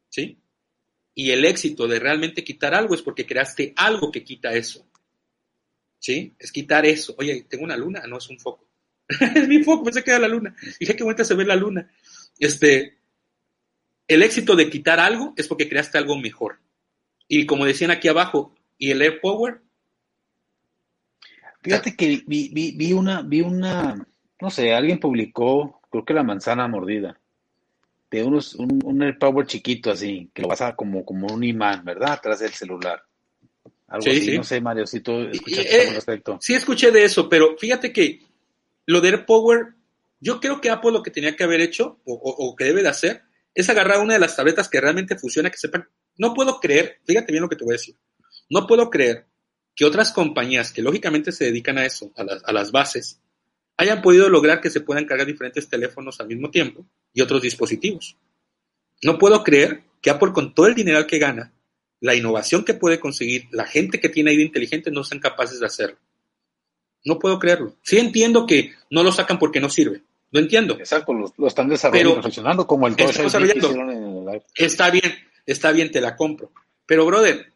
¿Sí? 0.08 0.38
Y 1.14 1.30
el 1.30 1.44
éxito 1.44 1.86
de 1.86 2.00
realmente 2.00 2.42
quitar 2.42 2.74
algo 2.74 2.96
es 2.96 3.02
porque 3.02 3.24
creaste 3.24 3.74
algo 3.76 4.10
que 4.10 4.24
quita 4.24 4.54
eso. 4.54 4.84
¿Sí? 6.02 6.34
Es 6.36 6.50
quitar 6.50 6.84
eso. 6.84 7.14
Oye, 7.16 7.46
tengo 7.48 7.62
una 7.62 7.76
luna, 7.76 8.02
no 8.08 8.18
es 8.18 8.28
un 8.28 8.40
foco. 8.40 8.66
es 9.08 9.46
mi 9.46 9.62
foco, 9.62 9.84
pensé 9.84 10.02
que 10.02 10.10
era 10.10 10.18
la 10.18 10.28
luna. 10.28 10.54
Dije 10.80 10.96
que 10.96 11.04
bonita 11.04 11.24
se 11.24 11.34
ve 11.34 11.44
la 11.44 11.54
luna. 11.54 11.88
Este, 12.40 12.98
el 14.08 14.24
éxito 14.24 14.56
de 14.56 14.68
quitar 14.68 14.98
algo 14.98 15.32
es 15.36 15.46
porque 15.46 15.68
creaste 15.68 15.98
algo 15.98 16.18
mejor. 16.18 16.58
Y 17.28 17.46
como 17.46 17.64
decían 17.64 17.92
aquí 17.92 18.08
abajo, 18.08 18.52
y 18.78 18.90
el 18.90 19.00
Air 19.00 19.20
Power 19.20 19.62
Fíjate 21.62 21.94
que 21.94 22.24
vi, 22.26 22.48
vi, 22.52 22.72
vi, 22.72 22.92
una, 22.92 23.22
vi 23.22 23.40
una, 23.40 24.04
no 24.40 24.50
sé, 24.50 24.74
alguien 24.74 24.98
publicó, 24.98 25.80
creo 25.88 26.04
que 26.04 26.12
la 26.12 26.24
manzana 26.24 26.66
mordida, 26.66 27.20
de 28.10 28.24
unos, 28.24 28.56
un, 28.56 28.80
un 28.84 29.16
power 29.18 29.46
chiquito 29.46 29.92
así, 29.92 30.28
que 30.34 30.42
lo 30.42 30.48
pasa 30.48 30.74
como, 30.74 31.04
como 31.04 31.28
un 31.28 31.44
imán, 31.44 31.84
¿verdad? 31.84 32.14
Atrás 32.14 32.40
del 32.40 32.50
celular. 32.50 33.04
Algo 33.92 34.10
así, 34.10 34.36
no 34.38 34.42
sé, 34.42 34.60
Mario, 34.60 34.86
si 34.86 35.00
tú 35.00 35.20
escuchaste 35.20 35.82
eh, 35.82 35.92
respecto. 35.92 36.38
Sí, 36.40 36.54
escuché 36.54 36.90
de 36.90 37.04
eso, 37.04 37.28
pero 37.28 37.58
fíjate 37.58 37.92
que 37.92 38.20
lo 38.86 39.02
de 39.02 39.10
AirPower, 39.10 39.74
yo 40.18 40.40
creo 40.40 40.62
que 40.62 40.70
Apple 40.70 40.92
lo 40.92 41.02
que 41.02 41.10
tenía 41.10 41.36
que 41.36 41.44
haber 41.44 41.60
hecho, 41.60 42.00
o, 42.06 42.14
o, 42.14 42.56
que 42.56 42.64
debe 42.64 42.82
de 42.82 42.88
hacer, 42.88 43.22
es 43.54 43.68
agarrar 43.68 44.00
una 44.00 44.14
de 44.14 44.20
las 44.20 44.34
tabletas 44.34 44.70
que 44.70 44.80
realmente 44.80 45.18
funciona, 45.18 45.50
que 45.50 45.58
sepan. 45.58 45.86
No 46.16 46.32
puedo 46.32 46.58
creer, 46.58 47.00
fíjate 47.04 47.32
bien 47.32 47.42
lo 47.42 47.50
que 47.50 47.56
te 47.56 47.64
voy 47.64 47.74
a 47.74 47.76
decir. 47.76 47.94
No 48.48 48.66
puedo 48.66 48.88
creer 48.88 49.26
que 49.76 49.84
otras 49.84 50.10
compañías 50.10 50.72
que 50.72 50.80
lógicamente 50.80 51.30
se 51.30 51.44
dedican 51.44 51.76
a 51.76 51.84
eso, 51.84 52.12
a 52.16 52.24
las, 52.24 52.42
a 52.44 52.52
las 52.52 52.72
bases, 52.72 53.20
hayan 53.76 54.00
podido 54.00 54.30
lograr 54.30 54.62
que 54.62 54.70
se 54.70 54.80
puedan 54.80 55.04
cargar 55.04 55.26
diferentes 55.26 55.68
teléfonos 55.68 56.18
al 56.18 56.28
mismo 56.28 56.50
tiempo 56.50 56.86
y 57.12 57.20
otros 57.20 57.42
dispositivos. 57.42 58.16
No 59.02 59.18
puedo 59.18 59.44
creer 59.44 59.82
que 60.00 60.08
Apple 60.08 60.32
con 60.32 60.54
todo 60.54 60.66
el 60.66 60.74
dinero 60.74 61.06
que 61.06 61.18
gana, 61.18 61.52
la 62.02 62.16
innovación 62.16 62.64
que 62.64 62.74
puede 62.74 62.98
conseguir, 62.98 63.46
la 63.52 63.64
gente 63.64 64.00
que 64.00 64.08
tiene 64.08 64.32
ahí 64.32 64.42
inteligente 64.42 64.90
no 64.90 65.04
sean 65.04 65.20
capaces 65.20 65.60
de 65.60 65.66
hacerlo. 65.66 65.98
No 67.04 67.20
puedo 67.20 67.38
creerlo. 67.38 67.76
Sí 67.82 67.96
entiendo 67.96 68.44
que 68.44 68.72
no 68.90 69.04
lo 69.04 69.12
sacan 69.12 69.38
porque 69.38 69.60
no 69.60 69.70
sirve. 69.70 70.02
Lo 70.32 70.40
entiendo. 70.40 70.74
Exacto, 70.74 71.12
lo, 71.12 71.46
están 71.46 71.68
desarrollando, 71.68 72.14
perfeccionando 72.16 72.66
como 72.66 72.88
el 72.88 72.96
Está 74.56 74.90
bien, 74.90 75.14
está 75.46 75.70
bien, 75.70 75.92
te 75.92 76.00
la 76.00 76.16
compro. 76.16 76.50
Pero, 76.86 77.06
brother, 77.06 77.52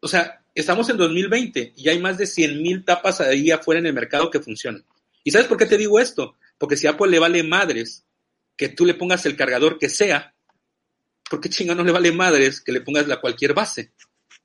o 0.00 0.08
sea, 0.08 0.42
estamos 0.54 0.88
en 0.88 0.96
2020 0.96 1.74
y 1.76 1.88
hay 1.90 1.98
más 1.98 2.16
de 2.16 2.24
100.000 2.24 2.86
tapas 2.86 3.20
ahí 3.20 3.50
afuera 3.50 3.78
en 3.78 3.86
el 3.86 3.92
mercado 3.92 4.30
que 4.30 4.40
funcionan. 4.40 4.84
¿Y 5.22 5.32
sabes 5.32 5.48
por 5.48 5.58
qué 5.58 5.66
te 5.66 5.76
digo 5.76 6.00
esto? 6.00 6.36
Porque 6.56 6.78
si 6.78 6.86
a 6.86 6.90
Apple 6.92 7.10
le 7.10 7.18
vale 7.18 7.42
madres 7.42 8.06
que 8.56 8.70
tú 8.70 8.86
le 8.86 8.94
pongas 8.94 9.26
el 9.26 9.36
cargador 9.36 9.78
que 9.78 9.90
sea, 9.90 10.34
¿por 11.32 11.40
qué 11.40 11.48
chinga 11.48 11.74
no 11.74 11.82
le 11.82 11.92
vale 11.92 12.12
madres 12.12 12.60
que 12.60 12.72
le 12.72 12.82
pongas 12.82 13.08
la 13.08 13.18
cualquier 13.18 13.54
base? 13.54 13.92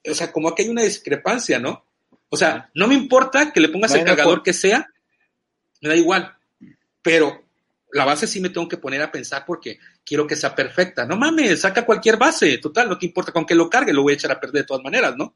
O 0.09 0.13
sea, 0.13 0.31
como 0.31 0.55
que 0.55 0.63
hay 0.63 0.69
una 0.69 0.83
discrepancia, 0.83 1.59
¿no? 1.59 1.83
O 2.29 2.37
sea, 2.37 2.71
no 2.75 2.87
me 2.87 2.95
importa 2.95 3.51
que 3.51 3.59
le 3.59 3.67
pongas 3.67 3.93
el 3.93 4.05
cargador 4.05 4.41
que 4.41 4.53
sea, 4.53 4.89
me 5.81 5.89
da 5.89 5.95
igual. 5.97 6.33
pero 7.01 7.43
la 7.91 8.05
base 8.05 8.25
sí 8.25 8.39
me 8.39 8.49
tengo 8.49 8.69
que 8.69 8.77
poner 8.77 9.01
a 9.01 9.11
pensar 9.11 9.43
porque 9.45 9.79
quiero 10.05 10.25
que 10.25 10.37
sea 10.37 10.55
perfecta. 10.55 11.05
No 11.05 11.17
mames, 11.17 11.59
saca 11.59 11.85
cualquier 11.85 12.15
base, 12.15 12.57
total, 12.59 12.87
no 12.87 12.97
te 12.97 13.05
importa 13.05 13.33
con 13.33 13.45
que 13.45 13.53
lo 13.53 13.69
cargue, 13.69 13.91
lo 13.91 14.03
voy 14.03 14.13
a 14.13 14.15
echar 14.15 14.31
a 14.31 14.39
perder 14.39 14.61
de 14.61 14.67
todas 14.67 14.83
maneras, 14.83 15.13
¿no? 15.17 15.35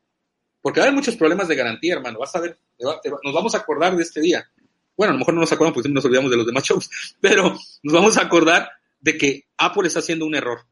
Porque 0.61 0.79
va 0.79 0.85
a 0.85 0.87
haber 0.87 0.95
muchos 0.95 1.17
problemas 1.17 1.49
de 1.49 1.55
garantía, 1.55 1.95
hermano. 1.95 2.17
Vas 2.17 2.33
a 2.33 2.39
ver, 2.39 2.57
nos 2.79 3.33
vamos 3.33 3.55
a 3.55 3.57
acordar 3.57 3.93
de 3.97 4.03
este 4.03 4.21
día. 4.21 4.49
Bueno, 4.95 5.11
a 5.11 5.13
lo 5.15 5.19
mejor 5.19 5.33
no 5.33 5.41
nos 5.41 5.51
acordamos 5.51 5.73
porque 5.73 5.89
nos 5.89 6.05
olvidamos 6.05 6.31
de 6.31 6.37
los 6.37 6.45
demás 6.45 6.63
shows, 6.63 6.89
pero 7.19 7.57
nos 7.83 7.93
vamos 7.93 8.17
a 8.17 8.21
acordar 8.21 8.69
de 9.01 9.17
que 9.17 9.47
Apple 9.57 9.87
está 9.87 9.99
haciendo 9.99 10.25
un 10.25 10.35
error. 10.35 10.65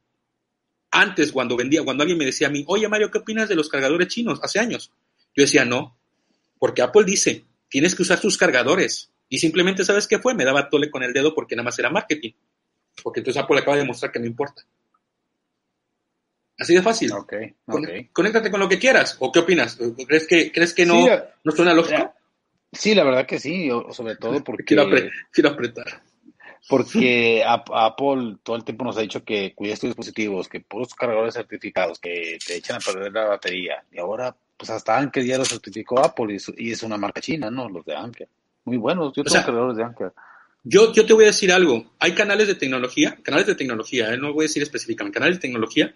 Antes, 0.92 1.32
cuando 1.32 1.56
vendía, 1.56 1.84
cuando 1.84 2.04
alguien 2.04 2.18
me 2.18 2.26
decía 2.26 2.48
a 2.48 2.52
mí, 2.52 2.64
oye 2.68 2.88
Mario, 2.88 3.12
¿qué 3.12 3.20
opinas 3.20 3.48
de 3.48 3.56
los 3.56 3.70
cargadores 3.70 4.08
chinos? 4.08 4.40
Hace 4.42 4.60
años. 4.60 4.92
Yo 5.36 5.44
decía, 5.44 5.66
no, 5.66 5.98
porque 6.58 6.82
Apple 6.82 7.04
dice, 7.06 7.46
tienes 7.70 7.96
que 7.96 8.02
usar 8.02 8.20
tus 8.20 8.38
cargadores. 8.38 9.12
Y 9.30 9.38
simplemente, 9.38 9.86
¿sabes 9.86 10.08
qué 10.08 10.20
fue? 10.20 10.34
Me 10.34 10.46
daba 10.46 10.70
tole 10.70 10.90
con 10.90 11.04
el 11.04 11.14
dedo 11.14 11.36
porque 11.36 11.56
nada 11.56 11.66
más 11.66 11.78
era 11.78 11.90
marketing. 11.90 12.32
Porque 13.04 13.20
entonces 13.20 13.42
Apple 13.42 13.60
acaba 13.60 13.76
de 13.76 13.84
demostrar 13.84 14.12
que 14.12 14.20
no 14.20 14.26
importa. 14.26 14.64
Así 16.58 16.74
de 16.74 16.82
fácil. 16.82 17.14
Ok, 17.14 17.34
ok. 17.68 17.88
Conéctate 18.12 18.52
con 18.52 18.60
lo 18.60 18.68
que 18.68 18.80
quieras. 18.80 19.16
¿O 19.20 19.32
qué 19.32 19.40
opinas? 19.40 19.78
¿Crees 20.08 20.28
que, 20.28 20.52
¿crees 20.52 20.74
que 20.74 20.86
no, 20.86 21.06
no 21.44 21.52
suena 21.52 21.74
lógico? 21.74 22.14
Sí, 22.72 22.94
la 22.94 23.04
verdad 23.04 23.26
que 23.26 23.40
sí, 23.40 23.70
sobre 23.92 24.16
todo 24.18 24.44
porque... 24.44 24.64
Quiero, 24.66 25.50
apretar. 25.50 26.02
Porque 26.68 27.44
Apple 27.48 28.38
todo 28.44 28.56
el 28.56 28.64
tiempo 28.64 28.84
nos 28.84 28.98
ha 28.98 29.02
dicho 29.02 29.24
que 29.24 29.54
cuides 29.54 29.80
tus 29.80 29.90
dispositivos, 29.90 30.48
que 30.48 30.62
puros 30.62 30.94
cargadores 30.94 31.34
certificados, 31.34 32.00
que 32.00 32.38
te 32.46 32.58
echan 32.58 32.78
a 32.78 32.80
perder 32.80 33.12
la 33.14 33.26
batería. 33.26 33.84
Y 33.92 34.00
ahora, 34.00 34.36
pues 34.58 34.70
hasta 34.70 34.98
Anker 34.98 35.24
ya 35.24 35.38
lo 35.38 35.46
certificó 35.46 36.00
Apple 36.00 36.38
y 36.58 36.72
es 36.72 36.84
una 36.84 36.98
marca 36.98 37.22
china, 37.22 37.50
¿no? 37.50 37.70
Los 37.70 37.86
de 37.86 37.96
Anker. 37.96 38.28
Muy 38.66 38.78
buenos, 38.78 39.14
yo 39.16 39.24
tengo 39.24 39.46
cargadores 39.46 39.78
de 39.78 39.84
Anker. 39.84 40.14
Yo, 40.64 40.92
yo 40.94 41.06
te 41.06 41.14
voy 41.14 41.24
a 41.24 41.28
decir 41.28 41.52
algo. 41.52 41.94
Hay 42.00 42.14
canales 42.14 42.48
de 42.48 42.56
tecnología, 42.56 43.18
canales 43.24 43.48
de 43.48 43.56
tecnología, 43.56 44.14
¿eh? 44.14 44.18
no 44.18 44.34
voy 44.34 44.44
a 44.44 44.48
decir 44.48 44.62
específicamente, 44.62 45.18
canales 45.18 45.38
de 45.38 45.42
tecnología, 45.42 45.96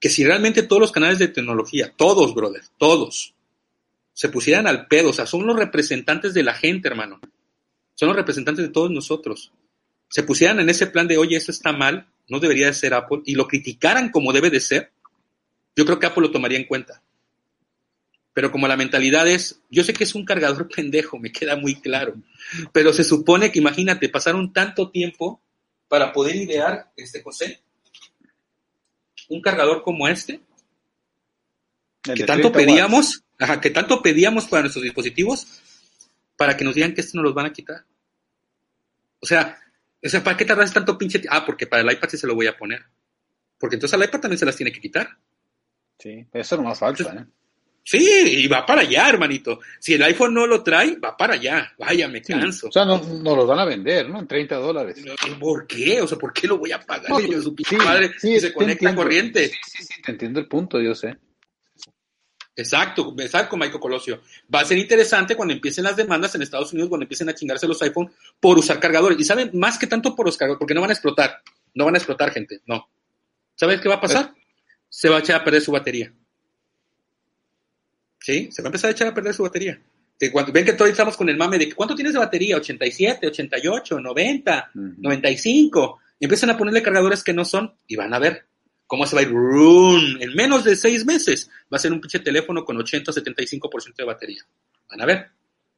que 0.00 0.08
si 0.08 0.24
realmente 0.24 0.62
todos 0.62 0.80
los 0.80 0.92
canales 0.92 1.18
de 1.18 1.28
tecnología, 1.28 1.92
todos, 1.94 2.34
brother, 2.34 2.62
todos, 2.78 3.34
se 4.12 4.28
pusieran 4.28 4.66
al 4.66 4.86
pedo, 4.86 5.10
o 5.10 5.12
sea, 5.12 5.26
son 5.26 5.46
los 5.46 5.56
representantes 5.56 6.34
de 6.34 6.42
la 6.42 6.54
gente, 6.54 6.88
hermano. 6.88 7.20
Son 7.94 8.08
los 8.08 8.16
representantes 8.16 8.66
de 8.66 8.72
todos 8.72 8.90
nosotros. 8.90 9.52
Se 10.12 10.22
pusieran 10.22 10.60
en 10.60 10.68
ese 10.68 10.86
plan 10.88 11.08
de, 11.08 11.16
oye, 11.16 11.38
eso 11.38 11.50
está 11.50 11.72
mal, 11.72 12.06
no 12.28 12.38
debería 12.38 12.66
de 12.66 12.74
ser 12.74 12.92
Apple, 12.92 13.22
y 13.24 13.34
lo 13.34 13.48
criticaran 13.48 14.10
como 14.10 14.34
debe 14.34 14.50
de 14.50 14.60
ser, 14.60 14.92
yo 15.74 15.86
creo 15.86 15.98
que 15.98 16.04
Apple 16.04 16.24
lo 16.24 16.30
tomaría 16.30 16.58
en 16.58 16.66
cuenta. 16.66 17.02
Pero 18.34 18.52
como 18.52 18.68
la 18.68 18.76
mentalidad 18.76 19.26
es, 19.26 19.62
yo 19.70 19.82
sé 19.82 19.94
que 19.94 20.04
es 20.04 20.14
un 20.14 20.26
cargador 20.26 20.68
pendejo, 20.76 21.18
me 21.18 21.32
queda 21.32 21.56
muy 21.56 21.76
claro, 21.76 22.12
pero 22.74 22.92
se 22.92 23.04
supone 23.04 23.50
que 23.50 23.58
imagínate, 23.58 24.10
pasaron 24.10 24.52
tanto 24.52 24.90
tiempo 24.90 25.40
para 25.88 26.12
poder 26.12 26.36
idear, 26.36 26.92
este 26.94 27.22
José, 27.22 27.62
un 29.30 29.40
cargador 29.40 29.82
como 29.82 30.08
este, 30.08 30.42
que 32.02 32.24
tanto 32.24 32.52
pedíamos, 32.52 33.24
Ajá, 33.38 33.62
que 33.62 33.70
tanto 33.70 34.02
pedíamos 34.02 34.44
para 34.44 34.60
nuestros 34.60 34.84
dispositivos 34.84 35.46
para 36.36 36.54
que 36.54 36.64
nos 36.64 36.74
digan 36.74 36.94
que 36.94 37.00
esto 37.00 37.16
nos 37.16 37.24
los 37.24 37.34
van 37.34 37.46
a 37.46 37.52
quitar. 37.52 37.86
O 39.20 39.26
sea, 39.26 39.58
o 40.04 40.08
sea, 40.08 40.22
¿para 40.22 40.36
qué 40.36 40.44
tardas 40.44 40.72
tanto 40.72 40.98
pinche 40.98 41.22
Ah, 41.28 41.44
porque 41.44 41.66
para 41.66 41.82
el 41.82 41.92
iPad 41.92 42.08
sí 42.08 42.16
se 42.16 42.26
lo 42.26 42.34
voy 42.34 42.46
a 42.46 42.56
poner. 42.56 42.82
Porque 43.58 43.76
entonces 43.76 43.94
al 43.94 44.04
iPad 44.04 44.20
también 44.20 44.38
se 44.38 44.46
las 44.46 44.56
tiene 44.56 44.72
que 44.72 44.80
quitar. 44.80 45.08
Sí, 45.98 46.26
eso 46.32 46.56
no 46.56 46.64
más 46.64 46.78
falta, 46.78 47.14
¿eh? 47.14 47.26
Sí, 47.84 48.44
y 48.44 48.46
va 48.46 48.64
para 48.64 48.82
allá, 48.82 49.08
hermanito. 49.08 49.60
Si 49.80 49.94
el 49.94 50.02
iPhone 50.04 50.34
no 50.34 50.46
lo 50.46 50.62
trae, 50.62 50.96
va 50.96 51.16
para 51.16 51.34
allá. 51.34 51.72
Vaya, 51.78 52.06
me 52.08 52.22
canso. 52.22 52.68
O 52.68 52.72
sea, 52.72 52.84
no, 52.84 52.98
nos 52.98 53.36
los 53.36 53.46
van 53.46 53.58
a 53.58 53.64
vender, 53.64 54.08
¿no? 54.08 54.20
En 54.20 54.26
30 54.28 54.56
dólares. 54.56 55.02
¿Por 55.40 55.66
qué? 55.66 56.00
O 56.00 56.06
sea, 56.06 56.16
¿por 56.16 56.32
qué 56.32 56.46
lo 56.46 56.58
voy 56.58 56.70
a 56.70 56.80
pagar? 56.80 57.08
su 57.42 57.54
sí, 57.68 57.76
madre 57.76 58.12
se 58.18 58.52
conecta 58.52 58.90
a 58.90 58.94
corriente. 58.94 59.48
Sí, 59.48 59.56
sí, 59.66 59.84
sí, 59.84 60.02
te 60.02 60.12
entiendo 60.12 60.38
el 60.38 60.46
punto, 60.46 60.80
yo 60.80 60.94
sé. 60.94 61.16
Exacto, 62.54 63.14
exacto, 63.18 63.56
Michael 63.56 63.80
Colosio. 63.80 64.20
Va 64.54 64.60
a 64.60 64.64
ser 64.64 64.76
interesante 64.76 65.34
cuando 65.34 65.54
empiecen 65.54 65.84
las 65.84 65.96
demandas 65.96 66.34
en 66.34 66.42
Estados 66.42 66.72
Unidos, 66.72 66.90
cuando 66.90 67.04
empiecen 67.04 67.28
a 67.28 67.34
chingarse 67.34 67.66
los 67.66 67.80
iPhone 67.80 68.12
por 68.38 68.58
usar 68.58 68.78
cargadores. 68.78 69.18
Y 69.18 69.24
saben, 69.24 69.50
más 69.54 69.78
que 69.78 69.86
tanto 69.86 70.14
por 70.14 70.26
los 70.26 70.36
cargadores, 70.36 70.58
porque 70.58 70.74
no 70.74 70.82
van 70.82 70.90
a 70.90 70.92
explotar. 70.92 71.38
No 71.74 71.86
van 71.86 71.94
a 71.94 71.98
explotar, 71.98 72.30
gente. 72.30 72.60
No. 72.66 72.88
¿Sabes 73.54 73.80
qué 73.80 73.88
va 73.88 73.96
a 73.96 74.00
pasar? 74.00 74.34
Se 74.88 75.08
va 75.08 75.16
a 75.16 75.20
echar 75.20 75.40
a 75.40 75.44
perder 75.44 75.62
su 75.62 75.72
batería. 75.72 76.12
¿Sí? 78.20 78.50
Se 78.52 78.60
va 78.62 78.66
a 78.66 78.68
empezar 78.68 78.88
a 78.88 78.92
echar 78.92 79.08
a 79.08 79.14
perder 79.14 79.32
su 79.32 79.42
batería. 79.42 79.80
cuando, 80.30 80.52
ven 80.52 80.64
que 80.64 80.74
todavía 80.74 80.92
estamos 80.92 81.16
con 81.16 81.28
el 81.30 81.36
mame 81.38 81.58
de 81.58 81.72
cuánto 81.72 81.94
tienes 81.94 82.12
de 82.12 82.18
batería, 82.18 82.56
87, 82.56 83.26
88, 83.28 83.98
90, 83.98 84.70
95. 84.74 86.00
Y 86.20 86.26
empiezan 86.26 86.50
a 86.50 86.58
ponerle 86.58 86.82
cargadores 86.82 87.24
que 87.24 87.32
no 87.32 87.46
son 87.46 87.74
y 87.86 87.96
van 87.96 88.12
a 88.12 88.18
ver 88.18 88.44
¿Cómo 88.86 89.06
se 89.06 89.16
va 89.16 89.22
a 89.22 89.24
ir? 89.24 89.30
En 90.20 90.34
menos 90.34 90.64
de 90.64 90.76
seis 90.76 91.04
meses 91.04 91.48
va 91.72 91.76
a 91.76 91.80
ser 91.80 91.92
un 91.92 92.00
pinche 92.00 92.18
teléfono 92.18 92.64
con 92.64 92.76
80-75% 92.76 93.94
de 93.96 94.04
batería. 94.04 94.46
Van 94.90 95.00
a 95.00 95.06
ver. 95.06 95.30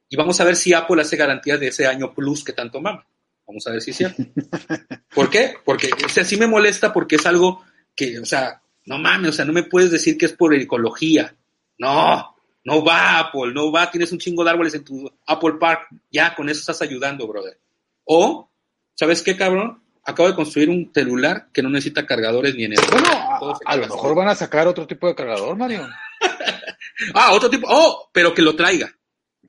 Y 0.09 0.17
vamos 0.17 0.41
a 0.41 0.45
ver 0.45 0.57
si 0.57 0.73
Apple 0.73 1.01
hace 1.01 1.17
garantía 1.17 1.57
de 1.57 1.69
ese 1.69 1.87
año 1.87 2.13
plus 2.13 2.45
que 2.45 2.53
tanto 2.53 2.81
mama. 2.81 3.07
Vamos 3.47 3.67
a 3.67 3.71
ver 3.71 3.83
si 3.83 3.91
es 3.91 3.97
cierto. 3.97 4.23
¿Por 5.15 5.31
qué? 5.31 5.55
Porque 5.65 5.91
o 6.05 6.09
sea, 6.09 6.25
sí 6.25 6.37
me 6.37 6.47
molesta 6.47 6.93
porque 6.93 7.17
es 7.17 7.27
algo 7.27 7.65
que, 7.95 8.19
o 8.19 8.25
sea, 8.25 8.61
no 8.87 8.99
mames, 8.99 9.31
o 9.31 9.33
sea, 9.33 9.45
no 9.45 9.53
me 9.53 9.65
puedes 9.65 9.91
decir 9.91 10.19
que 10.19 10.27
es 10.27 10.33
por 10.33 10.55
ecología. 10.55 11.35
No, 11.79 12.35
no 12.65 12.85
va 12.85 13.19
Apple, 13.19 13.53
no 13.53 13.71
va, 13.71 13.91
tienes 13.91 14.13
un 14.13 14.19
chingo 14.19 14.45
de 14.45 14.51
árboles 14.51 14.75
en 14.75 14.85
tu 14.85 15.11
Apple 15.27 15.55
Park, 15.61 15.89
ya 16.11 16.35
con 16.35 16.49
eso 16.49 16.61
estás 16.61 16.83
ayudando, 16.83 17.27
brother. 17.27 17.59
O, 18.05 18.51
¿sabes 18.95 19.23
qué, 19.23 19.37
cabrón? 19.37 19.83
Acabo 20.05 20.29
de 20.29 20.35
construir 20.35 20.71
un 20.71 20.91
celular 20.93 21.49
que 21.53 21.63
no 21.63 21.71
necesita 21.71 22.07
cargadores 22.07 22.55
ni 22.55 22.65
energía. 22.65 22.91
Bueno, 22.91 23.59
a, 23.65 23.77
lo 23.77 23.89
mejor 23.89 24.15
van 24.15 24.29
a 24.29 24.35
sacar 24.35 24.67
otro 24.67 24.87
tipo 24.87 25.07
de 25.09 25.15
cargador, 25.15 25.57
Mario. 25.57 25.89
ah, 27.15 27.33
otro 27.33 27.49
tipo. 27.49 27.67
Oh, 27.71 28.11
pero 28.13 28.35
que 28.35 28.43
lo 28.43 28.55
traiga. 28.55 28.95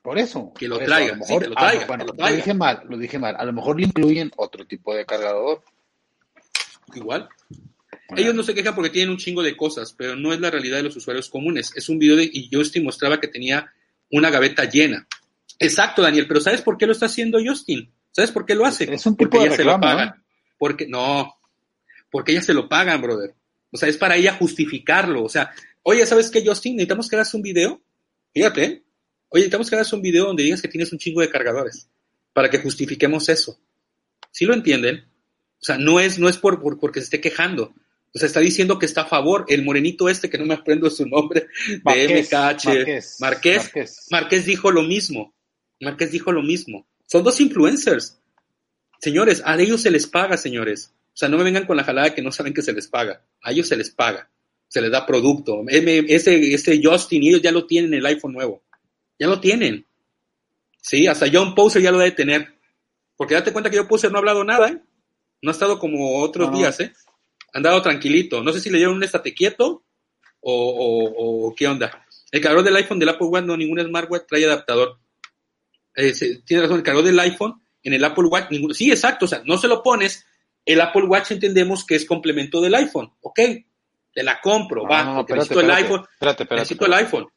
Por 0.02 0.18
eso. 0.18 0.52
Que 0.56 0.68
lo 0.68 0.78
traiga. 0.78 1.12
lo, 1.12 1.18
mejor, 1.18 1.48
bueno, 1.86 2.04
lo, 2.06 2.26
dije 2.28 2.54
mal, 2.54 2.82
lo 2.88 2.96
dije 2.96 3.18
mal. 3.18 3.36
A 3.38 3.44
lo 3.44 3.52
mejor 3.52 3.78
le 3.78 3.86
incluyen 3.86 4.30
otro 4.36 4.66
tipo 4.66 4.94
de 4.94 5.04
cargador. 5.04 5.62
Igual. 6.94 7.28
Ellos 8.16 8.34
no 8.34 8.44
se 8.44 8.54
quejan 8.54 8.74
porque 8.74 8.90
tienen 8.90 9.10
un 9.10 9.16
chingo 9.16 9.42
de 9.42 9.56
cosas, 9.56 9.92
pero 9.92 10.14
no 10.14 10.32
es 10.32 10.40
la 10.40 10.50
realidad 10.50 10.76
de 10.76 10.84
los 10.84 10.96
usuarios 10.96 11.28
comunes. 11.28 11.72
Es 11.74 11.88
un 11.88 11.98
video 11.98 12.16
de, 12.16 12.30
y 12.32 12.48
Justin 12.52 12.84
mostraba 12.84 13.18
que 13.18 13.26
tenía 13.26 13.72
una 14.12 14.30
gaveta 14.30 14.64
llena. 14.64 15.08
Exacto, 15.58 16.02
Daniel, 16.02 16.28
pero 16.28 16.40
¿sabes 16.40 16.62
por 16.62 16.78
qué 16.78 16.86
lo 16.86 16.92
está 16.92 17.06
haciendo 17.06 17.38
Justin? 17.44 17.90
¿Sabes 18.12 18.30
por 18.30 18.46
qué 18.46 18.54
lo 18.54 18.64
hace? 18.64 18.92
Es 18.94 19.04
un 19.06 19.16
tipo 19.16 19.42
de 19.42 19.48
reclamo, 19.48 20.14
porque 20.58 20.86
no, 20.86 21.36
porque 22.10 22.32
ella 22.32 22.42
se 22.42 22.54
lo 22.54 22.68
pagan, 22.68 23.02
brother. 23.02 23.34
O 23.70 23.76
sea, 23.76 23.88
es 23.88 23.96
para 23.96 24.16
ella 24.16 24.34
justificarlo. 24.34 25.24
O 25.24 25.28
sea, 25.28 25.50
oye, 25.82 26.06
¿sabes 26.06 26.30
qué, 26.30 26.44
Justin? 26.44 26.76
Necesitamos 26.76 27.08
que 27.08 27.16
hagas 27.16 27.34
un 27.34 27.42
video. 27.42 27.82
Fíjate, 28.32 28.64
¿eh? 28.64 28.82
Oye, 29.28 29.40
necesitamos 29.42 29.68
que 29.68 29.76
hagas 29.76 29.92
un 29.92 30.02
video 30.02 30.26
donde 30.26 30.44
digas 30.44 30.62
que 30.62 30.68
tienes 30.68 30.92
un 30.92 30.98
chingo 30.98 31.20
de 31.20 31.30
cargadores 31.30 31.88
para 32.32 32.48
que 32.48 32.58
justifiquemos 32.58 33.28
eso. 33.28 33.58
¿Sí 34.30 34.44
lo 34.44 34.54
entienden? 34.54 35.04
O 35.60 35.64
sea, 35.64 35.78
no 35.78 36.00
es, 36.00 36.18
no 36.18 36.28
es 36.28 36.36
por, 36.36 36.60
porque 36.78 37.00
se 37.00 37.04
esté 37.04 37.20
quejando. 37.20 37.74
O 38.14 38.18
sea, 38.18 38.26
está 38.26 38.40
diciendo 38.40 38.78
que 38.78 38.86
está 38.86 39.02
a 39.02 39.06
favor. 39.06 39.44
El 39.48 39.64
morenito 39.64 40.08
este, 40.08 40.30
que 40.30 40.38
no 40.38 40.46
me 40.46 40.54
aprendo 40.54 40.88
su 40.90 41.06
nombre, 41.06 41.48
de 41.68 42.22
MKH. 42.22 43.20
Marqués, 43.20 44.06
Marqués 44.10 44.46
dijo 44.46 44.70
lo 44.70 44.82
mismo. 44.82 45.34
Marqués 45.80 46.12
dijo 46.12 46.32
lo 46.32 46.42
mismo. 46.42 46.86
Son 47.06 47.22
dos 47.22 47.40
influencers. 47.40 48.18
Señores, 49.00 49.42
a 49.44 49.60
ellos 49.60 49.82
se 49.82 49.90
les 49.90 50.06
paga, 50.06 50.36
señores. 50.36 50.92
O 51.08 51.16
sea, 51.16 51.28
no 51.28 51.38
me 51.38 51.44
vengan 51.44 51.66
con 51.66 51.76
la 51.76 51.84
jalada 51.84 52.14
que 52.14 52.22
no 52.22 52.30
saben 52.30 52.52
que 52.52 52.62
se 52.62 52.72
les 52.72 52.88
paga. 52.88 53.22
A 53.42 53.52
ellos 53.52 53.68
se 53.68 53.76
les 53.76 53.90
paga. 53.90 54.28
Se 54.68 54.80
les 54.80 54.90
da 54.90 55.06
producto. 55.06 55.62
Ese, 55.66 56.52
ese 56.54 56.80
Justin, 56.82 57.22
ellos 57.22 57.42
ya 57.42 57.52
lo 57.52 57.66
tienen 57.66 57.94
el 57.94 58.04
iPhone 58.04 58.32
nuevo. 58.32 58.62
Ya 59.18 59.26
lo 59.26 59.40
tienen. 59.40 59.86
Sí, 60.82 61.06
hasta 61.06 61.26
John 61.32 61.54
Poser 61.54 61.82
ya 61.82 61.90
lo 61.90 61.98
debe 61.98 62.12
tener. 62.12 62.54
Porque 63.16 63.34
date 63.34 63.52
cuenta 63.52 63.70
que 63.70 63.78
John 63.78 63.88
Poser 63.88 64.10
no 64.10 64.18
ha 64.18 64.20
hablado 64.20 64.44
nada, 64.44 64.68
¿eh? 64.68 64.80
No 65.42 65.50
ha 65.50 65.52
estado 65.52 65.78
como 65.78 66.18
otros 66.20 66.52
días, 66.52 66.80
¿eh? 66.80 66.92
Ha 67.52 67.58
andado 67.58 67.80
tranquilito. 67.80 68.42
No 68.42 68.52
sé 68.52 68.60
si 68.60 68.70
le 68.70 68.78
dieron 68.78 68.96
un 68.96 69.02
estate 69.02 69.32
quieto 69.32 69.84
o, 70.40 71.54
qué 71.56 71.66
onda. 71.66 72.06
El 72.30 72.40
cargador 72.40 72.64
del 72.64 72.76
iPhone 72.76 72.98
del 72.98 73.08
Apple 73.08 73.26
Watch, 73.26 73.44
no, 73.44 73.56
ningún 73.56 73.80
smartwatch 73.80 74.26
trae 74.28 74.44
adaptador. 74.44 74.98
Eh, 75.94 76.12
tiene 76.44 76.62
razón, 76.62 76.78
el 76.78 76.82
cargador 76.82 77.06
del 77.06 77.18
iPhone 77.20 77.62
en 77.86 77.94
el 77.94 78.04
Apple 78.04 78.24
Watch, 78.24 78.50
ninguno. 78.50 78.74
Sí, 78.74 78.90
exacto, 78.90 79.26
o 79.26 79.28
sea, 79.28 79.42
no 79.44 79.56
se 79.58 79.68
lo 79.68 79.82
pones. 79.82 80.26
El 80.64 80.80
Apple 80.80 81.04
Watch 81.04 81.30
entendemos 81.30 81.84
que 81.84 81.94
es 81.94 82.04
complemento 82.04 82.60
del 82.60 82.74
iPhone, 82.74 83.12
¿ok? 83.20 83.40
Te 84.12 84.22
la 84.24 84.40
compro, 84.40 84.82
va, 84.82 85.04
no, 85.04 85.24
necesito 85.28 85.60
el 85.60 85.70
iPhone. 85.70 86.04
necesito 86.50 86.86
el 86.86 86.94
iPhone. 86.94 87.28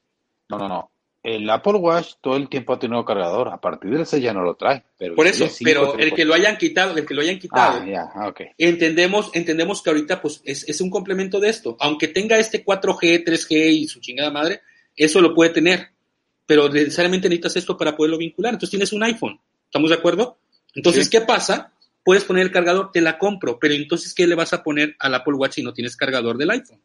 No, 0.49 0.57
no, 0.57 0.67
no. 0.67 0.91
El 1.21 1.47
Apple 1.49 1.73
Watch 1.73 2.13
todo 2.21 2.37
el 2.37 2.49
tiempo 2.49 2.73
ha 2.73 2.79
tenido 2.79 3.05
cargador, 3.05 3.49
a 3.49 3.61
partir 3.61 3.91
de 3.91 4.01
ese 4.01 4.21
ya 4.21 4.33
no 4.33 4.41
lo 4.41 4.55
trae. 4.55 4.83
Pero 4.97 5.15
Por 5.15 5.27
eso, 5.27 5.45
pero 5.63 5.97
el 5.99 6.13
que 6.13 6.25
lo 6.25 6.33
hayan 6.33 6.57
quitado, 6.57 6.97
el 6.97 7.05
que 7.05 7.13
lo 7.13 7.21
hayan 7.21 7.37
quitado, 7.37 7.83
ah, 7.95 8.11
ah, 8.15 8.27
okay. 8.29 8.47
entendemos, 8.57 9.29
entendemos 9.33 9.83
que 9.83 9.89
ahorita 9.91 10.21
pues 10.21 10.41
es, 10.45 10.67
es, 10.67 10.81
un 10.81 10.89
complemento 10.89 11.39
de 11.39 11.49
esto. 11.49 11.77
Aunque 11.81 12.07
tenga 12.07 12.39
este 12.39 12.65
4G, 12.65 13.25
3G 13.25 13.71
y 13.71 13.87
su 13.87 13.99
chingada 13.99 14.31
madre, 14.31 14.61
eso 14.95 15.21
lo 15.21 15.35
puede 15.35 15.51
tener. 15.51 15.89
Pero 16.45 16.69
necesariamente 16.69 17.29
necesitas 17.29 17.57
esto 17.57 17.77
para 17.77 17.95
poderlo 17.95 18.17
vincular. 18.17 18.53
Entonces 18.53 18.71
tienes 18.71 18.93
un 18.93 19.03
iPhone. 19.03 19.39
¿Estamos 19.69 19.91
de 19.91 19.95
acuerdo? 19.97 20.39
Entonces, 20.73 21.05
Sí. 21.05 21.11
¿qué 21.11 21.21
pasa? 21.21 21.71
Puedes 22.03 22.23
poner 22.23 22.43
el 22.43 22.51
cargador, 22.51 22.91
te 22.91 23.01
la 23.01 23.19
compro, 23.19 23.59
pero 23.59 23.75
entonces, 23.75 24.13
¿qué 24.15 24.25
le 24.25 24.33
vas 24.33 24.51
a 24.53 24.63
poner 24.63 24.95
al 24.97 25.13
Apple 25.13 25.35
Watch 25.35 25.53
si 25.53 25.63
no 25.63 25.73
tienes 25.73 25.95
cargador 25.95 26.37
del 26.37 26.49
iPhone? 26.49 26.81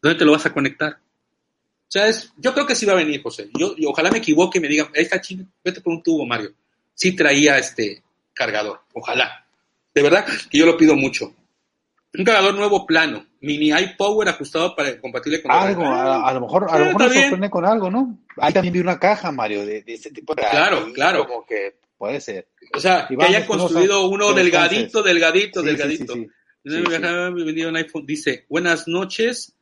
¿Dónde 0.00 0.18
te 0.18 0.24
lo 0.24 0.32
vas 0.32 0.46
a 0.46 0.52
conectar? 0.52 0.92
O 0.92 1.90
sea, 1.90 2.06
es, 2.06 2.32
yo 2.36 2.52
creo 2.54 2.66
que 2.66 2.76
sí 2.76 2.86
va 2.86 2.92
a 2.92 2.96
venir, 2.96 3.22
José. 3.22 3.50
Yo, 3.58 3.74
ojalá 3.86 4.10
me 4.10 4.18
equivoque 4.18 4.58
y 4.58 4.60
me 4.60 4.68
digan, 4.68 4.88
ahí 4.94 5.02
está 5.02 5.20
chino, 5.20 5.46
vete 5.64 5.80
por 5.80 5.92
un 5.94 6.02
tubo, 6.02 6.24
Mario. 6.26 6.52
Sí 6.94 7.16
traía 7.16 7.58
este 7.58 8.02
cargador, 8.34 8.82
ojalá. 8.92 9.46
De 9.94 10.02
verdad 10.02 10.24
que 10.48 10.58
yo 10.58 10.66
lo 10.66 10.76
pido 10.76 10.94
mucho. 10.94 11.34
Un 12.16 12.24
cargador 12.24 12.54
nuevo 12.54 12.86
plano, 12.86 13.26
mini 13.42 13.68
iPower 13.70 14.28
ajustado 14.30 14.74
para 14.74 14.98
compatible 15.00 15.42
con 15.42 15.50
Algo, 15.52 15.84
a, 15.84 16.26
a 16.26 16.32
lo 16.34 16.40
mejor, 16.40 16.66
a 16.70 16.78
lo 16.78 16.84
mejor 16.86 17.02
nos 17.02 17.10
bien. 17.10 17.22
sorprende 17.24 17.50
con 17.50 17.66
algo, 17.66 17.90
¿no? 17.90 18.18
Ahí 18.38 18.52
también 18.52 18.72
vi 18.72 18.80
una 18.80 18.98
caja, 18.98 19.30
Mario, 19.30 19.66
de, 19.66 19.82
de 19.82 19.94
ese 19.94 20.10
tipo 20.10 20.34
de 20.34 20.42
Claro, 20.42 20.84
ahí 20.86 20.92
claro. 20.94 21.26
Como 21.26 21.44
que 21.44 21.76
puede 21.98 22.20
ser. 22.20 22.48
O 22.74 22.80
sea, 22.80 23.06
que 23.06 23.16
hayan 23.22 23.44
construido 23.44 24.08
uno 24.08 24.32
delgadito, 24.32 25.02
delgadito, 25.02 25.60
Sí, 25.60 25.66
delgadito. 25.66 26.14
sí, 26.14 26.28
un 27.64 27.76
iPhone. 27.76 28.06
Dice, 28.06 28.46
buenas 28.48 28.88
noches, 28.88 29.54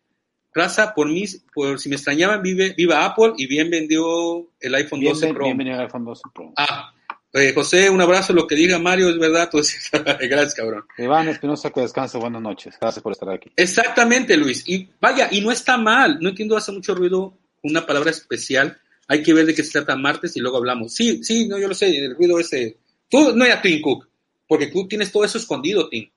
raza, 0.54 0.94
por 0.94 1.08
mí, 1.08 1.24
por 1.52 1.80
si 1.80 1.88
me 1.88 1.96
extrañaban, 1.96 2.42
vive, 2.42 2.74
viva 2.76 3.04
Apple 3.04 3.32
y 3.38 3.48
bien 3.48 3.70
vendió 3.70 4.48
el 4.60 4.74
iPhone 4.76 5.00
12 5.02 5.26
Bienven- 5.26 5.34
Pro. 5.34 5.44
bienvenido 5.46 5.76
al 5.78 5.82
iPhone 5.86 6.04
12 6.04 6.22
Pro. 6.32 6.52
Ah, 6.56 6.92
eh, 7.32 7.52
José, 7.54 7.90
un 7.90 8.00
abrazo, 8.00 8.32
lo 8.32 8.46
que 8.46 8.54
diga 8.54 8.78
Mario 8.78 9.08
es 9.10 9.18
verdad. 9.18 9.48
Pues, 9.50 9.90
gracias, 9.92 10.54
cabrón. 10.54 10.84
Iván 10.98 11.28
Espinosa, 11.28 11.70
que 11.70 11.80
descanse, 11.80 12.18
buenas 12.18 12.42
noches. 12.42 12.76
Gracias 12.80 13.02
por 13.02 13.12
estar 13.12 13.28
aquí. 13.30 13.50
Exactamente, 13.56 14.36
Luis. 14.36 14.64
Y 14.66 14.88
vaya, 15.00 15.28
y 15.30 15.40
no 15.40 15.50
está 15.50 15.76
mal. 15.76 16.18
No 16.20 16.30
entiendo, 16.30 16.56
hace 16.56 16.72
mucho 16.72 16.94
ruido 16.94 17.36
una 17.62 17.84
palabra 17.84 18.10
especial. 18.10 18.78
Hay 19.08 19.22
que 19.22 19.34
ver 19.34 19.46
de 19.46 19.54
qué 19.54 19.62
se 19.62 19.72
trata 19.72 19.96
martes 19.96 20.36
y 20.36 20.40
luego 20.40 20.56
hablamos. 20.56 20.94
Sí, 20.94 21.22
sí, 21.22 21.46
no, 21.46 21.58
yo 21.58 21.68
lo 21.68 21.74
sé, 21.74 21.96
el 21.96 22.16
ruido 22.16 22.40
ese. 22.40 22.78
Tú 23.08 23.36
no 23.36 23.44
era 23.44 23.62
Tim 23.62 23.80
Cook, 23.80 24.08
porque 24.48 24.66
tú 24.68 24.88
tienes 24.88 25.12
todo 25.12 25.24
eso 25.24 25.38
escondido, 25.38 25.88
Tim. 25.88 26.08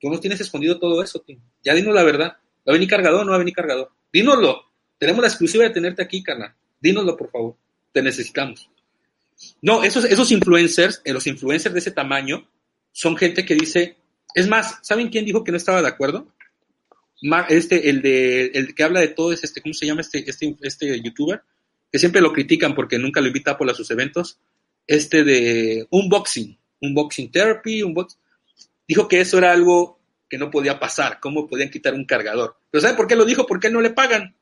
Tú 0.00 0.10
no 0.10 0.20
tienes 0.20 0.40
escondido 0.40 0.78
todo 0.78 1.02
eso, 1.02 1.20
Tim. 1.20 1.40
Ya 1.64 1.74
dinos 1.74 1.94
la 1.94 2.02
verdad. 2.02 2.36
¿Va 2.68 2.72
a 2.72 2.72
venir 2.72 2.88
cargador 2.88 3.22
o 3.22 3.24
no 3.24 3.30
va 3.30 3.36
a 3.36 3.38
venir 3.38 3.54
cargador? 3.54 3.90
Dínoslo. 4.12 4.64
Tenemos 4.98 5.22
la 5.22 5.28
exclusiva 5.28 5.64
de 5.64 5.70
tenerte 5.70 6.02
aquí, 6.02 6.22
carnal. 6.22 6.54
Dínoslo, 6.80 7.16
por 7.16 7.30
favor. 7.30 7.56
Te 7.92 8.02
necesitamos. 8.02 8.68
No, 9.62 9.82
esos, 9.82 10.04
esos 10.04 10.30
influencers, 10.30 11.02
eh, 11.04 11.12
los 11.12 11.26
influencers 11.26 11.72
de 11.74 11.80
ese 11.80 11.90
tamaño, 11.90 12.48
son 12.92 13.16
gente 13.16 13.44
que 13.44 13.54
dice, 13.54 13.96
es 14.34 14.48
más, 14.48 14.78
¿saben 14.82 15.08
quién 15.08 15.24
dijo 15.24 15.44
que 15.44 15.50
no 15.50 15.56
estaba 15.56 15.82
de 15.82 15.88
acuerdo? 15.88 16.32
Este, 17.48 17.88
el 17.90 18.02
de, 18.02 18.46
el 18.46 18.74
que 18.74 18.82
habla 18.82 19.00
de 19.00 19.08
todo 19.08 19.32
es 19.32 19.42
este, 19.44 19.60
¿cómo 19.60 19.74
se 19.74 19.86
llama 19.86 20.02
este, 20.02 20.28
este, 20.28 20.56
este 20.60 21.00
youtuber? 21.00 21.42
Que 21.90 21.98
siempre 21.98 22.20
lo 22.20 22.32
critican 22.32 22.74
porque 22.74 22.98
nunca 22.98 23.20
lo 23.20 23.28
invita 23.28 23.56
por 23.56 23.68
a 23.70 23.74
sus 23.74 23.90
eventos. 23.90 24.38
Este 24.86 25.24
de 25.24 25.86
unboxing, 25.90 26.56
unboxing 26.80 27.30
therapy, 27.30 27.82
unbox, 27.82 28.18
dijo 28.86 29.08
que 29.08 29.20
eso 29.20 29.38
era 29.38 29.52
algo 29.52 29.98
que 30.28 30.38
no 30.38 30.50
podía 30.50 30.78
pasar, 30.78 31.18
cómo 31.20 31.46
podían 31.46 31.70
quitar 31.70 31.94
un 31.94 32.04
cargador. 32.04 32.56
Pero 32.70 32.82
¿sabe 32.82 32.96
por 32.96 33.06
qué 33.06 33.16
lo 33.16 33.24
dijo? 33.24 33.46
Porque 33.46 33.66
a 33.66 33.68
él 33.68 33.74
no 33.74 33.80
le 33.80 33.90
pagan. 33.90 34.36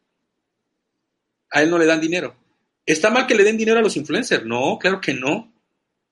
A 1.50 1.62
él 1.62 1.70
no 1.70 1.78
le 1.78 1.86
dan 1.86 2.00
dinero. 2.00 2.36
¿Está 2.86 3.10
mal 3.10 3.26
que 3.26 3.34
le 3.34 3.44
den 3.44 3.56
dinero 3.56 3.78
a 3.78 3.82
los 3.82 3.96
influencers? 3.96 4.44
No, 4.44 4.78
claro 4.78 5.00
que 5.00 5.14
no. 5.14 5.52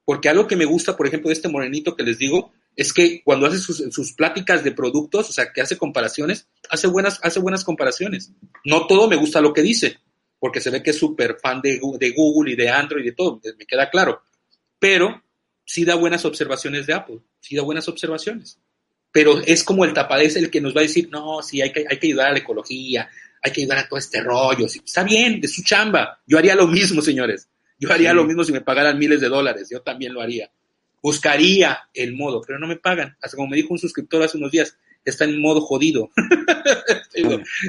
Porque 0.05 0.28
algo 0.28 0.47
que 0.47 0.57
me 0.57 0.65
gusta, 0.65 0.97
por 0.97 1.07
ejemplo, 1.07 1.28
de 1.28 1.35
este 1.35 1.49
morenito 1.49 1.94
que 1.94 2.03
les 2.03 2.19
digo, 2.19 2.53
es 2.74 2.93
que 2.93 3.23
cuando 3.23 3.47
hace 3.47 3.59
sus, 3.59 4.12
pláticas 4.15 4.65
de 4.65 4.73
productos, 4.73 5.28
o 5.28 5.32
sea, 5.32 5.53
que 5.53 5.61
hace 5.61 5.77
comparaciones, 5.77 6.49
hace 6.70 6.86
buenas, 6.86 7.20
hace 7.23 7.39
buenas 7.39 7.65
comparaciones. 7.65 8.32
No 8.65 8.86
todo 8.86 9.09
me 9.09 9.16
gusta 9.16 9.40
lo 9.40 9.53
que 9.53 9.62
dice, 9.62 9.99
porque 10.39 10.61
se 10.61 10.70
ve 10.70 10.82
que 10.82 10.90
es 10.90 10.99
súper 10.99 11.39
fan 11.40 11.61
de, 11.61 11.81
de 11.99 12.11
Google 12.11 12.53
y 12.53 12.57
de 12.57 12.70
Android 12.70 13.03
y 13.03 13.07
de 13.07 13.12
todo, 13.12 13.40
me 13.59 13.66
queda 13.66 13.90
claro. 13.90 14.23
Pero 14.78 15.23
sí 15.65 15.85
da 15.85 15.94
buenas 15.94 16.24
observaciones 16.24 16.86
de 16.86 16.94
Apple, 16.94 17.20
sí 17.40 17.55
da 17.55 17.62
buenas 17.62 17.89
observaciones. 17.89 18.59
Pero 19.12 19.40
es 19.40 19.62
como 19.62 19.85
el 19.85 19.93
tapadez 19.93 20.36
el 20.36 20.51
que 20.51 20.62
nos 20.62 20.74
va 20.74 20.81
a 20.81 20.85
decir, 20.85 21.11
no, 21.11 21.43
sí, 21.43 21.61
hay 21.61 21.70
que, 21.70 21.85
hay 21.89 21.99
que 21.99 22.07
ayudar 22.07 22.28
a 22.28 22.32
la 22.32 22.39
ecología, 22.39 23.09
hay 23.43 23.52
que 23.52 23.62
ayudar 23.62 23.78
a 23.78 23.89
todo 23.89 23.98
este 23.98 24.20
rollo. 24.20 24.69
Sí, 24.69 24.81
está 24.85 25.02
bien, 25.02 25.40
de 25.40 25.48
su 25.48 25.62
chamba. 25.62 26.20
Yo 26.27 26.39
haría 26.39 26.55
lo 26.55 26.66
mismo, 26.69 27.02
señores. 27.02 27.48
Yo 27.78 27.93
haría 27.93 28.10
Sí. 28.10 28.16
lo 28.16 28.24
mismo 28.24 28.44
si 28.44 28.52
me 28.52 28.60
pagaran 28.60 28.98
miles 28.98 29.20
de 29.20 29.28
dólares. 29.28 29.69
Yo 29.70 29.82
también 29.82 30.14
lo 30.14 30.20
haría. 30.20 30.51
Buscaría 31.02 31.81
el 31.93 32.14
modo, 32.14 32.40
pero 32.47 32.59
no 32.60 32.69
me 32.69 32.77
pagan. 32.77 33.16
Hasta 33.20 33.36
como 33.36 33.48
me 33.48 33.56
dijo 33.56 33.73
un 33.73 33.78
suscriptor 33.78 34.23
hace 34.23 34.39
unos 34.39 34.52
días, 34.52 34.77
está 35.05 35.24
en 35.24 35.40
modo 35.40 35.60
jodido. 35.60 36.10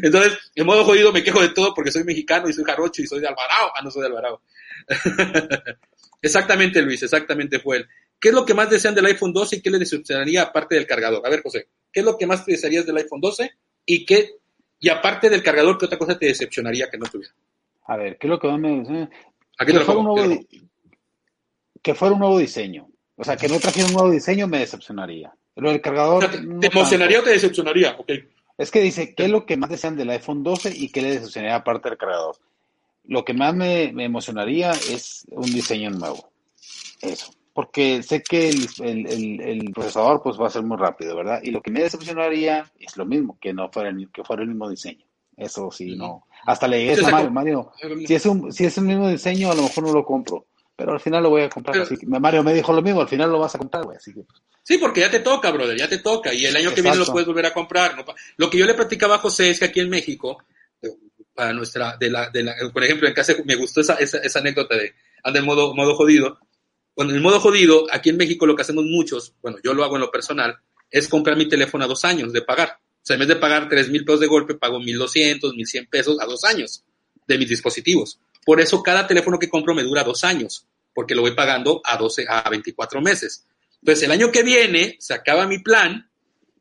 Entonces, 0.04 0.38
en 0.56 0.66
modo 0.66 0.84
jodido 0.84 1.12
me 1.12 1.24
quejo 1.24 1.42
de 1.42 1.50
todo 1.50 1.74
porque 1.74 1.92
soy 1.92 2.04
mexicano 2.04 2.48
y 2.48 2.54
soy 2.54 2.64
jarocho 2.64 3.02
y 3.02 3.08
soy 3.08 3.20
de 3.22 3.28
Alvarado. 3.28 3.72
Ah, 3.76 3.82
no 3.84 3.90
soy 3.90 4.02
de 4.04 4.08
Alvarado. 4.10 4.42
exactamente, 6.22 6.82
Luis, 6.82 7.02
exactamente 7.04 7.60
fue 7.60 7.78
él. 7.78 7.88
¿Qué 8.20 8.30
es 8.30 8.36
lo 8.36 8.46
que 8.46 8.54
más 8.54 8.70
desean 8.70 8.96
del 8.96 9.06
iPhone 9.08 9.34
12 9.34 9.58
y 9.58 9.62
qué 9.62 9.70
le 9.70 9.80
decepcionaría 9.80 10.44
aparte 10.44 10.76
del 10.76 10.88
cargador? 10.88 11.26
A 11.26 11.30
ver, 11.30 11.42
José, 11.42 11.68
¿qué 11.92 12.00
es 12.00 12.06
lo 12.06 12.18
que 12.18 12.26
más 12.26 12.46
te 12.46 12.52
desearías 12.54 12.86
del 12.86 12.98
iPhone 12.98 13.20
12 13.20 13.52
y 13.86 14.06
qué, 14.06 14.36
y 14.84 14.90
aparte 14.90 15.30
del 15.30 15.42
cargador, 15.42 15.78
qué 15.78 15.86
otra 15.86 15.98
cosa 15.98 16.18
te 16.20 16.26
decepcionaría 16.28 16.90
que 16.90 16.98
no 16.98 17.06
tuviera? 17.06 17.34
A 17.86 17.98
ver, 17.98 18.18
¿qué 18.18 18.28
es 18.28 18.30
lo 18.30 18.40
que 18.40 18.48
más 18.50 18.60
me... 18.60 18.82
¿A 19.58 19.66
qué 19.66 19.66
que, 19.66 19.74
te 19.74 19.80
lo 19.80 19.86
fuera 19.86 20.00
un 20.00 20.06
pongo? 20.06 20.16
nuevo, 20.16 20.16
¿Qué 20.16 20.22
te 20.22 20.56
lo 20.58 20.62
di- 20.62 20.70
que 21.82 21.96
fuera 21.96 22.14
un 22.14 22.20
nuevo 22.20 22.38
diseño. 22.38 22.88
O 23.16 23.24
sea, 23.24 23.36
que 23.38 23.48
no 23.48 23.60
trajera 23.60 23.88
un 23.88 23.94
nuevo 23.94 24.12
diseño 24.12 24.48
me 24.48 24.60
decepcionaría. 24.60 25.34
Lo 25.56 25.70
del 25.72 25.82
pongo? 25.82 25.96
cargador... 25.96 26.18
O 26.26 26.28
sea, 26.28 26.32
¿te, 26.32 26.42
no 26.46 26.60
te 26.60 26.68
emocionaría 26.68 27.20
o 27.20 27.24
te 27.24 27.30
decepcionaría? 27.32 27.96
Ok. 27.98 28.12
Es 28.58 28.72
que 28.72 28.82
dice, 28.82 29.16
¿qué 29.16 29.24
es 29.26 29.30
lo 29.32 29.46
que 29.46 29.58
más 29.58 29.70
desean 29.70 29.96
del 29.98 30.10
iPhone 30.12 30.44
12 30.44 30.72
y 30.76 30.90
qué 30.92 31.02
le 31.02 31.12
decepcionaría 31.12 31.56
aparte 31.56 31.90
del 31.90 31.98
cargador? 31.98 32.36
Lo 33.06 33.26
que 33.26 33.34
más 33.34 33.54
me, 33.56 33.92
me 33.94 34.06
emocionaría 34.06 34.72
es 34.72 35.26
un 35.32 35.46
diseño 35.52 35.90
nuevo. 35.92 36.30
Eso. 37.02 37.34
Porque 37.54 38.02
sé 38.02 38.24
que 38.24 38.50
el, 38.50 38.68
el- 38.82 39.08
el- 39.08 39.42
el 39.42 39.72
procesador 39.74 40.22
pues 40.24 40.40
va 40.40 40.48
a 40.48 40.50
ser 40.50 40.64
muy 40.64 40.78
rápido, 40.78 41.16
¿verdad? 41.16 41.40
Y 41.44 41.52
lo 41.52 41.62
que 41.62 41.70
me 41.72 41.82
decepcionaría 41.84 42.72
es 42.80 42.98
lo 42.98 43.06
mismo, 43.06 43.38
que 43.40 43.54
no 43.54 43.70
fuera 43.72 43.90
el, 43.90 44.10
que 44.12 44.24
fuera 44.24 44.42
el 44.42 44.50
mismo 44.50 44.70
diseño. 44.70 45.06
Eso 45.38 45.72
sí, 45.72 45.96
no. 45.96 46.26
Hasta 46.46 46.68
le 46.68 46.92
a 46.92 46.96
sea, 46.96 47.30
Mario, 47.30 47.72
si 48.06 48.14
es, 48.14 48.26
un, 48.26 48.52
si 48.52 48.66
es 48.66 48.78
el 48.78 48.84
mismo 48.86 49.08
diseño, 49.10 49.52
a 49.52 49.56
lo 49.56 49.64
mejor 49.64 49.84
no 49.86 49.94
lo 49.94 50.04
compro. 50.06 50.46
Pero 50.76 50.94
al 50.94 51.00
final 51.00 51.22
lo 51.24 51.30
voy 51.30 51.44
a 51.44 51.50
comprar. 51.50 51.74
Pero- 51.74 51.86
así 51.86 51.98
que 51.98 52.06
Mario 52.08 52.44
me 52.44 52.54
dijo 52.54 52.74
lo 52.74 52.82
mismo, 52.82 53.02
al 53.02 53.08
final 53.08 53.32
lo 53.32 53.40
vas 53.40 53.54
a 53.56 53.60
comprar, 53.60 53.84
güey. 53.84 53.98
Así 53.98 54.14
que, 54.14 54.22
pues, 54.24 54.42
Sí, 54.64 54.78
porque 54.78 55.02
ya 55.02 55.12
te 55.12 55.20
toca, 55.20 55.52
brother, 55.52 55.78
ya 55.78 55.88
te 55.90 56.00
toca. 56.00 56.34
Y 56.34 56.46
el 56.46 56.56
año 56.56 56.74
que 56.74 56.82
viene 56.82 56.98
lo 56.98 57.06
puedes 57.06 57.28
volver 57.28 57.46
a 57.48 57.54
comprar. 57.54 57.96
¿no? 57.98 58.06
Lo 58.38 58.50
que 58.50 58.58
yo 58.58 58.66
le 58.66 58.74
platicaba 58.74 59.16
a 59.16 59.20
José 59.20 59.50
es 59.50 59.60
que 59.60 59.66
aquí 59.66 59.80
en 59.82 59.90
México, 59.90 60.38
eh, 60.82 60.88
para 61.36 61.52
nuestra, 61.54 61.98
de 61.98 62.10
la, 62.10 62.30
de 62.30 62.44
la, 62.44 62.56
por 62.72 62.84
ejemplo, 62.84 63.08
en 63.08 63.14
casa 63.14 63.34
me 63.46 63.56
gustó 63.56 63.82
esa, 63.82 63.96
esa, 63.96 64.20
esa 64.20 64.40
anécdota 64.40 64.76
de 64.78 64.94
anda 65.24 65.40
en 65.40 65.46
modo, 65.46 65.76
modo 65.76 65.96
jodido. 65.96 66.40
Bueno, 66.96 67.12
en 67.12 67.18
el 67.18 67.24
modo 67.24 67.40
jodido, 67.40 67.88
aquí 67.92 68.10
en 68.10 68.18
México 68.18 68.46
lo 68.46 68.56
que 68.56 68.62
hacemos 68.62 68.86
muchos, 68.86 69.34
bueno, 69.42 69.58
yo 69.64 69.74
lo 69.74 69.84
hago 69.84 69.96
en 69.96 70.02
lo 70.02 70.12
personal, 70.12 70.58
es 70.92 71.08
comprar 71.08 71.38
mi 71.38 71.48
teléfono 71.48 71.84
a 71.84 71.88
dos 71.88 72.06
años 72.06 72.32
de 72.32 72.42
pagar. 72.42 72.78
O 72.80 73.06
sea, 73.06 73.16
en 73.16 73.22
vez 73.22 73.28
de 73.28 73.36
pagar 73.36 73.68
tres 73.68 73.90
mil 73.90 74.06
pesos 74.06 74.20
de 74.20 74.28
golpe, 74.28 74.56
pago 74.56 74.80
mil 74.80 74.98
doscientos, 74.98 75.54
mil 75.56 75.66
cien 75.66 75.88
pesos 75.88 76.18
a 76.22 76.26
dos 76.26 76.44
años 76.44 76.84
de 77.28 77.38
mis 77.38 77.50
dispositivos. 77.50 78.20
Por 78.46 78.62
eso 78.62 78.84
cada 78.84 79.08
teléfono 79.08 79.40
que 79.40 79.50
compro 79.50 79.74
me 79.74 79.84
dura 79.84 80.04
dos 80.04 80.24
años, 80.24 80.68
porque 80.94 81.16
lo 81.16 81.22
voy 81.22 81.32
pagando 81.32 81.82
a 81.84 81.98
12, 81.98 82.26
a 82.30 82.50
24 82.50 83.02
meses. 83.02 83.46
Entonces, 83.82 84.04
el 84.04 84.12
año 84.12 84.32
que 84.32 84.44
viene 84.44 84.96
se 85.00 85.14
acaba 85.14 85.48
mi 85.48 85.60
plan 85.60 86.10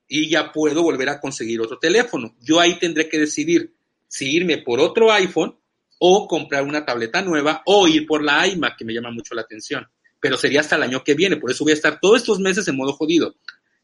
y 0.08 0.28
ya 0.28 0.50
puedo 0.50 0.82
volver 0.82 1.08
a 1.08 1.20
conseguir 1.20 1.60
otro 1.60 1.78
teléfono. 1.78 2.34
Yo 2.40 2.58
ahí 2.58 2.78
tendré 2.78 3.08
que 3.08 3.18
decidir 3.18 3.74
si 4.08 4.34
irme 4.34 4.58
por 4.58 4.80
otro 4.80 5.12
iPhone 5.12 5.56
o 5.98 6.26
comprar 6.26 6.64
una 6.64 6.84
tableta 6.84 7.22
nueva 7.22 7.62
o 7.66 7.86
ir 7.86 8.06
por 8.06 8.24
la 8.24 8.46
iMac, 8.46 8.76
que 8.76 8.84
me 8.84 8.92
llama 8.92 9.10
mucho 9.10 9.34
la 9.34 9.42
atención. 9.42 9.86
Pero 10.22 10.36
sería 10.38 10.60
hasta 10.60 10.76
el 10.76 10.84
año 10.84 11.02
que 11.02 11.14
viene, 11.14 11.36
por 11.36 11.50
eso 11.50 11.64
voy 11.64 11.72
a 11.72 11.74
estar 11.74 11.98
todos 12.00 12.18
estos 12.20 12.38
meses 12.38 12.66
en 12.68 12.76
modo 12.76 12.92
jodido. 12.92 13.34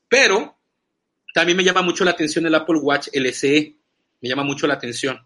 Pero 0.08 0.56
también 1.34 1.56
me 1.56 1.64
llama 1.64 1.82
mucho 1.82 2.04
la 2.04 2.12
atención 2.12 2.46
el 2.46 2.54
Apple 2.54 2.78
Watch 2.78 3.08
LCE, 3.12 3.76
me 4.22 4.28
llama 4.28 4.44
mucho 4.44 4.66
la 4.68 4.74
atención. 4.74 5.18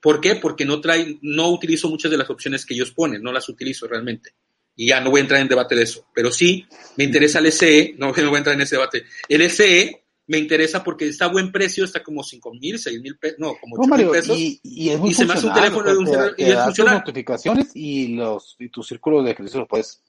¿Por 0.00 0.20
qué? 0.20 0.36
Porque 0.36 0.64
no 0.64 0.80
trae, 0.80 1.18
no 1.22 1.50
utilizo 1.50 1.88
muchas 1.90 2.10
de 2.10 2.16
las 2.16 2.30
opciones 2.30 2.64
que 2.64 2.74
ellos 2.74 2.92
ponen, 2.92 3.22
no 3.22 3.30
las 3.30 3.46
utilizo 3.48 3.86
realmente. 3.86 4.30
Y 4.76 4.88
ya 4.88 5.00
no 5.00 5.10
voy 5.10 5.20
a 5.20 5.22
entrar 5.22 5.40
en 5.40 5.48
debate 5.48 5.74
de 5.76 5.82
eso. 5.82 6.06
Pero 6.14 6.32
sí, 6.32 6.66
me 6.96 7.04
interesa 7.04 7.38
el 7.40 7.52
SE, 7.52 7.94
no, 7.98 8.12
no 8.16 8.28
voy 8.28 8.34
a 8.36 8.38
entrar 8.38 8.56
en 8.56 8.62
ese 8.62 8.76
debate. 8.76 9.04
El 9.28 9.42
SE 9.50 10.02
me 10.26 10.38
interesa 10.38 10.82
porque 10.82 11.06
está 11.06 11.26
a 11.26 11.28
buen 11.28 11.52
precio, 11.52 11.84
está 11.84 12.02
como 12.02 12.24
5 12.24 12.54
mil, 12.54 12.78
6 12.78 13.00
mil 13.02 13.18
pesos, 13.18 13.38
no, 13.38 13.54
como 13.60 13.76
8 13.78 13.86
No, 13.88 13.96
mil 13.98 14.08
pesos. 14.08 14.38
y, 14.38 14.58
y 14.62 14.88
es 14.88 14.98
muy 14.98 15.10
y 15.10 15.14
se 15.14 15.26
me 15.26 15.34
hace 15.34 15.46
un 15.46 15.52
teléfono 15.52 15.90
de 15.92 15.98
un 15.98 16.04
o 16.08 16.10
sea, 16.10 16.14
celular- 16.14 16.34
te- 16.36 16.42
y 16.42 16.46
es 16.50 16.78
notificaciones 16.78 17.70
y 17.74 18.08
los 18.16 18.56
y 18.58 18.70
tus 18.70 18.86
círculos 18.88 19.22
de 19.24 19.32
ejercicio 19.32 19.60
los 19.60 19.68
puedes 19.68 20.02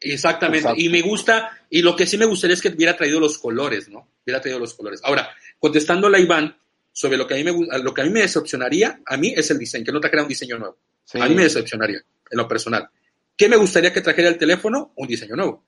Exactamente. 0.00 0.68
Exacto. 0.68 0.80
Y 0.80 0.88
me 0.88 1.02
gusta, 1.02 1.58
y 1.70 1.82
lo 1.82 1.96
que 1.96 2.06
sí 2.06 2.18
me 2.18 2.26
gustaría 2.26 2.54
es 2.54 2.62
que 2.62 2.68
hubiera 2.68 2.96
traído 2.96 3.20
los 3.20 3.38
colores, 3.38 3.88
¿no? 3.88 4.08
Hubiera 4.24 4.40
traído 4.40 4.58
los 4.58 4.74
colores. 4.74 5.00
Ahora, 5.04 5.30
contestando 5.58 6.08
a 6.08 6.18
Iván 6.18 6.56
sobre 6.92 7.16
lo 7.16 7.26
que 7.26 7.34
a 7.34 7.36
mí 7.36 7.44
me 7.44 7.78
lo 7.78 7.92
que 7.94 8.02
a 8.02 8.04
mí 8.04 8.10
me 8.10 8.20
decepcionaría, 8.20 9.00
a 9.04 9.16
mí 9.16 9.32
es 9.36 9.50
el 9.50 9.58
diseño, 9.58 9.84
que 9.84 9.92
no 9.92 10.00
trajera 10.00 10.22
un 10.22 10.28
diseño 10.28 10.58
nuevo. 10.58 10.78
sí. 11.04 11.18
A 11.20 11.28
mí 11.28 11.34
me 11.34 11.44
decepcionaría, 11.44 11.98
en 12.30 12.38
lo 12.38 12.48
personal. 12.48 12.88
¿Qué 13.36 13.48
me 13.48 13.56
gustaría 13.56 13.92
que 13.92 14.00
trajera 14.00 14.28
el 14.28 14.38
teléfono? 14.38 14.92
Un 14.96 15.06
diseño 15.06 15.36
nuevo. 15.36 15.64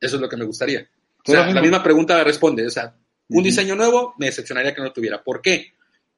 Eso 0.00 0.16
es 0.16 0.22
lo 0.22 0.28
que 0.28 0.36
me 0.36 0.44
gustaría. 0.44 0.88
O 1.26 1.32
sea, 1.32 1.52
la 1.52 1.60
misma 1.60 1.82
pregunta 1.82 2.22
responde. 2.22 2.66
O 2.66 2.70
sea, 2.70 2.94
un 3.28 3.42
diseño 3.42 3.74
nuevo 3.74 4.14
me 4.18 4.26
decepcionaría 4.26 4.72
que 4.72 4.80
no 4.80 4.86
lo 4.86 4.92
tuviera. 4.92 5.22
¿Por 5.22 5.42
qué? 5.42 5.72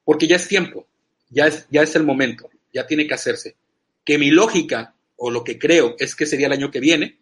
Porque 0.04 0.26
ya 0.26 0.36
es 0.36 0.46
tiempo, 0.46 0.86
ya 1.30 1.46
es, 1.46 1.66
ya 1.70 1.82
es 1.82 1.96
el 1.96 2.04
momento, 2.04 2.50
ya 2.72 2.86
tiene 2.86 3.06
que 3.06 3.14
hacerse. 3.14 3.56
Que 4.04 4.18
mi 4.18 4.30
lógica 4.30 4.94
o 5.16 5.30
lo 5.30 5.42
que 5.42 5.58
creo 5.58 5.96
es 5.98 6.14
que 6.14 6.26
sería 6.26 6.46
el 6.46 6.52
año 6.52 6.70
que 6.70 6.80
viene, 6.80 7.18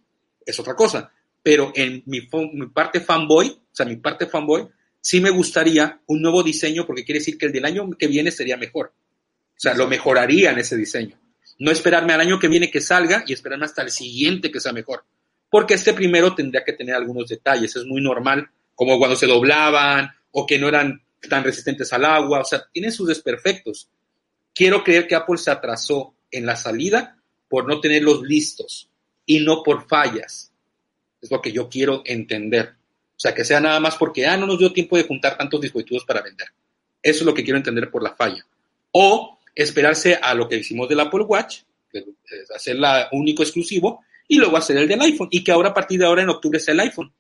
es 0.50 0.58
otra 0.58 0.74
cosa. 0.74 1.12
pero 1.42 1.72
en 1.74 2.02
mi, 2.06 2.22
parte 2.22 3.00
fanboy, 3.00 3.48
o 3.48 3.74
sea, 3.74 3.86
mi 3.86 3.96
parte 3.96 4.26
fanboy, 4.26 4.68
sí 5.00 5.20
me 5.20 5.30
gustaría 5.30 6.00
un 6.06 6.20
nuevo 6.20 6.42
diseño 6.42 6.84
porque 6.84 7.04
quiere 7.04 7.20
decir 7.20 7.38
que 7.38 7.46
el 7.46 7.52
del 7.52 7.64
año 7.64 7.88
que 7.98 8.06
viene 8.06 8.30
sería 8.30 8.56
mejor. 8.56 8.92
O 9.56 9.60
sea, 9.60 9.74
lo 9.74 9.86
mejoraría 9.86 10.50
en 10.50 10.58
ese 10.58 10.76
diseño. 10.76 11.18
No 11.58 11.70
esperarme 11.70 12.12
al 12.12 12.20
año 12.20 12.38
que 12.38 12.48
viene 12.48 12.70
que 12.70 12.80
salga 12.80 13.24
y 13.26 13.32
esperarme 13.32 13.66
hasta 13.66 13.82
el 13.82 13.90
siguiente 13.90 14.50
que 14.50 14.60
sea 14.60 14.72
mejor. 14.72 15.04
Porque 15.50 15.74
este 15.74 15.94
primero 15.94 16.34
tendría 16.34 16.64
que 16.64 16.74
tener 16.74 16.94
algunos 16.94 17.28
detalles. 17.28 17.74
Es 17.76 17.84
muy 17.84 18.02
normal, 18.02 18.50
como 18.74 18.98
cuando 18.98 19.16
se 19.16 19.26
doblaban 19.26 20.10
o 20.32 20.46
que 20.46 20.58
no 20.58 20.68
eran 20.68 21.02
tan 21.28 21.44
resistentes 21.44 21.92
al 21.92 22.04
agua. 22.04 22.40
O 22.40 22.44
sea, 22.44 22.64
tiene 22.70 22.90
sus 22.90 23.08
desperfectos. 23.08 23.88
Quiero 24.54 24.84
creer 24.84 25.06
que 25.06 25.14
Apple 25.14 25.38
se 25.38 25.50
atrasó 25.50 26.14
en 26.30 26.46
la 26.46 26.56
salida 26.56 27.16
por 27.48 27.66
no 27.66 27.80
tenerlos 27.80 28.22
listos 28.22 28.87
y 29.28 29.40
no 29.40 29.62
por 29.62 29.86
fallas. 29.86 30.50
Es 31.20 31.30
lo 31.30 31.40
que 31.42 31.52
yo 31.52 31.68
quiero 31.68 32.02
entender. 32.06 32.74
O 33.10 33.20
sea, 33.20 33.34
que 33.34 33.44
sea 33.44 33.60
nada 33.60 33.78
más 33.78 33.96
porque, 33.96 34.26
ah, 34.26 34.38
no 34.38 34.46
nos 34.46 34.58
dio 34.58 34.72
tiempo 34.72 34.96
de 34.96 35.04
juntar 35.04 35.36
tantos 35.36 35.60
dispositivos 35.60 36.04
para 36.04 36.22
vender. 36.22 36.48
Eso 37.02 37.20
es 37.20 37.26
lo 37.26 37.34
que 37.34 37.44
quiero 37.44 37.58
entender 37.58 37.90
por 37.90 38.02
la 38.02 38.14
falla. 38.14 38.44
O 38.90 39.38
esperarse 39.54 40.18
a 40.20 40.34
lo 40.34 40.48
que 40.48 40.56
hicimos 40.56 40.88
del 40.88 41.00
Apple 41.00 41.24
Watch, 41.24 41.58
hacerla 42.54 43.10
único 43.12 43.42
exclusivo, 43.42 44.02
y 44.26 44.38
luego 44.38 44.56
hacer 44.56 44.78
el 44.78 44.88
del 44.88 45.00
iPhone, 45.02 45.28
y 45.30 45.44
que 45.44 45.52
ahora 45.52 45.70
a 45.70 45.74
partir 45.74 46.00
de 46.00 46.06
ahora 46.06 46.22
en 46.22 46.30
octubre 46.30 46.58
sea 46.58 46.72
el 46.72 46.80
iPhone. 46.80 47.12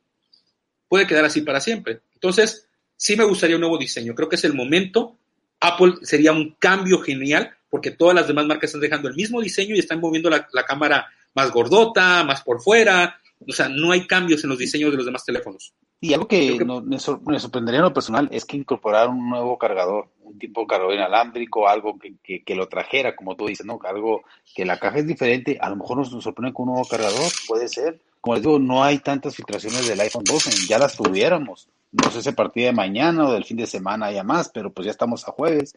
Puede 0.88 1.06
quedar 1.06 1.26
así 1.26 1.42
para 1.42 1.60
siempre. 1.60 2.00
Entonces, 2.14 2.66
sí 2.96 3.16
me 3.16 3.24
gustaría 3.24 3.56
un 3.56 3.60
nuevo 3.60 3.76
diseño. 3.76 4.14
Creo 4.14 4.30
que 4.30 4.36
es 4.36 4.44
el 4.44 4.54
momento. 4.54 5.18
Apple 5.60 5.94
sería 6.02 6.32
un 6.32 6.56
cambio 6.58 7.00
genial, 7.00 7.54
porque 7.68 7.90
todas 7.90 8.14
las 8.14 8.26
demás 8.26 8.46
marcas 8.46 8.68
están 8.68 8.80
dejando 8.80 9.08
el 9.08 9.14
mismo 9.14 9.42
diseño 9.42 9.76
y 9.76 9.80
están 9.80 10.00
moviendo 10.00 10.30
la, 10.30 10.48
la 10.54 10.64
cámara 10.64 11.06
más 11.34 11.52
gordota, 11.52 12.24
más 12.24 12.42
por 12.42 12.60
fuera. 12.60 13.20
O 13.46 13.52
sea, 13.52 13.68
no 13.68 13.92
hay 13.92 14.06
cambios 14.06 14.42
en 14.44 14.50
los 14.50 14.58
diseños 14.58 14.90
de 14.90 14.96
los 14.96 15.06
demás 15.06 15.24
teléfonos. 15.24 15.72
Y 16.00 16.14
algo 16.14 16.28
que, 16.28 16.64
me, 16.84 16.98
sorprendería 17.00 17.78
en 17.78 17.84
lo 17.84 17.92
personal 17.92 18.28
es 18.30 18.44
que 18.44 18.56
incorporar 18.56 19.08
un 19.08 19.28
nuevo 19.28 19.58
cargador, 19.58 20.08
un 20.22 20.38
tipo 20.38 20.60
de 20.60 20.66
cargador 20.68 20.94
inalámbrico, 20.94 21.68
algo 21.68 21.98
que, 21.98 22.44
que, 22.44 22.54
lo 22.54 22.68
trajera, 22.68 23.16
como 23.16 23.34
tú 23.34 23.46
dices, 23.46 23.66
¿no? 23.66 23.80
Algo 23.82 24.22
que 24.54 24.64
la 24.64 24.78
caja 24.78 24.98
es 24.98 25.08
diferente, 25.08 25.58
a 25.60 25.68
lo 25.68 25.76
mejor 25.76 25.98
nos, 25.98 26.10
sorprende 26.22 26.52
con 26.52 26.68
un 26.68 26.74
nuevo 26.74 26.88
cargador, 26.88 27.32
puede 27.48 27.68
ser. 27.68 28.00
Como 28.20 28.34
les 28.34 28.44
digo, 28.44 28.60
no 28.60 28.84
hay 28.84 28.98
tantas 28.98 29.34
filtraciones 29.34 29.88
del 29.88 29.98
iPhone 29.98 30.22
12, 30.24 30.68
ya 30.68 30.78
las 30.78 30.96
tuviéramos. 30.96 31.68
No 31.90 32.10
sé 32.12 32.22
si 32.22 32.28
a 32.28 32.32
partir 32.32 32.66
de 32.66 32.72
mañana 32.72 33.26
o 33.26 33.32
del 33.32 33.44
fin 33.44 33.56
de 33.56 33.66
semana 33.66 34.06
haya 34.06 34.22
más, 34.22 34.50
pero 34.50 34.72
pues 34.72 34.86
ya 34.86 34.92
estamos 34.92 35.26
a 35.26 35.32
jueves, 35.32 35.74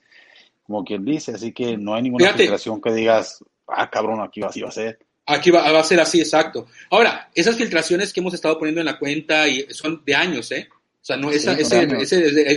como 0.68 0.84
quien 0.84 1.04
dice, 1.04 1.32
así 1.32 1.52
que 1.52 1.78
no 1.78 1.96
hay 1.96 2.04
ninguna 2.04 2.34
filtración 2.34 2.80
que 2.80 2.94
digas, 2.94 3.44
ah, 3.68 3.90
cabrón, 3.90 4.22
aquí 4.22 4.44
así 4.44 4.62
va 4.62 4.70
a 4.70 4.74
ser. 4.74 5.00
Aquí 5.34 5.52
va, 5.52 5.80
a 5.80 5.84
ser 5.84 6.00
así, 6.00 6.20
exacto. 6.20 6.68
Ahora, 6.90 7.30
esas 7.34 7.56
filtraciones 7.56 8.12
que 8.12 8.20
hemos 8.20 8.34
estado 8.34 8.58
poniendo 8.58 8.82
en 8.82 8.86
la 8.86 9.00
cuenta 9.00 9.48
y 9.48 9.66
son 9.70 10.04
de 10.06 10.16
años, 10.16 10.52
¿eh? 10.52 10.68
O 10.72 11.04
sea, 11.04 11.18
no, 11.18 11.32
ese, 11.32 11.54
es, 11.54 11.70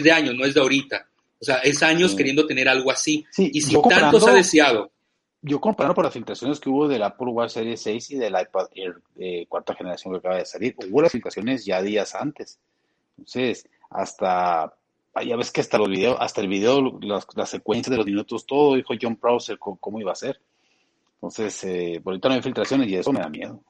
de, 0.02 0.12
años, 0.12 0.34
no 0.34 0.44
es 0.44 0.54
de 0.54 0.60
ahorita. 0.60 1.06
O 1.40 1.44
sea, 1.44 1.56
es 1.58 1.82
años 1.82 2.14
queriendo 2.14 2.46
tener 2.46 2.68
algo 2.68 2.90
así. 2.90 3.24
y 3.38 3.60
si 3.60 3.76
tanto 3.88 4.20
se 4.20 4.30
ha 4.30 4.34
deseado. 4.34 4.90
Yo 5.40 5.60
comparando 5.60 5.94
por 5.94 6.04
las 6.04 6.14
filtraciones 6.14 6.58
que 6.58 6.70
hubo 6.70 6.88
del 6.88 7.02
Apple 7.02 7.28
Watch 7.28 7.52
Series 7.52 7.82
6 7.82 8.12
y 8.12 8.16
del 8.16 8.32
iPad 8.32 8.66
Air 8.74 8.94
de 9.14 9.46
cuarta 9.46 9.74
generación 9.74 10.14
que 10.14 10.18
acaba 10.18 10.36
de 10.36 10.46
salir, 10.46 10.74
hubo 10.90 11.02
las 11.02 11.12
filtraciones 11.12 11.64
ya 11.66 11.82
días 11.82 12.14
antes. 12.14 12.58
Entonces, 13.18 13.68
hasta 13.90 14.74
ya 15.22 15.36
ves 15.36 15.52
que 15.52 15.60
hasta 15.60 15.78
los 15.78 15.88
videos, 15.88 16.16
hasta 16.18 16.40
el 16.40 16.48
video, 16.48 16.98
las, 17.02 17.26
las 17.36 17.50
secuencias 17.50 17.90
de 17.90 17.98
los 17.98 18.06
minutos, 18.06 18.46
todo 18.46 18.74
dijo 18.74 18.94
John 19.00 19.18
Browser 19.20 19.58
cómo 19.58 20.00
iba 20.00 20.12
a 20.12 20.16
ser. 20.16 20.40
Entonces, 21.24 21.64
eh, 21.64 22.00
por 22.02 22.12
ahorita 22.12 22.28
no 22.28 22.34
hay 22.34 22.42
filtraciones 22.42 22.88
y 22.88 22.96
eso 22.96 23.12
me 23.12 23.20
da 23.20 23.28
miedo. 23.28 23.62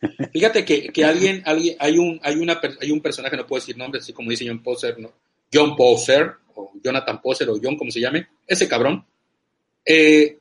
Fíjate 0.32 0.64
que, 0.64 0.88
que 0.88 1.04
alguien, 1.04 1.42
alguien, 1.44 1.76
hay 1.78 1.98
un, 1.98 2.18
hay 2.22 2.36
una, 2.36 2.60
hay 2.80 2.90
un 2.90 3.00
personaje, 3.00 3.36
no 3.36 3.46
puedo 3.46 3.60
decir 3.60 3.76
nombre, 3.76 4.00
así 4.00 4.12
como 4.12 4.30
dice 4.30 4.46
John 4.46 4.62
Poser, 4.62 4.98
¿no? 4.98 5.12
John 5.52 5.76
Poser, 5.76 6.32
o 6.54 6.72
Jonathan 6.82 7.20
Poser, 7.20 7.50
o 7.50 7.58
John, 7.62 7.76
como 7.76 7.90
se 7.90 8.00
llame, 8.00 8.28
ese 8.46 8.68
cabrón. 8.68 9.04
Eh, 9.84 10.38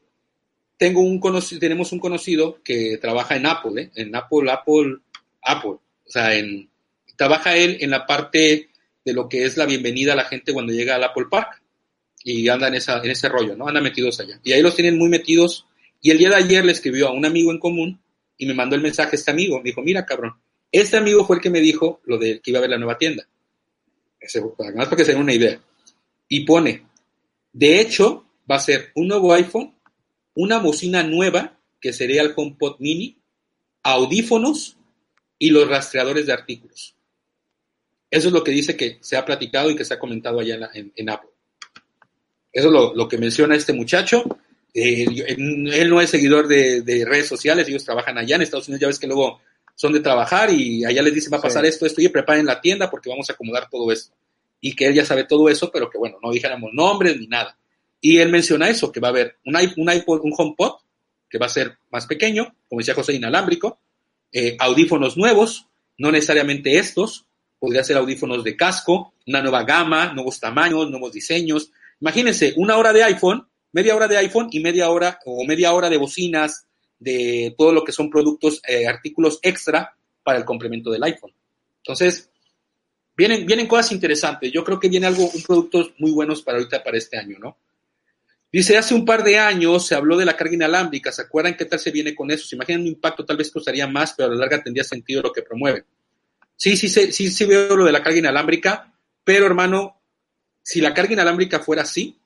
tengo 0.77 1.01
un 1.01 1.19
conocido, 1.19 1.59
tenemos 1.59 1.91
un 1.91 1.99
conocido 1.99 2.61
que 2.63 2.97
trabaja 2.97 3.35
en 3.35 3.45
Apple, 3.45 3.81
¿eh? 3.81 3.91
en 3.95 4.15
Apple, 4.15 4.49
Apple, 4.49 4.97
Apple. 5.41 5.71
O 5.71 6.09
sea, 6.09 6.35
en, 6.35 6.69
trabaja 7.17 7.55
él 7.55 7.77
en 7.81 7.89
la 7.89 8.05
parte 8.05 8.69
de 9.03 9.13
lo 9.13 9.27
que 9.27 9.45
es 9.45 9.57
la 9.57 9.65
bienvenida 9.65 10.13
a 10.13 10.15
la 10.15 10.25
gente 10.25 10.53
cuando 10.53 10.73
llega 10.73 10.95
al 10.95 11.03
Apple 11.03 11.25
Park. 11.29 11.61
Y 12.23 12.47
anda 12.49 12.67
en, 12.67 12.75
esa, 12.75 13.01
en 13.03 13.09
ese 13.09 13.29
rollo, 13.29 13.55
¿no? 13.55 13.67
Anda 13.67 13.81
metidos 13.81 14.19
allá. 14.19 14.39
Y 14.43 14.53
ahí 14.53 14.61
los 14.61 14.75
tienen 14.75 14.95
muy 14.95 15.09
metidos 15.09 15.65
y 16.01 16.11
el 16.11 16.17
día 16.17 16.29
de 16.29 16.35
ayer 16.35 16.65
le 16.65 16.71
escribió 16.71 17.07
a 17.07 17.11
un 17.11 17.25
amigo 17.25 17.51
en 17.51 17.59
común 17.59 18.01
y 18.37 18.45
me 18.45 18.53
mandó 18.53 18.75
el 18.75 18.81
mensaje 18.81 19.11
a 19.11 19.19
este 19.19 19.31
amigo. 19.31 19.57
Me 19.57 19.65
dijo, 19.65 19.81
mira, 19.81 20.05
cabrón, 20.05 20.33
este 20.71 20.97
amigo 20.97 21.25
fue 21.25 21.35
el 21.37 21.41
que 21.41 21.49
me 21.49 21.59
dijo 21.59 22.01
lo 22.05 22.17
de 22.17 22.39
que 22.41 22.51
iba 22.51 22.57
a 22.57 22.61
ver 22.61 22.71
la 22.71 22.77
nueva 22.77 22.97
tienda. 22.97 23.27
Ese, 24.19 24.41
más 24.41 24.85
para 24.85 24.95
que 24.97 25.05
se 25.05 25.11
den 25.11 25.21
una 25.21 25.33
idea. 25.33 25.61
Y 26.27 26.45
pone, 26.45 26.85
de 27.53 27.81
hecho, 27.81 28.25
va 28.49 28.55
a 28.55 28.59
ser 28.59 28.91
un 28.95 29.07
nuevo 29.07 29.33
iPhone, 29.33 29.75
una 30.33 30.59
bocina 30.59 31.03
nueva, 31.03 31.57
que 31.79 31.93
sería 31.93 32.21
el 32.21 32.33
HomePod 32.35 32.79
Mini, 32.79 33.17
audífonos 33.83 34.77
y 35.37 35.49
los 35.49 35.67
rastreadores 35.67 36.25
de 36.25 36.33
artículos. 36.33 36.95
Eso 38.09 38.27
es 38.27 38.33
lo 38.33 38.43
que 38.43 38.51
dice 38.51 38.75
que 38.75 38.97
se 39.01 39.17
ha 39.17 39.25
platicado 39.25 39.69
y 39.69 39.75
que 39.75 39.85
se 39.85 39.93
ha 39.93 39.99
comentado 39.99 40.39
allá 40.39 40.69
en, 40.73 41.09
Apple. 41.09 41.29
Eso 42.51 42.67
es 42.67 42.95
lo, 42.95 43.07
que 43.07 43.17
menciona 43.17 43.55
este 43.55 43.73
muchacho. 43.73 44.23
Eh, 44.73 45.05
él 45.27 45.89
no 45.89 45.99
es 45.99 46.09
seguidor 46.09 46.47
de, 46.47 47.03
redes 47.05 47.27
sociales, 47.27 47.67
ellos 47.67 47.83
trabajan 47.83 48.17
allá 48.17 48.35
en 48.35 48.43
Estados 48.43 48.67
Unidos, 48.67 48.81
ya 48.81 48.87
ves 48.87 48.99
que 48.99 49.07
luego 49.07 49.41
son 49.75 49.93
de 49.93 49.99
trabajar 49.99 50.51
y 50.51 50.85
allá 50.85 51.01
les 51.01 51.13
dicen 51.13 51.33
va 51.33 51.37
a 51.37 51.41
pasar 51.41 51.65
esto, 51.65 51.85
esto, 51.85 52.01
y 52.01 52.07
preparen 52.07 52.45
la 52.45 52.61
tienda 52.61 52.89
porque 52.89 53.09
vamos 53.09 53.29
a 53.29 53.33
acomodar 53.33 53.69
todo 53.69 53.91
esto. 53.91 54.13
Y 54.59 54.75
que 54.75 54.87
él 54.87 54.93
ya 54.93 55.05
sabe 55.05 55.23
todo 55.23 55.49
eso, 55.49 55.71
pero 55.71 55.89
que 55.89 55.97
bueno, 55.97 56.17
no 56.21 56.31
dijéramos 56.31 56.71
nombres 56.73 57.19
ni 57.19 57.27
nada. 57.27 57.57
Y 57.99 58.17
él 58.17 58.29
menciona 58.29 58.69
eso, 58.69 58.91
que 58.91 58.99
va 58.99 59.09
a 59.09 59.11
haber 59.11 59.37
un, 59.45 59.55
un 59.55 59.91
iPod, 59.91 60.21
un 60.23 60.33
HomePod, 60.37 60.73
que 61.29 61.37
va 61.37 61.47
a 61.47 61.49
ser 61.49 61.77
más 61.91 62.05
pequeño, 62.05 62.53
como 62.69 62.79
decía 62.79 62.93
José, 62.93 63.13
inalámbrico, 63.13 63.79
eh, 64.31 64.55
audífonos 64.59 65.17
nuevos, 65.17 65.67
no 65.97 66.11
necesariamente 66.11 66.77
estos, 66.77 67.25
podría 67.59 67.83
ser 67.83 67.97
audífonos 67.97 68.43
de 68.43 68.55
casco, 68.55 69.13
una 69.27 69.41
nueva 69.41 69.63
gama, 69.63 70.13
nuevos 70.13 70.39
tamaños, 70.39 70.89
nuevos 70.89 71.11
diseños. 71.11 71.71
Imagínense, 71.99 72.53
una 72.57 72.77
hora 72.77 72.91
de 72.91 73.03
iPhone 73.03 73.47
media 73.73 73.95
hora 73.95 74.07
de 74.07 74.17
iPhone 74.17 74.47
y 74.51 74.59
media 74.59 74.89
hora 74.89 75.19
o 75.25 75.45
media 75.45 75.73
hora 75.73 75.89
de 75.89 75.97
bocinas, 75.97 76.65
de 76.99 77.55
todo 77.57 77.73
lo 77.73 77.83
que 77.83 77.91
son 77.91 78.09
productos, 78.09 78.61
eh, 78.67 78.87
artículos 78.87 79.39
extra 79.41 79.95
para 80.23 80.37
el 80.37 80.45
complemento 80.45 80.91
del 80.91 81.03
iPhone. 81.03 81.33
Entonces, 81.77 82.29
vienen, 83.17 83.45
vienen 83.45 83.67
cosas 83.67 83.91
interesantes. 83.91 84.51
Yo 84.51 84.63
creo 84.63 84.79
que 84.79 84.89
viene 84.89 85.07
algo, 85.07 85.29
un 85.29 85.41
productos 85.41 85.93
muy 85.97 86.11
buenos 86.11 86.41
para 86.43 86.59
ahorita, 86.59 86.83
para 86.83 86.97
este 86.97 87.17
año, 87.17 87.37
¿no? 87.39 87.57
Dice, 88.51 88.77
hace 88.77 88.93
un 88.93 89.05
par 89.05 89.23
de 89.23 89.39
años 89.39 89.87
se 89.87 89.95
habló 89.95 90.17
de 90.17 90.25
la 90.25 90.35
carga 90.35 90.53
inalámbrica. 90.53 91.11
¿Se 91.11 91.21
acuerdan 91.21 91.55
qué 91.55 91.65
tal 91.65 91.79
se 91.79 91.89
viene 91.89 92.13
con 92.13 92.29
eso? 92.31 92.45
¿Se 92.45 92.55
imaginan 92.55 92.81
un 92.81 92.87
impacto? 92.87 93.25
Tal 93.25 93.37
vez 93.37 93.49
costaría 93.49 93.87
más, 93.87 94.13
pero 94.13 94.27
a 94.27 94.31
la 94.33 94.39
larga 94.39 94.61
tendría 94.61 94.83
sentido 94.83 95.21
lo 95.21 95.31
que 95.31 95.41
promueve. 95.41 95.85
Sí, 96.57 96.75
sí, 96.75 96.89
sí, 96.89 97.11
sí, 97.13 97.31
sí 97.31 97.45
veo 97.45 97.75
lo 97.75 97.85
de 97.85 97.93
la 97.93 98.03
carga 98.03 98.19
inalámbrica, 98.19 98.93
pero 99.23 99.45
hermano, 99.45 100.01
si 100.61 100.81
la 100.81 100.93
carga 100.93 101.13
inalámbrica 101.13 101.59
fuera 101.59 101.83
así, 101.83 102.20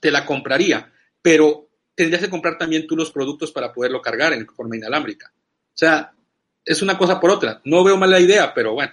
te 0.00 0.10
la 0.10 0.24
compraría, 0.26 0.92
pero 1.20 1.68
tendrías 1.94 2.22
que 2.22 2.30
comprar 2.30 2.56
también 2.58 2.86
tú 2.86 2.96
los 2.96 3.10
productos 3.10 3.52
para 3.52 3.72
poderlo 3.72 4.00
cargar 4.00 4.32
en 4.32 4.46
forma 4.46 4.76
inalámbrica. 4.76 5.32
O 5.34 5.76
sea, 5.76 6.12
es 6.64 6.82
una 6.82 6.96
cosa 6.96 7.18
por 7.18 7.30
otra. 7.30 7.60
No 7.64 7.82
veo 7.84 7.96
mala 7.96 8.20
idea, 8.20 8.52
pero 8.54 8.74
bueno. 8.74 8.92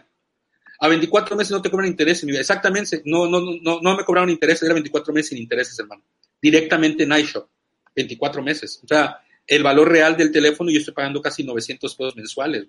A 0.80 0.88
24 0.88 1.36
meses 1.36 1.52
no 1.52 1.62
te 1.62 1.72
cobran 1.72 1.90
intereses. 1.90 2.28
Exactamente, 2.30 3.02
no, 3.06 3.28
no, 3.28 3.42
no, 3.62 3.80
no 3.82 3.98
me 3.98 4.04
cobraron 4.04 4.30
intereses, 4.30 4.64
era 4.64 4.74
24 4.74 5.14
meses 5.14 5.30
sin 5.30 5.40
intereses, 5.40 5.78
hermano. 5.80 6.04
Directamente 6.42 7.04
en 7.04 7.14
iShop. 7.14 7.48
24 7.96 8.44
meses. 8.44 8.80
O 8.84 8.88
sea, 8.88 9.20
el 9.46 9.64
valor 9.64 9.90
real 9.90 10.16
del 10.16 10.32
teléfono 10.32 10.70
yo 10.70 10.80
estoy 10.80 10.94
pagando 10.94 11.22
casi 11.22 11.44
900 11.44 11.96
pesos 11.96 12.16
mensuales. 12.16 12.68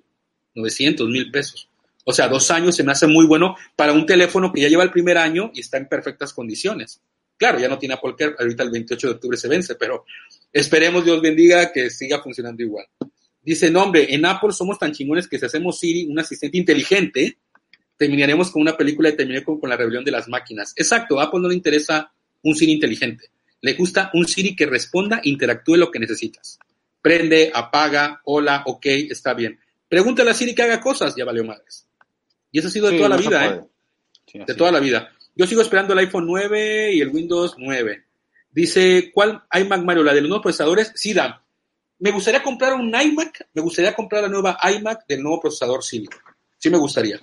900 0.54 1.08
mil 1.08 1.30
pesos. 1.30 1.68
O 2.04 2.12
sea, 2.12 2.28
dos 2.28 2.50
años 2.50 2.74
se 2.74 2.82
me 2.82 2.92
hace 2.92 3.06
muy 3.06 3.26
bueno 3.26 3.56
para 3.76 3.92
un 3.92 4.06
teléfono 4.06 4.50
que 4.52 4.62
ya 4.62 4.68
lleva 4.68 4.82
el 4.82 4.90
primer 4.90 5.18
año 5.18 5.50
y 5.52 5.60
está 5.60 5.76
en 5.76 5.88
perfectas 5.88 6.32
condiciones. 6.32 7.02
Claro, 7.38 7.60
ya 7.60 7.68
no 7.68 7.78
tiene 7.78 7.94
Apple 7.94 8.14
Care, 8.18 8.34
ahorita 8.36 8.64
el 8.64 8.70
28 8.70 9.06
de 9.06 9.14
octubre 9.14 9.36
se 9.36 9.46
vence, 9.46 9.76
pero 9.76 10.04
esperemos, 10.52 11.04
Dios 11.04 11.22
bendiga, 11.22 11.72
que 11.72 11.88
siga 11.88 12.20
funcionando 12.20 12.62
igual. 12.64 12.86
Dice, 13.40 13.70
no, 13.70 13.84
hombre, 13.84 14.12
en 14.12 14.26
Apple 14.26 14.52
somos 14.52 14.76
tan 14.78 14.92
chingones 14.92 15.28
que 15.28 15.38
si 15.38 15.46
hacemos 15.46 15.78
Siri 15.78 16.06
un 16.06 16.18
asistente 16.18 16.58
inteligente, 16.58 17.38
terminaremos 17.96 18.50
con 18.50 18.60
una 18.60 18.76
película 18.76 19.10
de 19.10 19.16
terminar 19.16 19.44
con, 19.44 19.60
la 19.62 19.76
rebelión 19.76 20.04
de 20.04 20.10
las 20.10 20.28
máquinas. 20.28 20.74
Exacto, 20.76 21.20
a 21.20 21.24
Apple 21.24 21.40
no 21.40 21.48
le 21.48 21.54
interesa 21.54 22.12
un 22.42 22.56
Siri 22.56 22.72
inteligente. 22.72 23.30
Le 23.60 23.74
gusta 23.74 24.10
un 24.14 24.26
Siri 24.26 24.56
que 24.56 24.66
responda, 24.66 25.20
interactúe 25.22 25.76
lo 25.76 25.92
que 25.92 26.00
necesitas. 26.00 26.58
Prende, 27.00 27.52
apaga, 27.54 28.20
hola, 28.24 28.64
ok, 28.66 28.84
está 28.84 29.32
bien. 29.32 29.58
Pregúntale 29.88 30.30
a 30.30 30.34
Siri 30.34 30.56
que 30.56 30.62
haga 30.62 30.80
cosas, 30.80 31.14
ya 31.16 31.24
valió 31.24 31.44
madres. 31.44 31.86
Y 32.50 32.58
eso 32.58 32.66
ha 32.68 32.70
sido 32.72 32.90
de 32.90 32.96
toda 32.96 33.08
la 33.08 33.16
vida, 33.16 33.46
¿eh? 33.46 34.44
de 34.44 34.54
toda 34.54 34.72
la 34.72 34.80
vida. 34.80 35.12
Yo 35.38 35.46
sigo 35.46 35.62
esperando 35.62 35.94
el 35.94 36.00
iPhone 36.00 36.26
9 36.26 36.92
y 36.92 37.00
el 37.00 37.08
Windows 37.08 37.54
9. 37.56 38.04
Dice, 38.50 39.10
¿cuál 39.14 39.42
iMac 39.52 39.82
Mario? 39.84 40.02
¿La 40.02 40.12
de 40.12 40.20
los 40.20 40.28
nuevos 40.28 40.42
procesadores? 40.42 40.92
Sí, 40.94 41.14
Me 42.00 42.10
gustaría 42.10 42.42
comprar 42.42 42.74
un 42.74 42.88
iMac, 42.94 43.46
me 43.54 43.62
gustaría 43.62 43.94
comprar 43.94 44.22
la 44.22 44.28
nueva 44.28 44.58
iMac 44.76 45.06
del 45.06 45.22
nuevo 45.22 45.40
procesador 45.40 45.82
Silicon. 45.82 46.18
Sí 46.58 46.68
me 46.70 46.78
gustaría. 46.78 47.20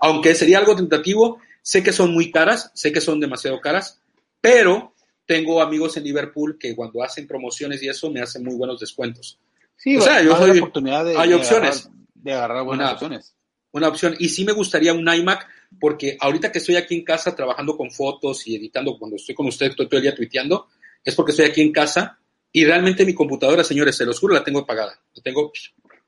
Aunque 0.00 0.34
sería 0.34 0.58
algo 0.58 0.76
tentativo, 0.76 1.38
sé 1.62 1.82
que 1.82 1.92
son 1.92 2.12
muy 2.12 2.30
caras, 2.30 2.70
sé 2.74 2.92
que 2.92 3.00
son 3.00 3.18
demasiado 3.18 3.60
caras, 3.60 3.98
pero 4.42 4.94
tengo 5.26 5.62
amigos 5.62 5.96
en 5.96 6.04
Liverpool 6.04 6.58
que 6.60 6.76
cuando 6.76 7.02
hacen 7.02 7.26
promociones 7.26 7.82
y 7.82 7.88
eso 7.88 8.10
me 8.10 8.20
hacen 8.20 8.44
muy 8.44 8.54
buenos 8.56 8.78
descuentos. 8.78 9.38
Sí, 9.76 9.96
O 9.96 10.02
sea, 10.02 10.22
yo 10.22 10.36
soy- 10.36 10.58
oportunidad 10.58 11.04
de, 11.04 11.16
hay 11.16 11.30
de 11.30 11.34
opciones. 11.36 11.86
agarrar, 11.86 12.04
de 12.14 12.32
agarrar 12.34 12.64
buenas 12.64 12.84
Una- 12.84 12.92
opciones. 12.92 13.34
Una 13.72 13.88
opción. 13.88 14.14
Y 14.18 14.28
sí 14.28 14.44
me 14.44 14.52
gustaría 14.52 14.92
un 14.92 15.08
iMac, 15.12 15.48
porque 15.78 16.16
ahorita 16.20 16.50
que 16.50 16.58
estoy 16.58 16.76
aquí 16.76 16.94
en 16.94 17.04
casa 17.04 17.34
trabajando 17.34 17.76
con 17.76 17.90
fotos 17.90 18.46
y 18.46 18.56
editando, 18.56 18.98
cuando 18.98 19.16
estoy 19.16 19.34
con 19.34 19.46
ustedes, 19.46 19.70
estoy 19.70 19.88
todo 19.88 19.98
el 19.98 20.02
día 20.02 20.14
tuiteando, 20.14 20.68
es 21.04 21.14
porque 21.14 21.32
estoy 21.32 21.46
aquí 21.46 21.60
en 21.60 21.72
casa 21.72 22.18
y 22.52 22.64
realmente 22.64 23.04
mi 23.04 23.14
computadora, 23.14 23.64
señores, 23.64 23.96
se 23.96 24.06
los 24.06 24.18
juro, 24.18 24.34
la 24.34 24.44
tengo 24.44 24.60
apagada. 24.60 24.98
La 25.14 25.22
tengo 25.22 25.52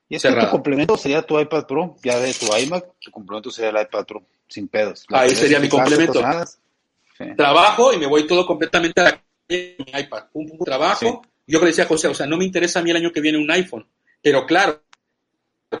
Y 0.09 0.15
es 0.15 0.23
que 0.23 0.31
tu 0.31 0.49
complemento 0.49 0.97
sería 0.97 1.21
tu 1.21 1.39
iPad 1.39 1.65
Pro, 1.67 1.97
ya 2.03 2.19
de 2.19 2.33
tu 2.33 2.45
iMac, 2.55 2.85
tu 2.99 3.11
complemento 3.11 3.51
sería 3.51 3.71
el 3.71 3.85
iPad 3.85 4.05
Pro, 4.05 4.23
sin 4.47 4.67
pedos. 4.67 5.05
Ahí 5.09 5.35
sería 5.35 5.59
mi 5.59 5.69
complemento. 5.69 6.21
Sí. 7.17 7.25
trabajo 7.35 7.91
y 7.93 7.97
me 7.97 8.05
voy 8.05 8.27
todo 8.27 8.45
completamente 8.45 9.01
a 9.01 9.03
la 9.05 9.11
calle 9.11 9.75
mi 9.79 9.99
iPad. 9.99 10.25
Pum, 10.31 10.57
trabajo. 10.63 11.21
Yo 11.47 11.59
que 11.59 11.65
le 11.65 11.71
decía 11.71 11.85
a 11.85 11.87
José, 11.87 12.07
o 12.07 12.13
sea, 12.13 12.27
no 12.27 12.37
me 12.37 12.45
interesa 12.45 12.79
a 12.79 12.83
mí 12.83 12.91
el 12.91 12.97
año 12.97 13.11
que 13.11 13.21
viene 13.21 13.37
un 13.37 13.49
iPhone, 13.49 13.87
pero 14.21 14.45
claro, 14.45 14.83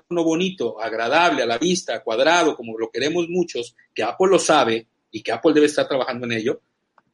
uno 0.09 0.23
bonito, 0.23 0.81
agradable 0.81 1.43
a 1.43 1.45
la 1.45 1.57
vista, 1.57 2.01
cuadrado, 2.03 2.55
como 2.55 2.77
lo 2.77 2.89
queremos 2.89 3.27
muchos, 3.29 3.75
que 3.93 4.03
Apple 4.03 4.27
lo 4.29 4.39
sabe 4.39 4.87
y 5.11 5.21
que 5.21 5.31
Apple 5.31 5.53
debe 5.53 5.67
estar 5.67 5.87
trabajando 5.87 6.25
en 6.25 6.33
ello, 6.33 6.61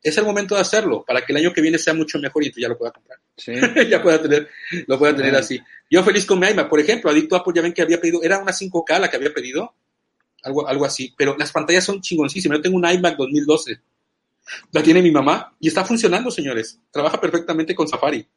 es 0.02 0.18
el 0.18 0.26
momento 0.26 0.56
de 0.56 0.62
hacerlo 0.62 1.04
para 1.08 1.22
que 1.22 1.32
el 1.32 1.38
año 1.38 1.54
que 1.54 1.62
viene 1.62 1.78
sea 1.78 1.94
mucho 1.94 2.20
mejor 2.20 2.44
y 2.44 2.52
tú 2.52 2.60
ya 2.60 2.68
lo 2.68 2.78
puedas 2.78 2.94
comprar. 2.94 3.20
Sí. 3.38 3.54
ya 3.90 4.02
pueda 4.02 4.22
tener, 4.22 4.50
lo 4.88 5.00
pueda 5.00 5.16
tener 5.16 5.36
así. 5.36 5.60
Yo 5.90 6.04
feliz 6.04 6.26
con 6.26 6.40
mi 6.40 6.48
iMac, 6.48 6.68
por 6.68 6.80
ejemplo, 6.80 7.10
adicto 7.10 7.36
a 7.36 7.40
Apple, 7.40 7.54
ya 7.56 7.62
ven 7.62 7.74
que 7.74 7.82
había 7.82 8.02
pedido, 8.02 8.22
era 8.22 8.40
una 8.40 8.52
5K 8.52 9.00
la 9.00 9.10
que 9.10 9.16
había 9.16 9.34
pedido, 9.34 9.74
algo, 10.44 10.68
algo 10.68 10.86
así, 10.86 11.14
pero 11.18 11.38
las 11.38 11.52
pantallas 11.52 11.86
son 11.86 12.02
chingoncísimas. 12.02 12.58
Yo 12.58 12.62
tengo 12.62 12.78
un 12.78 12.90
iMac 12.90 13.16
2012, 13.16 13.80
la 14.72 14.84
tiene 14.84 15.02
mi 15.02 15.12
mamá 15.12 15.56
y 15.60 15.70
está 15.70 15.86
funcionando, 15.86 16.30
señores. 16.30 16.80
Trabaja 16.92 17.20
perfectamente 17.22 17.74
con 17.74 17.88
Safari. 17.88 18.28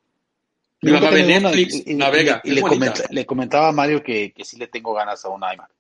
Tenido 0.81 0.99
una 1.09 1.11
Netflix, 1.11 1.75
y- 1.75 1.93
y- 1.93 1.95
navega, 1.95 2.41
y 2.45 2.51
es 2.51 2.55
le, 2.57 2.61
comenta- 2.63 3.05
le 3.11 3.27
comentaba 3.27 3.69
a 3.69 3.73
Mario 3.73 4.03
que, 4.03 4.33
que 4.33 4.45
sí 4.45 4.57
le 4.59 4.67
tengo 4.69 4.93
ganas 4.95 5.25
a 5.25 5.29
un 5.31 5.41
iMac. 5.43 5.71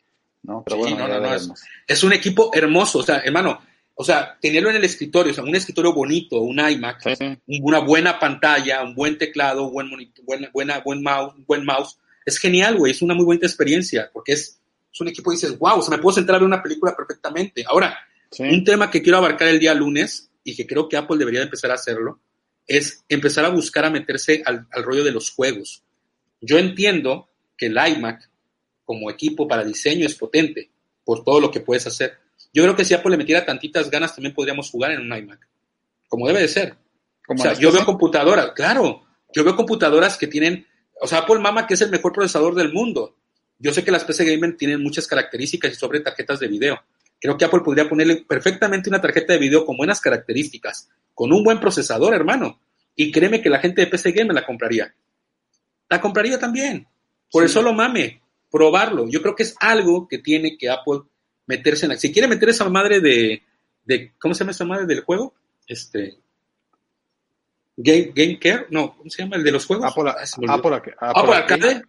¿no? 0.42 0.62
Pero 0.64 0.76
Sí, 0.76 0.82
bueno, 0.82 0.98
no, 0.98 1.08
no, 1.08 1.14
no, 1.20 1.28
veremos. 1.30 1.60
Es 1.86 2.02
un 2.04 2.12
equipo 2.12 2.50
hermoso, 2.54 3.00
o 3.00 3.02
sea, 3.02 3.18
hermano, 3.18 3.60
o 3.94 4.04
sea, 4.04 4.36
tenerlo 4.40 4.70
en 4.70 4.76
el 4.76 4.84
escritorio, 4.84 5.32
o 5.32 5.34
sea, 5.34 5.44
un 5.44 5.54
escritorio 5.56 5.92
bonito, 5.92 6.40
un 6.40 6.58
iMac, 6.60 7.02
Sí, 7.02 7.16
sí. 7.16 7.38
una 7.62 7.80
buena 7.80 8.18
pantalla, 8.18 8.82
un 8.82 8.94
buen 8.94 9.18
teclado, 9.18 9.64
un 9.66 9.72
buen 9.72 9.88
monitor, 9.90 10.24
buena, 10.24 10.50
buena, 10.52 10.78
buen 10.80 11.02
mouse, 11.02 11.34
buen 11.46 11.64
mouse. 11.64 11.98
Es 12.24 12.38
genial, 12.38 12.76
güey, 12.76 12.92
es 12.92 13.02
una 13.02 13.14
muy 13.14 13.24
buena 13.24 13.46
experiencia, 13.46 14.10
porque 14.12 14.32
es, 14.32 14.58
es 14.92 15.00
un 15.00 15.08
equipo 15.08 15.32
y 15.32 15.36
dices, 15.36 15.58
wow, 15.58 15.78
o 15.78 15.82
sea, 15.82 15.96
me 15.96 16.02
puedo 16.02 16.14
sentar 16.14 16.36
a 16.36 16.38
ver 16.38 16.46
una 16.46 16.62
película 16.62 16.94
perfectamente. 16.96 17.64
Ahora, 17.66 17.98
un 18.38 18.64
tema 18.64 18.90
que 18.90 19.02
quiero 19.02 19.18
abarcar 19.18 19.48
el 19.48 19.58
día 19.58 19.74
lunes, 19.74 20.30
y 20.44 20.54
que 20.54 20.66
creo 20.66 20.88
que 20.88 20.96
Apple 20.96 21.16
debería 21.18 21.40
de 21.40 21.46
empezar 21.46 21.70
a 21.70 21.74
hacerlo, 21.74 22.20
es 22.66 23.04
empezar 23.08 23.44
a 23.44 23.50
buscar 23.50 23.84
a 23.84 23.90
meterse 23.90 24.42
al, 24.44 24.66
al 24.70 24.82
rollo 24.82 25.04
de 25.04 25.12
los 25.12 25.30
juegos. 25.30 25.84
Yo 26.40 26.58
entiendo 26.58 27.28
que 27.56 27.66
el 27.66 27.76
iMac, 27.76 28.28
como 28.84 29.10
equipo 29.10 29.48
para 29.48 29.64
diseño, 29.64 30.06
es 30.06 30.14
potente 30.14 30.70
por 31.04 31.24
todo 31.24 31.40
lo 31.40 31.50
que 31.50 31.60
puedes 31.60 31.86
hacer. 31.86 32.18
Yo 32.52 32.62
creo 32.62 32.76
que 32.76 32.84
si 32.84 32.94
Apple 32.94 33.12
le 33.12 33.16
metiera 33.16 33.44
tantitas 33.44 33.90
ganas, 33.90 34.14
también 34.14 34.34
podríamos 34.34 34.70
jugar 34.70 34.92
en 34.92 35.00
un 35.00 35.16
iMac, 35.16 35.46
como 36.08 36.26
debe 36.26 36.40
de 36.40 36.48
ser. 36.48 36.76
Como 37.26 37.40
O 37.40 37.42
sea, 37.42 37.54
yo 37.54 37.72
veo 37.72 37.84
computadoras, 37.84 38.52
claro, 38.52 39.04
yo 39.34 39.44
veo 39.44 39.56
computadoras 39.56 40.16
que 40.16 40.26
tienen, 40.26 40.66
o 41.00 41.06
sea, 41.06 41.18
Apple 41.18 41.40
mama 41.40 41.66
que 41.66 41.74
es 41.74 41.80
el 41.80 41.90
mejor 41.90 42.12
procesador 42.12 42.54
del 42.54 42.72
mundo. 42.72 43.16
Yo 43.58 43.72
sé 43.72 43.84
que 43.84 43.90
las 43.90 44.04
PC 44.04 44.24
Gamer 44.24 44.56
tienen 44.56 44.82
muchas 44.82 45.06
características 45.06 45.72
y 45.72 45.74
sobre 45.74 46.00
tarjetas 46.00 46.38
de 46.40 46.48
video. 46.48 46.80
Creo 47.20 47.36
que 47.36 47.44
Apple 47.44 47.60
podría 47.64 47.88
ponerle 47.88 48.24
perfectamente 48.28 48.90
una 48.90 49.00
tarjeta 49.00 49.32
de 49.32 49.38
video 49.38 49.64
con 49.64 49.76
buenas 49.76 50.00
características, 50.00 50.88
con 51.16 51.32
un 51.32 51.42
buen 51.42 51.58
procesador, 51.58 52.14
hermano. 52.14 52.60
Y 52.94 53.10
créeme 53.10 53.40
que 53.42 53.48
la 53.50 53.58
gente 53.58 53.80
de 53.80 53.86
PC 53.88 54.12
Gamer 54.12 54.34
la 54.34 54.44
compraría. 54.46 54.94
La 55.88 56.00
compraría 56.00 56.38
también. 56.38 56.86
Por 57.32 57.42
Sí. 57.42 57.50
eso 57.50 57.62
lo 57.62 57.72
mame, 57.72 58.20
probarlo. 58.50 59.08
Yo 59.08 59.22
creo 59.22 59.34
que 59.34 59.44
es 59.44 59.56
algo 59.58 60.06
que 60.06 60.18
tiene 60.18 60.58
que 60.58 60.68
Apple 60.68 61.00
meterse 61.46 61.86
en 61.86 61.92
la... 61.92 61.96
Si 61.98 62.12
quiere 62.12 62.28
meter 62.28 62.50
esa 62.50 62.68
madre 62.68 63.00
de, 63.00 63.42
de 63.84 64.12
¿cómo 64.18 64.34
se 64.34 64.40
llama 64.40 64.50
esa 64.52 64.64
madre 64.66 64.84
del 64.86 65.00
juego? 65.00 65.34
Este... 65.66 66.18
Game, 67.78 68.12
Game 68.14 68.38
Care, 68.38 68.66
no, 68.70 68.96
¿cómo 68.96 69.08
se 69.10 69.22
llama? 69.22 69.36
El 69.36 69.44
de 69.44 69.52
los 69.52 69.66
juegos. 69.66 69.86
Apple, 69.90 70.04
me. 70.38 70.52
Apple, 70.52 70.74
Apple, 70.76 70.94
Apple 70.98 71.34
Arcade, 71.34 71.82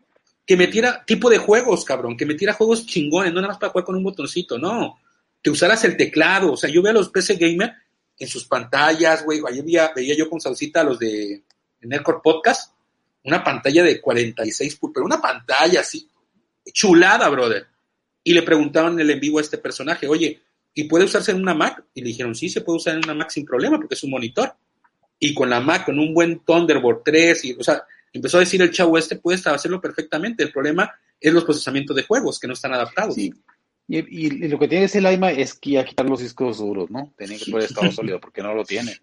que 0.45 0.57
metiera 0.57 1.03
tipo 1.05 1.29
de 1.29 1.37
juegos, 1.37 1.85
cabrón, 1.85 2.15
que 2.17 2.25
metiera 2.25 2.53
juegos 2.53 2.85
chingones, 2.85 3.33
no 3.33 3.41
nada 3.41 3.49
más 3.53 3.57
para 3.57 3.71
jugar 3.71 3.85
con 3.85 3.95
un 3.95 4.03
botoncito, 4.03 4.57
no. 4.57 4.99
Que 5.41 5.49
usaras 5.49 5.83
el 5.85 5.95
teclado, 5.95 6.53
o 6.53 6.57
sea, 6.57 6.69
yo 6.69 6.81
veo 6.81 6.91
a 6.91 6.95
los 6.95 7.09
PC 7.09 7.35
Gamer 7.35 7.73
en 8.19 8.27
sus 8.27 8.45
pantallas, 8.45 9.23
güey, 9.23 9.41
ayer 9.47 9.63
veía, 9.95 10.15
yo 10.15 10.29
con 10.29 10.39
Saucita 10.41 10.83
los 10.83 10.97
de 10.99 11.43
Nerdcore 11.81 12.19
Podcast, 12.23 12.73
una 13.23 13.43
pantalla 13.43 13.83
de 13.83 14.01
46, 14.01 14.79
pu- 14.79 14.91
pero 14.93 15.05
una 15.05 15.21
pantalla 15.21 15.81
así, 15.81 16.09
chulada, 16.73 17.29
brother. 17.29 17.67
Y 18.23 18.33
le 18.33 18.41
preguntaban 18.43 18.93
en 18.93 18.99
el 19.01 19.09
en 19.11 19.19
vivo 19.19 19.37
a 19.37 19.41
este 19.41 19.57
personaje, 19.57 20.07
oye, 20.07 20.41
¿y 20.73 20.83
puede 20.85 21.05
usarse 21.05 21.31
en 21.31 21.41
una 21.41 21.53
Mac? 21.53 21.83
Y 21.93 22.01
le 22.01 22.07
dijeron, 22.07 22.35
sí, 22.35 22.49
se 22.49 22.61
puede 22.61 22.77
usar 22.77 22.95
en 22.95 23.03
una 23.03 23.13
Mac 23.13 23.29
sin 23.29 23.45
problema, 23.45 23.77
porque 23.77 23.95
es 23.95 24.03
un 24.03 24.11
monitor. 24.11 24.53
Y 25.19 25.33
con 25.33 25.49
la 25.49 25.59
Mac, 25.59 25.85
con 25.85 25.97
un 25.99 26.13
buen 26.13 26.39
Thunderbolt 26.39 27.01
3, 27.05 27.45
y, 27.45 27.53
o 27.53 27.63
sea, 27.63 27.83
empezó 28.13 28.37
a 28.37 28.41
decir 28.41 28.61
el 28.61 28.71
chavo 28.71 28.97
este, 28.97 29.15
puede 29.17 29.39
hacerlo 29.49 29.79
perfectamente. 29.81 30.43
El 30.43 30.51
problema 30.51 30.91
es 31.19 31.33
los 31.33 31.43
procesamientos 31.45 31.95
de 31.95 32.03
juegos 32.03 32.39
que 32.39 32.47
no 32.47 32.53
están 32.53 32.73
adaptados. 32.73 33.15
Sí. 33.15 33.33
Y, 33.87 33.99
y- 33.99 34.45
y 34.45 34.47
lo 34.49 34.59
que 34.59 34.67
tiene 34.67 34.85
ese 34.85 34.99
iMac 34.99 35.37
es 35.37 35.53
que 35.53 35.71
ya 35.71 35.85
quitar 35.85 36.07
los 36.09 36.19
discos 36.21 36.57
duros, 36.57 36.89
¿no? 36.91 37.13
Tienen 37.17 37.39
que 37.39 37.49
poner 37.51 37.67
estado 37.67 37.91
sólido 37.91 38.19
porque 38.19 38.41
no 38.41 38.53
lo 38.53 38.63
tiene. 38.65 38.97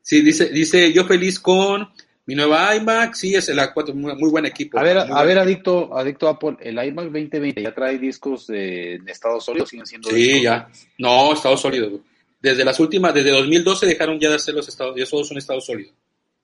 Sí, 0.00 0.20
dice, 0.22 0.48
dice 0.48 0.92
yo 0.92 1.04
feliz 1.04 1.38
con 1.38 1.88
mi 2.26 2.34
nueva 2.34 2.74
iMac, 2.76 3.14
sí, 3.14 3.34
es 3.34 3.48
el 3.48 3.58
A4, 3.58 3.94
muy, 3.94 4.14
muy 4.16 4.30
buen 4.30 4.46
equipo. 4.46 4.78
A 4.78 4.82
ver, 4.82 4.98
a 4.98 5.22
ver, 5.24 5.36
equipo. 5.36 5.42
adicto, 5.42 5.96
adicto 5.98 6.28
Apple, 6.28 6.56
el 6.60 6.74
iMac 6.84 7.04
2020 7.06 7.62
ya 7.62 7.74
trae 7.74 7.98
discos 7.98 8.46
de, 8.46 8.94
en 8.94 9.08
estado 9.08 9.40
sólido, 9.40 9.66
siguen 9.66 9.86
siendo 9.86 10.08
Sí, 10.10 10.16
discos 10.16 10.42
ya. 10.42 10.68
No, 10.98 11.32
estado 11.34 11.56
sólido. 11.56 12.00
Desde 12.40 12.64
las 12.64 12.80
últimas, 12.80 13.14
desde 13.14 13.30
2012 13.30 13.86
dejaron 13.86 14.18
ya 14.18 14.28
de 14.30 14.36
hacer 14.36 14.54
los 14.54 14.66
estados, 14.68 14.96
ya 14.96 15.04
todos 15.06 15.28
son 15.28 15.38
estado 15.38 15.60
sólido. 15.60 15.92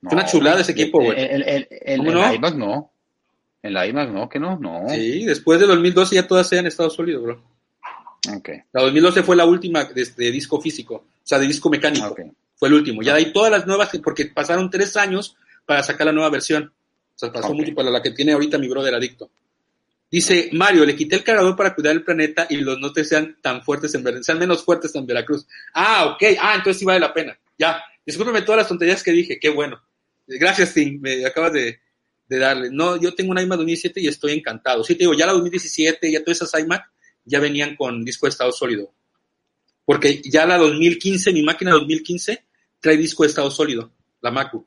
No, 0.00 0.10
Es 0.10 0.14
una 0.14 0.26
chulada 0.26 0.60
ese 0.60 0.72
equipo, 0.72 1.02
güey. 1.02 1.18
El, 1.18 1.26
el, 1.30 1.42
el, 1.42 1.68
el- 1.70 1.96
¿Cómo 1.98 2.10
el 2.10 2.16
no? 2.16 2.34
iMac 2.34 2.54
no. 2.54 2.92
El 3.62 3.76
iMac 3.76 4.10
no, 4.10 4.28
que 4.28 4.38
no, 4.38 4.58
no. 4.58 4.86
Sí, 4.88 5.24
después 5.24 5.58
de 5.60 5.66
2012 5.66 6.14
ya 6.14 6.26
todas 6.26 6.48
sean 6.48 6.66
estado 6.66 6.90
sólido, 6.90 7.22
bro. 7.22 7.42
Ok, 8.36 8.48
La 8.72 8.82
2012 8.82 9.22
fue 9.22 9.36
la 9.36 9.44
última 9.46 9.84
de, 9.84 10.04
de 10.16 10.30
disco 10.30 10.60
físico, 10.60 10.94
o 10.94 11.04
sea, 11.22 11.38
de 11.38 11.46
disco 11.46 11.70
mecánico. 11.70 12.06
ok. 12.08 12.20
Fue 12.56 12.68
el 12.68 12.74
último. 12.74 13.02
Ya 13.02 13.12
de 13.14 13.18
ahí 13.20 13.32
todas 13.32 13.50
las 13.52 13.66
nuevas, 13.66 13.88
porque 14.02 14.26
pasaron 14.26 14.68
tres 14.68 14.96
años 14.96 15.36
para 15.64 15.82
sacar 15.82 16.06
la 16.06 16.12
nueva 16.12 16.28
versión. 16.30 16.64
O 17.14 17.18
sea, 17.18 17.32
pasó 17.32 17.54
mucho 17.54 17.72
para 17.74 17.88
la 17.90 18.02
que 18.02 18.10
tiene 18.10 18.32
ahorita 18.32 18.58
mi 18.58 18.68
brother 18.68 18.94
adicto. 18.94 19.30
Dice 20.10 20.48
Mario, 20.52 20.84
le 20.84 20.96
quité 20.96 21.16
el 21.16 21.22
cargador 21.24 21.54
para 21.54 21.74
cuidar 21.74 21.92
el 21.92 22.02
planeta 22.02 22.46
y 22.48 22.56
los 22.56 22.78
notes 22.78 23.08
sean 23.08 23.36
tan 23.42 23.62
fuertes 23.62 23.94
en 23.94 24.02
Ver- 24.02 24.24
sean 24.24 24.38
menos 24.38 24.64
fuertes 24.64 24.94
en 24.94 25.06
Veracruz. 25.06 25.46
Ah, 25.74 26.06
ok. 26.14 26.36
Ah, 26.40 26.54
entonces 26.56 26.78
sí 26.80 26.84
vale 26.84 26.98
la 27.00 27.12
pena. 27.12 27.38
Ya. 27.58 27.82
Discúlpeme 28.06 28.42
todas 28.42 28.60
las 28.60 28.68
tonterías 28.68 29.02
que 29.02 29.12
dije. 29.12 29.38
Qué 29.38 29.50
bueno. 29.50 29.80
Gracias, 30.26 30.74
Tim. 30.74 31.00
Me 31.00 31.24
acabas 31.26 31.52
de, 31.52 31.78
de 32.28 32.38
darle. 32.38 32.70
No, 32.70 32.96
yo 32.96 33.14
tengo 33.14 33.30
una 33.32 33.42
iMac 33.42 33.58
2007 33.58 34.00
y 34.00 34.08
estoy 34.08 34.32
encantado. 34.32 34.84
Sí, 34.84 34.94
te 34.94 35.00
digo, 35.00 35.14
ya 35.14 35.26
la 35.26 35.32
2017, 35.32 36.10
ya 36.12 36.22
todas 36.22 36.42
esas 36.42 36.60
iMac 36.60 36.90
ya 37.24 37.40
venían 37.40 37.76
con 37.76 38.04
disco 38.04 38.26
de 38.26 38.30
estado 38.30 38.52
sólido. 38.52 38.92
Porque 39.84 40.20
ya 40.22 40.46
la 40.46 40.58
2015, 40.58 41.32
mi 41.32 41.42
máquina 41.42 41.72
2015, 41.72 42.44
trae 42.80 42.96
disco 42.96 43.22
de 43.22 43.30
estado 43.30 43.50
sólido, 43.50 43.90
la 44.20 44.30
MacBook. 44.30 44.66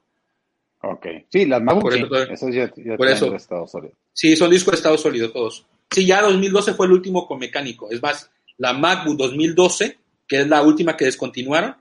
Ok. 0.83 1.05
Sí, 1.29 1.45
las 1.45 1.61
MacBook, 1.61 1.83
Por 1.83 1.93
sí, 1.93 2.33
eso 2.33 2.49
ya, 2.49 2.73
ya 2.75 2.97
por 2.97 3.07
eso. 3.07 3.35
estado 3.35 3.67
sólido. 3.67 3.93
Sí, 4.13 4.35
son 4.35 4.49
discos 4.49 4.71
de 4.71 4.77
estado 4.77 4.97
sólido 4.97 5.31
todos. 5.31 5.65
Sí, 5.89 6.05
ya 6.05 6.21
2012 6.21 6.73
fue 6.73 6.87
el 6.87 6.93
último 6.93 7.27
con 7.27 7.37
mecánico. 7.39 7.91
Es 7.91 8.01
más, 8.01 8.31
la 8.57 8.73
MacBook 8.73 9.17
2012, 9.17 9.99
que 10.27 10.41
es 10.41 10.47
la 10.47 10.63
última 10.63 10.97
que 10.97 11.05
descontinuaron, 11.05 11.75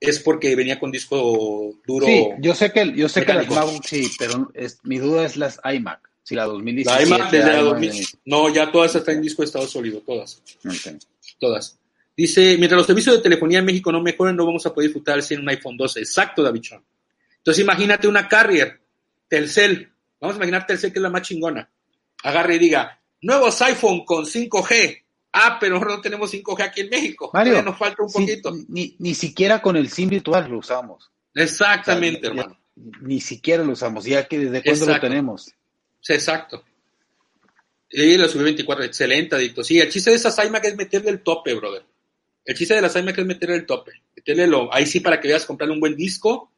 es 0.00 0.20
porque 0.20 0.54
venía 0.54 0.78
con 0.78 0.90
disco 0.90 1.74
duro. 1.86 2.06
Sí, 2.06 2.28
yo 2.40 2.54
sé 2.54 2.72
que, 2.72 2.92
yo 2.94 3.08
sé 3.08 3.24
que 3.24 3.34
las. 3.34 3.48
MacBook 3.48 3.84
sí, 3.84 4.10
pero 4.18 4.50
es, 4.54 4.78
mi 4.84 4.98
duda 4.98 5.24
es 5.24 5.36
las 5.36 5.60
iMac. 5.64 6.00
Si 6.22 6.34
la 6.34 6.42
la 6.42 6.52
2017. 6.52 7.02
iMac 7.04 7.30
desde 7.30 7.52
la 7.52 7.62
2000. 7.62 8.06
No, 8.26 8.52
ya 8.52 8.70
todas 8.70 8.94
están 8.94 9.16
en 9.16 9.22
disco 9.22 9.42
de 9.42 9.46
estado 9.46 9.66
sólido, 9.66 10.00
todas. 10.00 10.42
Ok. 10.64 11.02
Todas. 11.38 11.78
Dice, 12.16 12.56
mientras 12.58 12.78
los 12.78 12.86
servicios 12.86 13.16
de 13.16 13.22
telefonía 13.22 13.60
en 13.60 13.64
México 13.64 13.90
no 13.92 14.02
mejoren, 14.02 14.36
no 14.36 14.44
vamos 14.44 14.66
a 14.66 14.74
poder 14.74 14.88
disfrutar 14.88 15.22
100 15.22 15.40
un 15.40 15.48
iPhone 15.48 15.76
12. 15.76 16.00
Exacto, 16.00 16.42
Davichón. 16.42 16.84
Entonces 17.38 17.62
imagínate 17.62 18.08
una 18.08 18.28
carrier, 18.28 18.80
Telcel. 19.28 19.90
Vamos 20.20 20.34
a 20.34 20.38
imaginar 20.38 20.66
Telcel 20.66 20.92
que 20.92 20.98
es 20.98 21.02
la 21.02 21.10
más 21.10 21.22
chingona. 21.22 21.70
Agarre 22.24 22.56
y 22.56 22.58
diga, 22.58 23.00
nuevos 23.22 23.62
iPhone 23.62 24.04
con 24.04 24.26
5G. 24.26 25.02
Ah, 25.32 25.58
pero 25.60 25.78
no 25.78 26.00
tenemos 26.00 26.32
5G 26.32 26.62
aquí 26.62 26.80
en 26.82 26.88
México. 26.90 27.30
Mario, 27.32 27.62
nos 27.62 27.76
falta 27.78 28.02
un 28.02 28.10
poquito. 28.12 28.52
ni, 28.68 28.96
ni 28.98 29.14
siquiera 29.14 29.60
con 29.60 29.76
el 29.76 29.90
SIM 29.90 30.08
virtual 30.08 30.48
lo 30.50 30.58
usamos. 30.58 31.10
Exactamente, 31.34 32.28
O 32.28 32.30
sea, 32.30 32.34
ya- 32.34 32.40
hermano. 32.42 32.60
Ni 33.02 33.20
siquiera 33.20 33.64
lo 33.64 33.72
usamos. 33.72 34.04
Ya 34.04 34.26
que 34.28 34.38
desde 34.38 34.62
cuándo 34.62 34.86
lo 34.86 35.00
tenemos. 35.00 35.52
Sí, 36.00 36.12
exacto. 36.12 36.62
Y 37.90 38.16
la 38.16 38.28
subí 38.28 38.44
24, 38.44 38.84
excelente, 38.84 39.34
adicto. 39.34 39.64
Sí, 39.64 39.80
el 39.80 39.90
chiste 39.90 40.10
de 40.10 40.16
esa 40.16 40.44
iMac 40.44 40.64
es 40.64 40.76
meterle 40.76 41.10
el 41.10 41.22
tope, 41.22 41.54
brother. 41.54 41.84
El 42.44 42.54
chiste 42.56 42.74
de 42.74 42.80
las 42.82 42.94
iMac 42.96 43.18
es 43.18 43.26
meterle 43.26 43.56
el 43.56 43.66
tope. 43.66 43.92
Meterle 44.14 44.46
lo, 44.46 44.72
ahí 44.72 44.86
sí 44.86 45.00
para 45.00 45.20
que 45.20 45.28
veas 45.28 45.44
comprarle 45.44 45.74
un 45.74 45.80
buen 45.80 45.96
disco. 45.96 46.52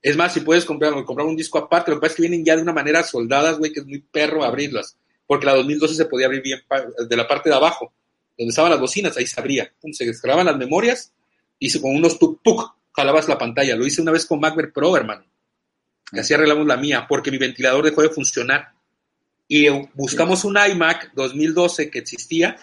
Es 0.00 0.16
más, 0.16 0.32
si 0.32 0.40
puedes 0.40 0.64
comprar, 0.64 0.92
comprar 1.04 1.26
un 1.26 1.36
disco 1.36 1.58
aparte, 1.58 1.90
lo 1.90 1.96
que 1.98 2.02
pasa 2.02 2.12
es 2.12 2.16
que 2.16 2.22
vienen 2.22 2.44
ya 2.44 2.56
de 2.56 2.62
una 2.62 2.72
manera 2.72 3.02
soldadas, 3.02 3.58
güey, 3.58 3.72
que 3.72 3.80
es 3.80 3.86
muy 3.86 3.98
perro 3.98 4.44
abrirlas. 4.44 4.96
Porque 5.26 5.46
la 5.46 5.54
2012 5.54 5.94
se 5.94 6.04
podía 6.06 6.26
abrir 6.26 6.42
bien 6.42 6.60
de 7.08 7.16
la 7.16 7.26
parte 7.26 7.48
de 7.50 7.56
abajo, 7.56 7.92
donde 8.36 8.50
estaban 8.50 8.70
las 8.70 8.80
bocinas, 8.80 9.16
ahí 9.16 9.26
se 9.26 9.40
abría. 9.40 9.72
Pum, 9.80 9.92
se 9.92 10.04
descargaban 10.04 10.46
las 10.46 10.56
memorias 10.56 11.12
y 11.58 11.78
con 11.80 11.94
unos 11.94 12.18
tuk 12.18 12.42
tuk 12.42 12.74
jalabas 12.92 13.28
la 13.28 13.38
pantalla. 13.38 13.76
Lo 13.76 13.86
hice 13.86 14.02
una 14.02 14.12
vez 14.12 14.26
con 14.26 14.40
MacBook 14.40 14.72
Pro, 14.72 14.96
hermano. 14.96 15.24
Y 16.12 16.18
así 16.18 16.34
arreglamos 16.34 16.66
la 16.66 16.76
mía, 16.76 17.06
porque 17.08 17.30
mi 17.30 17.38
ventilador 17.38 17.84
dejó 17.84 18.02
de 18.02 18.10
funcionar. 18.10 18.72
Y 19.48 19.68
buscamos 19.94 20.44
un 20.44 20.56
iMac 20.56 21.12
2012 21.14 21.90
que 21.90 22.00
existía, 22.00 22.56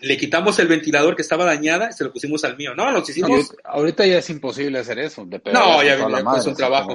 le 0.00 0.16
quitamos 0.16 0.58
el 0.58 0.68
ventilador 0.68 1.16
que 1.16 1.22
estaba 1.22 1.44
dañada 1.44 1.90
y 1.90 1.92
se 1.92 2.04
lo 2.04 2.12
pusimos 2.12 2.44
al 2.44 2.56
mío. 2.56 2.74
No, 2.74 2.90
lo 2.90 3.00
hicimos. 3.00 3.54
ahorita 3.64 4.06
ya 4.06 4.18
es 4.18 4.30
imposible 4.30 4.78
hacer 4.78 4.98
eso. 4.98 5.24
no, 5.24 5.82
ya, 5.82 5.94
es 5.94 6.46
un 6.46 6.54
trabajo. 6.54 6.94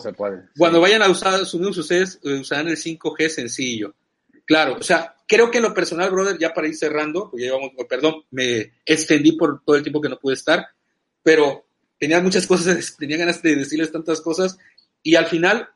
Cuando 0.57 0.81
vayan 0.81 1.01
a 1.01 1.09
usar 1.09 1.41
Unidos, 1.53 1.77
ustedes 1.77 2.19
usarán 2.23 2.69
el 2.69 2.77
5G 2.77 3.29
sencillo. 3.29 3.93
Claro, 4.49 4.77
o 4.79 4.81
sea, 4.81 5.15
creo 5.27 5.51
que 5.51 5.59
en 5.59 5.63
lo 5.63 5.75
personal, 5.75 6.09
brother, 6.09 6.35
ya 6.39 6.55
para 6.55 6.67
ir 6.67 6.75
cerrando, 6.75 7.29
porque 7.29 7.45
ya 7.45 7.51
llevamos, 7.51 7.73
perdón, 7.87 8.23
me 8.31 8.71
extendí 8.83 9.33
por 9.33 9.63
todo 9.63 9.75
el 9.75 9.83
tiempo 9.83 10.01
que 10.01 10.09
no 10.09 10.17
pude 10.17 10.33
estar, 10.33 10.65
pero 11.21 11.67
tenía 11.99 12.19
muchas 12.19 12.47
cosas, 12.47 12.95
tenía 12.97 13.17
ganas 13.17 13.43
de 13.43 13.55
decirles 13.55 13.91
tantas 13.91 14.21
cosas 14.21 14.57
y 15.03 15.13
al 15.13 15.27
final, 15.27 15.69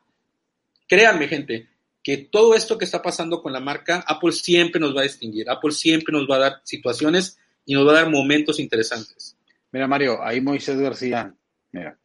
créanme, 0.88 1.28
gente, 1.28 1.68
que 2.02 2.16
todo 2.16 2.56
esto 2.56 2.76
que 2.76 2.84
está 2.84 3.00
pasando 3.00 3.40
con 3.40 3.52
la 3.52 3.60
marca, 3.60 4.04
Apple 4.08 4.32
siempre 4.32 4.80
nos 4.80 4.92
va 4.92 5.02
a 5.02 5.04
distinguir, 5.04 5.48
Apple 5.48 5.70
siempre 5.70 6.12
nos 6.12 6.28
va 6.28 6.34
a 6.34 6.40
dar 6.40 6.60
situaciones 6.64 7.38
y 7.64 7.74
nos 7.74 7.86
va 7.86 7.92
a 7.92 8.02
dar 8.02 8.10
momentos 8.10 8.58
interesantes. 8.58 9.36
Mira, 9.70 9.86
Mario, 9.86 10.20
ahí 10.20 10.40
Moisés 10.40 10.80
García, 10.80 11.32
mira. 11.70 11.96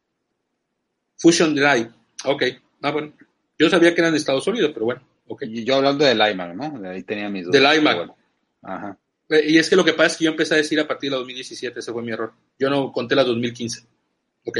Fusion 1.16 1.52
Drive, 1.52 1.90
ok, 2.26 2.44
ah, 2.82 2.92
bueno, 2.92 3.12
yo 3.58 3.68
sabía 3.68 3.92
que 3.92 4.02
eran 4.02 4.12
de 4.12 4.18
Estados 4.18 4.46
Unidos, 4.46 4.70
pero 4.72 4.86
bueno, 4.86 5.09
ok. 5.30 5.42
Y 5.42 5.64
yo 5.64 5.76
hablando 5.76 6.04
del 6.04 6.18
iMac, 6.18 6.54
¿no? 6.54 6.88
Ahí 6.88 7.02
tenía 7.02 7.28
mis 7.28 7.46
dudas. 7.46 7.60
Del 7.60 7.78
iMac. 7.78 8.14
Ajá. 8.62 8.98
Eh, 9.30 9.44
y 9.50 9.58
es 9.58 9.70
que 9.70 9.76
lo 9.76 9.84
que 9.84 9.92
pasa 9.92 10.08
es 10.08 10.16
que 10.16 10.24
yo 10.24 10.30
empecé 10.32 10.54
a 10.54 10.58
decir 10.58 10.78
a 10.80 10.86
partir 10.86 11.08
de 11.08 11.12
la 11.12 11.18
2017, 11.18 11.78
ese 11.78 11.92
fue 11.92 12.02
mi 12.02 12.10
error. 12.10 12.32
Yo 12.58 12.68
no 12.68 12.92
conté 12.92 13.14
la 13.14 13.24
2015. 13.24 13.82
Ok, 14.44 14.58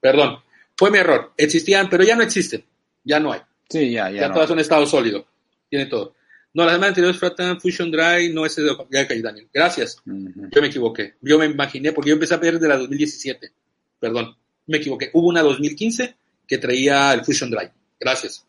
perdón. 0.00 0.38
Fue 0.76 0.90
mi 0.90 0.98
error. 0.98 1.32
Existían, 1.36 1.88
pero 1.90 2.04
ya 2.04 2.16
no 2.16 2.22
existen. 2.22 2.64
Ya 3.04 3.18
no 3.18 3.32
hay. 3.32 3.40
Sí, 3.68 3.90
ya, 3.90 4.10
ya. 4.10 4.22
Ya 4.22 4.32
todas 4.32 4.48
son 4.48 4.60
estado 4.60 4.86
sólido. 4.86 5.26
Tiene 5.68 5.86
todo. 5.86 6.14
No, 6.54 6.64
las 6.64 6.74
demás 6.74 6.88
anteriores 6.88 7.18
Fratan, 7.18 7.60
Fusion 7.60 7.90
Drive, 7.90 8.30
no 8.30 8.46
es 8.46 8.56
de. 8.56 8.70
Ya 8.90 9.08
caí, 9.08 9.22
Daniel. 9.22 9.48
Gracias. 9.52 10.02
Yo 10.04 10.60
me 10.60 10.68
equivoqué. 10.68 11.14
Yo 11.20 11.38
me 11.38 11.46
imaginé, 11.46 11.92
porque 11.92 12.10
yo 12.10 12.14
empecé 12.14 12.34
a 12.34 12.38
ver 12.38 12.60
de 12.60 12.68
la 12.68 12.76
2017. 12.76 13.52
Perdón. 13.98 14.36
Me 14.66 14.76
equivoqué. 14.76 15.10
Hubo 15.14 15.28
una 15.28 15.42
2015 15.42 16.14
que 16.46 16.58
traía 16.58 17.12
el 17.14 17.24
Fusion 17.24 17.50
Drive. 17.50 17.72
Gracias. 17.98 18.46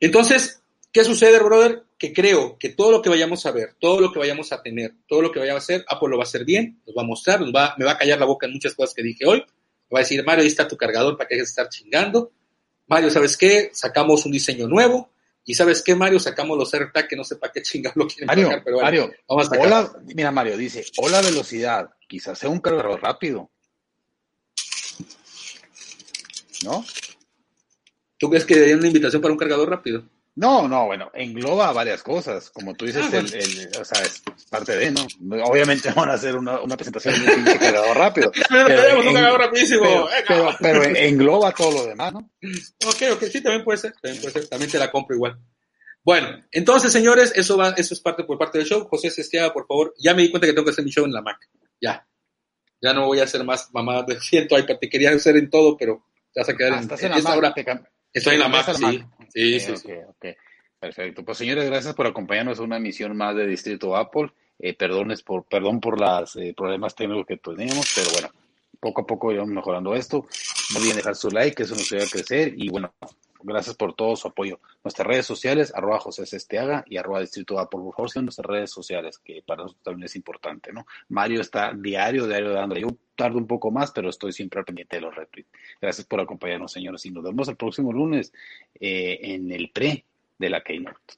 Entonces, 0.00 0.60
¿qué 0.94 1.04
sucede, 1.04 1.38
brother? 1.40 1.82
Que 1.98 2.12
creo 2.12 2.56
que 2.56 2.70
todo 2.70 2.92
lo 2.92 3.02
que 3.02 3.10
vayamos 3.10 3.44
a 3.44 3.50
ver, 3.50 3.74
todo 3.80 4.00
lo 4.00 4.12
que 4.12 4.20
vayamos 4.20 4.52
a 4.52 4.62
tener, 4.62 4.94
todo 5.08 5.20
lo 5.20 5.32
que 5.32 5.40
vayamos 5.40 5.62
a 5.62 5.64
hacer, 5.64 5.84
Apple 5.88 6.08
lo 6.08 6.16
va 6.16 6.22
a 6.22 6.26
hacer 6.26 6.44
bien, 6.44 6.80
nos 6.86 6.96
va 6.96 7.02
a 7.02 7.04
mostrar, 7.04 7.40
nos 7.40 7.52
va, 7.52 7.74
me 7.76 7.84
va 7.84 7.92
a 7.92 7.98
callar 7.98 8.18
la 8.18 8.24
boca 8.24 8.46
en 8.46 8.52
muchas 8.52 8.74
cosas 8.74 8.94
que 8.94 9.02
dije 9.02 9.26
hoy. 9.26 9.40
Va 9.92 9.98
a 9.98 10.02
decir, 10.02 10.24
Mario, 10.24 10.42
ahí 10.42 10.48
está 10.48 10.66
tu 10.68 10.76
cargador 10.76 11.16
para 11.16 11.28
que 11.28 11.34
dejes 11.34 11.48
de 11.48 11.62
estar 11.62 11.68
chingando. 11.68 12.32
Mario, 12.86 13.10
¿sabes 13.10 13.36
qué? 13.36 13.70
Sacamos 13.72 14.24
un 14.24 14.32
diseño 14.32 14.68
nuevo. 14.68 15.10
Y 15.44 15.54
¿sabes 15.54 15.82
qué, 15.82 15.94
Mario? 15.94 16.20
Sacamos 16.20 16.56
los 16.56 16.72
AirTag 16.72 17.08
que 17.08 17.16
no 17.16 17.24
sé 17.24 17.36
para 17.36 17.52
qué 17.52 17.60
chingados 17.60 17.96
lo 17.96 18.06
quieren 18.06 18.26
Mario, 18.26 18.62
pero 18.64 18.80
Mario, 18.80 19.12
vamos 19.28 19.52
a 19.52 19.58
hola, 19.58 19.92
mira, 20.14 20.30
Mario, 20.30 20.56
dice, 20.56 20.84
hola 20.96 21.20
velocidad, 21.20 21.90
quizás 22.08 22.38
sea 22.38 22.48
un 22.48 22.60
cargador 22.60 23.02
rápido. 23.02 23.50
¿No? 26.64 26.84
¿Tú 28.16 28.30
crees 28.30 28.44
que 28.46 28.54
hay 28.54 28.72
una 28.72 28.86
invitación 28.86 29.20
para 29.20 29.32
un 29.32 29.38
cargador 29.38 29.68
rápido? 29.68 30.04
No, 30.36 30.66
no, 30.66 30.86
bueno, 30.86 31.12
engloba 31.14 31.72
varias 31.72 32.02
cosas, 32.02 32.50
como 32.50 32.74
tú 32.74 32.86
dices, 32.86 33.04
ah, 33.04 33.16
el, 33.18 33.34
el, 33.34 33.70
o 33.80 33.84
sea, 33.84 34.02
es 34.02 34.20
parte 34.50 34.76
de, 34.76 34.90
¿no? 34.90 35.06
Obviamente 35.44 35.92
van 35.96 36.10
a 36.10 36.14
hacer 36.14 36.36
una, 36.36 36.60
una 36.60 36.76
presentación 36.76 37.24
de 37.24 37.34
un 37.34 37.44
cargador 37.44 37.96
rápido. 37.96 38.32
pero, 38.48 38.66
pero, 38.66 38.98
un 38.98 39.14
cargador 39.14 39.40
rapidísimo. 39.40 40.08
Pero, 40.26 40.56
pero, 40.60 40.82
engloba 40.82 41.52
todo 41.52 41.70
lo 41.70 41.86
demás, 41.86 42.14
¿no? 42.14 42.30
Ok, 42.84 43.02
ok, 43.12 43.22
sí, 43.30 43.42
también 43.42 43.62
puede 43.62 43.78
ser, 43.78 43.92
también 43.92 44.20
puede 44.20 44.32
ser, 44.32 44.48
también 44.48 44.70
te 44.70 44.78
la 44.78 44.90
compro 44.90 45.14
igual. 45.14 45.38
Bueno, 46.02 46.44
entonces, 46.50 46.92
señores, 46.92 47.32
eso 47.36 47.56
va, 47.56 47.70
eso 47.70 47.94
es 47.94 48.00
parte 48.00 48.24
por 48.24 48.36
parte 48.36 48.58
del 48.58 48.66
show. 48.66 48.86
José 48.88 49.10
Sestiaga, 49.10 49.52
por 49.52 49.66
favor, 49.66 49.94
ya 49.98 50.14
me 50.14 50.22
di 50.22 50.30
cuenta 50.30 50.46
que 50.46 50.52
tengo 50.52 50.66
que 50.66 50.72
hacer 50.72 50.84
mi 50.84 50.90
show 50.90 51.04
en 51.04 51.12
la 51.12 51.22
Mac. 51.22 51.38
Ya. 51.80 52.06
Ya 52.80 52.92
no 52.92 53.06
voy 53.06 53.20
a 53.20 53.24
hacer 53.24 53.42
más 53.44 53.72
mamá 53.72 54.02
de 54.02 54.20
siento 54.20 54.58
iPad, 54.58 54.76
te 54.78 54.90
quería 54.90 55.10
hacer 55.10 55.36
en 55.36 55.48
todo, 55.48 55.76
pero 55.76 56.04
te 56.32 56.40
vas 56.40 56.48
a 56.48 56.56
quedar 56.56 56.72
en, 56.72 56.90
en, 56.90 57.12
esta 57.12 57.36
hora. 57.36 57.54
Estoy 58.14 58.34
en 58.34 58.40
la 58.40 58.48
Mac, 58.48 58.72
sí. 58.72 59.04
Sí, 59.28 59.60
sí, 59.60 59.76
sí. 59.76 59.92
Perfecto. 60.78 61.24
Pues 61.24 61.38
señores, 61.38 61.64
gracias 61.66 61.94
por 61.94 62.06
acompañarnos 62.06 62.58
en 62.58 62.66
una 62.66 62.76
emisión 62.76 63.16
más 63.16 63.34
de 63.34 63.46
Distrito 63.46 63.96
Apple. 63.96 64.32
Eh, 64.58 64.74
perdones 64.74 65.22
por, 65.22 65.44
perdón 65.44 65.80
por 65.80 66.00
los 66.00 66.36
eh, 66.36 66.54
problemas 66.56 66.94
técnicos 66.94 67.26
que 67.26 67.36
teníamos, 67.38 67.92
pero 67.94 68.10
bueno, 68.12 68.28
poco 68.78 69.00
a 69.00 69.06
poco 69.06 69.28
vamos 69.28 69.48
mejorando 69.48 69.94
esto. 69.96 70.26
No 70.72 70.78
olviden 70.78 70.96
dejar 70.96 71.16
su 71.16 71.28
like, 71.28 71.56
que 71.56 71.62
eso 71.64 71.74
nos 71.74 71.90
ayuda 71.90 72.06
a 72.06 72.10
crecer. 72.10 72.54
Y 72.56 72.68
bueno, 72.68 72.92
gracias 73.44 73.76
por 73.76 73.94
todo 73.94 74.16
su 74.16 74.28
apoyo. 74.28 74.58
Nuestras 74.82 75.06
redes 75.06 75.26
sociales, 75.26 75.72
arroba 75.74 76.00
José 76.00 76.26
Sesteaga 76.26 76.84
y 76.88 76.96
arroba 76.96 77.20
Distrito 77.20 77.58
Apple. 77.58 77.80
Por 77.80 77.94
favor, 77.94 78.10
son 78.10 78.24
nuestras 78.24 78.46
redes 78.46 78.70
sociales, 78.70 79.18
que 79.18 79.42
para 79.46 79.62
nosotros 79.62 79.84
también 79.84 80.06
es 80.06 80.16
importante, 80.16 80.72
¿no? 80.72 80.86
Mario 81.08 81.40
está 81.40 81.72
diario, 81.74 82.26
diario 82.26 82.50
dando. 82.50 82.76
Yo 82.76 82.88
tardo 83.14 83.38
un 83.38 83.46
poco 83.46 83.70
más, 83.70 83.92
pero 83.92 84.08
estoy 84.08 84.32
siempre 84.32 84.58
al 84.60 84.64
pendiente 84.64 84.96
de 84.96 85.02
los 85.02 85.14
retweets. 85.14 85.50
Gracias 85.80 86.06
por 86.06 86.20
acompañarnos, 86.20 86.72
señores. 86.72 87.04
Y 87.06 87.10
nos 87.10 87.22
vemos 87.22 87.48
el 87.48 87.56
próximo 87.56 87.92
lunes 87.92 88.32
eh, 88.80 89.18
en 89.22 89.52
el 89.52 89.70
pre 89.70 90.04
de 90.38 90.50
la 90.50 90.62
Keynote. 90.62 91.14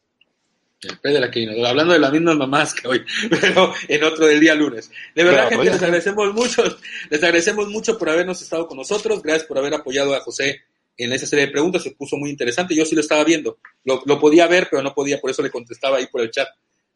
El 0.82 0.98
pre 0.98 1.12
de 1.12 1.20
la 1.20 1.30
Keynote. 1.30 1.66
Hablando 1.66 1.92
de 1.92 2.00
las 2.00 2.12
mismas 2.12 2.36
mamás 2.36 2.74
que 2.74 2.88
hoy, 2.88 3.04
pero 3.30 3.72
en 3.88 4.04
otro 4.04 4.26
del 4.26 4.40
día 4.40 4.54
lunes. 4.54 4.90
De 5.14 5.24
verdad, 5.24 5.48
gente, 5.48 5.64
les 5.64 5.82
agradecemos 5.82 6.34
mucho. 6.34 6.62
Les 7.08 7.22
agradecemos 7.22 7.68
mucho 7.68 7.96
por 7.96 8.10
habernos 8.10 8.42
estado 8.42 8.66
con 8.66 8.76
nosotros. 8.76 9.22
Gracias 9.22 9.46
por 9.46 9.58
haber 9.58 9.74
apoyado 9.74 10.14
a 10.14 10.20
José 10.20 10.62
en 10.96 11.12
esa 11.12 11.26
serie 11.26 11.46
de 11.46 11.52
preguntas. 11.52 11.82
Se 11.82 11.92
puso 11.92 12.16
muy 12.16 12.30
interesante. 12.30 12.74
Yo 12.74 12.84
sí 12.84 12.94
lo 12.94 13.00
estaba 13.00 13.24
viendo. 13.24 13.58
Lo, 13.84 14.20
podía 14.20 14.46
ver, 14.46 14.68
pero 14.70 14.82
no 14.82 14.94
podía, 14.94 15.20
por 15.20 15.30
eso 15.30 15.42
le 15.42 15.50
contestaba 15.50 15.98
ahí 15.98 16.06
por 16.06 16.20
el 16.20 16.30
chat. 16.30 16.48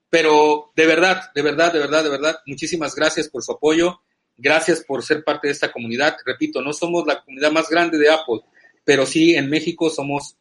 Pero 0.08 0.72
de 0.74 0.86
verdad, 0.86 1.32
de 1.34 1.42
verdad, 1.42 1.72
de 1.72 1.78
verdad, 1.78 2.02
de 2.02 2.10
verdad, 2.10 2.38
muchísimas 2.46 2.94
gracias 2.94 3.28
por 3.28 3.42
su 3.42 3.52
apoyo. 3.52 4.00
Gracias 4.36 4.82
por 4.82 5.02
ser 5.02 5.22
parte 5.22 5.48
de 5.48 5.52
esta 5.52 5.70
comunidad. 5.70 6.16
Repito, 6.24 6.62
no 6.62 6.72
somos 6.72 7.06
la 7.06 7.22
comunidad 7.22 7.52
más 7.52 7.68
grande 7.68 7.98
de 7.98 8.10
Apple, 8.10 8.40
pero 8.84 9.04
sí 9.04 9.34
en 9.34 9.50
México 9.50 9.90
somos 9.90 10.36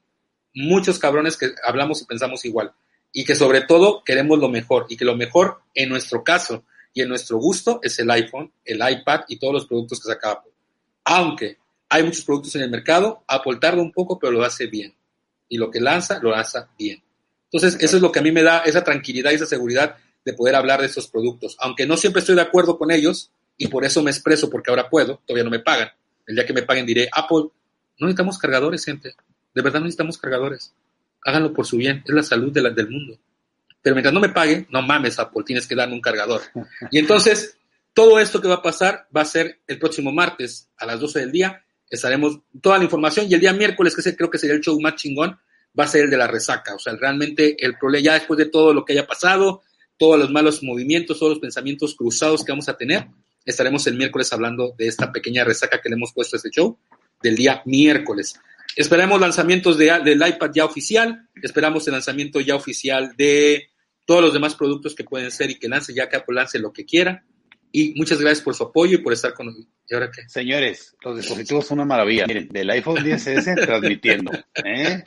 muchos 0.53 0.97
cabrones 0.97 1.37
que 1.37 1.51
hablamos 1.63 2.01
y 2.01 2.05
pensamos 2.05 2.45
igual. 2.45 2.71
Y 3.11 3.25
que 3.25 3.35
sobre 3.35 3.61
todo 3.61 4.03
queremos 4.03 4.39
lo 4.39 4.49
mejor. 4.49 4.85
Y 4.89 4.97
que 4.97 5.05
lo 5.05 5.15
mejor, 5.15 5.61
en 5.75 5.89
nuestro 5.89 6.23
caso 6.23 6.63
y 6.93 7.01
en 7.01 7.09
nuestro 7.09 7.37
gusto, 7.37 7.79
es 7.83 7.99
el 7.99 8.09
iPhone, 8.09 8.51
el 8.65 8.77
iPad 8.77 9.21
y 9.27 9.37
todos 9.37 9.53
los 9.53 9.67
productos 9.67 9.99
que 9.99 10.07
saca 10.07 10.31
Apple. 10.31 10.51
Aunque 11.03 11.58
hay 11.89 12.03
muchos 12.03 12.23
productos 12.23 12.55
en 12.55 12.61
el 12.61 12.69
mercado, 12.69 13.23
Apple 13.27 13.57
tarda 13.59 13.81
un 13.81 13.91
poco, 13.91 14.19
pero 14.19 14.31
lo 14.31 14.43
hace 14.43 14.67
bien. 14.67 14.93
Y 15.47 15.57
lo 15.57 15.71
que 15.71 15.79
lanza, 15.79 16.19
lo 16.19 16.31
lanza 16.31 16.69
bien. 16.77 17.01
Entonces, 17.51 17.81
eso 17.81 17.95
es 17.95 18.01
lo 18.01 18.11
que 18.11 18.19
a 18.19 18.21
mí 18.21 18.31
me 18.31 18.43
da 18.43 18.59
esa 18.59 18.83
tranquilidad 18.83 19.31
y 19.31 19.35
esa 19.35 19.47
seguridad 19.47 19.95
de 20.23 20.33
poder 20.33 20.55
hablar 20.55 20.81
de 20.81 20.85
estos 20.85 21.07
productos. 21.07 21.57
Aunque 21.59 21.87
no 21.87 21.97
siempre 21.97 22.19
estoy 22.19 22.35
de 22.35 22.41
acuerdo 22.41 22.77
con 22.77 22.91
ellos, 22.91 23.31
y 23.57 23.67
por 23.67 23.83
eso 23.83 24.01
me 24.01 24.09
expreso, 24.09 24.49
porque 24.49 24.71
ahora 24.71 24.89
puedo, 24.89 25.21
todavía 25.25 25.43
no 25.43 25.49
me 25.49 25.59
pagan. 25.59 25.89
El 26.25 26.35
día 26.35 26.45
que 26.45 26.53
me 26.53 26.61
paguen 26.61 26.85
diré, 26.85 27.09
Apple, 27.11 27.49
no 27.99 28.07
necesitamos 28.07 28.37
cargadores, 28.37 28.85
gente. 28.85 29.13
De 29.53 29.61
verdad 29.61 29.79
no 29.79 29.85
necesitamos 29.85 30.17
cargadores. 30.17 30.73
Háganlo 31.25 31.53
por 31.53 31.65
su 31.65 31.75
bien, 31.75 32.01
es 32.07 32.13
la 32.13 32.23
salud 32.23 32.53
de 32.53 32.61
la, 32.61 32.69
del 32.69 32.89
mundo. 32.89 33.19
Pero 33.81 33.95
mientras 33.95 34.13
no 34.13 34.21
me 34.21 34.29
pague, 34.29 34.65
no 34.69 34.81
mames, 34.81 35.19
Apple, 35.19 35.43
tienes 35.45 35.67
que 35.67 35.75
darme 35.75 35.93
un 35.93 36.01
cargador. 36.01 36.41
Y 36.89 36.99
entonces, 36.99 37.57
todo 37.93 38.17
esto 38.17 38.41
que 38.41 38.47
va 38.47 38.55
a 38.55 38.61
pasar 38.61 39.07
va 39.15 39.21
a 39.21 39.25
ser 39.25 39.59
el 39.67 39.77
próximo 39.77 40.13
martes 40.13 40.69
a 40.77 40.85
las 40.85 41.01
12 41.01 41.19
del 41.19 41.31
día. 41.33 41.65
Estaremos 41.89 42.39
toda 42.61 42.77
la 42.77 42.83
información 42.83 43.27
y 43.29 43.33
el 43.33 43.39
día 43.39 43.53
miércoles, 43.53 43.95
que 43.95 44.15
creo 44.15 44.29
que 44.29 44.37
sería 44.37 44.55
el 44.55 44.61
show 44.61 44.79
más 44.79 44.95
chingón, 44.95 45.37
va 45.77 45.83
a 45.85 45.87
ser 45.87 46.05
el 46.05 46.09
de 46.09 46.17
la 46.17 46.27
resaca. 46.27 46.75
O 46.75 46.79
sea, 46.79 46.95
realmente 46.95 47.57
el 47.63 47.77
problema, 47.77 48.03
ya 48.03 48.13
después 48.13 48.37
de 48.37 48.45
todo 48.45 48.73
lo 48.73 48.85
que 48.85 48.93
haya 48.93 49.07
pasado, 49.07 49.61
todos 49.97 50.19
los 50.19 50.31
malos 50.31 50.63
movimientos, 50.63 51.19
todos 51.19 51.33
los 51.33 51.39
pensamientos 51.39 51.95
cruzados 51.95 52.43
que 52.43 52.51
vamos 52.51 52.69
a 52.69 52.77
tener, 52.77 53.07
estaremos 53.45 53.85
el 53.87 53.95
miércoles 53.95 54.31
hablando 54.31 54.73
de 54.77 54.87
esta 54.87 55.11
pequeña 55.11 55.43
resaca 55.43 55.81
que 55.81 55.89
le 55.89 55.95
hemos 55.95 56.13
puesto 56.13 56.35
a 56.35 56.37
este 56.37 56.49
show 56.49 56.77
del 57.21 57.35
día 57.35 57.61
miércoles. 57.65 58.35
Esperamos 58.75 59.19
lanzamientos 59.19 59.77
de, 59.77 59.99
del 60.03 60.25
iPad 60.25 60.51
ya 60.53 60.65
oficial, 60.65 61.27
esperamos 61.41 61.87
el 61.87 61.93
lanzamiento 61.93 62.39
ya 62.39 62.55
oficial 62.55 63.13
de 63.17 63.69
todos 64.05 64.21
los 64.21 64.33
demás 64.33 64.55
productos 64.55 64.95
que 64.95 65.03
pueden 65.03 65.31
ser 65.31 65.49
y 65.49 65.55
que 65.55 65.67
lance 65.67 65.93
ya 65.93 66.07
que 66.07 66.15
Apple 66.15 66.35
lance 66.35 66.59
lo 66.59 66.71
que 66.71 66.85
quiera. 66.85 67.23
Y 67.71 67.93
muchas 67.95 68.19
gracias 68.19 68.43
por 68.43 68.55
su 68.55 68.63
apoyo 68.63 68.95
y 68.95 69.01
por 69.01 69.13
estar 69.13 69.33
con 69.33 69.47
nosotros. 69.47 69.71
¿Y 69.87 69.93
ahora 69.93 70.11
qué? 70.11 70.27
Señores, 70.27 70.95
los 71.03 71.17
dispositivos 71.17 71.65
son 71.67 71.79
una 71.79 71.85
maravilla. 71.85 72.25
Miren, 72.25 72.49
del 72.49 72.69
iPhone 72.71 72.97
10S 72.97 73.55
transmitiendo. 73.65 74.31
¿eh? 74.63 75.03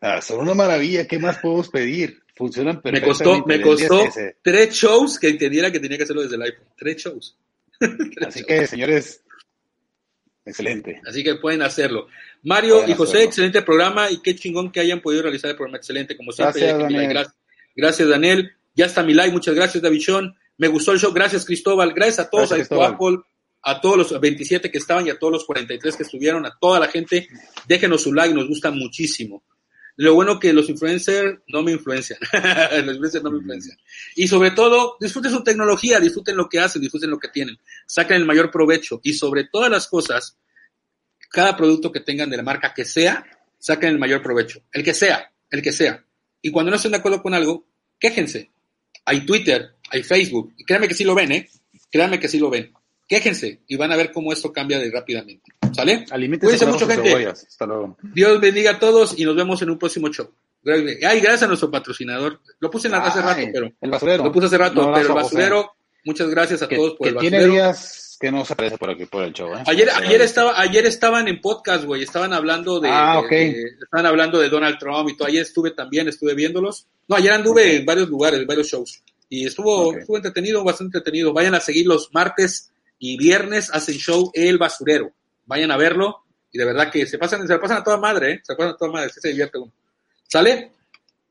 Ah, 0.00 0.20
son 0.20 0.40
una 0.40 0.54
maravilla. 0.54 1.06
¿Qué 1.06 1.18
más 1.18 1.38
podemos 1.38 1.68
pedir? 1.68 2.20
Funcionan 2.34 2.80
Me 2.84 3.02
costó, 3.02 3.44
me 3.46 3.60
costó 3.60 4.04
tres 4.42 4.74
shows 4.74 5.18
que 5.18 5.28
entendiera 5.28 5.70
que 5.70 5.78
tenía 5.78 5.96
que 5.98 6.04
hacerlo 6.04 6.22
desde 6.22 6.36
el 6.36 6.42
iPhone. 6.42 6.66
Tres 6.76 6.96
shows. 6.96 7.36
Tres 7.78 7.92
Así 8.26 8.40
shows. 8.40 8.46
que, 8.48 8.66
señores, 8.66 9.22
excelente. 10.44 11.00
Así 11.06 11.22
que 11.22 11.36
pueden 11.36 11.62
hacerlo. 11.62 12.08
Mario 12.42 12.76
pueden 12.78 12.90
y 12.90 12.94
José, 12.94 13.10
hacerlo. 13.10 13.26
excelente 13.28 13.62
programa 13.62 14.10
y 14.10 14.20
qué 14.22 14.34
chingón 14.34 14.72
que 14.72 14.80
hayan 14.80 15.00
podido 15.00 15.22
realizar 15.22 15.50
el 15.50 15.56
programa 15.56 15.76
excelente, 15.76 16.16
como 16.16 16.32
siempre. 16.32 16.60
Gracias, 16.62 16.78
Daniel. 16.82 17.08
Gracias, 17.08 17.36
gracias, 17.76 18.08
Daniel. 18.08 18.52
Ya 18.74 18.86
está 18.86 19.02
mi 19.02 19.14
like, 19.14 19.32
muchas 19.32 19.54
gracias, 19.54 19.82
David 19.82 20.00
Sean. 20.00 20.34
Me 20.62 20.68
gustó 20.68 20.92
el 20.92 21.00
show, 21.00 21.12
gracias, 21.12 21.44
Cristóbal. 21.44 21.92
Gracias 21.92 22.20
a 22.20 22.30
todos, 22.30 22.50
gracias, 22.50 22.70
a 22.70 22.86
Apple, 22.86 23.18
a 23.62 23.80
todos 23.80 23.96
los 23.96 24.20
27 24.20 24.70
que 24.70 24.78
estaban 24.78 25.04
y 25.04 25.10
a 25.10 25.18
todos 25.18 25.32
los 25.32 25.44
43 25.44 25.96
que 25.96 26.04
estuvieron, 26.04 26.46
a 26.46 26.56
toda 26.56 26.78
la 26.78 26.86
gente. 26.86 27.28
Déjenos 27.66 28.02
su 28.02 28.12
like, 28.14 28.32
nos 28.32 28.46
gusta 28.46 28.70
muchísimo. 28.70 29.42
Lo 29.96 30.14
bueno 30.14 30.38
que 30.38 30.52
los 30.52 30.68
influencers 30.68 31.40
no 31.48 31.64
me 31.64 31.72
influencian. 31.72 32.20
los 32.84 32.94
influencers 32.94 33.24
no 33.24 33.32
me 33.32 33.38
influencian. 33.38 33.76
Y 34.14 34.28
sobre 34.28 34.52
todo, 34.52 34.98
disfruten 35.00 35.32
su 35.32 35.42
tecnología, 35.42 35.98
disfruten 35.98 36.36
lo 36.36 36.48
que 36.48 36.60
hacen, 36.60 36.80
disfruten 36.80 37.10
lo 37.10 37.18
que 37.18 37.30
tienen. 37.30 37.58
Saquen 37.84 38.18
el 38.18 38.24
mayor 38.24 38.48
provecho. 38.52 39.00
Y 39.02 39.14
sobre 39.14 39.48
todas 39.48 39.68
las 39.68 39.88
cosas, 39.88 40.38
cada 41.28 41.56
producto 41.56 41.90
que 41.90 41.98
tengan 41.98 42.30
de 42.30 42.36
la 42.36 42.44
marca 42.44 42.72
que 42.72 42.84
sea, 42.84 43.26
saquen 43.58 43.88
el 43.88 43.98
mayor 43.98 44.22
provecho. 44.22 44.60
El 44.70 44.84
que 44.84 44.94
sea, 44.94 45.28
el 45.50 45.60
que 45.60 45.72
sea. 45.72 46.06
Y 46.40 46.52
cuando 46.52 46.70
no 46.70 46.76
estén 46.76 46.92
de 46.92 46.98
acuerdo 46.98 47.20
con 47.20 47.34
algo, 47.34 47.66
quéjense. 47.98 48.52
Hay 49.04 49.26
Twitter, 49.26 49.74
hay 49.90 50.02
Facebook. 50.02 50.52
Y 50.56 50.64
créanme 50.64 50.88
que 50.88 50.94
sí 50.94 51.04
lo 51.04 51.14
ven, 51.14 51.32
¿eh? 51.32 51.48
Créanme 51.90 52.18
que 52.18 52.28
sí 52.28 52.38
lo 52.38 52.50
ven. 52.50 52.72
Quéjense 53.08 53.60
y 53.66 53.76
van 53.76 53.92
a 53.92 53.96
ver 53.96 54.10
cómo 54.12 54.32
esto 54.32 54.52
cambia 54.52 54.78
de 54.78 54.90
rápidamente. 54.90 55.52
¿Sale? 55.72 56.06
Cuídense 56.40 56.66
mucho, 56.66 56.86
gente. 56.86 57.26
Hasta 57.26 57.66
luego. 57.66 57.96
Dios 58.02 58.40
bendiga 58.40 58.72
a 58.72 58.78
todos 58.78 59.18
y 59.18 59.24
nos 59.24 59.36
vemos 59.36 59.60
en 59.62 59.70
un 59.70 59.78
próximo 59.78 60.08
show. 60.08 60.30
Ay, 60.64 61.20
gracias 61.20 61.42
a 61.42 61.46
nuestro 61.48 61.70
patrocinador. 61.70 62.40
Lo 62.60 62.70
puse 62.70 62.88
en 62.88 62.92
la, 62.92 62.98
hace 62.98 63.20
rato, 63.20 63.42
pero. 63.52 63.72
El 63.80 63.90
basurero. 63.90 64.24
Lo 64.24 64.32
puse 64.32 64.46
hace 64.46 64.58
rato, 64.58 64.82
no, 64.82 64.94
pero 64.94 65.08
el 65.08 65.14
basurero. 65.14 65.72
Muchas 66.04 66.28
gracias 66.30 66.62
a 66.62 66.68
que, 66.68 66.76
todos 66.76 66.94
por 66.94 67.06
que 67.06 67.14
el 67.14 67.18
tiene 67.18 67.38
basurero. 67.38 67.52
días 67.52 68.11
que 68.22 68.30
no 68.30 68.44
se 68.44 68.52
aparece 68.54 68.78
por 68.78 68.88
aquí 68.88 69.04
por 69.04 69.22
el 69.24 69.32
show. 69.32 69.52
¿eh? 69.54 69.62
Ayer, 69.66 69.90
ayer, 69.90 70.22
estaba, 70.22 70.58
ayer 70.58 70.86
estaban 70.86 71.26
en 71.28 71.40
podcast, 71.40 71.84
güey. 71.84 72.02
Estaban 72.02 72.32
hablando 72.32 72.80
de, 72.80 72.88
Ah, 72.90 73.20
de- 73.28 73.66
estaban 73.82 74.06
hablando 74.06 74.38
de 74.38 74.48
Donald 74.48 74.78
Trump 74.78 75.08
y 75.10 75.16
todo. 75.16 75.28
Ayer 75.28 75.42
estuve 75.42 75.72
también, 75.72 76.08
estuve 76.08 76.34
viéndolos. 76.34 76.86
No, 77.08 77.16
ayer 77.16 77.32
anduve 77.32 77.76
en 77.76 77.84
varios 77.84 78.08
lugares, 78.08 78.40
en 78.40 78.46
varios 78.46 78.68
shows. 78.68 79.02
Y 79.28 79.46
estuvo, 79.46 79.92
estuvo 79.94 80.16
entretenido, 80.16 80.62
bastante 80.64 80.98
entretenido. 80.98 81.32
Vayan 81.32 81.54
a 81.54 81.60
seguir 81.60 81.86
los 81.86 82.14
martes 82.14 82.70
y 82.98 83.16
viernes, 83.18 83.68
hacen 83.74 83.96
show 83.96 84.30
El 84.32 84.56
Basurero. 84.58 85.10
Vayan 85.46 85.70
a 85.72 85.76
verlo. 85.76 86.22
Y 86.52 86.58
de 86.58 86.64
verdad 86.64 86.90
que 86.90 87.06
se 87.06 87.18
pasan, 87.18 87.46
se 87.48 87.58
pasan 87.58 87.78
a 87.78 87.84
toda 87.84 87.96
madre, 87.96 88.32
¿eh? 88.32 88.40
Se 88.44 88.54
pasan 88.54 88.74
a 88.74 88.76
toda 88.76 88.92
madre, 88.92 89.10
se 89.10 89.28
divierte 89.28 89.58
uno. 89.58 89.72
¿Sale? 90.28 90.70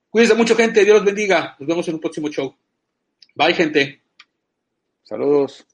Cuídense 0.09 0.35
mucho, 0.35 0.55
gente. 0.55 0.83
Dios 0.83 0.97
los 0.97 1.05
bendiga. 1.05 1.55
Nos 1.57 1.67
vemos 1.67 1.87
en 1.87 1.93
un 1.93 2.01
próximo 2.01 2.27
show. 2.29 2.53
Bye, 3.35 3.53
gente. 3.53 4.01
Saludos. 5.03 5.65